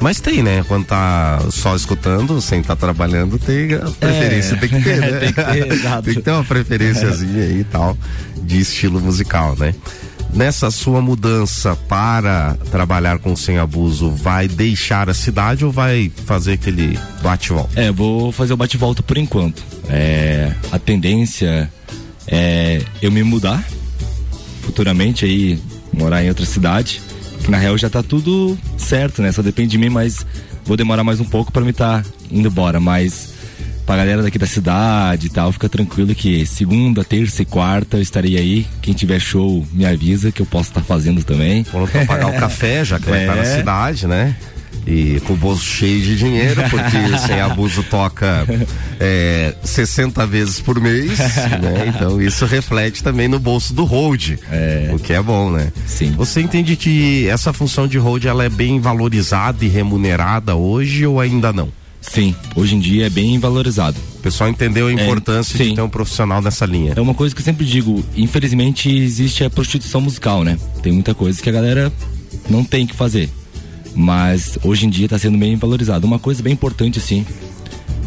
Mas 0.02 0.20
tem, 0.20 0.42
né? 0.42 0.66
Quando 0.68 0.86
tá 0.86 1.40
só 1.52 1.76
escutando, 1.76 2.42
sem 2.42 2.60
estar 2.62 2.76
trabalhando, 2.76 3.38
tem 3.38 3.74
a 3.76 3.80
preferência, 3.92 4.56
É. 4.56 4.58
tem 4.58 4.70
que 4.70 4.82
ter, 4.82 5.00
né? 5.00 5.12
Tem 5.20 5.34
que 5.34 5.44
ter, 5.44 5.72
exato. 5.74 6.02
tem 6.04 6.14
que 6.16 6.22
ter 6.22 6.32
uma 6.32 6.44
preferenciazinha 6.44 7.44
aí 7.44 7.60
e 7.60 7.64
tal, 7.64 7.96
de 8.42 8.60
estilo 8.60 9.00
musical, 9.00 9.56
né? 9.58 9.76
Nessa 10.34 10.72
sua 10.72 11.02
mudança 11.02 11.76
para 11.88 12.56
trabalhar 12.72 13.20
com 13.20 13.36
sem 13.36 13.58
abuso, 13.58 14.10
vai 14.10 14.48
deixar 14.48 15.10
a 15.10 15.14
cidade 15.14 15.64
ou 15.66 15.72
vai 15.72 16.10
fazer 16.26 16.54
aquele 16.54 16.98
bate-volta? 17.22 17.80
É, 17.80 17.92
vou 17.92 18.32
fazer 18.32 18.54
o 18.54 18.58
bate-volta 18.58 19.04
por 19.04 19.18
enquanto. 19.18 19.62
É, 19.90 20.54
a 20.72 20.80
tendência 20.80 21.72
é 22.28 22.82
eu 23.02 23.12
me 23.12 23.22
mudar 23.24 23.62
futuramente 24.62 25.26
aí, 25.26 25.60
morar 25.94 26.24
em 26.24 26.30
outra 26.30 26.46
cidade. 26.46 27.02
Que 27.44 27.50
na 27.52 27.58
real 27.58 27.78
já 27.78 27.90
tá 27.90 28.04
tudo 28.04 28.58
certo, 28.78 29.22
né? 29.22 29.32
Só 29.32 29.42
depende 29.42 29.72
de 29.72 29.78
mim, 29.78 29.90
mas 29.90 30.26
vou 30.66 30.78
demorar 30.78 31.04
mais 31.04 31.20
um 31.20 31.26
pouco 31.26 31.52
para 31.52 31.64
me 31.64 31.72
estar 31.72 32.06
indo 32.30 32.48
embora. 32.48 32.80
Mas 32.80 33.32
pra 33.86 33.98
galera 33.98 34.22
daqui 34.22 34.38
da 34.38 34.46
cidade 34.46 35.28
e 35.28 35.30
tal, 35.30 35.52
fica 35.52 35.68
tranquilo 35.68 36.14
que 36.14 36.46
segunda, 36.46 37.04
terça 37.04 37.42
e 37.42 37.46
quarta 37.46 37.98
eu 37.98 38.02
estarei 38.02 38.38
aí. 38.38 38.68
Quem 38.82 38.94
tiver 38.94 39.20
show, 39.20 39.66
me 39.74 39.86
avisa 39.86 40.32
que 40.32 40.42
eu 40.42 40.46
posso 40.46 40.70
estar 40.70 40.82
fazendo 40.82 41.24
também. 41.24 41.64
Pronto 41.64 41.92
pra 41.92 42.06
pagar 42.06 42.28
o 42.28 42.34
café, 42.40 42.86
já 42.86 43.00
que 43.00 43.10
vai 43.10 43.22
estar 43.22 43.36
na 43.36 43.42
É. 43.42 43.58
cidade, 43.58 44.08
né? 44.08 44.36
E 44.86 45.20
com 45.22 45.34
o 45.34 45.38
bolso 45.38 45.64
cheio 45.64 46.02
de 46.02 46.16
dinheiro, 46.16 46.64
porque 46.70 47.18
sem 47.26 47.40
abuso 47.40 47.84
toca 47.84 48.46
é, 49.00 49.54
60 49.64 50.26
vezes 50.26 50.60
por 50.60 50.80
mês, 50.80 51.20
né? 51.62 51.94
Então 51.96 52.22
isso 52.22 52.46
reflete 52.46 53.04
também 53.04 53.28
no 53.28 53.40
bolso 53.40 53.74
do 53.74 53.86
hold, 53.86 54.38
o 54.94 55.00
que 55.00 55.14
é 55.14 55.22
bom, 55.22 55.52
né? 55.52 55.72
Sim. 55.86 56.12
Você 56.14 56.42
entende 56.42 56.76
que 56.76 57.28
essa 57.28 57.54
função 57.54 57.88
de 57.88 57.98
hold 57.98 58.26
ela 58.26 58.44
é 58.44 58.50
bem 58.50 58.80
valorizada 58.80 59.64
e 59.64 59.68
remunerada 59.68 60.56
hoje 60.56 61.06
ou 61.06 61.20
ainda 61.20 61.54
não? 61.54 61.70
Sim, 62.02 62.36
hoje 62.56 62.76
em 62.76 62.80
dia 62.80 63.06
é 63.06 63.10
bem 63.10 63.38
valorizado. 63.40 63.98
O 64.18 64.20
pessoal 64.22 64.50
entendeu 64.50 64.88
a 64.88 64.92
importância 64.92 65.58
de 65.58 65.66
sim. 65.66 65.76
ter 65.76 65.82
um 65.82 65.90
profissional 65.90 66.42
nessa 66.42 66.66
linha. 66.66 66.94
É 66.96 67.02
uma 67.02 67.14
coisa 67.14 67.34
que 67.34 67.42
eu 67.42 67.46
sempre 67.46 67.66
digo, 67.66 68.04
infelizmente 68.16 68.90
existe 68.90 69.44
a 69.44 69.50
prostituição 69.50 70.02
musical, 70.02 70.44
né? 70.44 70.58
Tem 70.82 70.92
muita 70.92 71.14
coisa 71.14 71.42
que 71.42 71.48
a 71.48 71.52
galera 71.52 71.94
não 72.50 72.64
tem 72.64 72.88
que 72.88 72.96
fazer. 72.96 73.30
Mas 73.96 74.58
hoje 74.64 74.86
em 74.86 74.90
dia 74.90 75.08
tá 75.10 75.18
sendo 75.20 75.38
bem 75.38 75.56
valorizado. 75.56 76.06
Uma 76.08 76.20
coisa 76.20 76.42
bem 76.42 76.54
importante, 76.54 76.98
assim, 77.00 77.26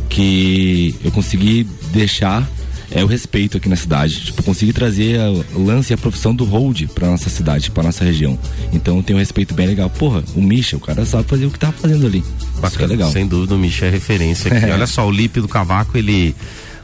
que 0.09 0.95
eu 1.05 1.11
consegui 1.11 1.67
deixar 1.93 2.49
é 2.91 3.03
o 3.03 3.07
respeito 3.07 3.57
aqui 3.57 3.69
na 3.69 3.77
cidade. 3.77 4.27
Tipo, 4.27 4.43
consegui 4.43 4.73
trazer 4.73 5.19
o 5.55 5.65
lance 5.65 5.93
e 5.93 5.95
a 5.95 5.99
profissão 5.99 6.35
do 6.35 6.45
hold 6.45 6.83
pra 6.95 7.09
nossa 7.09 7.29
cidade, 7.29 7.71
pra 7.71 7.83
nossa 7.83 8.05
região. 8.05 8.39
Então 8.73 9.03
tem 9.03 9.17
um 9.17 9.19
respeito 9.19 9.53
bem 9.55 9.67
legal. 9.67 9.91
Porra, 9.91 10.23
o 10.37 10.41
Misha, 10.41 10.77
o 10.77 10.81
cara 10.81 11.05
sabe 11.05 11.25
fazer 11.29 11.47
o 11.47 11.51
que 11.51 11.59
tá 11.59 11.73
fazendo 11.73 12.07
ali. 12.07 12.23
Isso 12.63 12.79
que 12.79 12.85
é 12.85 12.87
legal. 12.87 13.11
Sem 13.11 13.27
dúvida, 13.27 13.55
o 13.55 13.59
Michel 13.59 13.89
é 13.89 13.91
referência 13.91 14.53
aqui. 14.53 14.67
Olha 14.71 14.87
só, 14.87 15.07
o 15.07 15.11
Lipe 15.11 15.41
do 15.41 15.49
Cavaco, 15.49 15.99
ele 15.99 16.37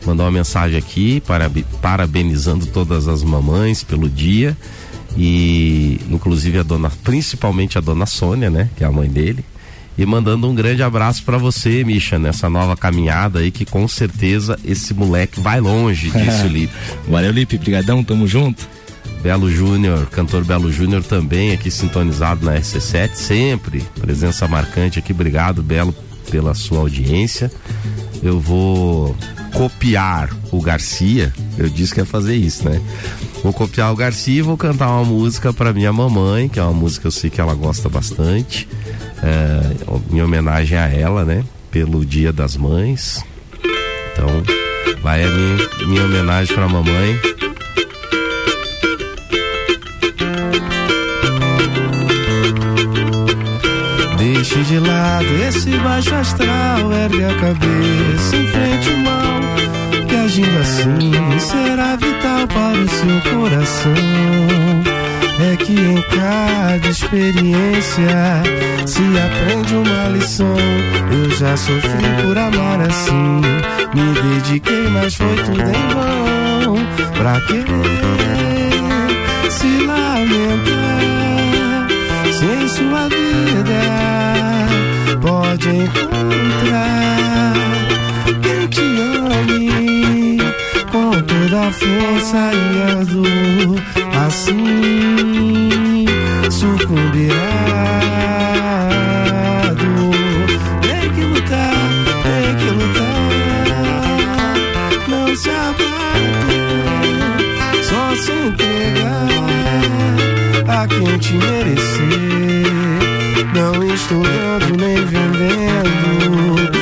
mandou 0.05 0.25
uma 0.27 0.33
mensagem 0.33 0.77
aqui 0.79 1.21
parabe- 1.21 1.65
parabenizando 1.81 2.67
todas 2.67 3.07
as 3.07 3.23
mamães 3.23 3.85
pelo 3.85 4.09
dia 4.09 4.57
e 5.23 6.01
inclusive 6.11 6.61
a 6.61 6.63
dona, 6.63 6.91
principalmente 7.05 7.77
a 7.77 7.81
dona 7.83 8.07
Sônia, 8.07 8.49
né, 8.49 8.71
que 8.75 8.83
é 8.83 8.87
a 8.87 8.91
mãe 8.91 9.07
dele. 9.07 9.45
E 9.99 10.07
mandando 10.07 10.49
um 10.49 10.55
grande 10.55 10.83
abraço 10.83 11.23
pra 11.25 11.37
você, 11.37 11.85
Misha, 11.85 12.19
nessa 12.19 12.49
nova 12.49 12.75
caminhada 12.75 13.41
aí 13.41 13.51
que 13.51 13.67
com 13.67 13.87
certeza 13.87 14.59
esse 14.65 14.95
moleque 14.95 15.39
vai 15.39 15.61
longe, 15.61 16.09
disse 16.17 16.47
o 16.47 16.49
Lipe. 16.49 16.73
Valeu, 17.07 17.33
Lipe, 17.33 17.59
brigadão, 17.59 18.03
tamo 18.03 18.27
junto. 18.27 18.67
Belo 19.23 19.51
Júnior, 19.51 20.07
cantor 20.07 20.43
Belo 20.43 20.73
Júnior 20.73 21.05
também 21.05 21.53
aqui 21.53 21.71
sintonizado 21.71 22.43
na 22.43 22.55
RC7, 22.55 23.13
sempre 23.13 23.85
presença 24.01 24.49
marcante 24.49 24.99
aqui. 24.99 25.13
Obrigado, 25.13 25.63
Belo, 25.63 25.95
pela 26.31 26.55
sua 26.55 26.79
audiência. 26.79 27.53
Eu 28.23 28.41
vou 28.41 29.15
copiar 29.53 30.31
o 30.51 30.61
Garcia. 30.61 31.33
Eu 31.59 31.69
disse 31.69 31.95
que 31.95 32.01
ia 32.01 32.07
fazer 32.07 32.35
isso, 32.35 32.69
né? 32.69 32.81
Vou 33.43 33.53
copiar 33.53 33.93
o 33.93 33.97
Garcia 33.97 34.39
e 34.39 34.43
vou 34.43 34.57
cantar 34.57 34.89
uma 34.89 35.05
música 35.05 35.53
para 35.53 35.73
minha 35.73 35.93
mamãe, 35.93 36.49
que 36.49 36.59
é 36.59 36.63
uma 36.63 36.73
música 36.73 37.03
que 37.03 37.07
eu 37.07 37.13
sei 37.13 37.31
que 37.31 37.41
ela 37.41 37.55
gosta 37.55 37.89
bastante. 37.89 38.69
É, 39.23 39.61
em 40.13 40.23
homenagem 40.23 40.79
a 40.79 40.89
ela, 40.89 41.25
né? 41.25 41.45
Pelo 41.71 42.05
Dia 42.05 42.33
das 42.33 42.57
Mães. 42.57 43.25
Então, 44.13 44.43
vai 45.03 45.25
a 45.25 45.29
minha, 45.29 45.69
minha 45.89 46.05
homenagem 46.05 46.55
pra 46.55 46.69
mamãe. 46.69 47.21
Deixe 54.19 54.63
de 54.65 54.79
lado 54.79 55.27
esse 55.49 55.71
baixo 55.79 56.15
astral, 56.15 56.93
ergue 56.93 57.25
a 57.25 57.35
cabeça, 57.41 58.37
enfrente 58.37 58.89
o 58.91 58.99
mal, 58.99 59.30
que 60.07 60.15
agindo 60.15 60.59
assim 60.61 61.39
será 61.39 61.97
vital 61.97 62.47
para 62.49 62.79
o 62.79 62.89
seu 62.89 63.21
coração. 63.33 63.95
É 65.43 65.57
que 65.57 65.73
em 65.73 66.03
cada 66.03 66.89
experiência 66.89 68.43
se 68.87 69.01
aprende 69.19 69.75
uma 69.75 70.09
lição. 70.11 70.57
Eu 71.11 71.31
já 71.31 71.57
sofri 71.57 72.07
por 72.23 72.37
amar 72.37 72.81
assim, 72.83 73.41
me 73.95 74.13
dediquei, 74.21 74.89
mas 74.89 75.15
foi 75.15 75.37
tudo 75.37 75.63
em 75.63 75.89
vão. 75.95 76.77
Pra 77.17 77.41
querer 77.41 78.31
se 79.51 79.87
lamentar? 79.87 81.01
Se 82.33 82.45
em 82.45 82.69
sua 82.69 83.09
vida 83.09 83.81
pode 85.21 85.69
encontrar 85.69 87.55
quem 88.43 88.67
te 88.69 88.81
ame 88.81 89.30
com 91.51 91.57
toda 91.57 91.67
a 91.67 91.73
força 91.73 92.53
e 92.55 92.83
a 92.83 94.27
assim 94.27 96.07
sucumbirá. 96.51 97.35
Tem 100.81 101.11
que 101.11 101.23
lutar, 101.23 101.75
tem 102.23 102.57
que 102.57 102.71
lutar, 102.71 103.31
não 105.09 105.29
se 105.37 105.51
abater, 105.51 106.55
só 107.83 108.15
se 108.17 108.33
entregar 108.33 109.29
a 110.69 110.87
quem 110.87 111.19
te 111.19 111.33
merecer. 111.35 112.71
Não 113.55 113.75
estou 113.83 114.23
dando 114.23 114.77
nem 114.77 115.05
vendendo. 115.05 116.80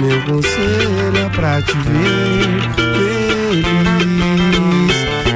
Meu 0.00 0.20
conselho 0.22 1.18
é 1.18 1.28
pra 1.28 1.60
te 1.62 1.72
ver 1.72 2.62
feliz. 2.76 3.72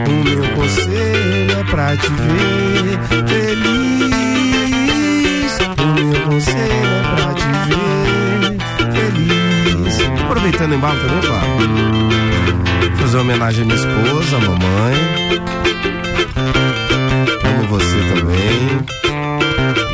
O 0.06 0.10
meu 0.24 0.46
conselho 0.54 1.52
é 1.52 1.64
pra 1.64 1.96
te 1.96 2.08
ver 2.08 2.98
feliz. 3.28 4.16
O 5.78 5.86
meu 6.04 6.20
conselho 6.22 6.90
é 6.92 7.02
pra 7.14 7.34
te 7.34 7.46
ver 7.68 8.56
feliz. 8.92 9.94
Aproveitando 10.22 10.70
o 10.72 10.74
embalo 10.74 10.98
também, 11.00 11.20
claro. 11.20 11.46
Fazer 12.96 13.16
uma 13.16 13.22
homenagem 13.22 13.62
à 13.62 13.66
minha 13.66 13.78
esposa, 13.78 14.36
à 14.36 14.40
mamãe. 14.40 14.96
Amo 17.44 17.62
você 17.68 17.98
também. 18.14 18.80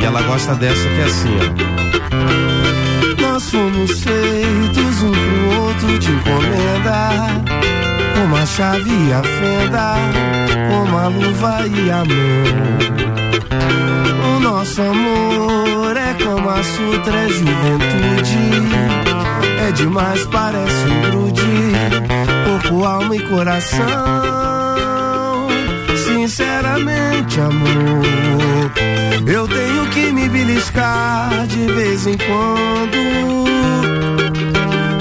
E 0.01 0.05
ela 0.05 0.23
gosta 0.23 0.55
dessa 0.55 0.89
que 0.89 1.01
é 1.01 1.05
assim, 1.05 1.37
ó. 1.79 1.82
Nós 3.43 3.51
fomos 3.51 3.91
feitos 4.05 5.03
um 5.03 5.11
pro 5.11 5.63
outro 5.63 5.99
de 5.99 6.13
encomenda. 6.13 7.09
Como 8.15 8.37
a 8.37 8.47
chave 8.47 8.89
e 8.89 9.13
a 9.13 9.21
fenda, 9.21 9.97
como 10.71 10.97
a 10.97 11.09
luva 11.09 11.67
e 11.67 11.91
a 11.91 12.05
mão. 12.05 12.77
O 14.37 14.41
nosso 14.41 14.81
amor 14.81 15.97
é 15.97 16.15
como 16.23 16.49
a 16.49 16.63
sutra, 16.63 17.17
é 17.17 17.29
juventude. 17.31 18.39
É 19.67 19.73
demais, 19.73 20.25
parece 20.27 20.87
um 20.87 21.11
grude. 21.11 21.43
Corpo, 22.47 22.85
alma 22.85 23.17
e 23.17 23.29
coração. 23.29 24.42
Sinceramente, 26.23 27.41
amor, 27.41 28.71
eu 29.27 29.49
tenho 29.49 29.87
que 29.89 30.13
me 30.13 30.29
beliscar 30.29 31.49
de 31.49 31.67
vez 31.67 32.07
em 32.07 32.17
quando. 32.17 33.45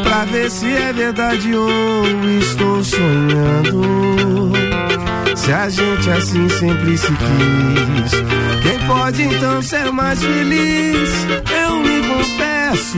Pra 0.01 0.25
ver 0.25 0.49
se 0.49 0.65
é 0.65 0.91
verdade 0.91 1.53
ou 1.53 2.03
estou 2.39 2.83
sonhando. 2.83 4.51
Se 5.35 5.51
a 5.53 5.69
gente 5.69 6.09
assim 6.09 6.49
sempre 6.49 6.97
se 6.97 7.05
quis, 7.05 8.11
quem 8.63 8.79
pode 8.87 9.21
então 9.21 9.61
ser 9.61 9.91
mais 9.91 10.23
feliz? 10.23 11.27
Eu 11.63 11.75
me 11.81 12.01
confesso, 12.07 12.97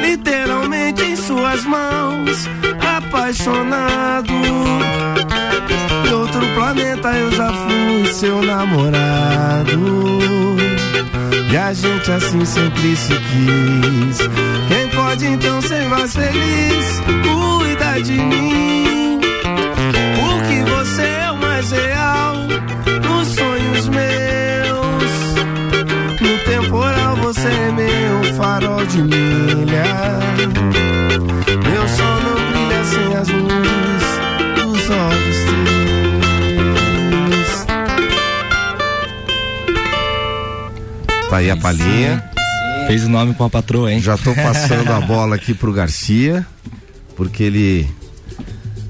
literalmente 0.00 1.02
em 1.02 1.16
suas 1.16 1.64
mãos, 1.64 2.48
apaixonado. 2.96 4.32
De 6.04 6.14
outro 6.14 6.46
planeta 6.54 7.08
eu 7.12 7.32
já 7.32 7.52
fui 7.52 8.06
seu 8.12 8.42
namorado. 8.42 9.80
E 11.52 11.56
a 11.56 11.72
gente 11.72 12.10
assim 12.10 12.44
sempre 12.44 12.96
se 12.96 13.12
quis. 13.12 14.18
Quem 14.68 14.88
pode 14.88 15.26
então 15.26 15.60
ser 15.62 15.84
mais 15.86 16.14
feliz? 16.14 17.02
Cuida 17.24 18.02
de 18.02 18.12
mim. 18.12 19.20
Porque 20.16 20.70
você 20.70 21.02
é 21.02 21.30
o 21.32 21.36
mais 21.36 21.70
real 21.70 22.36
nos 23.02 23.28
sonhos 23.28 23.88
meus. 23.88 25.10
No 26.20 26.38
temporal 26.44 27.16
você 27.16 27.48
é 27.48 27.72
meu 27.72 28.34
farol 28.34 28.86
de 28.86 29.02
milha. 29.02 30.20
Meu 31.68 31.88
sol 31.88 32.20
não 32.22 32.34
brilha 32.50 32.84
sem 32.84 33.16
as 33.16 33.28
luzes 33.28 34.29
olhos 34.90 35.36
teus. 35.44 35.70
Tá 41.28 41.36
aí 41.36 41.50
a 41.50 41.56
palhinha. 41.56 42.28
Fez 42.86 43.04
o 43.04 43.08
nome 43.08 43.34
com 43.34 43.44
a 43.44 43.50
patroa, 43.50 43.92
hein? 43.92 44.00
Já 44.00 44.16
tô 44.16 44.34
passando 44.34 44.90
a 44.90 45.00
bola 45.06 45.36
aqui 45.36 45.54
pro 45.54 45.72
Garcia, 45.72 46.44
porque 47.16 47.44
ele 47.44 47.88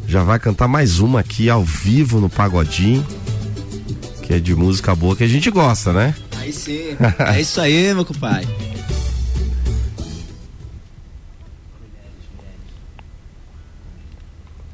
já 0.07 0.23
vai 0.25 0.39
cantar 0.39 0.67
mais 0.67 1.01
uma 1.01 1.21
aqui 1.21 1.51
ao 1.51 1.63
vivo 1.63 2.19
no 2.19 2.31
Pagodinho, 2.31 3.07
que 4.23 4.33
é 4.33 4.39
de 4.39 4.55
música 4.55 4.95
boa 4.95 5.15
que 5.15 5.25
a 5.25 5.29
gente 5.29 5.51
gosta, 5.51 5.93
né? 5.93 6.15
Aí 6.39 6.53
sim. 6.53 6.97
É 7.19 7.41
isso 7.41 7.61
aí, 7.61 7.93
meu 7.93 8.05
compadre. 8.07 8.49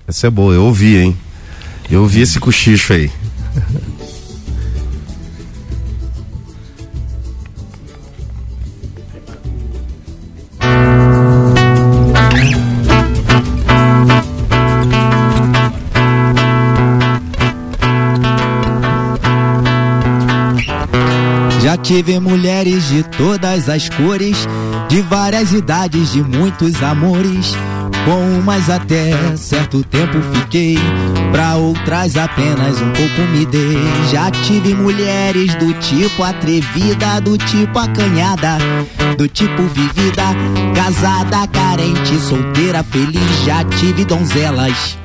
Essa 0.09 0.29
é 0.29 0.31
boa, 0.31 0.55
eu 0.55 0.63
ouvi, 0.63 0.97
hein? 0.97 1.17
Eu 1.91 2.03
ouvi 2.03 2.21
esse 2.21 2.39
cochicho 2.39 2.93
aí. 2.93 3.11
Já 21.61 21.77
tive 21.77 22.21
mulheres 22.21 22.87
de 22.89 23.03
todas 23.03 23.69
as 23.69 23.89
cores, 23.89 24.47
de 24.89 25.03
várias 25.03 25.51
idades, 25.51 26.13
de 26.13 26.23
muitos 26.23 26.81
amores. 26.81 27.57
Com 28.07 28.39
umas 28.39 28.71
até 28.71 29.37
certo 29.37 29.83
tempo 29.83 30.17
fiquei, 30.33 30.79
pra 31.33 31.57
outras 31.57 32.17
apenas 32.17 32.81
um 32.81 32.93
pouco 32.93 33.21
me 33.33 33.45
dei. 33.45 33.77
Já 34.13 34.31
tive 34.31 34.75
mulheres 34.75 35.53
do 35.57 35.75
tipo 35.75 36.23
atrevida, 36.23 37.21
do 37.21 37.37
tipo 37.37 37.77
acanhada, 37.77 38.59
do 39.19 39.27
tipo 39.27 39.61
vivida, 39.65 40.23
casada, 40.73 41.49
carente, 41.49 42.17
solteira, 42.21 42.85
feliz. 42.85 43.45
Já 43.45 43.65
tive 43.65 44.05
donzelas 44.05 44.97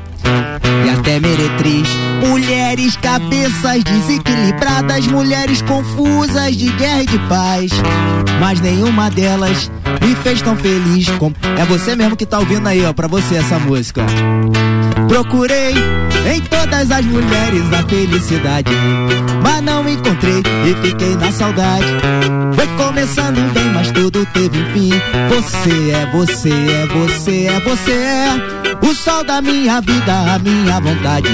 e 0.85 0.89
até 0.91 1.19
meretriz. 1.19 1.89
Mulheres 2.25 2.95
cabeças 2.97 3.83
desequilibradas, 3.83 5.07
mulheres 5.07 5.61
confusas 5.61 6.55
de 6.55 6.69
guerra 6.73 7.03
e 7.03 7.05
de 7.05 7.19
paz. 7.27 7.71
Mas 8.39 8.61
nenhuma 8.61 9.09
delas 9.09 9.71
me 10.01 10.15
fez 10.15 10.41
tão 10.41 10.55
feliz 10.55 11.09
como. 11.17 11.35
É 11.59 11.65
você 11.65 11.95
mesmo 11.95 12.15
que 12.15 12.25
tá 12.25 12.39
ouvindo 12.39 12.67
aí, 12.67 12.85
ó, 12.85 12.93
pra 12.93 13.07
você 13.07 13.35
essa 13.35 13.59
música. 13.59 14.05
Procurei 15.07 15.73
em 16.33 16.41
todas 16.41 16.91
as 16.91 17.05
mulheres 17.05 17.73
a 17.73 17.83
felicidade, 17.83 18.71
mas 19.43 19.61
não 19.61 19.87
encontrei 19.89 20.41
e 20.41 20.87
fiquei 20.87 21.15
na 21.15 21.31
saudade. 21.31 21.85
Foi 22.55 22.67
começando 22.77 23.53
bem, 23.53 23.65
mas 23.73 23.91
tudo 23.91 24.25
teve 24.27 24.59
um 24.59 24.73
fim. 24.73 24.91
Você 25.29 25.91
é, 25.91 26.05
você 26.11 26.49
é, 26.49 26.87
você 26.87 27.45
é, 27.47 27.59
você 27.59 27.91
é. 27.91 28.61
O 28.87 28.95
sol 28.95 29.23
da 29.23 29.41
minha 29.41 29.79
vida, 29.81 30.33
a 30.33 30.39
minha 30.39 30.79
vontade. 30.79 31.29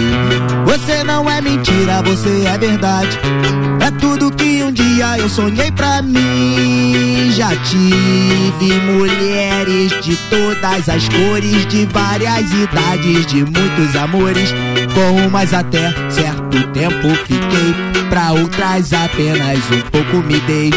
Você 0.77 1.03
não 1.03 1.27
é 1.27 1.41
mentira, 1.41 2.03
você 2.03 2.45
é 2.45 2.55
verdade. 2.55 3.19
É 3.85 3.89
tudo 3.99 4.31
que 4.31 4.63
um 4.63 4.71
dia 4.71 5.17
eu 5.17 5.27
sonhei 5.27 5.71
pra 5.71 6.03
mim. 6.03 7.31
Já 7.31 7.49
tive 7.63 8.73
mulheres 8.81 9.91
de 10.01 10.15
todas 10.29 10.87
as 10.87 11.09
cores, 11.09 11.65
de 11.65 11.85
várias 11.87 12.51
idades, 12.51 13.25
de 13.25 13.43
muitos 13.43 13.95
amores. 13.95 14.53
Com 14.93 15.27
umas 15.27 15.51
até 15.51 15.91
certo 16.11 16.67
tempo 16.67 17.09
fiquei, 17.25 17.73
pra 18.09 18.33
outras 18.33 18.93
apenas 18.93 19.59
um 19.71 19.81
pouco 19.89 20.17
me 20.27 20.39
dei. 20.41 20.69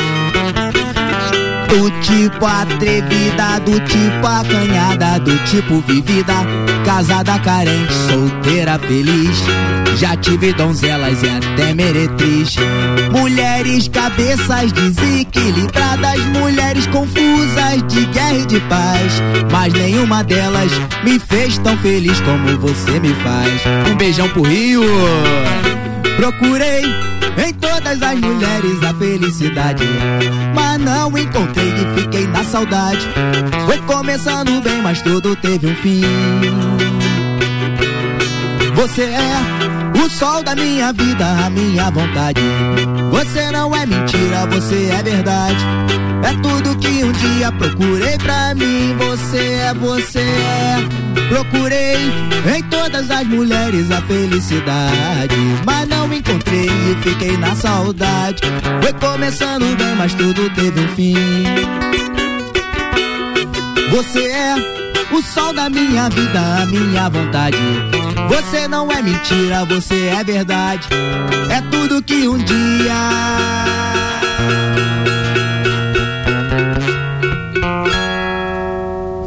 Do 1.71 1.89
tipo 2.01 2.45
atrevida, 2.45 3.61
do 3.65 3.79
tipo 3.79 4.27
acanhada, 4.27 5.21
do 5.21 5.39
tipo 5.45 5.81
vivida, 5.87 6.35
casada 6.85 7.39
carente, 7.39 7.95
solteira 8.09 8.77
feliz. 8.77 9.39
Já 9.97 10.17
tive 10.17 10.53
donzelas 10.53 11.23
e 11.23 11.29
até 11.29 11.73
meretriz. 11.73 12.57
Mulheres 13.13 13.87
cabeças 13.87 14.73
desequilibradas, 14.73 16.19
mulheres 16.37 16.89
confusas 16.89 17.87
de 17.87 18.05
guerra 18.07 18.35
e 18.35 18.47
de 18.47 18.61
paz. 18.63 19.23
Mas 19.53 19.73
nenhuma 19.73 20.25
delas 20.25 20.73
me 21.05 21.21
fez 21.21 21.57
tão 21.59 21.77
feliz 21.79 22.21
como 22.23 22.59
você 22.59 22.99
me 22.99 23.15
faz. 23.15 23.63
Um 23.89 23.97
beijão 23.97 24.29
pro 24.31 24.43
Rio. 24.43 24.83
Procurei 26.17 26.83
em 27.39 27.52
todas 27.55 28.02
as 28.02 28.20
mulheres 28.20 28.82
a 28.82 28.94
felicidade, 28.94 29.85
mas 30.55 30.78
não 30.81 31.16
encontrei 31.16 31.69
e 31.69 32.01
fiquei 32.01 32.27
na 32.27 32.44
saudade. 32.44 33.07
Foi 33.66 33.78
começando 33.82 34.61
bem, 34.62 34.82
mas 34.82 35.01
tudo 35.02 35.36
teve 35.36 35.66
um 35.66 35.74
fim. 35.77 36.02
Você 38.74 39.02
é 39.02 39.60
sol 40.11 40.43
da 40.43 40.55
minha 40.55 40.93
vida, 40.93 41.24
a 41.24 41.51
minha 41.51 41.91
vontade. 41.91 42.41
Você 43.11 43.51
não 43.51 43.74
é 43.74 43.87
mentira, 43.87 44.47
você 44.47 44.91
é 44.93 45.03
verdade. 45.03 45.65
É 46.23 46.32
tudo 46.43 46.77
que 46.78 47.05
um 47.05 47.12
dia 47.12 47.53
procurei 47.53 48.19
pra 48.19 48.55
mim. 48.55 48.97
Você 48.99 49.39
é, 49.39 49.74
você 49.74 50.19
é. 50.19 50.77
Procurei 51.28 51.97
em 52.57 52.62
todas 52.65 53.11
as 53.11 53.27
mulheres 53.27 53.91
a 53.91 54.03
felicidade, 54.03 55.37
mas 55.65 55.89
não 55.89 56.12
encontrei 56.12 56.66
e 56.66 56.97
fiquei 57.03 57.37
na 57.37 57.55
saudade. 57.55 58.43
Foi 58.82 58.93
começando 58.95 59.77
bem, 59.77 59.95
mas 59.97 60.12
tudo 60.15 60.51
teve 60.55 60.81
um 60.81 60.89
fim. 60.89 61.15
Você 63.91 64.27
é 64.27 64.80
o 65.12 65.23
sol 65.23 65.53
da 65.53 65.69
minha 65.69 66.09
vida, 66.09 66.41
a 66.62 66.66
minha 66.66 67.09
vontade. 67.09 67.57
Você 68.28 68.69
não 68.69 68.91
é 68.91 69.03
mentira, 69.03 69.65
você 69.65 70.07
é 70.07 70.23
verdade. 70.23 70.89
É 71.51 71.61
tudo 71.70 72.03
que 72.03 72.28
um 72.28 72.39
dia. 72.39 72.95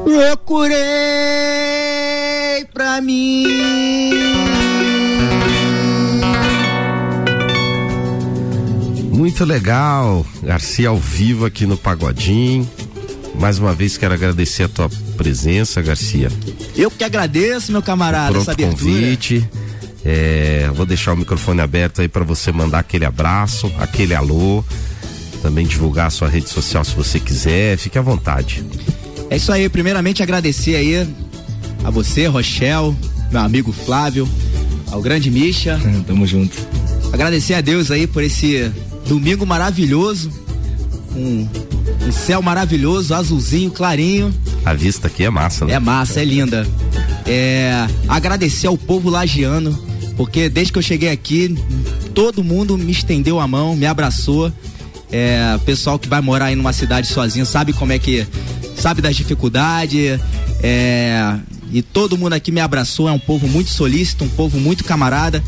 Procurei 0.05 0.73
pra 2.73 3.01
mim. 3.01 4.14
Muito 9.11 9.45
legal, 9.45 10.26
Garcia 10.41 10.89
ao 10.89 10.97
vivo 10.97 11.45
aqui 11.45 11.65
no 11.65 11.77
Pagodinho. 11.77 12.69
Mais 13.39 13.57
uma 13.57 13.73
vez 13.73 13.97
quero 13.97 14.14
agradecer 14.14 14.64
a 14.64 14.69
tua 14.69 14.89
presença, 15.23 15.81
Garcia. 15.81 16.29
Eu 16.75 16.91
que 16.91 17.01
agradeço, 17.03 17.71
meu 17.71 17.81
camarada, 17.81 18.33
Pronto 18.33 18.41
essa 18.41 18.51
abertura. 18.51 18.91
convite. 18.91 19.49
É, 20.03 20.69
vou 20.75 20.85
deixar 20.85 21.13
o 21.13 21.17
microfone 21.17 21.61
aberto 21.61 22.01
aí 22.01 22.09
para 22.09 22.25
você 22.25 22.51
mandar 22.51 22.79
aquele 22.79 23.05
abraço, 23.05 23.71
aquele 23.79 24.13
alô. 24.13 24.63
Também 25.41 25.65
divulgar 25.65 26.07
a 26.07 26.09
sua 26.09 26.27
rede 26.27 26.49
social 26.49 26.83
se 26.83 26.93
você 26.93 27.19
quiser, 27.21 27.77
fique 27.77 27.97
à 27.97 28.01
vontade. 28.01 28.65
É 29.29 29.37
isso 29.37 29.51
aí, 29.51 29.69
primeiramente 29.69 30.21
agradecer 30.21 30.75
aí 30.75 31.07
a 31.85 31.89
você, 31.89 32.27
Rochelle, 32.27 32.93
meu 33.31 33.41
amigo 33.41 33.71
Flávio, 33.71 34.27
ao 34.91 35.01
grande 35.01 35.31
Misha. 35.31 35.79
Tamo 36.05 36.27
junto. 36.27 36.57
Agradecer 37.13 37.53
a 37.53 37.61
Deus 37.61 37.91
aí 37.91 38.07
por 38.07 38.23
esse 38.23 38.69
domingo 39.07 39.45
maravilhoso, 39.45 40.29
um, 41.15 41.47
um 42.07 42.11
céu 42.11 42.41
maravilhoso, 42.41 43.13
azulzinho, 43.13 43.71
clarinho. 43.71 44.34
A 44.65 44.73
vista 44.73 45.07
aqui 45.07 45.23
é 45.23 45.30
massa, 45.30 45.65
né? 45.65 45.73
É 45.73 45.80
massa, 45.80 46.21
é 46.21 46.25
linda. 46.25 46.67
É, 47.25 47.88
agradecer 48.07 48.67
ao 48.67 48.77
povo 48.77 49.09
lagiano, 49.09 49.77
porque 50.17 50.49
desde 50.49 50.73
que 50.73 50.80
eu 50.80 50.84
cheguei 50.84 51.09
aqui, 51.09 51.55
todo 52.13 52.43
mundo 52.43 52.77
me 52.77 52.91
estendeu 52.91 53.39
a 53.39 53.47
mão, 53.47 53.75
me 53.75 53.85
abraçou. 53.85 54.51
É, 55.11 55.59
pessoal 55.65 55.99
que 55.99 56.09
vai 56.09 56.21
morar 56.21 56.45
aí 56.45 56.55
numa 56.55 56.73
cidade 56.73 57.07
sozinho 57.07 57.45
sabe 57.45 57.71
como 57.71 57.93
é 57.93 57.99
que. 57.99 58.25
sabe 58.75 59.01
das 59.01 59.15
dificuldades. 59.15 60.19
É, 60.61 61.38
e 61.71 61.81
todo 61.81 62.17
mundo 62.17 62.34
aqui 62.34 62.51
me 62.51 62.61
abraçou, 62.61 63.09
é 63.09 63.11
um 63.11 63.19
povo 63.19 63.47
muito 63.47 63.69
solícito, 63.69 64.23
um 64.23 64.30
povo 64.30 64.59
muito 64.59 64.84
camarada. 64.84 65.43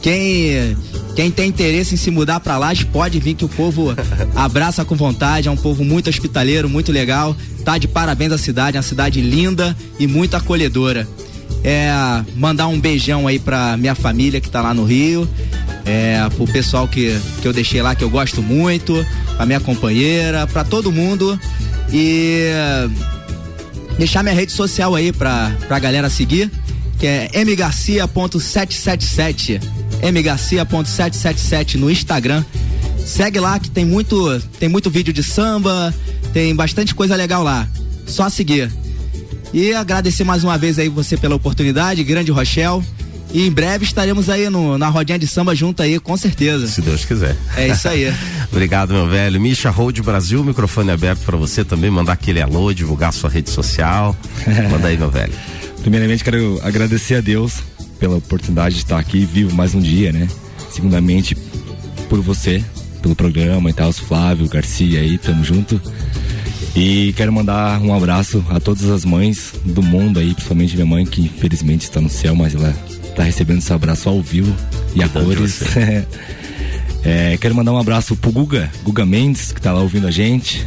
Quem, 0.00 0.76
quem 1.16 1.30
tem 1.30 1.48
interesse 1.48 1.94
em 1.94 1.96
se 1.96 2.10
mudar 2.10 2.40
pra 2.40 2.58
lá, 2.58 2.72
pode 2.92 3.18
vir 3.18 3.32
que 3.34 3.44
o 3.44 3.48
povo 3.48 3.94
abraça 4.36 4.84
com 4.84 4.94
vontade, 4.94 5.48
é 5.48 5.50
um 5.50 5.56
povo 5.56 5.82
muito 5.82 6.10
hospitaleiro, 6.10 6.68
muito 6.68 6.92
legal. 6.92 7.34
Tá 7.64 7.78
de 7.78 7.88
parabéns 7.88 8.32
a 8.32 8.38
cidade, 8.38 8.76
é 8.76 8.80
uma 8.80 8.84
cidade 8.84 9.22
linda 9.22 9.74
e 9.98 10.06
muito 10.06 10.36
acolhedora. 10.36 11.08
É, 11.64 11.90
mandar 12.36 12.68
um 12.68 12.78
beijão 12.78 13.26
aí 13.26 13.38
pra 13.38 13.78
minha 13.78 13.94
família 13.94 14.42
que 14.42 14.50
tá 14.50 14.60
lá 14.60 14.74
no 14.74 14.84
Rio, 14.84 15.26
é, 15.86 16.28
pro 16.36 16.46
pessoal 16.46 16.86
que, 16.86 17.18
que 17.40 17.48
eu 17.48 17.52
deixei 17.52 17.80
lá, 17.80 17.94
que 17.94 18.04
eu 18.04 18.10
gosto 18.10 18.42
muito, 18.42 19.02
pra 19.36 19.46
minha 19.46 19.58
companheira, 19.58 20.46
pra 20.46 20.64
todo 20.64 20.92
mundo. 20.92 21.40
E 21.90 22.50
deixar 23.96 24.22
minha 24.22 24.34
rede 24.34 24.52
social 24.52 24.94
aí 24.94 25.12
pra, 25.12 25.50
pra 25.66 25.78
galera 25.78 26.10
seguir, 26.10 26.50
que 26.98 27.06
é 27.06 27.30
mgarcia.777. 27.32 29.85
mgarcia.777 30.02 31.76
no 31.76 31.90
Instagram. 31.90 32.44
Segue 32.98 33.38
lá 33.38 33.58
que 33.58 33.70
tem 33.70 33.84
muito, 33.84 34.40
tem 34.58 34.68
muito 34.68 34.90
vídeo 34.90 35.12
de 35.12 35.22
samba, 35.22 35.94
tem 36.32 36.54
bastante 36.54 36.94
coisa 36.94 37.14
legal 37.14 37.42
lá. 37.42 37.68
Só 38.06 38.28
seguir. 38.28 38.70
E 39.52 39.72
agradecer 39.72 40.24
mais 40.24 40.44
uma 40.44 40.58
vez 40.58 40.78
aí 40.78 40.88
você 40.88 41.16
pela 41.16 41.34
oportunidade, 41.34 42.02
grande 42.02 42.30
Rochelle. 42.30 42.82
E 43.32 43.46
em 43.46 43.50
breve 43.50 43.84
estaremos 43.84 44.28
aí 44.30 44.48
no, 44.48 44.78
na 44.78 44.88
rodinha 44.88 45.18
de 45.18 45.26
samba 45.26 45.54
junto 45.54 45.82
aí, 45.82 45.98
com 45.98 46.16
certeza. 46.16 46.66
Se 46.66 46.80
Deus 46.80 47.04
quiser. 47.04 47.36
É 47.56 47.68
isso 47.68 47.88
aí. 47.88 48.12
Obrigado, 48.50 48.92
meu 48.92 49.08
velho. 49.08 49.40
Misha 49.40 49.70
Road 49.70 50.00
Brasil, 50.02 50.42
microfone 50.44 50.90
aberto 50.90 51.20
para 51.20 51.36
você 51.36 51.64
também 51.64 51.90
mandar 51.90 52.12
aquele 52.12 52.40
alô, 52.40 52.72
divulgar 52.72 53.12
sua 53.12 53.28
rede 53.28 53.50
social. 53.50 54.16
Manda 54.70 54.88
aí, 54.88 54.96
meu 54.96 55.10
velho. 55.10 55.32
Primeiramente, 55.80 56.24
quero 56.24 56.60
agradecer 56.62 57.16
a 57.16 57.20
Deus 57.20 57.62
pela 57.98 58.16
oportunidade 58.16 58.76
de 58.76 58.82
estar 58.82 58.98
aqui 58.98 59.24
vivo 59.24 59.54
mais 59.54 59.74
um 59.74 59.80
dia, 59.80 60.12
né? 60.12 60.28
Segundamente, 60.70 61.36
por 62.08 62.20
você, 62.20 62.62
pelo 63.02 63.14
programa 63.14 63.70
e 63.70 63.72
tal, 63.72 63.88
os 63.88 63.98
Flávio, 63.98 64.48
Garcia 64.48 65.00
aí, 65.00 65.18
tamo 65.18 65.44
junto. 65.44 65.80
E 66.74 67.14
quero 67.14 67.32
mandar 67.32 67.80
um 67.80 67.94
abraço 67.94 68.44
a 68.50 68.60
todas 68.60 68.90
as 68.90 69.04
mães 69.04 69.54
do 69.64 69.82
mundo 69.82 70.18
aí, 70.18 70.34
principalmente 70.34 70.74
minha 70.74 70.86
mãe, 70.86 71.06
que 71.06 71.22
infelizmente 71.22 71.82
está 71.82 72.00
no 72.00 72.10
céu, 72.10 72.34
mas 72.34 72.54
ela 72.54 72.72
tá 73.14 73.22
recebendo 73.22 73.58
esse 73.58 73.72
abraço 73.72 74.08
ao 74.08 74.20
vivo 74.20 74.54
e 74.94 75.02
a 75.02 75.08
cores. 75.08 75.60
É, 77.08 77.36
quero 77.36 77.54
mandar 77.54 77.70
um 77.70 77.78
abraço 77.78 78.16
pro 78.16 78.32
Guga, 78.32 78.68
Guga 78.82 79.06
Mendes, 79.06 79.52
que 79.52 79.60
tá 79.60 79.72
lá 79.72 79.80
ouvindo 79.80 80.08
a 80.08 80.10
gente. 80.10 80.66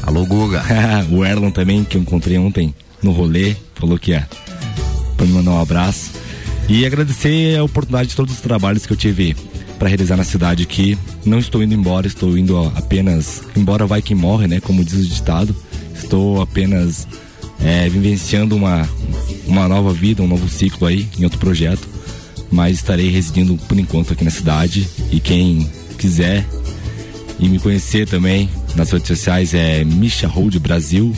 Alô, 0.00 0.24
Guga. 0.24 0.62
o 1.10 1.24
Erlon 1.24 1.50
também, 1.50 1.82
que 1.82 1.96
eu 1.96 2.02
encontrei 2.02 2.38
ontem 2.38 2.72
no 3.02 3.10
rolê. 3.10 3.56
falou 3.74 3.98
que 3.98 4.12
é 4.12 4.24
para 5.16 5.26
me 5.26 5.32
mandar 5.32 5.50
um 5.50 5.60
abraço 5.60 6.12
e 6.68 6.84
agradecer 6.84 7.58
a 7.58 7.64
oportunidade 7.64 8.10
de 8.10 8.16
todos 8.16 8.34
os 8.34 8.40
trabalhos 8.40 8.86
que 8.86 8.92
eu 8.92 8.96
tive 8.96 9.36
para 9.78 9.88
realizar 9.88 10.16
na 10.16 10.24
cidade 10.24 10.66
que 10.66 10.98
não 11.24 11.38
estou 11.38 11.62
indo 11.62 11.74
embora, 11.74 12.06
estou 12.06 12.36
indo 12.36 12.56
apenas 12.74 13.42
embora 13.54 13.86
vai 13.86 14.02
quem 14.02 14.16
morre, 14.16 14.46
né, 14.46 14.60
como 14.60 14.84
diz 14.84 14.94
o 14.94 15.08
ditado. 15.08 15.54
Estou 15.94 16.40
apenas 16.40 17.06
é, 17.60 17.88
vivenciando 17.88 18.56
uma 18.56 18.88
uma 19.46 19.68
nova 19.68 19.92
vida, 19.92 20.22
um 20.22 20.26
novo 20.26 20.48
ciclo 20.48 20.86
aí 20.86 21.08
em 21.18 21.24
outro 21.24 21.38
projeto, 21.38 21.88
mas 22.50 22.76
estarei 22.76 23.10
residindo 23.10 23.56
por 23.68 23.78
enquanto 23.78 24.12
aqui 24.12 24.24
na 24.24 24.30
cidade 24.30 24.88
e 25.10 25.20
quem 25.20 25.70
quiser 25.96 26.44
e 27.38 27.48
me 27.48 27.58
conhecer 27.58 28.08
também 28.08 28.48
nas 28.74 28.90
redes 28.90 29.08
sociais 29.08 29.54
é 29.54 29.84
Misha 29.84 30.26
Road 30.26 30.58
Brasil, 30.58 31.14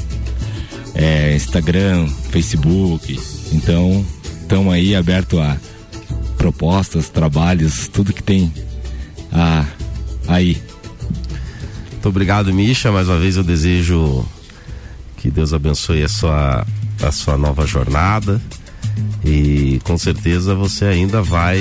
é, 0.95 1.35
Instagram, 1.35 2.07
Facebook. 2.31 3.19
Então, 3.53 4.05
estamos 4.49 4.73
aí 4.73 4.97
aberto 4.97 5.39
a 5.39 5.59
propostas, 6.39 7.11
trabalhos, 7.11 7.87
tudo 7.87 8.15
que 8.15 8.23
tem 8.23 8.51
a, 9.31 9.67
aí. 10.27 10.57
Muito 11.93 12.09
obrigado, 12.09 12.53
Misha. 12.53 12.91
Mais 12.91 13.09
uma 13.09 13.19
vez 13.19 13.37
eu 13.37 13.45
desejo 13.45 14.27
que 15.19 15.31
Deus 15.31 15.53
abençoe 15.53 16.03
a 16.03 16.09
sua, 16.09 16.67
a 17.03 17.13
sua 17.13 17.37
nova 17.37 17.67
jornada. 17.67 18.41
E 19.23 19.83
com 19.85 19.99
certeza 19.99 20.55
você 20.55 20.87
ainda 20.87 21.21
vai. 21.21 21.59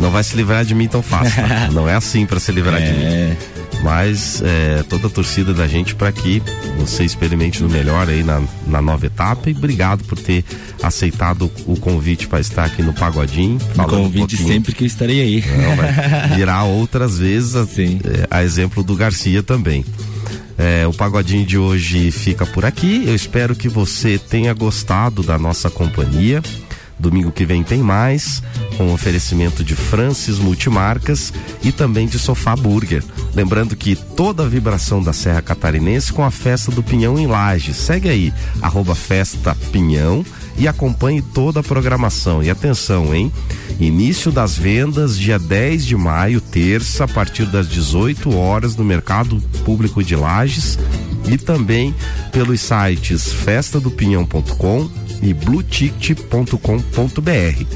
Não 0.00 0.10
vai 0.10 0.24
se 0.24 0.34
livrar 0.34 0.64
de 0.64 0.74
mim 0.74 0.88
tão 0.88 1.02
fácil. 1.02 1.40
tá? 1.46 1.68
não 1.70 1.88
é 1.88 1.94
assim 1.94 2.26
para 2.26 2.40
se 2.40 2.50
livrar 2.50 2.80
de 2.82 2.92
mim. 2.92 3.36
Mas 3.82 4.40
é, 4.44 4.84
toda 4.88 5.08
a 5.08 5.10
torcida 5.10 5.52
da 5.52 5.66
gente 5.66 5.94
para 5.94 6.12
que 6.12 6.40
você 6.78 7.04
experimente 7.04 7.62
no 7.62 7.68
melhor 7.68 8.08
aí 8.08 8.22
na, 8.22 8.40
na 8.66 8.80
nova 8.80 9.06
etapa. 9.06 9.50
E 9.50 9.52
obrigado 9.52 10.04
por 10.04 10.18
ter 10.18 10.44
aceitado 10.82 11.50
o 11.66 11.76
convite 11.78 12.28
para 12.28 12.40
estar 12.40 12.64
aqui 12.64 12.82
no 12.82 12.92
Pagodinho. 12.92 13.54
Me 13.54 13.74
falando 13.74 14.22
um 14.22 14.28
sempre 14.28 14.72
que 14.72 14.84
eu 14.84 14.86
estarei 14.86 15.20
aí. 15.20 15.44
Não, 15.46 16.36
virar 16.36 16.64
outras 16.64 17.18
vezes, 17.18 17.56
a, 17.56 17.62
é, 17.62 18.26
a 18.30 18.44
exemplo 18.44 18.82
do 18.82 18.94
Garcia 18.94 19.42
também. 19.42 19.84
É, 20.58 20.86
o 20.86 20.92
pagodinho 20.92 21.44
de 21.44 21.58
hoje 21.58 22.10
fica 22.10 22.46
por 22.46 22.64
aqui. 22.64 23.04
Eu 23.06 23.14
espero 23.14 23.54
que 23.56 23.68
você 23.68 24.18
tenha 24.18 24.52
gostado 24.52 25.22
da 25.22 25.38
nossa 25.38 25.70
companhia. 25.70 26.42
Domingo 27.02 27.32
que 27.32 27.44
vem 27.44 27.64
tem 27.64 27.82
mais, 27.82 28.42
com 28.76 28.94
oferecimento 28.94 29.64
de 29.64 29.74
Francis 29.74 30.38
Multimarcas 30.38 31.32
e 31.62 31.72
também 31.72 32.06
de 32.06 32.16
Sofá 32.16 32.54
Burger. 32.54 33.02
Lembrando 33.34 33.74
que 33.74 33.96
toda 33.96 34.44
a 34.44 34.48
vibração 34.48 35.02
da 35.02 35.12
Serra 35.12 35.42
Catarinense 35.42 36.12
com 36.12 36.24
a 36.24 36.30
festa 36.30 36.70
do 36.70 36.82
Pinhão 36.82 37.18
em 37.18 37.26
Lages. 37.26 37.76
Segue 37.76 38.08
aí, 38.08 38.32
arroba 38.62 38.94
Festa 38.94 39.56
Pinhão 39.72 40.24
e 40.56 40.68
acompanhe 40.68 41.20
toda 41.20 41.60
a 41.60 41.62
programação. 41.62 42.42
E 42.42 42.48
atenção, 42.48 43.12
hein? 43.12 43.32
Início 43.80 44.30
das 44.30 44.56
vendas 44.56 45.18
dia 45.18 45.38
10 45.38 45.84
de 45.84 45.96
maio, 45.96 46.40
terça, 46.40 47.04
a 47.04 47.08
partir 47.08 47.46
das 47.46 47.68
18 47.68 48.36
horas 48.36 48.76
no 48.76 48.84
Mercado 48.84 49.42
Público 49.64 50.04
de 50.04 50.14
Lages 50.14 50.78
e 51.28 51.36
também 51.36 51.94
pelos 52.30 52.60
sites 52.60 53.32
festadopinhão.com 53.32 55.01
e 55.22 55.32
blueticket.com.br. 55.32 57.66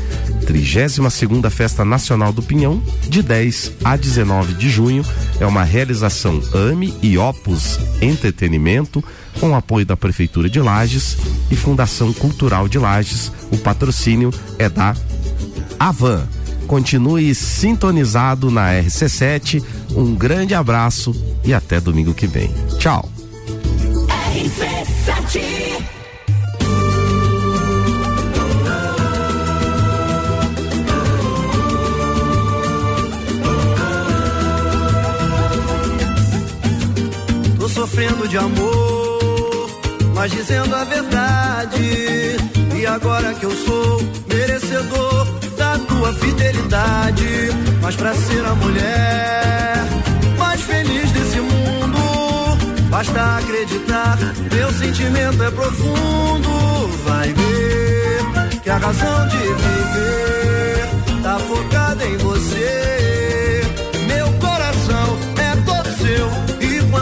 32 0.46 1.12
segunda 1.12 1.50
Festa 1.50 1.84
Nacional 1.84 2.32
do 2.32 2.42
Pinhão, 2.42 2.82
de 3.08 3.22
10 3.22 3.72
a 3.84 3.96
19 3.96 4.54
de 4.54 4.68
junho, 4.68 5.04
é 5.40 5.46
uma 5.46 5.64
realização 5.64 6.42
AME 6.52 6.94
e 7.02 7.16
Opus 7.16 7.78
Entretenimento, 8.02 9.02
com 9.40 9.54
apoio 9.54 9.86
da 9.86 9.96
Prefeitura 9.96 10.48
de 10.48 10.60
Lages 10.60 11.16
e 11.50 11.56
Fundação 11.56 12.12
Cultural 12.12 12.68
de 12.68 12.78
Lages. 12.78 13.32
O 13.50 13.58
patrocínio 13.58 14.32
é 14.58 14.68
da 14.68 14.94
Avan. 15.78 16.26
Continue 16.66 17.34
sintonizado 17.34 18.50
na 18.50 18.72
RC7. 18.72 19.62
Um 19.94 20.14
grande 20.14 20.54
abraço 20.54 21.14
e 21.44 21.54
até 21.54 21.80
domingo 21.80 22.12
que 22.12 22.26
vem. 22.26 22.52
Tchau. 22.78 23.08
RC7 24.34 25.95
sofrendo 37.96 38.28
de 38.28 38.36
amor, 38.36 39.70
mas 40.14 40.30
dizendo 40.30 40.76
a 40.76 40.84
verdade. 40.84 42.36
E 42.78 42.86
agora 42.86 43.32
que 43.32 43.44
eu 43.44 43.50
sou 43.50 44.02
merecedor 44.28 45.26
da 45.56 45.78
tua 45.78 46.12
fidelidade, 46.12 47.48
mas 47.80 47.96
pra 47.96 48.12
ser 48.14 48.44
a 48.44 48.54
mulher 48.54 49.76
mais 50.38 50.60
feliz 50.60 51.10
desse 51.10 51.40
mundo, 51.40 52.58
basta 52.90 53.38
acreditar. 53.38 54.18
Meu 54.52 54.70
sentimento 54.72 55.42
é 55.42 55.50
profundo. 55.50 56.88
Vai 57.06 57.32
ver 57.32 58.60
que 58.62 58.68
a 58.68 58.76
razão 58.76 59.28
de 59.28 59.38
viver 59.38 61.22
tá 61.22 61.38
focada 61.38 62.04
em 62.04 62.16
você. 62.18 63.55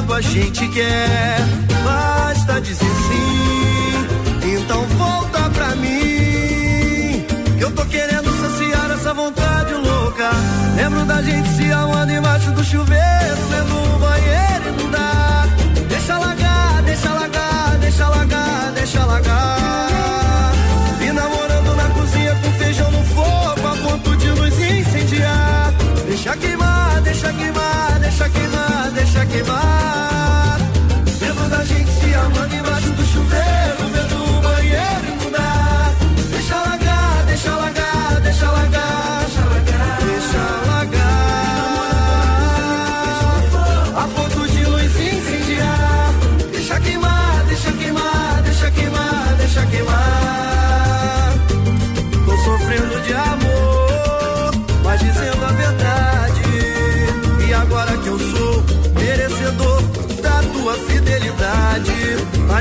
Quando 0.06 0.14
a 0.14 0.20
gente 0.20 0.68
quer, 0.68 1.38
basta 1.82 2.60
dizer 2.60 2.84
sim. 2.84 4.54
Então 4.56 4.82
volta 4.98 5.50
pra 5.50 5.74
mim, 5.76 7.24
que 7.56 7.64
eu 7.64 7.70
tô 7.72 7.84
querendo 7.86 8.30
saciar 8.40 8.90
essa 8.92 9.14
vontade 9.14 9.72
louca. 9.74 10.30
Lembro 10.76 11.04
da 11.04 11.22
gente 11.22 11.48
se 11.56 11.70
amando 11.72 12.12
embaixo 12.12 12.50
do 12.52 12.64
chuveiro, 12.64 13.36
vendo 13.50 13.76
um 13.76 13.98
banheiro 13.98 14.90
dá. 14.90 15.46
Deixa 15.88 16.18
largar, 16.18 16.82
deixa 16.82 17.10
largar, 17.10 17.78
deixa 17.80 18.08
largar, 18.08 18.72
deixa 18.74 19.04
largar. 19.04 20.52
E 21.00 21.12
namorando 21.12 21.76
na 21.76 21.88
cozinha 21.90 22.34
com 22.36 22.52
feijão 22.52 22.90
no 22.90 23.04
fogo, 23.04 23.66
a 23.66 23.76
ponto 23.76 24.16
de 24.16 24.28
nos 24.28 24.58
incendiar. 24.58 25.72
Deixa 26.06 26.36
queimar, 26.36 27.00
deixa 27.02 27.32
queimar, 27.32 27.98
deixa 28.00 28.28
queimar, 28.28 28.73
queimar. 29.34 30.58
Lembro 31.20 31.48
da 31.48 31.64
gente 31.64 31.90
se 31.90 32.14
amando 32.14 32.54
embaixo 32.54 32.90
do 32.92 33.04
chuveiro, 33.04 33.73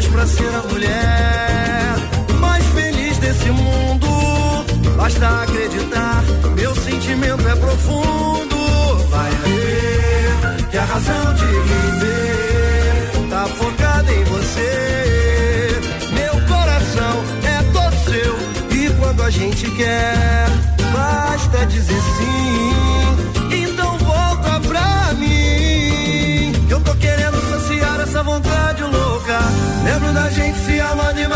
mas 0.03 0.07
pra 0.07 0.27
ser 0.27 0.53
a 0.55 0.61
mulher 0.63 1.95
mais 2.39 2.65
feliz 2.67 3.17
desse 3.19 3.49
mundo, 3.51 4.07
basta 4.97 5.43
acreditar. 5.43 6.23
Meu 6.55 6.75
sentimento 6.75 7.47
é 7.47 7.55
profundo. 7.55 8.55
Vai 9.09 9.31
ver 9.31 10.67
que 10.71 10.77
a 10.77 10.85
razão 10.85 11.33
de 11.35 11.45
viver 11.45 13.29
tá 13.29 13.45
focada 13.45 14.11
em 14.11 14.23
você. 14.25 15.81
Meu 16.13 16.33
coração 16.47 17.23
é 17.45 17.63
todo 17.71 17.95
seu 18.05 18.77
e 18.77 18.89
quando 18.99 19.23
a 19.23 19.29
gente 19.29 19.69
quer, 19.71 20.47
basta 20.91 21.65
dizer 21.67 22.02
Lembro 30.13 30.29
da 30.29 30.29
gente 30.29 30.59
se 30.59 30.79
amando 30.79 31.19
embaixo 31.19 31.32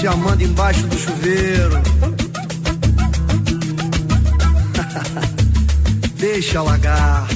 se 0.00 0.06
amando 0.06 0.42
embaixo 0.42 0.86
do 0.86 0.98
chuveiro. 0.98 1.82
Deixa 6.16 6.58
alagar. 6.58 7.29